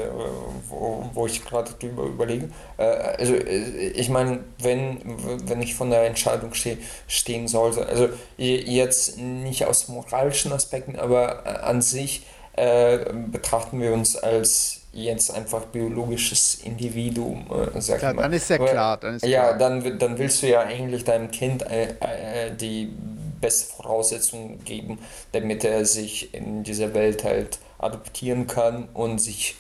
wo, 0.68 1.10
wo 1.14 1.26
ich 1.26 1.46
gerade 1.46 1.72
drüber 1.80 2.04
überlege, 2.04 2.50
äh, 2.76 2.84
also 2.84 3.34
äh, 3.34 3.92
ich 3.92 4.10
meine, 4.10 4.44
wenn, 4.58 5.00
wenn 5.48 5.62
ich 5.62 5.74
von 5.74 5.90
der 5.90 6.06
Entscheidung 6.06 6.54
ste 6.54 6.78
stehen 7.08 7.48
sollte, 7.48 7.86
also 7.86 8.10
jetzt 8.36 9.18
nicht 9.18 9.64
aus 9.66 9.88
moralischen 9.88 10.52
Aspekten, 10.52 10.98
aber 10.98 11.46
äh, 11.46 11.50
an 11.62 11.82
sich 11.82 12.26
äh, 12.58 12.98
betrachten 13.32 13.80
wir 13.80 13.94
uns 13.94 14.18
als 14.18 14.79
jetzt 14.92 15.34
einfach 15.34 15.66
biologisches 15.66 16.56
Individuum, 16.64 17.46
äh, 17.52 17.80
sag 17.82 18.02
ja, 18.02 18.14
mal. 18.14 18.24
Dann 18.24 18.34
ist 18.34 18.50
ja 18.50 18.58
klar. 18.58 18.98
Dann 18.98 19.16
ist 19.16 19.26
ja, 19.26 19.54
klar. 19.54 19.58
Dann, 19.58 20.00
dann 20.00 20.18
willst 20.18 20.42
du 20.42 20.48
ja 20.48 20.62
eigentlich 20.62 21.04
deinem 21.04 21.32
Kind 21.32 21.64
äh, 21.64 21.94
äh, 22.00 22.56
die 22.56 22.92
beste 23.40 23.74
Voraussetzungen 23.74 24.64
geben, 24.64 25.00
damit 25.32 25.64
er 25.64 25.86
sich 25.86 26.34
in 26.34 26.64
dieser 26.64 26.94
Welt 26.94 27.24
halt 27.24 27.60
adoptieren 27.78 28.48
kann 28.48 28.90
und 28.94 29.20
sich 29.20 29.56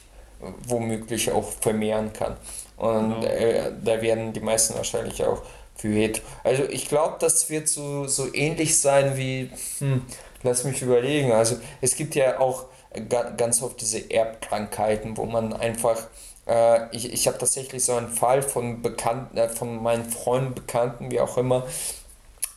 womöglich 0.67 1.31
auch 1.31 1.49
vermehren 1.61 2.11
kann. 2.13 2.37
Und 2.77 3.21
genau. 3.21 3.25
äh, 3.25 3.71
da 3.83 4.01
werden 4.01 4.33
die 4.33 4.39
meisten 4.39 4.75
wahrscheinlich 4.75 5.23
auch 5.23 5.41
für 5.75 5.89
hetero. 5.89 6.25
Also 6.43 6.63
ich 6.63 6.87
glaube, 6.87 7.17
das 7.19 7.49
wird 7.49 7.67
so, 7.67 8.07
so 8.07 8.33
ähnlich 8.33 8.79
sein 8.79 9.17
wie, 9.17 9.49
hm, 9.79 10.05
lass 10.43 10.63
mich 10.63 10.81
überlegen, 10.81 11.31
also 11.31 11.57
es 11.81 11.95
gibt 11.95 12.15
ja 12.15 12.39
auch 12.39 12.65
ganz 13.07 13.61
oft 13.61 13.79
diese 13.81 14.11
Erbkrankheiten, 14.11 15.17
wo 15.17 15.25
man 15.25 15.53
einfach 15.53 16.07
äh, 16.49 16.95
ich, 16.95 17.13
ich 17.13 17.27
habe 17.27 17.37
tatsächlich 17.37 17.83
so 17.85 17.93
einen 17.93 18.09
Fall 18.09 18.41
von 18.41 18.81
Bekannten, 18.81 19.37
äh, 19.37 19.49
von 19.49 19.81
meinen 19.81 20.09
Freunden, 20.09 20.55
Bekannten, 20.55 21.11
wie 21.11 21.19
auch 21.19 21.37
immer, 21.37 21.65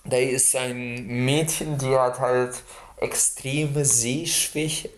da 0.04 0.16
ist 0.16 0.56
ein 0.56 1.06
Mädchen, 1.06 1.78
die 1.78 1.94
hat 1.94 2.18
halt 2.18 2.54
extreme 2.96 3.84
Sehschwäche 3.84 4.88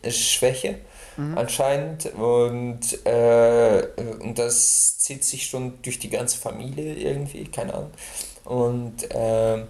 mhm. 1.16 1.36
anscheinend 1.36 2.06
und, 2.14 3.04
äh, 3.04 3.86
und 4.20 4.38
das 4.38 4.98
zieht 4.98 5.24
sich 5.24 5.46
schon 5.46 5.82
durch 5.82 5.98
die 5.98 6.10
ganze 6.10 6.38
Familie 6.38 6.94
irgendwie, 6.94 7.44
keine 7.46 7.74
Ahnung. 7.74 7.90
Und 8.44 9.10
äh, 9.10 9.64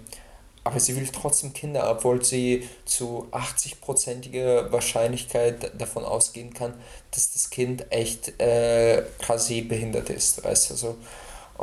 aber 0.65 0.79
sie 0.79 0.95
will 0.95 1.07
trotzdem 1.07 1.53
Kinder, 1.53 1.89
obwohl 1.89 2.25
sie 2.25 2.67
zu 2.85 3.27
80-prozentiger 3.31 4.71
Wahrscheinlichkeit 4.71 5.71
davon 5.79 6.03
ausgehen 6.03 6.53
kann, 6.53 6.73
dass 7.11 7.31
das 7.33 7.51
Kind 7.51 7.85
echt 7.91 8.39
äh, 8.41 9.03
quasi 9.21 9.61
behindert 9.61 10.09
ist, 10.09 10.43
weißt 10.43 10.71
du 10.71 10.73
so. 10.73 10.95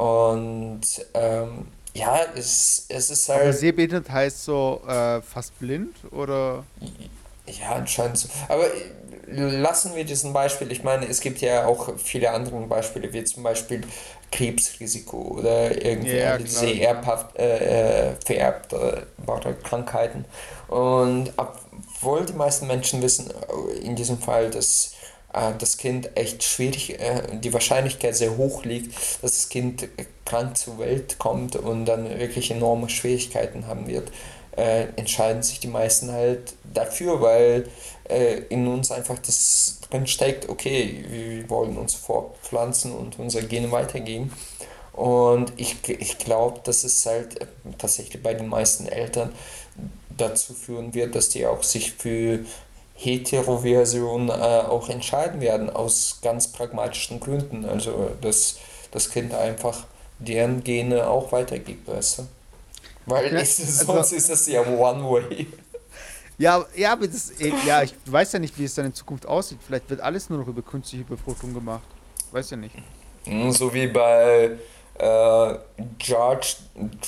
Und 0.00 0.82
ähm, 1.14 1.66
ja, 1.94 2.20
es, 2.36 2.86
es 2.88 3.10
ist 3.10 3.28
halt. 3.28 3.42
Aber 3.42 3.52
sehbehindert 3.52 4.08
heißt 4.08 4.44
so 4.44 4.80
äh, 4.86 5.20
fast 5.20 5.58
blind 5.58 5.96
oder? 6.12 6.64
Ja, 7.46 7.72
anscheinend 7.72 8.18
so. 8.18 8.28
Aber 8.48 8.66
äh, 8.72 9.58
lassen 9.60 9.96
wir 9.96 10.04
diesen 10.04 10.32
Beispiel. 10.32 10.70
Ich 10.70 10.84
meine, 10.84 11.08
es 11.08 11.20
gibt 11.20 11.40
ja 11.40 11.66
auch 11.66 11.98
viele 11.98 12.30
andere 12.30 12.60
Beispiele, 12.66 13.12
wie 13.12 13.24
zum 13.24 13.42
Beispiel 13.42 13.82
Krebsrisiko 14.32 15.36
oder 15.38 15.84
irgendwie 15.84 16.16
ja, 16.16 16.38
diese 16.38 16.80
erbhaft, 16.80 17.36
äh, 17.38 18.08
äh 18.08 18.12
vererbbare 18.24 19.54
Krankheiten. 19.62 20.24
Und 20.68 21.32
obwohl 21.36 22.26
die 22.26 22.32
meisten 22.32 22.66
Menschen 22.66 23.02
wissen, 23.02 23.30
äh, 23.30 23.78
in 23.78 23.94
diesem 23.94 24.18
Fall, 24.18 24.50
dass 24.50 24.94
äh, 25.32 25.52
das 25.58 25.76
Kind 25.76 26.16
echt 26.16 26.42
schwierig, 26.42 26.98
äh, 26.98 27.22
die 27.32 27.52
Wahrscheinlichkeit 27.52 28.16
sehr 28.16 28.36
hoch 28.36 28.64
liegt, 28.64 28.94
dass 29.22 29.32
das 29.32 29.48
Kind 29.48 29.88
krank 30.24 30.56
zur 30.56 30.78
Welt 30.78 31.18
kommt 31.18 31.56
und 31.56 31.84
dann 31.84 32.18
wirklich 32.18 32.50
enorme 32.50 32.88
Schwierigkeiten 32.88 33.66
haben 33.66 33.86
wird, 33.86 34.10
äh, 34.56 34.86
entscheiden 34.96 35.42
sich 35.42 35.60
die 35.60 35.68
meisten 35.68 36.12
halt 36.12 36.54
dafür, 36.72 37.20
weil 37.20 37.68
in 38.50 38.66
uns 38.66 38.90
einfach 38.90 39.16
das 39.20 39.78
steckt, 40.06 40.48
okay, 40.48 41.04
wir 41.08 41.50
wollen 41.50 41.76
uns 41.76 41.94
fortpflanzen 41.94 42.92
und 42.92 43.18
unsere 43.18 43.46
Gene 43.46 43.70
weitergeben. 43.70 44.32
Und 44.92 45.52
ich, 45.56 45.76
ich 45.88 46.18
glaube, 46.18 46.60
dass 46.64 46.84
es 46.84 47.06
halt 47.06 47.40
äh, 47.40 47.46
tatsächlich 47.78 48.22
bei 48.22 48.34
den 48.34 48.48
meisten 48.48 48.86
Eltern 48.86 49.32
dazu 50.16 50.52
führen 50.52 50.92
wird, 50.94 51.14
dass 51.14 51.30
die 51.30 51.46
auch 51.46 51.62
sich 51.62 51.92
für 51.92 52.40
Heteroversion 52.94 54.28
äh, 54.28 54.32
auch 54.32 54.88
entscheiden 54.88 55.40
werden, 55.40 55.70
aus 55.70 56.18
ganz 56.22 56.48
pragmatischen 56.48 57.20
Gründen. 57.20 57.64
Also, 57.64 58.10
dass 58.20 58.56
das 58.90 59.10
Kind 59.10 59.32
einfach 59.34 59.86
deren 60.18 60.62
Gene 60.62 61.08
auch 61.08 61.32
weitergibt, 61.32 61.88
weißt 61.88 62.18
du? 62.18 62.22
Weil 63.06 63.32
ja, 63.32 63.40
ist, 63.40 63.56
sonst 63.56 63.88
also, 63.88 64.16
ist 64.16 64.30
das 64.30 64.46
ja 64.46 64.60
One-Way. 64.60 65.46
Ja, 66.42 66.66
ja, 66.74 66.94
aber 66.94 67.06
das, 67.06 67.30
äh, 67.38 67.52
ja, 67.64 67.84
ich 67.84 67.94
weiß 68.04 68.32
ja 68.32 68.40
nicht, 68.40 68.58
wie 68.58 68.64
es 68.64 68.74
dann 68.74 68.86
in 68.86 68.94
Zukunft 68.94 69.26
aussieht. 69.26 69.58
Vielleicht 69.64 69.88
wird 69.88 70.00
alles 70.00 70.28
nur 70.28 70.40
noch 70.40 70.48
über 70.48 70.60
künstliche 70.60 71.04
Befruchtung 71.04 71.54
gemacht. 71.54 71.84
Weiß 72.32 72.50
ja 72.50 72.56
nicht. 72.56 72.74
Hm, 73.26 73.52
so 73.52 73.72
wie 73.72 73.86
bei 73.86 74.50
äh, 74.98 75.54
George 75.98 76.54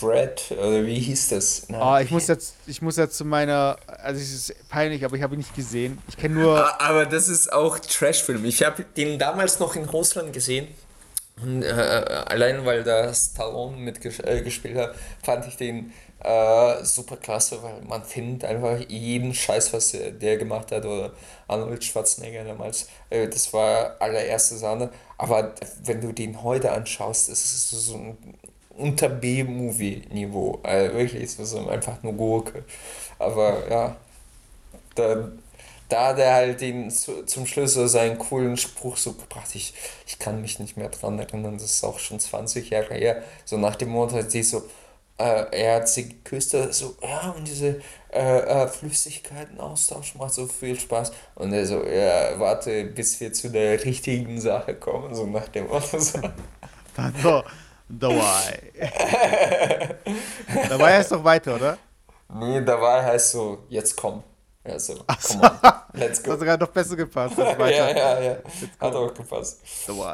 Dredd, 0.00 0.52
oder 0.52 0.86
wie 0.86 1.00
hieß 1.00 1.30
das? 1.30 1.66
Ah, 1.72 2.00
ich 2.00 2.12
muss 2.12 2.28
jetzt, 2.28 2.54
ich 2.68 2.80
muss 2.80 2.96
jetzt 2.96 3.16
zu 3.16 3.24
meiner, 3.24 3.76
also 3.88 4.20
es 4.20 4.32
ist 4.32 4.68
peinlich, 4.68 5.04
aber 5.04 5.16
ich 5.16 5.22
habe 5.24 5.34
ihn 5.34 5.38
nicht 5.38 5.56
gesehen. 5.56 5.98
Ich 6.06 6.16
kenne 6.16 6.36
nur. 6.36 6.80
Aber 6.80 7.04
das 7.04 7.28
ist 7.28 7.52
auch 7.52 7.80
Trashfilm. 7.80 8.44
Ich 8.44 8.62
habe 8.62 8.84
den 8.96 9.18
damals 9.18 9.58
noch 9.58 9.74
in 9.74 9.86
Russland 9.86 10.32
gesehen. 10.32 10.68
Und, 11.42 11.64
äh, 11.64 11.66
allein 11.66 12.64
weil 12.64 12.84
da 12.84 13.12
Stallone 13.12 13.78
mitgespielt 13.78 14.76
äh, 14.76 14.80
hat, 14.80 14.94
fand 15.24 15.48
ich 15.48 15.56
den 15.56 15.92
äh, 16.24 16.84
super 16.84 17.16
klasse, 17.16 17.62
weil 17.62 17.82
man 17.82 18.02
findet 18.02 18.44
einfach 18.44 18.78
jeden 18.88 19.34
Scheiß, 19.34 19.72
was 19.72 19.92
der, 19.92 20.36
gemacht 20.38 20.72
hat, 20.72 20.84
oder 20.84 21.12
Arnold 21.48 21.84
Schwarzenegger 21.84 22.44
damals. 22.44 22.88
Äh, 23.10 23.28
das 23.28 23.52
war 23.52 23.96
allererste 24.00 24.56
Sahne. 24.56 24.90
Aber 25.18 25.54
wenn 25.84 26.00
du 26.00 26.12
den 26.12 26.42
heute 26.42 26.72
anschaust, 26.72 27.28
ist 27.28 27.44
es 27.44 27.70
so 27.86 27.96
ein 27.96 28.16
unter 28.76 29.08
B-Movie-Niveau. 29.08 30.60
Also 30.62 30.94
wirklich, 30.94 31.22
ist 31.22 31.38
es 31.38 31.54
einfach 31.54 32.02
nur 32.02 32.14
Gurke. 32.14 32.64
Aber 33.18 33.70
ja, 33.70 33.96
da, 34.94 35.28
da 35.88 36.08
hat 36.08 36.18
er 36.18 36.34
halt 36.34 36.60
den 36.60 36.90
zu, 36.90 37.24
zum 37.26 37.46
Schluss 37.46 37.74
so 37.74 37.86
seinen 37.86 38.18
coolen 38.18 38.56
Spruch 38.56 38.96
so 38.96 39.12
gebracht. 39.12 39.54
Ich, 39.54 39.74
ich 40.06 40.18
kann 40.18 40.40
mich 40.40 40.58
nicht 40.58 40.76
mehr 40.76 40.88
dran 40.88 41.18
erinnern, 41.18 41.54
das 41.54 41.64
ist 41.64 41.84
auch 41.84 41.98
schon 41.98 42.18
20 42.18 42.70
Jahre 42.70 42.94
her. 42.94 43.22
So 43.44 43.56
nach 43.58 43.76
dem 43.76 43.90
Motto, 43.90 44.20
die 44.22 44.42
so, 44.42 44.62
äh, 45.18 45.44
er 45.50 45.76
hat 45.76 45.88
sie 45.88 46.08
geküsst, 46.08 46.50
so, 46.70 46.96
ja, 47.02 47.30
und 47.36 47.46
diese 47.46 47.80
äh, 48.12 48.38
äh, 48.38 48.68
Flüssigkeiten 48.68 49.60
austauschen 49.60 50.20
macht 50.20 50.34
so 50.34 50.46
viel 50.46 50.78
Spaß. 50.78 51.12
Und 51.36 51.52
er 51.52 51.66
so, 51.66 51.84
ja, 51.84 52.38
warte, 52.38 52.84
bis 52.84 53.20
wir 53.20 53.32
zu 53.32 53.50
der 53.50 53.84
richtigen 53.84 54.40
Sache 54.40 54.74
kommen, 54.74 55.14
so 55.14 55.26
nach 55.26 55.48
dem 55.48 55.68
Motto. 55.68 55.98
So. 55.98 56.20
So, 57.20 57.42
dabei. 57.88 58.62
dabei 60.68 60.94
heißt 60.94 61.10
doch 61.10 61.24
weiter, 61.24 61.56
oder? 61.56 61.76
Nee, 62.32 62.64
dabei 62.64 63.04
heißt 63.04 63.32
so, 63.32 63.64
jetzt 63.68 63.96
komm. 63.96 64.22
Ja, 64.66 64.78
so, 64.78 64.94
come 64.94 65.42
on, 65.42 65.72
let's 65.92 66.22
go. 66.22 66.30
Das 66.30 66.32
hat 66.32 66.40
sogar 66.40 66.58
noch 66.58 66.68
besser 66.68 66.96
gepasst. 66.96 67.36
ja, 67.38 67.68
ja, 67.68 68.20
ja. 68.20 68.36
Hat 68.80 68.94
auch 68.94 69.12
gepasst. 69.12 69.60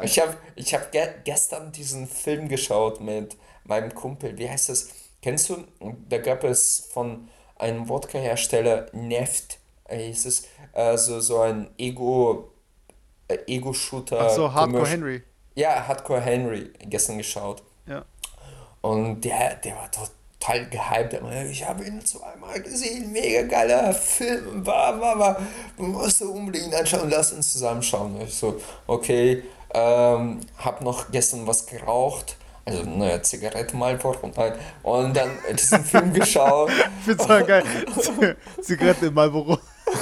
Ich 0.02 0.18
habe 0.18 0.36
ich 0.56 0.74
hab 0.74 0.90
ge 0.90 1.09
gestern 1.24 1.70
diesen 1.70 2.09
Film 2.09 2.48
geschaut 2.48 3.01
mit 3.01 3.36
meinem 3.64 3.94
Kumpel. 3.94 4.36
Wie 4.36 4.51
heißt 4.51 4.70
das? 4.70 4.89
Kennst 5.22 5.51
du? 5.51 5.64
Da 6.09 6.18
gab 6.18 6.43
es 6.44 6.89
von 6.93 7.28
einem 7.59 7.89
Wodka-Hersteller 7.89 8.86
Neft, 8.93 9.59
hieß 9.89 10.24
es, 10.27 10.48
also 10.72 11.20
so 11.20 11.40
ein 11.40 11.70
Ego, 11.78 12.52
äh, 13.28 13.39
Ego-Shooter. 13.47 14.18
Ach 14.20 14.31
so, 14.31 14.52
Hardcore 14.52 14.89
Henry. 14.89 15.22
Ja, 15.55 15.86
Hardcore 15.86 16.22
Henry, 16.22 16.72
gestern 16.81 17.18
geschaut. 17.18 17.62
Ja. 17.86 18.05
Und 18.81 19.20
der, 19.20 19.56
der 19.56 19.77
war 19.77 19.90
total 19.90 20.09
total 20.40 20.66
gehypt. 20.68 21.20
Ich 21.50 21.66
habe 21.66 21.84
ihn 21.84 22.04
zweimal 22.04 22.60
gesehen, 22.60 23.12
mega 23.12 23.42
geiler 23.42 23.92
Film, 23.92 24.64
war, 24.66 25.00
war, 25.00 25.18
war. 25.18 25.36
Musst 25.76 26.20
du 26.20 26.32
unbedingt 26.32 26.74
anschauen, 26.74 27.10
lass 27.10 27.32
uns 27.32 27.52
zusammen 27.52 27.82
schauen. 27.82 28.20
Ich 28.22 28.34
so, 28.34 28.60
okay, 28.86 29.42
ähm, 29.72 30.40
hab 30.58 30.82
noch 30.82 31.10
gestern 31.10 31.46
was 31.46 31.66
geraucht. 31.66 32.36
also 32.64 32.82
eine 32.82 33.22
Zigarette 33.22 33.76
Marlboro 33.76 34.16
nein. 34.36 34.52
und 34.82 35.16
dann 35.16 35.30
diesen 35.52 35.84
Film 35.84 36.12
geschaut. 36.14 36.70
Ich 36.70 37.04
find's 37.04 37.26
voll 37.26 37.44
geil. 37.44 37.64
Zigarette 38.62 39.10
Marlboro. 39.10 39.58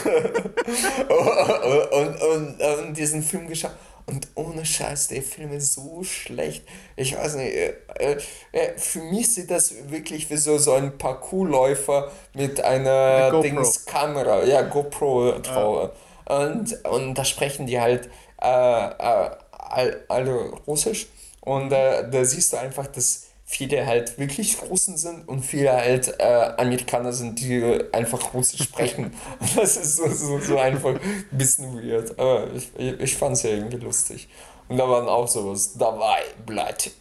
und, 1.90 2.22
und, 2.22 2.60
und, 2.60 2.96
diesen 2.96 3.22
Film 3.22 3.48
geschaut. 3.48 3.72
Und 4.08 4.26
ohne 4.36 4.64
Scheiß, 4.64 5.08
der 5.08 5.20
Film 5.20 5.52
ist 5.52 5.74
so 5.74 6.02
schlecht. 6.02 6.64
Ich 6.96 7.14
weiß 7.14 7.34
nicht, 7.34 7.54
äh, 7.54 8.16
äh, 8.52 8.78
für 8.78 9.00
mich 9.00 9.34
sieht 9.34 9.50
das 9.50 9.90
wirklich 9.90 10.30
wie 10.30 10.38
so, 10.38 10.56
so 10.56 10.72
ein 10.72 10.96
Parkourläufer 10.96 12.10
mit 12.32 12.58
einer 12.58 13.42
Dings-Kamera, 13.42 14.44
ja, 14.44 14.62
GoPro 14.62 15.40
drauf. 15.40 15.90
Ja. 16.26 16.36
Und, 16.38 16.84
und 16.86 17.14
da 17.16 17.24
sprechen 17.26 17.66
die 17.66 17.78
halt 17.78 18.08
äh, 18.40 18.46
äh, 18.46 19.96
alle 20.08 20.52
Russisch. 20.66 21.08
Und 21.42 21.70
äh, 21.72 22.08
da 22.10 22.24
siehst 22.24 22.54
du 22.54 22.56
einfach, 22.56 22.86
dass 22.86 23.26
viele 23.50 23.86
halt 23.86 24.18
wirklich 24.18 24.60
Russen 24.60 24.98
sind 24.98 25.26
und 25.26 25.42
viele 25.42 25.72
halt 25.72 26.14
äh, 26.18 26.52
Amerikaner 26.58 27.12
sind, 27.14 27.40
die 27.40 27.80
einfach 27.92 28.34
Russisch 28.34 28.62
sprechen. 28.62 29.14
das 29.56 29.78
ist 29.78 29.96
so, 29.96 30.06
so, 30.10 30.38
so 30.38 30.58
einfach 30.58 30.94
ein 30.94 31.26
bisschen 31.30 31.74
weird. 31.74 32.16
Aber 32.18 32.52
ich, 32.54 32.70
ich, 32.76 33.00
ich 33.00 33.16
fand 33.16 33.36
es 33.36 33.44
ja 33.44 33.50
irgendwie 33.50 33.78
lustig. 33.78 34.28
Und 34.68 34.76
da 34.76 34.86
waren 34.86 35.08
auch 35.08 35.26
sowas, 35.26 35.72
dabei, 35.78 36.24
Blatt. 36.44 36.90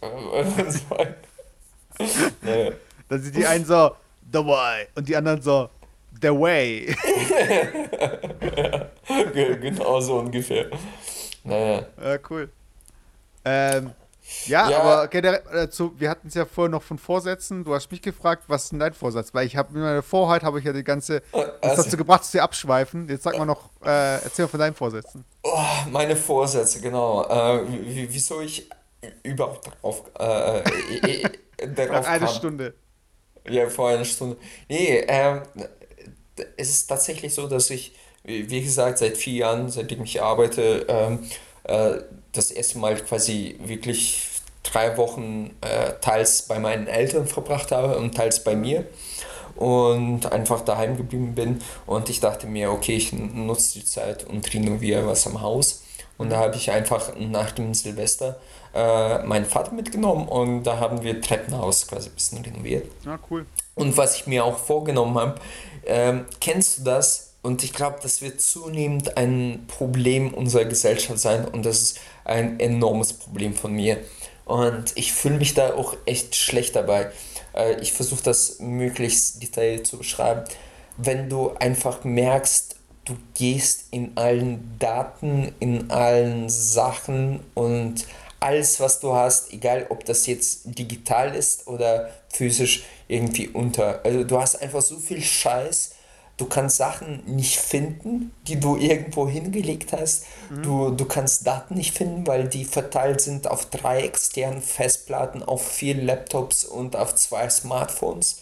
naja. 2.40 2.72
Dann 3.10 3.22
sind 3.22 3.36
die 3.36 3.44
einen 3.44 3.66
so, 3.66 3.90
dabei 4.22 4.88
und 4.94 5.06
die 5.06 5.16
anderen 5.16 5.42
so, 5.42 5.68
the 6.22 6.28
way. 6.28 6.96
genau 9.34 10.00
so 10.00 10.20
ungefähr. 10.20 10.70
Naja. 11.44 11.86
Ja, 12.02 12.18
cool. 12.30 12.48
Ähm, 13.44 13.90
ja, 14.46 14.70
ja, 14.70 14.80
aber 14.80 15.08
generell, 15.08 15.42
dazu, 15.52 15.92
wir 15.98 16.10
hatten 16.10 16.28
es 16.28 16.34
ja 16.34 16.44
vorher 16.44 16.70
noch 16.70 16.82
von 16.82 16.98
Vorsätzen. 16.98 17.64
Du 17.64 17.74
hast 17.74 17.90
mich 17.90 18.02
gefragt, 18.02 18.44
was 18.46 18.64
ist 18.64 18.72
denn 18.72 18.78
dein 18.78 18.94
Vorsatz? 18.94 19.32
Weil 19.32 19.46
ich 19.46 19.56
habe 19.56 19.74
in 19.74 19.80
meiner 19.80 20.02
Vorheit 20.02 20.42
habe 20.42 20.58
ich 20.58 20.64
ja 20.64 20.72
die 20.72 20.84
ganze 20.84 21.22
oh, 21.32 21.42
also, 21.60 21.82
dazu 21.82 21.96
gebracht, 21.96 22.20
dass 22.20 22.34
wir 22.34 22.42
abschweifen. 22.42 23.08
Jetzt 23.08 23.22
sag 23.22 23.38
mal 23.38 23.46
noch, 23.46 23.70
äh, 23.84 24.22
erzähl 24.22 24.44
mal 24.44 24.50
von 24.50 24.60
deinen 24.60 24.74
Vorsätzen. 24.74 25.24
Oh, 25.42 25.58
meine 25.90 26.16
Vorsätze, 26.16 26.80
genau. 26.80 27.24
Äh, 27.24 27.64
wieso 28.08 28.40
ich 28.40 28.68
überhaupt 29.22 29.66
darauf, 29.66 30.04
äh, 30.18 30.60
äh, 30.60 31.22
äh 31.58 31.68
darauf 31.74 32.06
Eine 32.06 32.26
kam. 32.26 32.34
Stunde. 32.34 32.74
Ja, 33.48 33.68
vor 33.68 33.88
einer 33.88 34.04
Stunde. 34.04 34.36
Nee, 34.68 35.04
ähm, 35.08 35.42
es 36.56 36.70
ist 36.70 36.86
tatsächlich 36.86 37.34
so, 37.34 37.48
dass 37.48 37.70
ich, 37.70 37.94
wie 38.24 38.62
gesagt, 38.62 38.98
seit 38.98 39.16
vier 39.16 39.34
Jahren, 39.34 39.70
seitdem 39.70 40.02
ich 40.04 40.20
arbeite, 40.22 40.84
ähm, 40.88 41.30
äh, 41.64 42.00
das 42.32 42.50
erste 42.50 42.78
Mal 42.78 42.96
quasi 42.96 43.58
wirklich 43.62 44.28
drei 44.62 44.96
Wochen 44.96 45.56
äh, 45.60 45.92
teils 46.00 46.42
bei 46.42 46.58
meinen 46.58 46.86
Eltern 46.86 47.26
verbracht 47.26 47.72
habe 47.72 47.96
und 47.96 48.14
teils 48.14 48.44
bei 48.44 48.54
mir 48.54 48.84
und 49.56 50.30
einfach 50.30 50.60
daheim 50.60 50.96
geblieben 50.96 51.34
bin 51.34 51.60
und 51.86 52.08
ich 52.08 52.20
dachte 52.20 52.46
mir, 52.46 52.70
okay, 52.70 52.96
ich 52.96 53.12
nutze 53.12 53.80
die 53.80 53.84
Zeit 53.84 54.24
und 54.24 54.52
renoviere 54.52 55.06
was 55.06 55.26
am 55.26 55.40
Haus 55.40 55.82
und 56.16 56.30
da 56.30 56.38
habe 56.38 56.56
ich 56.56 56.70
einfach 56.70 57.12
nach 57.18 57.52
dem 57.52 57.74
Silvester 57.74 58.38
äh, 58.74 59.22
meinen 59.24 59.46
Vater 59.46 59.72
mitgenommen 59.72 60.28
und 60.28 60.64
da 60.64 60.78
haben 60.78 61.02
wir 61.02 61.20
Treppenhaus 61.20 61.86
quasi 61.86 62.08
ein 62.10 62.14
bisschen 62.14 62.44
renoviert. 62.44 62.86
Ah, 63.06 63.18
cool. 63.30 63.46
Und 63.74 63.96
was 63.96 64.16
ich 64.16 64.26
mir 64.26 64.44
auch 64.44 64.58
vorgenommen 64.58 65.16
habe, 65.16 65.40
äh, 65.84 66.14
kennst 66.40 66.78
du 66.78 66.84
das, 66.84 67.27
und 67.42 67.62
ich 67.64 67.72
glaube, 67.72 67.98
das 68.02 68.20
wird 68.20 68.40
zunehmend 68.40 69.16
ein 69.16 69.64
Problem 69.68 70.34
unserer 70.34 70.64
Gesellschaft 70.64 71.18
sein 71.18 71.46
und 71.46 71.64
das 71.64 71.80
ist 71.80 72.00
ein 72.24 72.58
enormes 72.60 73.12
Problem 73.12 73.54
von 73.54 73.72
mir. 73.72 73.98
Und 74.44 74.92
ich 74.96 75.12
fühle 75.12 75.38
mich 75.38 75.54
da 75.54 75.74
auch 75.74 75.94
echt 76.06 76.34
schlecht 76.34 76.74
dabei. 76.74 77.10
Äh, 77.54 77.80
ich 77.80 77.92
versuche 77.92 78.22
das 78.22 78.58
möglichst 78.60 79.42
detailliert 79.42 79.86
zu 79.86 79.98
beschreiben. 79.98 80.44
Wenn 80.96 81.28
du 81.28 81.50
einfach 81.58 82.02
merkst, 82.04 82.76
du 83.04 83.16
gehst 83.34 83.86
in 83.90 84.12
allen 84.16 84.76
Daten, 84.78 85.54
in 85.60 85.90
allen 85.90 86.48
Sachen 86.48 87.40
und 87.54 88.06
alles, 88.40 88.80
was 88.80 89.00
du 89.00 89.14
hast, 89.14 89.52
egal 89.52 89.86
ob 89.88 90.04
das 90.04 90.26
jetzt 90.26 90.62
digital 90.64 91.34
ist 91.34 91.66
oder 91.66 92.10
physisch, 92.28 92.84
irgendwie 93.08 93.48
unter. 93.48 94.04
Also 94.04 94.24
du 94.24 94.40
hast 94.40 94.56
einfach 94.56 94.82
so 94.82 94.96
viel 94.98 95.22
Scheiß, 95.22 95.94
Du 96.38 96.46
kannst 96.46 96.76
Sachen 96.76 97.22
nicht 97.26 97.58
finden, 97.58 98.32
die 98.46 98.60
du 98.60 98.76
irgendwo 98.76 99.28
hingelegt 99.28 99.92
hast. 99.92 100.24
Mhm. 100.50 100.62
Du, 100.62 100.90
du 100.90 101.04
kannst 101.04 101.46
Daten 101.46 101.74
nicht 101.74 101.96
finden, 101.96 102.26
weil 102.28 102.48
die 102.48 102.64
verteilt 102.64 103.20
sind 103.20 103.50
auf 103.50 103.66
drei 103.66 104.02
externen 104.02 104.62
Festplatten, 104.62 105.42
auf 105.42 105.66
vier 105.66 105.96
Laptops 105.96 106.64
und 106.64 106.94
auf 106.94 107.16
zwei 107.16 107.50
Smartphones. 107.50 108.40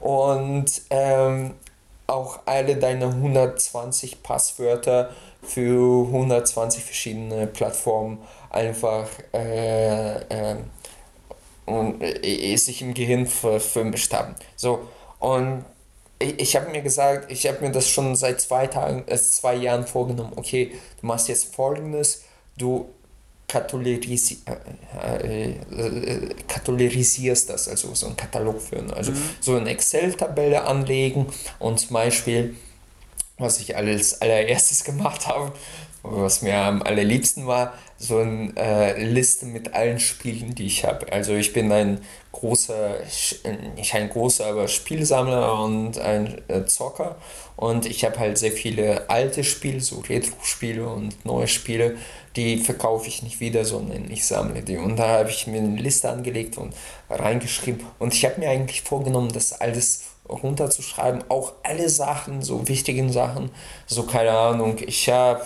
Und 0.00 0.82
ähm, 0.90 1.54
auch 2.06 2.40
alle 2.44 2.76
deine 2.76 3.06
120 3.06 4.22
Passwörter 4.22 5.10
für 5.42 6.06
120 6.08 6.84
verschiedene 6.84 7.46
Plattformen 7.46 8.18
einfach 8.50 9.08
äh, 9.32 10.16
äh, 10.52 10.56
und, 11.64 12.02
äh, 12.02 12.56
sich 12.56 12.82
im 12.82 12.92
Gehirn 12.92 13.26
vermischt 13.26 14.12
haben. 14.12 14.34
So, 14.56 14.80
und 15.20 15.64
ich, 16.20 16.38
ich 16.38 16.56
habe 16.56 16.70
mir 16.70 16.82
gesagt, 16.82 17.32
ich 17.32 17.46
habe 17.46 17.60
mir 17.60 17.72
das 17.72 17.88
schon 17.88 18.14
seit 18.14 18.40
zwei 18.40 18.66
Tagen, 18.66 19.04
äh, 19.06 19.16
zwei 19.18 19.56
Jahren 19.56 19.86
vorgenommen. 19.86 20.32
Okay, 20.36 20.72
du 21.00 21.06
machst 21.06 21.28
jetzt 21.28 21.54
folgendes, 21.54 22.24
du 22.56 22.88
katholerisi 23.48 24.42
äh, 24.44 25.16
äh, 25.26 25.50
äh, 25.50 26.34
katholirisierst 26.46 27.50
das, 27.50 27.68
also 27.68 27.92
so 27.94 28.06
einen 28.06 28.16
Katalog 28.16 28.62
führen, 28.62 28.92
also 28.92 29.10
mhm. 29.10 29.22
so 29.40 29.56
eine 29.56 29.70
Excel-Tabelle 29.70 30.62
anlegen 30.62 31.26
und 31.58 31.80
zum 31.80 31.94
Beispiel, 31.94 32.54
was 33.38 33.58
ich 33.58 33.76
als 33.76 34.20
allererstes 34.20 34.84
gemacht 34.84 35.26
habe, 35.26 35.52
was 36.02 36.42
mir 36.42 36.56
am 36.56 36.82
allerliebsten 36.82 37.46
war, 37.46 37.74
so 37.98 38.18
eine 38.18 38.52
äh, 38.56 39.04
Liste 39.04 39.44
mit 39.46 39.74
allen 39.74 40.00
Spielen, 40.00 40.54
die 40.54 40.66
ich 40.66 40.84
habe. 40.84 41.12
Also 41.12 41.34
ich 41.34 41.52
bin 41.52 41.70
ein 41.70 42.00
großer, 42.32 42.96
nicht 43.76 43.94
ein 43.94 44.08
großer, 44.08 44.46
aber 44.46 44.68
Spielsammler 44.68 45.62
und 45.62 45.98
ein 45.98 46.40
äh, 46.48 46.64
Zocker. 46.64 47.16
Und 47.56 47.84
ich 47.84 48.04
habe 48.04 48.18
halt 48.18 48.38
sehr 48.38 48.52
viele 48.52 49.10
alte 49.10 49.44
Spiele, 49.44 49.80
so 49.80 50.00
Retro-Spiele 50.00 50.88
und 50.88 51.24
neue 51.26 51.48
Spiele, 51.48 51.96
die 52.36 52.56
verkaufe 52.56 53.08
ich 53.08 53.22
nicht 53.22 53.40
wieder, 53.40 53.66
sondern 53.66 54.10
ich 54.10 54.26
sammle 54.26 54.62
die. 54.62 54.78
Und 54.78 54.96
da 54.96 55.08
habe 55.08 55.30
ich 55.30 55.46
mir 55.46 55.58
eine 55.58 55.80
Liste 55.80 56.08
angelegt 56.08 56.56
und 56.56 56.74
reingeschrieben. 57.10 57.84
Und 57.98 58.14
ich 58.14 58.24
habe 58.24 58.40
mir 58.40 58.48
eigentlich 58.48 58.80
vorgenommen, 58.82 59.30
das 59.32 59.60
alles 59.60 60.04
runterzuschreiben, 60.26 61.24
auch 61.28 61.54
alle 61.62 61.88
Sachen, 61.88 62.40
so 62.40 62.68
wichtigen 62.68 63.12
Sachen, 63.12 63.50
so 63.86 64.04
keine 64.04 64.30
Ahnung, 64.30 64.76
ich 64.78 65.08
habe 65.10 65.42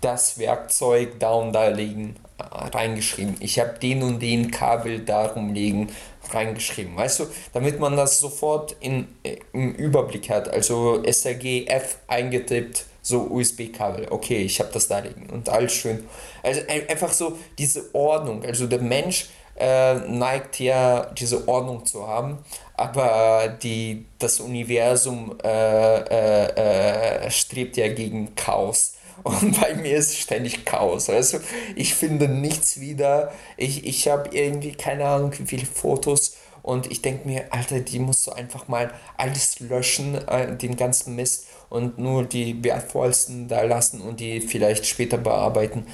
das 0.00 0.38
Werkzeug 0.38 1.18
da 1.18 1.32
und 1.32 1.52
da 1.52 1.68
liegen 1.68 2.16
äh, 2.38 2.42
reingeschrieben. 2.42 3.36
Ich 3.40 3.58
habe 3.58 3.78
den 3.78 4.02
und 4.02 4.20
den 4.20 4.50
Kabel 4.50 5.00
darum 5.00 5.54
liegen 5.54 5.88
reingeschrieben. 6.30 6.96
Weißt 6.96 7.20
du, 7.20 7.26
damit 7.52 7.80
man 7.80 7.96
das 7.96 8.18
sofort 8.18 8.76
in, 8.80 9.08
äh, 9.22 9.38
im 9.52 9.74
Überblick 9.74 10.30
hat. 10.30 10.48
Also 10.48 11.02
SRG 11.02 11.66
F 11.66 11.98
eingetippt, 12.06 12.84
so 13.02 13.22
USB-Kabel. 13.22 14.06
Okay, 14.10 14.42
ich 14.42 14.60
habe 14.60 14.70
das 14.72 14.88
da 14.88 14.98
liegen 14.98 15.28
und 15.30 15.48
alles 15.48 15.72
schön. 15.72 16.06
Also 16.42 16.60
einfach 16.88 17.12
so 17.12 17.38
diese 17.58 17.94
Ordnung. 17.94 18.44
Also 18.44 18.66
der 18.66 18.80
Mensch 18.80 19.28
äh, 19.58 19.94
neigt 19.94 20.60
ja 20.60 21.06
diese 21.06 21.48
Ordnung 21.48 21.84
zu 21.84 22.06
haben, 22.06 22.38
aber 22.74 23.56
die, 23.60 24.06
das 24.18 24.38
Universum 24.40 25.36
äh, 25.42 25.98
äh, 25.98 27.26
äh 27.26 27.30
strebt 27.30 27.76
ja 27.76 27.88
gegen 27.88 28.34
Chaos. 28.36 28.94
Und 29.22 29.60
bei 29.60 29.74
mir 29.74 29.96
ist 29.96 30.16
ständig 30.16 30.64
Chaos. 30.64 31.10
Also 31.10 31.40
ich 31.74 31.94
finde 31.94 32.28
nichts 32.28 32.80
wieder. 32.80 33.32
Ich, 33.56 33.84
ich 33.84 34.08
habe 34.08 34.30
irgendwie 34.32 34.72
keine 34.72 35.06
Ahnung, 35.06 35.32
wie 35.38 35.46
viele 35.46 35.66
Fotos. 35.66 36.36
Und 36.62 36.90
ich 36.90 37.02
denke 37.02 37.26
mir, 37.26 37.46
Alter, 37.50 37.80
die 37.80 37.98
musst 37.98 38.26
du 38.26 38.32
einfach 38.32 38.68
mal 38.68 38.92
alles 39.16 39.60
löschen, 39.60 40.14
äh, 40.28 40.56
den 40.56 40.76
ganzen 40.76 41.16
Mist 41.16 41.46
und 41.70 41.98
nur 41.98 42.24
die 42.24 42.62
wertvollsten 42.62 43.48
da 43.48 43.62
lassen 43.62 44.00
und 44.00 44.20
die 44.20 44.40
vielleicht 44.40 44.86
später 44.86 45.18
bearbeiten. 45.18 45.86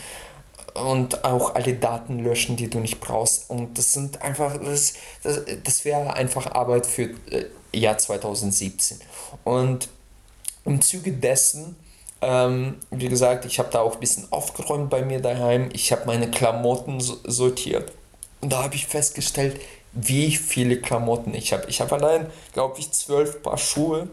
Und 0.75 1.25
auch 1.25 1.55
alle 1.55 1.75
Daten 1.75 2.19
löschen, 2.19 2.57
die 2.57 2.69
du 2.69 2.81
nicht 2.81 3.01
brauchst. 3.01 3.49
Und 3.49 3.79
das 3.79 3.93
sind 3.93 4.23
einfach, 4.23 4.57
das, 4.59 4.95
das, 5.23 5.43
das 5.63 5.85
wäre 5.85 6.15
einfach 6.15 6.53
Arbeit 6.53 6.87
für 6.87 7.11
äh, 7.31 7.47
Jahr 7.73 7.97
2017. 7.97 8.99
Und 9.45 9.89
im 10.65 10.81
Zuge 10.81 11.13
dessen 11.13 11.77
ähm, 12.25 12.77
wie 12.91 13.09
gesagt, 13.09 13.45
ich 13.45 13.59
habe 13.59 13.69
da 13.71 13.81
auch 13.81 13.95
ein 13.95 14.01
bisschen 14.01 14.31
aufgeräumt 14.33 14.91
bei 14.91 15.03
mir 15.03 15.21
daheim. 15.21 15.69
Ich 15.73 15.93
habe 15.93 16.07
meine 16.07 16.31
Klamotten 16.31 17.01
sortiert. 17.01 17.93
Und 18.41 18.53
da 18.53 18.63
habe 18.63 18.75
ich 18.75 18.87
festgestellt, 18.87 19.61
wie 19.93 20.33
viele 20.33 20.81
Klamotten 20.81 21.35
ich 21.35 21.53
habe. 21.53 21.69
Ich 21.69 21.81
habe 21.81 21.95
allein, 21.95 22.27
glaube 22.53 22.79
ich, 22.79 22.91
zwölf 22.93 23.43
Paar 23.43 23.59
Schuhe, 23.59 24.09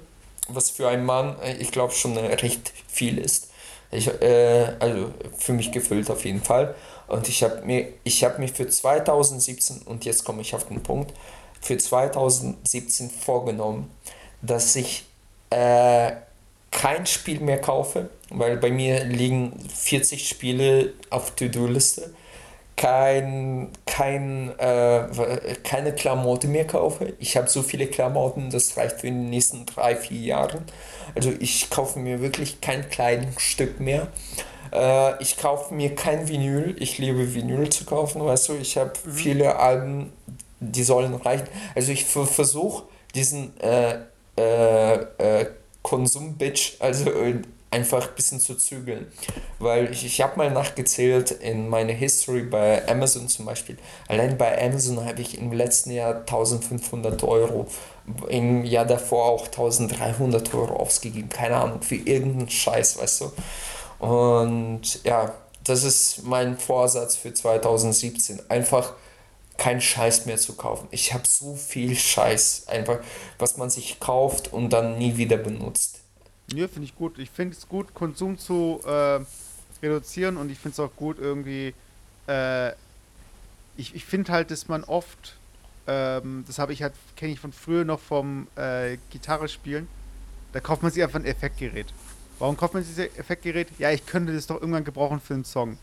was 0.47 0.69
für 0.69 0.87
einen 0.87 1.05
Mann, 1.05 1.35
äh, 1.41 1.55
ich 1.57 1.71
glaube, 1.71 1.93
schon 1.93 2.17
recht 2.17 2.71
viel 2.87 3.17
ist. 3.17 3.49
Ich, 3.91 4.07
äh, 4.21 4.73
also 4.79 5.11
für 5.37 5.53
mich 5.53 5.71
gefüllt 5.71 6.09
auf 6.09 6.23
jeden 6.23 6.41
Fall. 6.41 6.75
Und 7.07 7.27
ich 7.27 7.43
habe 7.43 7.61
mir, 7.65 7.87
ich 8.03 8.23
habe 8.23 8.39
mir 8.39 8.47
für 8.47 8.67
2017, 8.67 9.81
und 9.85 10.05
jetzt 10.05 10.23
komme 10.23 10.41
ich 10.41 10.55
auf 10.55 10.67
den 10.67 10.81
Punkt, 10.81 11.13
für 11.59 11.77
2017 11.77 13.09
vorgenommen, 13.09 13.91
dass 14.41 14.75
ich 14.75 15.05
äh, 15.49 16.13
kein 16.71 17.05
Spiel 17.05 17.39
mehr 17.41 17.59
kaufe, 17.59 18.09
weil 18.29 18.57
bei 18.57 18.71
mir 18.71 19.03
liegen 19.03 19.53
40 19.73 20.27
Spiele 20.27 20.93
auf 21.09 21.31
To-Do-Liste. 21.35 22.13
Kein, 22.77 23.69
kein, 23.85 24.57
äh, 24.57 25.03
keine 25.63 25.93
Klamotten 25.93 26.51
mehr 26.51 26.65
kaufe. 26.65 27.13
Ich 27.19 27.37
habe 27.37 27.47
so 27.47 27.61
viele 27.61 27.85
Klamotten, 27.85 28.49
das 28.49 28.75
reicht 28.75 29.01
für 29.01 29.07
die 29.07 29.11
nächsten 29.11 29.67
drei, 29.67 29.95
vier 29.95 30.21
Jahre. 30.21 30.63
Also 31.13 31.31
ich 31.39 31.69
kaufe 31.69 31.99
mir 31.99 32.21
wirklich 32.21 32.59
kein 32.61 32.89
Kleidungsstück 32.89 33.79
mehr. 33.79 34.07
Äh, 34.71 35.21
ich 35.21 35.37
kaufe 35.37 35.73
mir 35.73 35.93
kein 35.93 36.27
Vinyl. 36.27 36.75
Ich 36.79 36.97
liebe 36.97 37.35
Vinyl 37.35 37.69
zu 37.69 37.85
kaufen, 37.85 38.25
weißt 38.25 38.49
du. 38.49 38.53
Ich 38.55 38.77
habe 38.77 38.93
mhm. 39.05 39.11
viele 39.11 39.57
Alben, 39.57 40.13
die 40.59 40.83
sollen 40.83 41.13
reichen. 41.13 41.47
Also 41.75 41.91
ich 41.91 42.05
versuche 42.05 42.85
diesen 43.13 43.59
äh, 43.59 43.99
äh, 44.37 44.93
äh, 45.17 45.45
Konsum-Bitch, 45.83 46.75
also 46.79 47.09
äh, 47.09 47.41
einfach 47.71 48.09
ein 48.09 48.15
bisschen 48.15 48.39
zu 48.39 48.55
zügeln. 48.55 49.07
Weil 49.59 49.91
ich, 49.91 50.05
ich 50.05 50.21
habe 50.21 50.37
mal 50.37 50.51
nachgezählt 50.51 51.31
in 51.31 51.69
meine 51.69 51.93
History 51.93 52.43
bei 52.43 52.87
Amazon 52.87 53.27
zum 53.29 53.45
Beispiel. 53.45 53.77
Allein 54.07 54.37
bei 54.37 54.61
Amazon 54.63 55.03
habe 55.05 55.21
ich 55.21 55.37
im 55.37 55.51
letzten 55.53 55.91
Jahr 55.91 56.15
1500 56.15 57.23
Euro, 57.23 57.67
im 58.27 58.65
Jahr 58.65 58.85
davor 58.85 59.25
auch 59.25 59.45
1300 59.47 60.53
Euro 60.53 60.75
ausgegeben. 60.75 61.29
Keine 61.29 61.55
Ahnung, 61.57 61.81
für 61.81 61.95
irgendeinen 61.95 62.49
Scheiß, 62.49 62.99
weißt 62.99 63.21
du. 63.21 64.05
Und 64.05 65.03
ja, 65.03 65.33
das 65.63 65.83
ist 65.83 66.23
mein 66.23 66.57
Vorsatz 66.57 67.15
für 67.15 67.33
2017. 67.33 68.41
Einfach 68.49 68.93
keinen 69.61 69.79
Scheiß 69.79 70.25
mehr 70.25 70.37
zu 70.37 70.55
kaufen. 70.55 70.87
Ich 70.89 71.13
habe 71.13 71.27
so 71.27 71.53
viel 71.53 71.95
Scheiß, 71.95 72.67
einfach, 72.67 72.97
was 73.37 73.57
man 73.57 73.69
sich 73.69 73.99
kauft 73.99 74.51
und 74.51 74.71
dann 74.71 74.97
nie 74.97 75.17
wieder 75.17 75.37
benutzt. 75.37 75.99
Ja, 76.51 76.67
finde 76.67 76.85
ich 76.85 76.95
gut. 76.95 77.19
Ich 77.19 77.29
finde 77.29 77.55
es 77.55 77.69
gut, 77.69 77.93
Konsum 77.93 78.39
zu 78.39 78.81
äh, 78.87 79.19
reduzieren 79.83 80.37
und 80.37 80.51
ich 80.51 80.57
finde 80.57 80.73
es 80.73 80.79
auch 80.79 80.95
gut, 80.95 81.19
irgendwie. 81.19 81.75
Äh, 82.27 82.71
ich 83.77 83.93
ich 83.93 84.03
finde 84.03 84.31
halt, 84.31 84.49
dass 84.49 84.67
man 84.67 84.83
oft, 84.83 85.37
ähm, 85.85 86.43
das 86.47 86.57
habe 86.57 86.73
ich 86.73 86.81
halt, 86.81 86.93
kenne 87.15 87.31
ich 87.31 87.39
von 87.39 87.53
früher 87.53 87.85
noch 87.85 87.99
vom 87.99 88.47
äh, 88.55 88.97
Gitarre 89.11 89.47
spielen, 89.47 89.87
da 90.53 90.59
kauft 90.59 90.81
man 90.81 90.91
sich 90.91 91.03
einfach 91.03 91.19
ein 91.19 91.25
Effektgerät. 91.25 91.93
Warum 92.39 92.57
kauft 92.57 92.73
man 92.73 92.81
sich 92.83 92.95
dieses 92.95 93.15
Effektgerät? 93.15 93.67
Ja, 93.77 93.91
ich 93.91 94.07
könnte 94.07 94.33
das 94.33 94.47
doch 94.47 94.55
irgendwann 94.55 94.85
gebrauchen 94.85 95.19
für 95.19 95.35
einen 95.35 95.45
Song. 95.45 95.77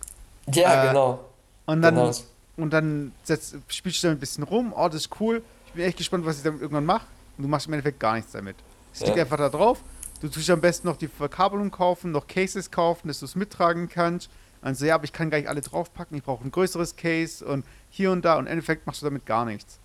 Ja, 0.52 0.82
äh, 0.82 0.88
genau. 0.88 1.20
Und 1.66 1.80
dann, 1.80 1.94
genau. 1.94 2.12
Und 2.58 2.70
dann 2.70 3.12
setzt, 3.22 3.56
spielst 3.68 4.02
du 4.02 4.08
damit 4.08 4.18
ein 4.18 4.20
bisschen 4.20 4.44
rum. 4.44 4.74
Oh, 4.76 4.88
das 4.88 5.02
ist 5.02 5.20
cool. 5.20 5.42
Ich 5.66 5.72
bin 5.72 5.84
echt 5.84 5.96
gespannt, 5.96 6.26
was 6.26 6.38
ich 6.38 6.42
damit 6.42 6.60
irgendwann 6.60 6.84
mache. 6.84 7.06
Und 7.36 7.44
du 7.44 7.48
machst 7.48 7.68
im 7.68 7.72
Endeffekt 7.72 8.00
gar 8.00 8.16
nichts 8.16 8.32
damit. 8.32 8.56
Es 8.92 9.00
liegt 9.00 9.16
ja. 9.16 9.22
einfach 9.22 9.36
da 9.36 9.48
drauf. 9.48 9.80
Du 10.20 10.28
tust 10.28 10.50
am 10.50 10.60
besten 10.60 10.88
noch 10.88 10.96
die 10.96 11.06
Verkabelung 11.06 11.70
kaufen, 11.70 12.10
noch 12.10 12.26
Cases 12.26 12.70
kaufen, 12.70 13.06
dass 13.06 13.20
du 13.20 13.26
es 13.26 13.36
mittragen 13.36 13.88
kannst. 13.88 14.28
Also 14.60 14.84
ja, 14.84 14.96
aber 14.96 15.04
ich 15.04 15.12
kann 15.12 15.30
gar 15.30 15.38
nicht 15.38 15.48
alle 15.48 15.60
draufpacken. 15.60 16.16
Ich 16.18 16.24
brauche 16.24 16.44
ein 16.44 16.50
größeres 16.50 16.96
Case 16.96 17.44
und 17.46 17.64
hier 17.90 18.10
und 18.10 18.24
da. 18.24 18.34
Und 18.34 18.46
im 18.46 18.52
Endeffekt 18.52 18.86
machst 18.86 19.02
du 19.02 19.06
damit 19.06 19.24
gar 19.24 19.44
nichts. 19.44 19.78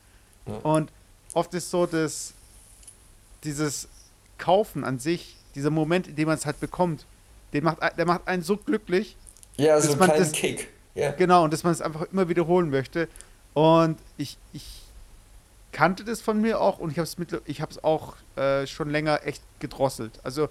Ja. 0.47 0.55
Und 0.55 0.91
oft 1.33 1.53
ist 1.53 1.69
so, 1.69 1.85
dass 1.85 2.33
dieses 3.43 3.87
Kaufen 4.39 4.83
an 4.83 4.97
sich 4.97 5.37
dieser 5.53 5.69
Moment, 5.69 6.07
in 6.07 6.15
dem 6.15 6.27
man 6.27 6.37
es 6.37 6.47
halt 6.47 6.59
bekommt, 6.59 7.05
den 7.53 7.63
macht, 7.63 7.77
der 7.95 8.05
macht 8.07 8.27
einen 8.27 8.41
so 8.41 8.57
glücklich. 8.57 9.15
Ja, 9.57 9.79
so 9.79 9.89
einen 9.89 10.01
kleinen 10.01 10.19
das, 10.19 10.31
Kick. 10.31 10.69
Ja. 10.95 11.11
Genau, 11.11 11.43
und 11.43 11.53
dass 11.53 11.63
man 11.63 11.73
es 11.73 11.81
einfach 11.81 12.03
immer 12.11 12.29
wiederholen 12.29 12.69
möchte. 12.69 13.07
Und 13.53 13.99
ich, 14.17 14.37
ich 14.51 14.81
kannte 15.71 16.03
das 16.03 16.21
von 16.21 16.39
mir 16.39 16.59
auch 16.61 16.79
und 16.79 16.91
ich 16.91 16.97
habe 16.99 17.07
es 17.07 17.15
ich 17.45 17.61
habe 17.61 17.71
es 17.71 17.83
auch 17.83 18.15
äh, 18.35 18.65
schon 18.67 18.89
länger 18.89 19.25
echt 19.25 19.41
gedrosselt. 19.59 20.19
Also 20.23 20.49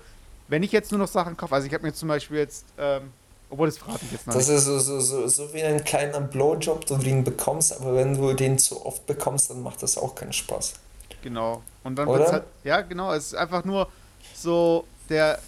wenn 0.48 0.62
ich 0.62 0.72
jetzt 0.72 0.90
nur 0.90 0.98
noch 0.98 1.08
Sachen 1.08 1.36
kaufe, 1.36 1.54
also 1.54 1.66
ich 1.66 1.72
habe 1.74 1.84
mir 1.84 1.92
zum 1.92 2.08
Beispiel 2.08 2.38
jetzt, 2.38 2.66
ähm, 2.76 3.12
obwohl 3.48 3.68
das 3.68 3.78
verrate 3.78 4.04
ich 4.04 4.12
jetzt 4.12 4.26
noch 4.26 4.34
Das 4.34 4.48
nicht. 4.48 4.56
ist 4.58 4.64
so, 4.64 4.78
so, 4.78 5.00
so, 5.00 5.26
so 5.28 5.54
wie 5.54 5.62
ein 5.62 5.82
kleiner 5.84 6.20
Blowjob, 6.20 6.84
du 6.86 6.96
den 6.96 7.24
bekommst, 7.24 7.72
aber 7.80 7.94
wenn 7.94 8.16
du 8.16 8.32
den 8.34 8.58
zu 8.58 8.84
oft 8.84 9.06
bekommst, 9.06 9.50
dann 9.50 9.62
macht 9.62 9.82
das 9.82 9.96
auch 9.96 10.14
keinen 10.14 10.32
Spaß. 10.32 10.74
Genau. 11.22 11.62
Und 11.84 11.96
dann 11.96 12.08
wird 12.08 12.26
es 12.26 12.32
halt, 12.32 12.44
ja 12.64 12.80
genau, 12.82 13.12
es 13.12 13.26
ist 13.26 13.34
einfach 13.34 13.64
nur 13.64 13.88
so, 14.34 14.84
der 15.08 15.38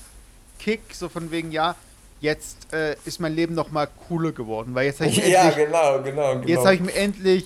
Kick, 0.59 0.81
so 0.93 1.09
von 1.09 1.31
wegen, 1.31 1.51
ja, 1.51 1.75
jetzt 2.25 2.73
äh, 2.73 2.97
ist 3.05 3.21
mein 3.21 3.35
Leben 3.35 3.55
noch 3.55 3.71
mal 3.71 3.89
cooler 4.09 4.33
geworden, 4.33 4.75
weil 4.75 4.87
jetzt 4.87 5.01
habe 5.01 5.11
ich 5.11 5.17
ja, 5.29 5.45
endlich, 5.45 5.67
genau, 5.67 6.03
genau, 6.03 6.33
genau. 6.35 6.47
Jetzt 6.47 6.65
habe 6.65 6.75
ich 6.75 6.81
mir 6.81 6.95
endlich 6.95 7.45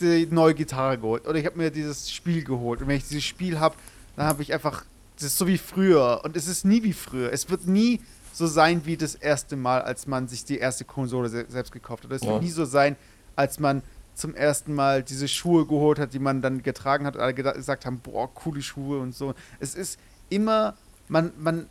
die 0.00 0.28
neue 0.30 0.54
Gitarre 0.54 0.98
geholt 0.98 1.26
oder 1.26 1.38
ich 1.38 1.46
habe 1.46 1.56
mir 1.58 1.70
dieses 1.70 2.10
Spiel 2.10 2.44
geholt 2.44 2.80
und 2.80 2.88
wenn 2.88 2.96
ich 2.96 3.08
dieses 3.08 3.24
Spiel 3.24 3.58
habe, 3.58 3.74
dann 4.16 4.26
habe 4.26 4.42
ich 4.42 4.52
einfach 4.52 4.84
das 5.16 5.24
ist 5.24 5.38
so 5.38 5.46
wie 5.46 5.58
früher 5.58 6.20
und 6.24 6.36
es 6.36 6.48
ist 6.48 6.64
nie 6.64 6.82
wie 6.82 6.92
früher. 6.92 7.32
Es 7.32 7.48
wird 7.48 7.66
nie 7.66 8.00
so 8.32 8.48
sein 8.48 8.84
wie 8.84 8.96
das 8.96 9.14
erste 9.14 9.56
Mal, 9.56 9.82
als 9.82 10.08
man 10.08 10.26
sich 10.26 10.44
die 10.44 10.58
erste 10.58 10.84
Konsole 10.84 11.28
se 11.28 11.46
selbst 11.48 11.70
gekauft 11.72 12.04
hat. 12.04 12.10
Es 12.10 12.22
ja. 12.22 12.30
wird 12.30 12.42
nie 12.42 12.50
so 12.50 12.64
sein, 12.64 12.96
als 13.36 13.60
man 13.60 13.82
zum 14.14 14.34
ersten 14.34 14.74
Mal 14.74 15.04
diese 15.04 15.28
Schuhe 15.28 15.66
geholt 15.66 16.00
hat, 16.00 16.14
die 16.14 16.18
man 16.18 16.42
dann 16.42 16.62
getragen 16.62 17.06
hat 17.06 17.14
und 17.14 17.22
alle 17.22 17.34
gesagt 17.34 17.86
haben, 17.86 18.00
boah, 18.00 18.32
coole 18.34 18.60
Schuhe 18.60 18.98
und 18.98 19.14
so. 19.14 19.34
Es 19.60 19.76
ist 19.76 19.98
immer 20.30 20.74
man, 21.08 21.32
man, 21.38 21.66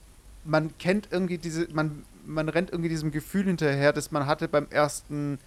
man 0.45 0.77
kennt 0.77 1.09
irgendwie 1.11 1.37
diese, 1.37 1.67
man, 1.73 2.03
man 2.25 2.49
rennt 2.49 2.71
irgendwie 2.71 2.89
diesem 2.89 3.11
Gefühl 3.11 3.45
hinterher, 3.45 3.93
das 3.93 4.11
man 4.11 4.25
hatte 4.25 4.47
beim 4.47 4.67
ersten 4.69 5.39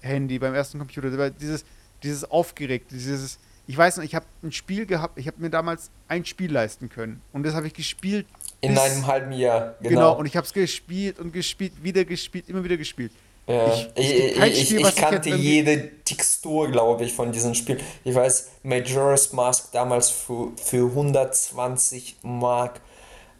Handy, 0.00 0.38
beim 0.38 0.54
ersten 0.54 0.78
Computer. 0.78 1.30
Dieses, 1.30 1.64
dieses 2.02 2.30
aufgeregt, 2.30 2.90
dieses, 2.90 3.38
ich 3.66 3.76
weiß 3.76 3.98
noch, 3.98 4.04
ich 4.04 4.14
habe 4.14 4.26
ein 4.42 4.52
Spiel 4.52 4.86
gehabt, 4.86 5.18
ich 5.18 5.26
habe 5.26 5.40
mir 5.40 5.50
damals 5.50 5.90
ein 6.08 6.24
Spiel 6.24 6.52
leisten 6.52 6.88
können 6.88 7.20
und 7.32 7.44
das 7.44 7.54
habe 7.54 7.66
ich 7.66 7.74
gespielt. 7.74 8.26
In 8.60 8.76
einem 8.78 9.06
halben 9.06 9.32
Jahr, 9.32 9.74
genau. 9.80 9.88
Genau, 9.88 10.18
und 10.18 10.26
ich 10.26 10.36
habe 10.36 10.46
es 10.46 10.52
gespielt 10.52 11.18
und 11.18 11.32
gespielt, 11.32 11.72
wieder 11.82 12.04
gespielt, 12.04 12.48
immer 12.48 12.62
wieder 12.62 12.76
gespielt. 12.76 13.12
Ja. 13.46 13.74
Ich, 13.74 13.88
ich, 13.96 14.36
ich, 14.38 14.68
Spiel, 14.68 14.86
ich 14.86 14.96
kannte 14.96 15.30
jede 15.30 15.90
Textur, 16.04 16.70
glaube 16.70 17.04
ich, 17.04 17.12
von 17.12 17.32
diesem 17.32 17.54
Spiel. 17.54 17.80
Ich 18.04 18.14
weiß, 18.14 18.50
Majora's 18.62 19.32
Mask 19.32 19.72
damals 19.72 20.10
für, 20.10 20.52
für 20.56 20.86
120 20.86 22.18
Mark 22.22 22.80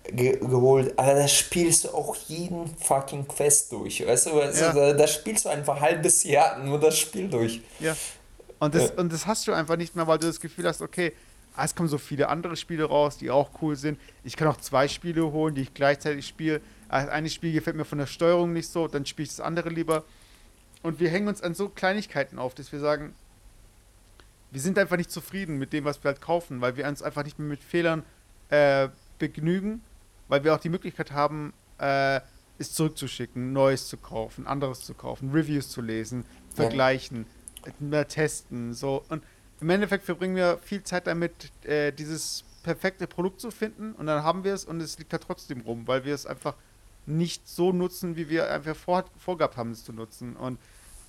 ge 0.05 0.39
geholt, 0.39 0.99
aber 0.99 1.15
da 1.15 1.29
spielst 1.29 1.85
du 1.85 1.89
auch 1.91 2.17
jeden 2.29 2.77
fucking 2.77 3.27
Quest 3.29 3.73
durch, 3.73 4.07
weißt 4.07 4.27
du, 4.27 4.37
weißt 4.37 4.61
ja. 4.61 4.73
du 4.73 4.97
da, 4.97 5.07
spielst 5.07 5.45
du 5.45 5.49
einfach 5.49 5.77
ein 5.77 5.83
halbes 5.83 6.25
Jahr 6.25 6.59
nur 6.59 6.81
das 6.81 6.99
Spiel 6.99 7.29
durch. 7.29 7.61
Ja. 7.79 7.97
Und 8.59 8.75
das, 8.75 8.91
ja. 8.91 8.95
und 8.97 9.13
das 9.13 9.27
hast 9.27 9.47
du 9.47 9.53
einfach 9.53 9.77
nicht 9.77 9.97
mehr, 9.97 10.07
weil 10.07 10.19
du 10.19 10.27
das 10.27 10.41
Gefühl 10.41 10.67
hast, 10.67 10.83
okay, 10.83 11.13
ah, 11.55 11.65
es 11.65 11.75
kommen 11.75 11.89
so 11.89 11.99
viele 11.99 12.29
andere 12.29 12.57
Spiele 12.57 12.85
raus, 12.85 13.19
die 13.19 13.31
auch 13.31 13.51
cool 13.61 13.77
sind. 13.77 13.99
Ich 14.25 14.37
kann 14.37 14.49
auch 14.49 14.57
zwei 14.57 14.89
Spiele 14.89 15.33
holen, 15.33 15.55
die 15.55 15.63
ich 15.63 15.75
gleichzeitig 15.75 16.27
spiele. 16.27 16.61
Das 16.89 17.09
eine 17.09 17.29
Spiel 17.31 17.53
gefällt 17.53 17.77
mir 17.77 17.85
von 17.85 17.99
der 17.99 18.07
Steuerung 18.07 18.53
nicht 18.53 18.69
so, 18.69 18.89
dann 18.89 19.07
spiele 19.07 19.25
ich 19.25 19.31
das 19.31 19.41
andere 19.41 19.69
lieber. 19.69 20.05
Und 20.83 21.01
wir 21.01 21.11
hängen 21.11 21.29
uns 21.29 21.43
an 21.43 21.55
so 21.55 21.69
Kleinigkeiten 21.69 22.39
auf, 22.39 22.55
dass 22.55 22.73
wir 22.73 22.81
sagen, 22.81 23.15
wir 24.51 24.61
sind 24.61 24.79
einfach 24.79 24.97
nicht 24.97 25.11
zufrieden 25.11 25.59
mit 25.59 25.73
dem, 25.73 25.85
was 25.85 26.03
wir 26.05 26.11
halt 26.11 26.21
kaufen, 26.21 26.61
weil 26.61 26.77
wir 26.77 26.87
uns 26.87 27.03
einfach 27.03 27.25
nicht 27.25 27.39
mehr 27.39 27.49
mit 27.49 27.63
Fehlern 27.63 28.05
äh, 28.51 28.89
begnügen 29.19 29.81
weil 30.29 30.45
wir 30.45 30.55
auch 30.55 30.61
die 30.61 30.69
Möglichkeit 30.69 31.13
haben, 31.13 31.53
äh, 31.79 32.21
es 32.59 32.73
zurückzuschicken, 32.75 33.53
Neues 33.53 33.89
zu 33.89 33.97
kaufen, 33.97 34.47
anderes 34.47 34.81
zu 34.81 34.95
kaufen, 34.95 35.33
Reviews 35.33 35.69
zu 35.71 35.81
lesen, 35.81 36.25
vergleichen, 36.55 37.27
ja. 37.81 38.05
testen, 38.05 38.75
so. 38.75 39.05
Und 39.09 39.23
im 39.61 39.71
Endeffekt 39.71 40.05
verbringen 40.05 40.37
wir 40.37 40.59
viel 40.59 40.83
Zeit 40.83 41.07
damit, 41.07 41.51
äh, 41.65 41.93
dieses 41.93 42.45
perfekte 42.63 43.07
Produkt 43.07 43.41
zu 43.41 43.51
finden 43.51 43.93
und 43.93 44.07
dann 44.07 44.23
haben 44.23 44.45
wir 44.45 44.55
es 44.55 44.65
und 44.65 44.81
es 44.81 44.99
liegt 44.99 45.13
da 45.13 45.19
trotzdem 45.19 45.63
rum, 45.63 45.87
weil 45.87 46.05
wir 46.05 46.15
es 46.15 46.27
einfach 46.27 46.55
nicht 47.07 47.49
so 47.49 47.73
nutzen, 47.73 48.17
wie 48.17 48.29
wir 48.29 48.51
einfach 48.51 48.77
vor, 48.77 49.05
vorgehabt 49.19 49.57
haben, 49.57 49.73
es 49.73 49.85
zu 49.85 49.93
nutzen. 49.93 50.37
Und 50.37 50.59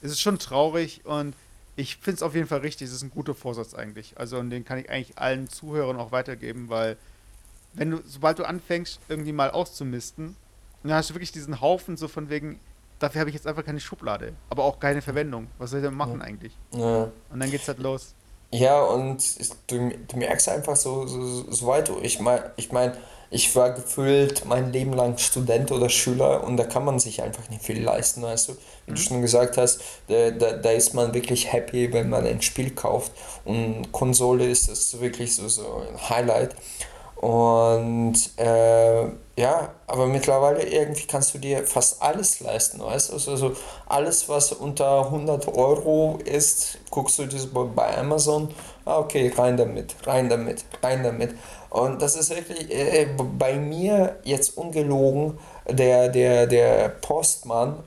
es 0.02 0.11
ist 0.11 0.22
schon 0.22 0.40
traurig 0.40 1.06
und 1.06 1.35
ich 1.76 1.98
finde 1.98 2.18
es 2.18 2.23
auf 2.23 2.35
jeden 2.35 2.48
Fall 2.48 2.60
richtig. 2.60 2.88
Es 2.88 2.94
ist 2.94 3.03
ein 3.03 3.11
guter 3.11 3.34
Vorsatz 3.34 3.73
eigentlich. 3.73 4.18
Also, 4.18 4.38
und 4.38 4.49
den 4.49 4.65
kann 4.65 4.80
ich 4.80 4.90
eigentlich 4.90 5.18
allen 5.18 5.48
Zuhörern 5.49 5.98
auch 5.98 6.11
weitergeben, 6.11 6.69
weil 6.69 6.98
wenn 7.73 7.91
du, 7.91 8.01
sobald 8.05 8.39
du 8.39 8.43
anfängst, 8.43 8.99
irgendwie 9.09 9.31
mal 9.31 9.51
auszumisten, 9.51 10.35
dann 10.83 10.93
hast 10.93 11.09
du 11.09 11.13
wirklich 11.13 11.31
diesen 11.31 11.61
Haufen 11.61 11.97
so 11.97 12.07
von 12.07 12.29
wegen, 12.29 12.59
dafür 12.99 13.21
habe 13.21 13.29
ich 13.29 13.35
jetzt 13.35 13.47
einfach 13.47 13.65
keine 13.65 13.79
Schublade, 13.79 14.33
aber 14.49 14.63
auch 14.63 14.79
keine 14.79 15.01
Verwendung. 15.01 15.47
Was 15.57 15.71
soll 15.71 15.79
ich 15.79 15.85
denn 15.85 15.95
machen 15.95 16.21
eigentlich? 16.21 16.57
Ja. 16.71 17.11
Und 17.29 17.39
dann 17.39 17.49
geht's 17.49 17.67
halt 17.67 17.79
los. 17.79 18.13
Ja, 18.51 18.81
und 18.83 19.23
du, 19.67 19.91
du 20.07 20.17
merkst 20.17 20.47
einfach 20.49 20.75
so, 20.75 21.07
so, 21.07 21.51
so 21.51 21.65
weit, 21.65 21.91
ich 22.03 22.19
meine, 22.19 22.51
ich 22.55 22.71
mein, 22.71 22.95
ich 23.31 23.55
war 23.55 23.71
gefühlt 23.71 24.45
mein 24.45 24.71
Leben 24.71 24.93
lang 24.93 25.17
Student 25.17 25.71
oder 25.71 25.89
Schüler 25.89 26.43
und 26.43 26.57
da 26.57 26.65
kann 26.65 26.85
man 26.85 26.99
sich 26.99 27.23
einfach 27.23 27.49
nicht 27.49 27.63
viel 27.63 27.81
leisten, 27.81 28.21
weißt 28.21 28.49
du. 28.49 28.53
Wie 28.85 28.91
mhm. 28.91 28.95
du 28.95 29.01
schon 29.01 29.21
gesagt 29.23 29.57
hast, 29.57 29.81
da, 30.07 30.29
da, 30.29 30.51
da 30.51 30.69
ist 30.69 30.93
man 30.93 31.15
wirklich 31.15 31.51
happy, 31.51 31.91
wenn 31.91 32.09
man 32.09 32.27
ein 32.27 32.43
Spiel 32.43 32.69
kauft 32.69 33.11
und 33.43 33.91
Konsole 33.91 34.45
ist 34.47 34.69
das 34.69 34.99
wirklich 35.01 35.35
so, 35.35 35.47
so 35.47 35.81
ein 35.89 36.09
Highlight. 36.09 36.55
Und 37.23 38.15
äh, 38.35 39.03
ja, 39.37 39.69
aber 39.87 40.07
mittlerweile 40.07 40.61
irgendwie 40.63 41.07
kannst 41.07 41.33
du 41.33 41.37
dir 41.37 41.65
fast 41.65 42.01
alles 42.01 42.41
leisten, 42.41 42.81
weißt 42.81 43.11
du? 43.11 43.31
Also 43.31 43.53
alles, 43.85 44.27
was 44.27 44.51
unter 44.51 45.05
100 45.05 45.47
Euro 45.55 46.19
ist, 46.25 46.79
guckst 46.89 47.19
du 47.19 47.25
das 47.25 47.47
bei 47.47 47.97
Amazon, 47.97 48.53
ah, 48.83 48.99
okay, 48.99 49.31
rein 49.37 49.55
damit, 49.55 49.95
rein 50.05 50.27
damit, 50.27 50.65
rein 50.81 51.01
damit. 51.01 51.33
Und 51.69 52.01
das 52.01 52.17
ist 52.17 52.29
wirklich 52.29 52.69
äh, 52.69 53.07
bei 53.39 53.55
mir 53.55 54.17
jetzt 54.25 54.57
ungelogen, 54.57 55.39
der, 55.69 56.09
der, 56.09 56.45
der 56.45 56.89
Postmann, 56.89 57.77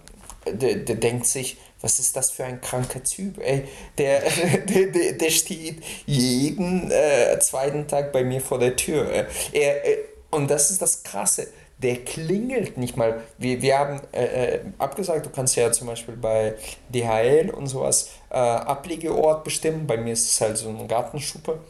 der, 0.46 0.76
der 0.76 0.96
denkt 0.96 1.26
sich, 1.26 1.58
was 1.86 2.00
ist 2.00 2.16
das 2.16 2.32
für 2.32 2.44
ein 2.44 2.60
kranker 2.60 3.00
Typ, 3.04 3.38
ey? 3.38 3.62
Der, 3.96 4.20
der, 4.68 4.86
der, 4.86 5.12
der 5.12 5.30
steht 5.30 5.84
jeden 6.04 6.90
äh, 6.90 7.38
zweiten 7.38 7.86
Tag 7.86 8.12
bei 8.12 8.24
mir 8.24 8.40
vor 8.40 8.58
der 8.58 8.74
Tür. 8.74 9.08
Er, 9.52 9.86
äh, 9.86 9.98
und 10.30 10.50
das 10.50 10.72
ist 10.72 10.82
das 10.82 11.04
Krasse. 11.04 11.46
Der 11.78 11.98
klingelt 11.98 12.76
nicht 12.76 12.96
mal. 12.96 13.22
Wir, 13.38 13.62
wir 13.62 13.78
haben 13.78 14.00
äh, 14.10 14.24
äh 14.24 14.60
abgesagt, 14.78 15.26
du 15.26 15.30
kannst 15.30 15.54
ja 15.54 15.70
zum 15.70 15.86
Beispiel 15.86 16.16
bei 16.16 16.56
DHL 16.92 17.50
und 17.50 17.68
sowas 17.68 18.10
äh, 18.30 18.34
Ablegeort 18.34 19.44
bestimmen. 19.44 19.86
Bei 19.86 19.96
mir 19.96 20.14
ist 20.14 20.28
es 20.28 20.40
halt 20.40 20.56
so 20.56 20.68
eine 20.70 20.88
Gartenschuppe. 20.88 21.60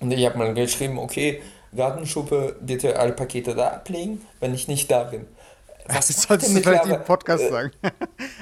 Und 0.00 0.10
ich 0.10 0.24
habe 0.24 0.38
mal 0.38 0.54
geschrieben, 0.54 0.98
okay, 0.98 1.42
Gartenschuppe, 1.76 2.56
bitte 2.62 2.98
alle 2.98 3.12
Pakete 3.12 3.54
da 3.54 3.68
ablegen, 3.68 4.24
wenn 4.40 4.54
ich 4.54 4.68
nicht 4.68 4.90
da 4.90 5.02
bin. 5.04 5.26
Was 5.86 6.08
sollst 6.08 6.48
du 6.48 6.60
vielleicht 6.60 6.86
im 6.86 7.04
Podcast 7.04 7.44
äh, 7.44 7.50
sagen? 7.50 7.70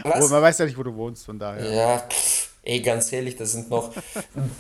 Was? 0.03 0.31
man 0.31 0.43
weiß 0.43 0.59
ja 0.59 0.65
nicht, 0.67 0.79
wo 0.79 0.83
du 0.83 0.95
wohnst, 0.95 1.25
von 1.25 1.39
daher. 1.39 1.65
Ja, 1.71 1.99
pff, 1.99 2.51
ey, 2.63 2.81
ganz 2.81 3.13
ehrlich, 3.13 3.37
das 3.37 3.53
sind 3.53 3.71
noch 3.71 3.93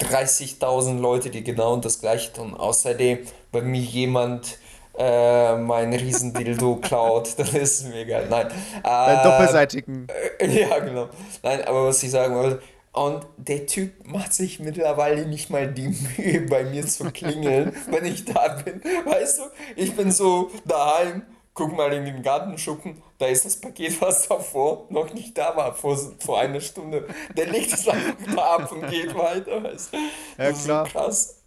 30.000 0.01 0.99
Leute, 0.99 1.31
die 1.31 1.45
genau 1.45 1.77
das 1.77 2.01
Gleiche 2.01 2.33
tun. 2.33 2.55
Außerdem, 2.55 3.21
wenn 3.53 3.67
mir 3.67 3.81
jemand 3.81 4.59
äh, 4.99 5.57
mein 5.57 5.93
Riesendildo 5.93 6.77
klaut, 6.77 7.35
dann 7.39 7.49
ist 7.49 7.81
es 7.81 7.85
mir 7.85 8.03
egal. 8.03 8.29
Nein. 8.29 8.49
Äh, 8.83 9.23
doppelseitigen. 9.23 10.07
Äh, 10.39 10.61
ja, 10.61 10.79
genau. 10.81 11.09
Nein, 11.43 11.63
aber 11.65 11.87
was 11.87 12.03
ich 12.03 12.11
sagen 12.11 12.35
wollte, 12.35 12.61
und 12.93 13.27
der 13.39 13.67
Typ 13.67 14.07
macht 14.07 14.35
sich 14.35 14.61
mittlerweile 14.61 15.25
nicht 15.25 15.49
mal 15.49 15.67
die 15.67 15.89
Mühe, 15.89 16.43
bei 16.43 16.65
mir 16.65 16.87
zu 16.87 17.11
klingeln, 17.11 17.75
wenn 17.91 18.05
ich 18.05 18.27
da 18.27 18.49
bin. 18.49 18.83
Weißt 18.85 19.39
du, 19.39 19.43
ich 19.77 19.97
bin 19.97 20.11
so 20.13 20.51
daheim, 20.67 21.23
guck 21.55 21.77
mal 21.77 21.93
in 21.93 22.05
den 22.05 22.23
Gartenschuppen, 22.23 23.03
da 23.19 23.27
ist 23.27 23.45
das 23.45 23.61
Paket, 23.61 24.01
was 24.01 24.29
davor 24.29 24.87
noch 24.91 25.12
nicht 25.12 25.37
da 25.37 25.57
war, 25.57 25.74
vor, 25.74 25.99
vor 26.19 26.41
einer 26.41 26.61
Stunde. 26.61 27.07
Der 27.37 27.47
legt 27.47 27.73
es 27.73 27.87
einfach 27.89 28.16
da 28.35 28.57
ab 28.57 28.73
und 28.73 28.89
geht 28.89 29.15
weiter. 29.15 29.62
Weißt? 29.62 29.93
Ja, 29.93 29.99
das 30.37 30.65
klar. 30.65 30.87
Ist 30.87 30.93
so 30.93 30.99
krass. 30.99 31.39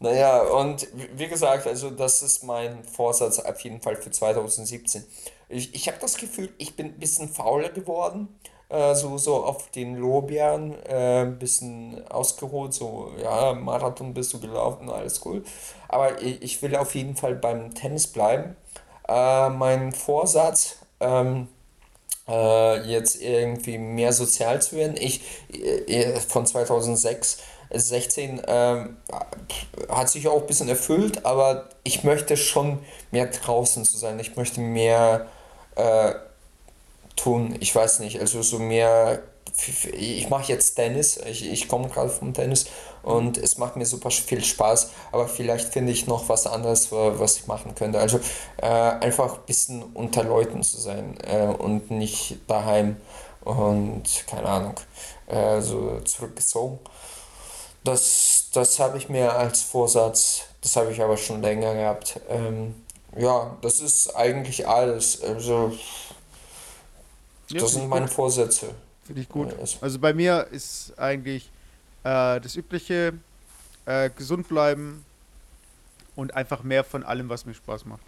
Naja, 0.00 0.42
und 0.42 0.86
wie 1.16 1.26
gesagt, 1.26 1.66
also 1.66 1.90
das 1.90 2.22
ist 2.22 2.44
mein 2.44 2.84
Vorsatz 2.84 3.40
auf 3.40 3.60
jeden 3.60 3.80
Fall 3.80 3.96
für 3.96 4.10
2017. 4.10 5.04
Ich, 5.48 5.74
ich 5.74 5.88
habe 5.88 5.98
das 6.00 6.16
Gefühl, 6.16 6.52
ich 6.58 6.76
bin 6.76 6.86
ein 6.86 6.98
bisschen 6.98 7.28
fauler 7.28 7.70
geworden 7.70 8.28
äh, 8.68 8.94
so, 8.94 9.16
so 9.18 9.44
auf 9.44 9.70
den 9.70 9.96
Lorbeeren 9.96 10.74
äh, 10.84 11.22
ein 11.22 11.38
bisschen 11.38 12.06
ausgeholt, 12.08 12.74
so, 12.74 13.12
ja, 13.22 13.54
Marathon 13.54 14.14
bist 14.14 14.32
du 14.34 14.40
gelaufen, 14.40 14.90
alles 14.90 15.24
cool. 15.24 15.42
Aber 15.88 16.20
ich, 16.22 16.42
ich 16.42 16.62
will 16.62 16.76
auf 16.76 16.94
jeden 16.94 17.16
Fall 17.16 17.34
beim 17.34 17.74
Tennis 17.74 18.06
bleiben. 18.06 18.56
Äh, 19.08 19.48
mein 19.50 19.92
Vorsatz, 19.92 20.76
ähm, 21.00 21.48
äh, 22.28 22.82
jetzt 22.82 23.20
irgendwie 23.22 23.78
mehr 23.78 24.12
sozial 24.12 24.60
zu 24.60 24.76
werden, 24.76 24.96
ich 24.98 25.22
äh, 25.52 26.20
von 26.20 26.46
2006 26.46 27.38
16 27.70 28.42
ähm, 28.46 28.96
hat 29.88 30.08
sich 30.08 30.26
auch 30.28 30.40
ein 30.40 30.46
bisschen 30.46 30.68
erfüllt, 30.68 31.26
aber 31.26 31.68
ich 31.84 32.02
möchte 32.04 32.36
schon 32.36 32.78
mehr 33.10 33.26
draußen 33.26 33.84
zu 33.84 33.98
sein. 33.98 34.18
Ich 34.20 34.36
möchte 34.36 34.60
mehr 34.60 35.26
äh, 35.76 36.14
tun. 37.16 37.56
Ich 37.60 37.74
weiß 37.74 38.00
nicht, 38.00 38.20
also 38.20 38.42
so 38.42 38.58
mehr. 38.58 39.22
Ich 39.92 40.30
mache 40.30 40.52
jetzt 40.52 40.76
Tennis, 40.76 41.18
ich, 41.26 41.50
ich 41.50 41.68
komme 41.68 41.88
gerade 41.88 42.10
vom 42.10 42.32
Tennis 42.32 42.66
und 43.02 43.38
es 43.38 43.58
macht 43.58 43.76
mir 43.76 43.86
super 43.86 44.10
viel 44.10 44.44
Spaß, 44.44 44.90
aber 45.12 45.28
vielleicht 45.28 45.72
finde 45.72 45.92
ich 45.92 46.06
noch 46.06 46.28
was 46.28 46.46
anderes, 46.46 46.90
was 46.90 47.36
ich 47.36 47.46
machen 47.46 47.74
könnte. 47.74 47.98
Also 47.98 48.20
äh, 48.58 48.66
einfach 48.66 49.34
ein 49.34 49.46
bisschen 49.46 49.82
unter 49.94 50.24
Leuten 50.24 50.62
zu 50.62 50.78
sein 50.78 51.16
äh, 51.22 51.46
und 51.46 51.90
nicht 51.90 52.38
daheim 52.46 52.96
und 53.42 54.04
keine 54.26 54.46
Ahnung, 54.46 54.74
äh, 55.26 55.60
so 55.60 56.00
zurückgezogen. 56.04 56.78
Das, 57.84 58.46
das 58.52 58.78
habe 58.78 58.98
ich 58.98 59.08
mir 59.08 59.32
als 59.32 59.62
Vorsatz, 59.62 60.42
das 60.60 60.76
habe 60.76 60.92
ich 60.92 61.00
aber 61.02 61.16
schon 61.16 61.40
länger 61.40 61.74
gehabt. 61.74 62.20
Ähm, 62.28 62.74
ja, 63.16 63.56
das 63.62 63.80
ist 63.80 64.14
eigentlich 64.14 64.68
alles. 64.68 65.22
Also 65.22 65.72
ja, 67.48 67.60
das 67.60 67.72
sind 67.72 67.88
meine 67.88 68.06
gut. 68.06 68.14
Vorsätze. 68.14 68.68
Finde 69.04 69.22
ich 69.22 69.28
gut. 69.28 69.54
Also 69.80 69.98
bei 69.98 70.12
mir 70.12 70.46
ist 70.50 70.92
eigentlich 70.98 71.50
äh, 72.08 72.40
das 72.40 72.56
Übliche, 72.56 73.12
äh, 73.84 74.10
gesund 74.10 74.48
bleiben 74.48 75.04
und 76.16 76.34
einfach 76.34 76.62
mehr 76.62 76.84
von 76.84 77.04
allem, 77.04 77.28
was 77.28 77.44
mir 77.44 77.54
Spaß 77.54 77.84
macht. 77.84 78.00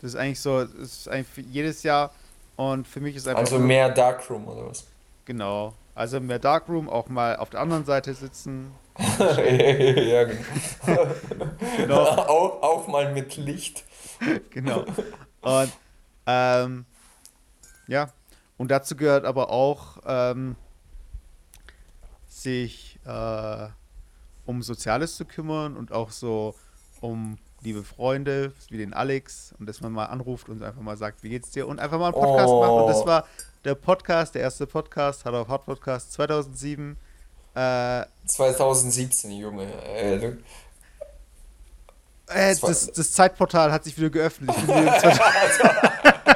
Das 0.00 0.12
ist 0.12 0.16
eigentlich 0.16 0.40
so, 0.40 0.64
das 0.64 0.92
ist 0.92 1.08
eigentlich 1.08 1.46
jedes 1.46 1.82
Jahr 1.82 2.12
und 2.56 2.86
für 2.86 3.00
mich 3.00 3.16
ist 3.16 3.26
einfach. 3.26 3.40
Also 3.40 3.58
mehr 3.58 3.90
Darkroom 3.90 4.46
oder 4.46 4.68
was? 4.68 4.86
Genau. 5.24 5.74
Also 5.94 6.20
mehr 6.20 6.38
Darkroom, 6.38 6.88
auch 6.88 7.08
mal 7.08 7.36
auf 7.36 7.50
der 7.50 7.60
anderen 7.60 7.84
Seite 7.84 8.14
sitzen. 8.14 8.72
ja, 9.18 10.24
genau. 10.24 11.06
genau. 11.76 12.02
Auch, 12.04 12.62
auch 12.62 12.88
mal 12.88 13.12
mit 13.12 13.36
Licht. 13.36 13.84
genau. 14.50 14.84
Und 15.42 15.72
ähm, 16.26 16.86
ja, 17.88 18.08
und 18.56 18.70
dazu 18.70 18.96
gehört 18.96 19.26
aber 19.26 19.50
auch, 19.50 19.98
ähm, 20.06 20.56
sich 22.26 22.85
äh, 23.06 23.68
um 24.46 24.62
Soziales 24.62 25.16
zu 25.16 25.24
kümmern 25.24 25.76
und 25.76 25.92
auch 25.92 26.10
so 26.10 26.54
um 27.00 27.38
liebe 27.62 27.82
Freunde, 27.82 28.52
wie 28.68 28.78
den 28.78 28.94
Alex, 28.94 29.54
und 29.58 29.66
dass 29.66 29.80
man 29.80 29.92
mal 29.92 30.06
anruft 30.06 30.48
und 30.48 30.62
einfach 30.62 30.80
mal 30.80 30.96
sagt, 30.96 31.22
wie 31.22 31.30
geht's 31.30 31.50
dir? 31.50 31.66
Und 31.66 31.80
einfach 31.80 31.98
mal 31.98 32.06
einen 32.06 32.14
Podcast 32.14 32.48
oh. 32.48 32.60
macht. 32.60 32.72
Und 32.72 32.86
das 32.88 33.06
war 33.06 33.26
der 33.64 33.74
Podcast, 33.74 34.34
der 34.34 34.42
erste 34.42 34.66
Podcast, 34.66 35.24
hat 35.24 35.34
auf 35.34 35.48
Hot 35.48 35.64
Podcast 35.66 36.12
2007. 36.12 36.96
Äh, 37.54 38.04
2017, 38.26 39.32
Junge. 39.32 39.64
Äh, 39.64 40.36
äh, 42.28 42.56
das, 42.60 42.92
das, 42.92 43.12
Zeitportal 43.12 43.72
hat 43.72 43.84
sich 43.84 43.96
wieder 43.96 44.10
geöffnet. 44.10 44.50
Ich 44.56 44.66
bin 44.66 44.84
wieder 44.84 46.35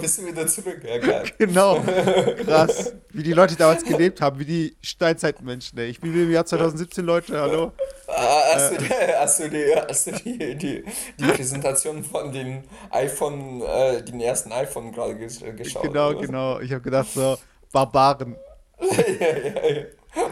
bist 0.00 0.18
du 0.18 0.26
wieder 0.26 0.46
zurück. 0.46 0.80
Ja, 0.84 0.98
geil. 0.98 1.24
Genau. 1.38 1.80
Krass. 2.44 2.94
Wie 3.10 3.22
die 3.22 3.32
Leute 3.32 3.56
damals 3.56 3.84
gelebt 3.84 4.20
haben, 4.20 4.38
wie 4.38 4.44
die 4.44 4.76
Steinzeitmenschen. 4.82 5.78
Ey. 5.78 5.90
Ich 5.90 6.00
bin 6.00 6.14
im 6.14 6.30
Jahr 6.30 6.46
2017, 6.46 7.04
Leute, 7.04 7.40
hallo. 7.40 7.72
Ah, 8.06 8.42
hast, 8.54 8.72
du, 8.72 8.76
äh. 8.76 9.14
hast 9.18 9.40
du, 9.40 9.50
die, 9.50 9.74
hast 9.88 10.06
du 10.06 10.12
die, 10.12 10.54
die, 10.56 10.84
die 11.18 11.24
Präsentation 11.24 12.04
von 12.04 12.32
den 12.32 12.64
iPhone, 12.90 13.62
äh, 13.62 14.02
den 14.02 14.20
ersten 14.20 14.52
iPhone 14.52 14.92
gerade 14.92 15.16
geschaut? 15.16 15.82
Genau, 15.82 16.14
genau. 16.14 16.60
Ich 16.60 16.72
habe 16.72 16.82
gedacht, 16.82 17.08
so, 17.12 17.36
Barbaren. 17.72 18.36
ja, 18.80 19.38
ja, 19.38 19.70
ja. 19.70 19.84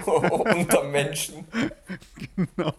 Unter 0.07 0.85
Menschen. 0.85 1.47
Genau. 2.37 2.73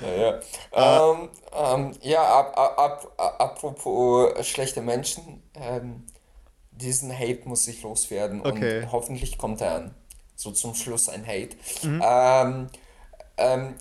Naja. 0.00 0.40
Ah. 0.72 1.12
Ähm, 1.12 1.28
ähm, 1.56 1.92
ja, 2.02 2.22
ab, 2.22 2.56
ab, 2.56 3.12
ab, 3.16 3.40
apropos 3.40 4.46
schlechte 4.46 4.82
Menschen, 4.82 5.42
ähm, 5.54 6.04
diesen 6.70 7.16
Hate 7.16 7.48
muss 7.48 7.66
ich 7.68 7.82
loswerden 7.82 8.40
okay. 8.44 8.80
und 8.80 8.92
hoffentlich 8.92 9.38
kommt 9.38 9.60
er 9.60 9.74
an. 9.76 9.94
So 10.34 10.50
zum 10.50 10.74
Schluss 10.74 11.08
ein 11.08 11.26
Hate. 11.26 11.56
Mhm. 11.82 12.02
Ähm, 12.04 12.66
ähm, 13.38 13.74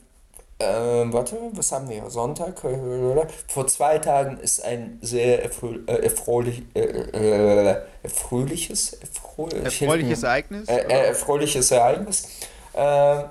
ähm, 0.58 1.12
warte, 1.12 1.38
was 1.52 1.72
haben 1.74 1.90
wir? 1.90 2.10
Sonntag? 2.10 2.62
Vor 3.48 3.68
zwei 3.68 3.98
Tagen 4.00 4.40
ist 4.40 4.64
ein 4.64 5.00
sehr 5.02 5.44
erfrö 5.44 5.80
äh, 5.86 6.04
erfreulich, 6.04 6.64
äh, 6.74 6.80
äh, 6.80 7.82
erfröhliches, 8.04 8.94
erfreuliches 8.94 10.24
Ereignis? 10.24 10.70
Äh, 10.70 10.78
äh, 10.78 11.08
erfreuliches 11.08 11.72
Ereignis 11.72 12.28
äh, 12.72 13.24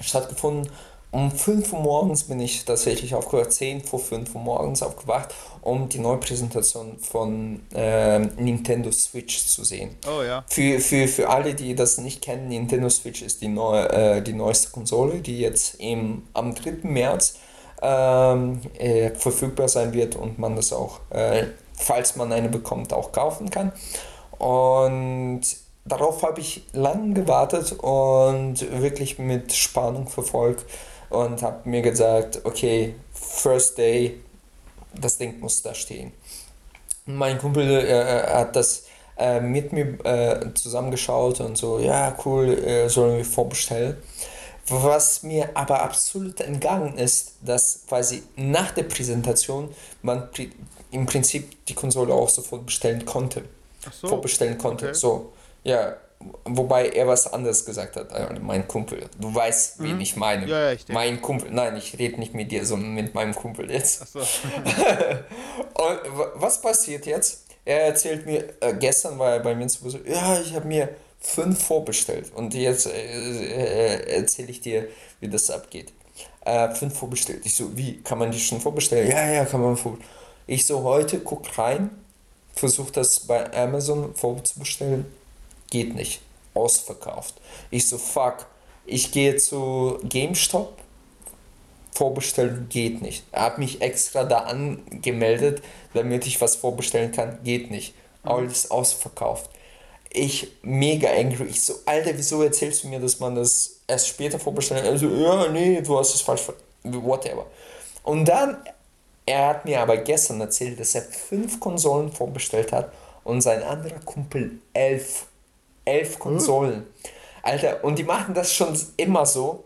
stattgefunden. 0.00 0.72
Um 1.12 1.30
5 1.30 1.72
Uhr 1.72 1.80
morgens 1.80 2.24
bin 2.24 2.40
ich 2.40 2.64
tatsächlich 2.64 3.14
aufgewacht, 3.14 3.52
10 3.52 3.82
vor 3.82 4.00
5 4.00 4.34
Uhr 4.34 4.40
morgens 4.40 4.82
aufgewacht, 4.82 5.34
um 5.62 5.88
die 5.88 5.98
neue 5.98 6.18
Präsentation 6.18 6.98
von 6.98 7.62
äh, 7.72 8.18
Nintendo 8.18 8.90
Switch 8.90 9.46
zu 9.46 9.64
sehen. 9.64 9.96
Oh 10.06 10.22
ja. 10.22 10.44
Für, 10.48 10.80
für, 10.80 11.08
für 11.08 11.28
alle, 11.30 11.54
die 11.54 11.74
das 11.74 11.98
nicht 11.98 12.22
kennen, 12.22 12.48
Nintendo 12.48 12.90
Switch 12.90 13.22
ist 13.22 13.40
die, 13.40 13.48
neue, 13.48 13.88
äh, 13.90 14.22
die 14.22 14.32
neueste 14.32 14.70
Konsole, 14.72 15.20
die 15.20 15.38
jetzt 15.38 15.76
im, 15.76 16.24
am 16.34 16.54
3. 16.54 16.78
März 16.82 17.38
ähm, 17.80 18.60
äh, 18.78 19.10
verfügbar 19.10 19.68
sein 19.68 19.92
wird 19.92 20.16
und 20.16 20.38
man 20.38 20.56
das 20.56 20.72
auch, 20.72 21.00
äh, 21.10 21.46
falls 21.72 22.16
man 22.16 22.32
eine 22.32 22.48
bekommt, 22.48 22.92
auch 22.92 23.12
kaufen 23.12 23.50
kann. 23.50 23.72
Und 24.38 25.42
darauf 25.84 26.22
habe 26.22 26.40
ich 26.40 26.64
lange 26.72 27.14
gewartet 27.14 27.72
und 27.72 28.56
wirklich 28.82 29.18
mit 29.18 29.52
Spannung 29.54 30.08
verfolgt 30.08 30.64
und 31.10 31.42
habe 31.42 31.68
mir 31.68 31.82
gesagt, 31.82 32.40
okay, 32.44 32.94
First 33.12 33.78
Day, 33.78 34.20
das 34.94 35.18
Ding 35.18 35.38
muss 35.40 35.62
da 35.62 35.74
stehen. 35.74 36.12
Mein 37.06 37.38
Kumpel 37.38 37.70
äh, 37.70 38.26
hat 38.32 38.56
das 38.56 38.84
äh, 39.16 39.40
mit 39.40 39.72
mir 39.72 39.98
äh, 40.04 40.52
zusammengeschaut 40.54 41.40
und 41.40 41.56
so, 41.56 41.78
ja, 41.78 42.16
cool, 42.24 42.48
äh, 42.48 42.88
sollen 42.88 43.18
wir 43.18 43.24
vorbestellen. 43.24 43.96
Was 44.68 45.22
mir 45.22 45.50
aber 45.54 45.82
absolut 45.82 46.40
entgangen 46.40 46.98
ist, 46.98 47.34
dass 47.40 47.84
quasi 47.88 48.24
nach 48.34 48.72
der 48.72 48.82
Präsentation 48.82 49.68
man 50.02 50.30
pri 50.32 50.50
im 50.90 51.06
Prinzip 51.06 51.66
die 51.66 51.74
Konsole 51.74 52.12
auch 52.12 52.28
sofort 52.28 52.66
bestellen 52.66 53.04
konnte. 53.04 53.44
Ach 53.86 53.92
so. 53.92 54.08
Vorbestellen 54.08 54.56
konnte. 54.58 54.86
Okay. 54.86 54.94
So, 54.94 55.32
ja. 55.62 55.96
Wobei 56.44 56.88
er 56.90 57.06
was 57.06 57.32
anderes 57.32 57.64
gesagt 57.64 57.96
hat, 57.96 58.10
mein 58.42 58.66
Kumpel. 58.68 59.04
Du 59.20 59.34
weißt, 59.34 59.82
wen 59.82 60.00
ich 60.00 60.16
meine. 60.16 60.42
Mhm. 60.46 60.48
Ja, 60.50 60.60
ja, 60.66 60.72
ich 60.72 60.88
mein 60.88 61.20
Kumpel. 61.20 61.50
Nein, 61.50 61.76
ich 61.76 61.98
rede 61.98 62.18
nicht 62.18 62.34
mit 62.34 62.50
dir, 62.52 62.64
sondern 62.64 62.94
mit 62.94 63.14
meinem 63.14 63.34
Kumpel 63.34 63.70
jetzt. 63.70 64.02
Achso. 64.02 64.20
Und 64.20 66.18
wa- 66.18 66.32
was 66.34 66.60
passiert 66.60 67.06
jetzt? 67.06 67.44
Er 67.64 67.82
erzählt 67.86 68.26
mir, 68.26 68.44
äh, 68.60 68.74
gestern 68.78 69.18
war 69.18 69.32
er 69.32 69.40
bei 69.40 69.54
mir 69.54 69.66
zu 69.66 69.82
Besuch, 69.82 70.00
ja, 70.06 70.40
ich 70.40 70.54
habe 70.54 70.66
mir 70.68 70.88
fünf 71.20 71.62
vorbestellt. 71.64 72.30
Und 72.34 72.54
jetzt 72.54 72.86
äh, 72.86 72.92
äh, 72.92 74.16
erzähle 74.18 74.50
ich 74.50 74.60
dir, 74.60 74.88
wie 75.20 75.28
das 75.28 75.50
abgeht. 75.50 75.92
Äh, 76.44 76.70
fünf 76.74 76.96
vorbestellt. 76.96 77.40
Ich 77.44 77.56
so, 77.56 77.76
wie, 77.76 78.00
kann 78.02 78.18
man 78.18 78.30
die 78.30 78.38
schon 78.38 78.60
vorbestellen? 78.60 79.10
Ja, 79.10 79.28
ja, 79.30 79.44
kann 79.44 79.60
man 79.60 79.76
vorbestellen. 79.76 80.14
Ich 80.46 80.64
so, 80.64 80.82
heute 80.84 81.18
guck 81.18 81.58
rein, 81.58 81.90
versuche 82.54 82.92
das 82.92 83.18
bei 83.20 83.52
Amazon 83.52 84.14
vorzubestellen. 84.14 85.06
Geht 85.70 85.94
nicht. 85.94 86.20
Ausverkauft. 86.54 87.34
Ich 87.70 87.88
so, 87.88 87.98
fuck. 87.98 88.46
Ich 88.86 89.10
gehe 89.12 89.36
zu 89.36 89.98
GameStop, 90.08 90.78
vorbestellen 91.92 92.68
geht 92.68 93.02
nicht. 93.02 93.24
Er 93.32 93.42
hat 93.42 93.58
mich 93.58 93.80
extra 93.80 94.24
da 94.24 94.38
angemeldet, 94.40 95.62
damit 95.94 96.26
ich 96.26 96.40
was 96.40 96.56
vorbestellen 96.56 97.10
kann, 97.10 97.38
geht 97.42 97.70
nicht. 97.70 97.94
Alles 98.22 98.70
ausverkauft. 98.70 99.50
Ich 100.10 100.48
mega 100.62 101.10
angry. 101.10 101.44
Ich 101.44 101.62
so, 101.62 101.74
Alter, 101.84 102.10
wieso 102.16 102.42
erzählst 102.42 102.84
du 102.84 102.88
mir, 102.88 103.00
dass 103.00 103.18
man 103.20 103.34
das 103.34 103.80
erst 103.86 104.08
später 104.08 104.38
vorbestellen 104.38 104.84
kann? 104.84 104.92
Also, 104.92 105.08
ja, 105.08 105.48
nee, 105.48 105.80
du 105.80 105.98
hast 105.98 106.14
es 106.14 106.20
falsch, 106.20 106.42
ver- 106.42 106.54
whatever. 106.84 107.46
Und 108.02 108.24
dann, 108.26 108.56
er 109.26 109.48
hat 109.48 109.64
mir 109.64 109.80
aber 109.80 109.96
gestern 109.98 110.40
erzählt, 110.40 110.78
dass 110.78 110.94
er 110.94 111.02
fünf 111.02 111.58
Konsolen 111.60 112.12
vorbestellt 112.12 112.72
hat 112.72 112.92
und 113.24 113.40
sein 113.40 113.62
anderer 113.62 113.98
Kumpel 114.00 114.58
elf. 114.72 115.26
Elf 115.86 116.18
Konsolen. 116.18 116.86
Alter, 117.42 117.82
und 117.84 117.98
die 117.98 118.04
machen 118.04 118.34
das 118.34 118.52
schon 118.52 118.78
immer 118.98 119.24
so 119.24 119.64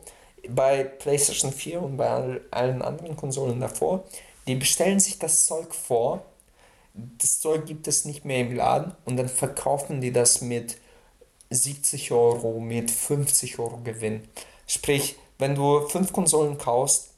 bei 0.49 0.85
PlayStation 0.85 1.53
4 1.53 1.83
und 1.83 1.97
bei 1.97 2.09
all- 2.09 2.41
allen 2.51 2.83
anderen 2.83 3.17
Konsolen 3.17 3.59
davor. 3.59 4.05
Die 4.47 4.55
bestellen 4.55 5.01
sich 5.01 5.19
das 5.19 5.47
Zeug 5.47 5.75
vor, 5.75 6.23
das 6.95 7.41
Zeug 7.41 7.67
gibt 7.67 7.89
es 7.89 8.05
nicht 8.05 8.25
mehr 8.25 8.41
im 8.41 8.55
Laden 8.55 8.95
und 9.05 9.17
dann 9.17 9.29
verkaufen 9.29 10.01
die 10.01 10.13
das 10.13 10.41
mit 10.41 10.77
70 11.51 12.13
Euro, 12.13 12.61
mit 12.61 12.91
50 12.91 13.59
Euro 13.59 13.79
Gewinn. 13.79 14.23
Sprich, 14.67 15.17
wenn 15.39 15.55
du 15.55 15.89
fünf 15.89 16.13
Konsolen 16.13 16.59
kaufst, 16.59 17.11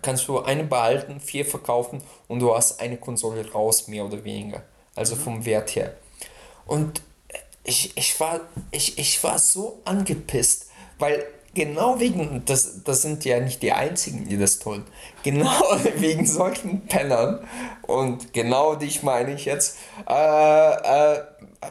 kannst 0.00 0.26
du 0.28 0.40
eine 0.40 0.64
behalten, 0.64 1.20
vier 1.20 1.44
verkaufen 1.44 2.02
und 2.28 2.40
du 2.40 2.54
hast 2.54 2.80
eine 2.80 2.96
Konsole 2.96 3.50
raus, 3.52 3.88
mehr 3.88 4.04
oder 4.04 4.24
weniger. 4.24 4.62
Also 4.94 5.16
vom 5.16 5.44
Wert 5.44 5.74
her. 5.74 5.94
Und 6.66 7.02
ich, 7.64 7.96
ich, 7.96 8.18
war, 8.18 8.40
ich, 8.70 8.98
ich 8.98 9.22
war 9.22 9.38
so 9.38 9.80
angepisst, 9.84 10.66
weil 10.98 11.24
genau 11.54 12.00
wegen, 12.00 12.42
das, 12.46 12.82
das 12.82 13.02
sind 13.02 13.24
ja 13.24 13.40
nicht 13.40 13.62
die 13.62 13.72
einzigen, 13.72 14.26
die 14.26 14.38
das 14.38 14.58
tun, 14.58 14.84
genau 15.22 15.50
wegen 15.96 16.26
solchen 16.26 16.86
Pennern 16.86 17.46
und 17.82 18.32
genau 18.32 18.74
dich 18.74 19.02
meine 19.02 19.34
ich 19.34 19.44
jetzt, 19.44 19.78
äh, 20.08 20.12
äh, 20.12 21.22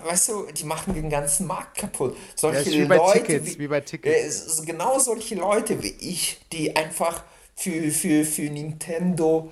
weißt 0.03 0.29
du, 0.29 0.47
die 0.51 0.63
machen 0.63 0.93
den 0.93 1.09
ganzen 1.09 1.47
Markt 1.47 1.77
kaputt. 1.77 2.15
Ja, 2.15 2.21
Solche 2.35 2.59
ist 2.59 2.71
wie 2.71 2.85
bei 2.85 2.97
Leute, 2.97 3.19
Tickets, 3.19 3.47
wie, 3.47 3.59
wie 3.59 3.67
bei 3.67 3.77
äh, 3.77 3.81
Tickets. 3.81 4.45
ist 4.45 4.65
genau 4.65 4.99
solche 4.99 5.35
Leute 5.35 5.81
wie 5.81 5.95
ich, 5.99 6.39
die 6.51 6.75
einfach 6.75 7.23
für, 7.55 7.91
für, 7.91 8.23
für 8.23 8.43
Nintendo 8.43 9.51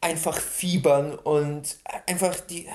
einfach 0.00 0.38
fiebern 0.38 1.14
und 1.14 1.78
einfach 2.06 2.38
die 2.40 2.68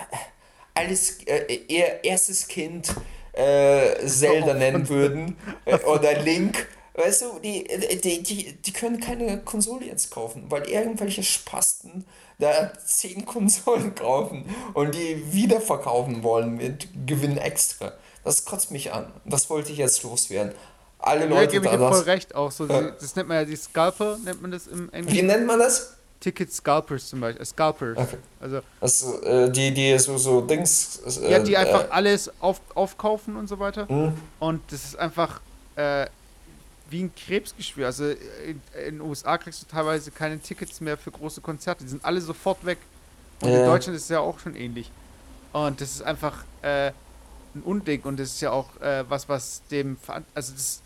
alles 0.80 1.19
äh, 1.26 1.53
ihr 1.68 2.03
erstes 2.03 2.47
Kind 2.47 2.93
äh, 3.34 4.06
Zelda 4.06 4.53
nennen 4.53 4.88
würden 4.89 5.38
äh, 5.65 5.77
oder 5.85 6.19
Link. 6.22 6.68
Weißt 6.95 7.22
du, 7.22 7.39
die, 7.39 7.65
die, 8.03 8.23
die, 8.23 8.53
die 8.53 8.73
können 8.73 8.99
keine 8.99 9.39
Konsole 9.41 9.85
jetzt 9.85 10.11
kaufen, 10.11 10.45
weil 10.49 10.68
irgendwelche 10.68 11.23
Spasten 11.23 12.06
da 12.39 12.72
zehn 12.85 13.26
Konsolen 13.26 13.95
kaufen 13.95 14.43
und 14.73 14.95
die 14.95 15.31
wiederverkaufen 15.34 16.23
wollen 16.23 16.56
mit 16.57 16.88
Gewinn 17.06 17.38
extra. 17.38 17.93
Das 18.26 18.43
kotzt 18.43 18.72
mich 18.72 18.91
an. 18.91 19.14
Das 19.26 19.49
wollte 19.49 19.72
ich 19.72 19.77
jetzt 19.77 20.03
loswerden. 20.03 20.53
Alle 21.01 21.22
Ja, 21.22 21.27
Leute 21.30 21.51
gebe 21.53 21.65
ich 21.68 21.72
dir 21.72 21.77
voll 21.77 22.01
recht. 22.01 22.35
Auch 22.35 22.51
so, 22.51 22.65
Ja. 22.65 22.91
das 22.91 23.15
nennt 23.15 23.30
man 23.30 23.38
ja 23.38 23.45
die 23.45 23.56
Scalper, 23.56 24.18
nennt 24.26 24.41
man 24.41 24.51
das 24.51 24.68
im 24.68 24.91
Wie 24.91 24.97
Englischen. 24.97 25.27
nennt 25.27 25.47
man 25.47 25.57
das? 25.60 25.95
Ticket 26.20 26.52
Scalpers 26.52 27.08
zum 27.10 27.22
Beispiel. 27.22 27.41
Äh, 27.41 27.46
Scalpers. 27.46 27.98
Okay. 27.98 28.18
Also, 28.41 28.62
Also, 28.82 29.22
äh, 29.24 29.50
die, 29.52 29.74
die 29.74 29.98
so, 30.00 30.18
so 30.18 30.41
Dings. 30.41 31.00
Äh, 31.22 31.32
ja, 31.32 31.40
die 31.40 31.56
einfach 31.56 31.86
Äh, 31.86 31.91
alles 31.91 32.30
auf, 32.41 32.60
aufkaufen 32.76 33.36
und 33.38 33.48
so 33.48 33.60
weiter. 33.60 33.88
hm? 33.88 34.14
Und 34.40 34.62
das 34.72 34.84
ist 34.84 35.00
einfach 35.00 35.40
äh, 35.76 36.08
wie 36.90 37.04
ein 37.04 37.14
Krebsgeschwür. 37.16 37.86
Also 37.86 38.06
in, 38.10 38.62
in 38.86 38.96
den 38.98 39.02
USA 39.02 39.38
kriegst 39.38 39.62
du 39.62 39.66
teilweise 39.68 40.12
keine 40.12 40.40
Tickets 40.40 40.82
mehr 40.82 40.98
für 40.98 41.12
große 41.12 41.40
Konzerte. 41.41 41.84
Die 41.84 41.90
sind 41.90 42.04
alle 42.04 42.20
sofort 42.20 42.66
weg. 42.66 42.80
Und 43.41 43.50
in 43.50 43.66
Deutschland 43.66 43.96
ist 43.96 44.04
es 44.04 44.10
ja 44.10 44.20
auch 44.20 44.40
schon 44.40 44.56
ähnlich. 44.56 44.91
Und 45.54 45.80
das 45.80 45.91
ist 45.91 46.02
einfach 46.02 46.44
äh, 46.62 46.88
ein 47.56 47.62
Unding. 47.64 48.02
Und 48.02 48.20
das 48.20 48.30
ist 48.30 48.41
ja 48.41 48.52
auch 48.52 48.76
äh, 48.82 49.06
was, 49.10 49.30
was 49.30 49.62
dem. 49.72 49.96
Also 50.34 50.52
das, 50.54 50.82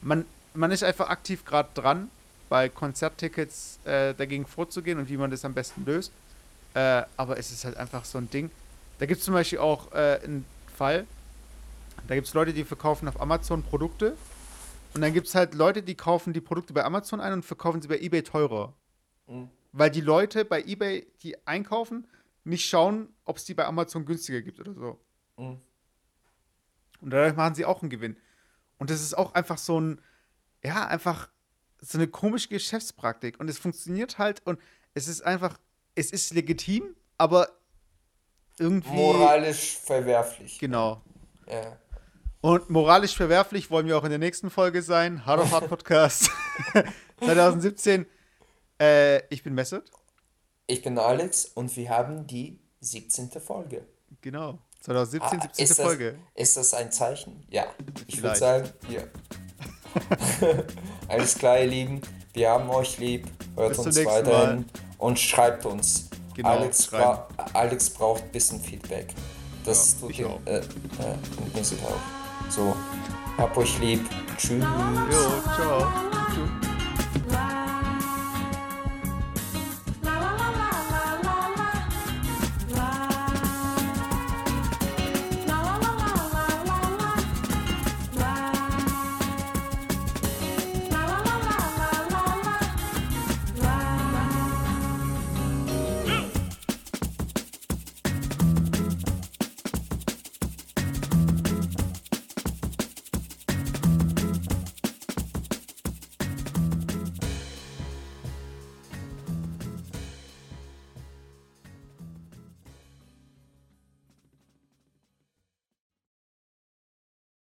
man, 0.00 0.24
man 0.54 0.70
ist 0.70 0.84
einfach 0.84 1.08
aktiv 1.10 1.44
gerade 1.44 1.68
dran, 1.74 2.10
bei 2.48 2.68
Konzerttickets 2.68 3.78
äh, 3.84 4.14
dagegen 4.14 4.46
vorzugehen 4.46 4.98
und 4.98 5.08
wie 5.08 5.16
man 5.16 5.30
das 5.30 5.44
am 5.44 5.54
besten 5.54 5.84
löst. 5.84 6.12
Äh, 6.74 7.02
aber 7.16 7.38
es 7.38 7.50
ist 7.50 7.64
halt 7.64 7.76
einfach 7.76 8.04
so 8.04 8.18
ein 8.18 8.30
Ding. 8.30 8.50
Da 8.98 9.06
gibt 9.06 9.20
es 9.20 9.24
zum 9.24 9.34
Beispiel 9.34 9.58
auch 9.58 9.92
äh, 9.92 10.20
einen 10.22 10.44
Fall. 10.76 11.06
Da 12.06 12.14
gibt 12.14 12.26
es 12.26 12.34
Leute, 12.34 12.52
die 12.52 12.64
verkaufen 12.64 13.08
auf 13.08 13.20
Amazon 13.20 13.62
Produkte. 13.62 14.16
Und 14.94 15.00
dann 15.00 15.12
gibt 15.12 15.26
es 15.26 15.34
halt 15.34 15.54
Leute, 15.54 15.82
die 15.82 15.94
kaufen 15.94 16.32
die 16.32 16.40
Produkte 16.40 16.72
bei 16.72 16.84
Amazon 16.84 17.20
ein 17.20 17.32
und 17.32 17.44
verkaufen 17.44 17.82
sie 17.82 17.88
bei 17.88 17.98
eBay 17.98 18.22
teurer. 18.22 18.72
Mhm. 19.26 19.50
Weil 19.72 19.90
die 19.90 20.00
Leute 20.00 20.44
bei 20.44 20.62
eBay, 20.62 21.06
die 21.22 21.46
einkaufen, 21.46 22.06
nicht 22.44 22.66
schauen, 22.66 23.08
ob 23.24 23.36
es 23.36 23.44
die 23.44 23.54
bei 23.54 23.66
Amazon 23.66 24.06
günstiger 24.06 24.40
gibt 24.40 24.60
oder 24.60 24.72
so. 24.72 24.98
Mhm. 25.36 25.60
Und 27.00 27.10
dadurch 27.10 27.36
machen 27.36 27.54
sie 27.54 27.64
auch 27.64 27.82
einen 27.82 27.90
Gewinn. 27.90 28.16
Und 28.78 28.90
das 28.90 29.02
ist 29.02 29.16
auch 29.16 29.34
einfach 29.34 29.58
so 29.58 29.80
ein, 29.80 30.00
ja, 30.64 30.86
einfach 30.86 31.28
so 31.86 31.98
eine 31.98 32.08
komische 32.08 32.48
Geschäftspraktik. 32.48 33.38
Und 33.40 33.48
es 33.48 33.58
funktioniert 33.58 34.18
halt 34.18 34.44
und 34.44 34.58
es 34.94 35.08
ist 35.08 35.22
einfach, 35.22 35.58
es 35.94 36.10
ist 36.10 36.34
legitim, 36.34 36.96
aber 37.18 37.48
irgendwie. 38.58 38.94
Moralisch 38.94 39.76
verwerflich. 39.78 40.58
Genau. 40.58 41.02
Ja. 41.48 41.78
Und 42.40 42.70
moralisch 42.70 43.14
verwerflich 43.16 43.70
wollen 43.70 43.86
wir 43.86 43.96
auch 43.98 44.04
in 44.04 44.10
der 44.10 44.18
nächsten 44.18 44.50
Folge 44.50 44.82
sein. 44.82 45.24
Hard 45.26 45.40
of 45.40 45.50
Hard 45.52 45.68
Podcast 45.68 46.30
2017. 47.20 48.06
Äh, 48.80 49.22
ich 49.32 49.42
bin 49.42 49.54
Messet. 49.54 49.90
Ich 50.66 50.82
bin 50.82 50.98
Alex 50.98 51.46
und 51.46 51.74
wir 51.76 51.88
haben 51.90 52.26
die 52.26 52.60
17. 52.80 53.30
Folge. 53.40 53.86
Genau. 54.20 54.58
2017, 54.80 55.38
Ah, 55.38 55.42
17. 55.42 55.64
ist, 55.64 55.78
das, 55.78 55.86
Folge. 55.86 56.18
ist 56.34 56.56
das 56.56 56.74
ein 56.74 56.92
Zeichen? 56.92 57.44
Ja. 57.48 57.66
Ich 58.06 58.22
würde 58.22 58.36
sagen, 58.36 58.68
ja. 58.88 59.02
Alles 61.08 61.34
klar, 61.34 61.58
ihr 61.60 61.66
Lieben. 61.66 62.00
Wir 62.32 62.50
haben 62.50 62.68
euch 62.70 62.98
lieb. 62.98 63.26
Hört 63.56 63.70
Bis 63.70 63.78
uns 63.78 64.04
weiterhin 64.04 64.66
und 64.98 65.18
schreibt 65.18 65.64
uns. 65.64 66.08
Genau, 66.34 66.50
Alex, 66.50 66.88
bra 66.88 67.26
Alex 67.54 67.88
braucht 67.90 68.22
ein 68.24 68.30
bisschen 68.30 68.60
Feedback. 68.60 69.14
Das 69.64 69.94
Ja, 69.94 70.00
tut 70.00 70.10
ich 70.10 70.20
ihm, 70.20 70.26
auch. 70.26 70.40
äh, 70.44 70.58
äh, 70.58 70.62
auch. 71.82 72.50
So, 72.50 72.76
hab 73.38 73.56
euch 73.56 73.78
lieb. 73.80 74.04
Tschüss. 74.36 74.62
Jo, 74.62 75.54
ciao. 75.56 75.88
Tschüss. 76.28 76.75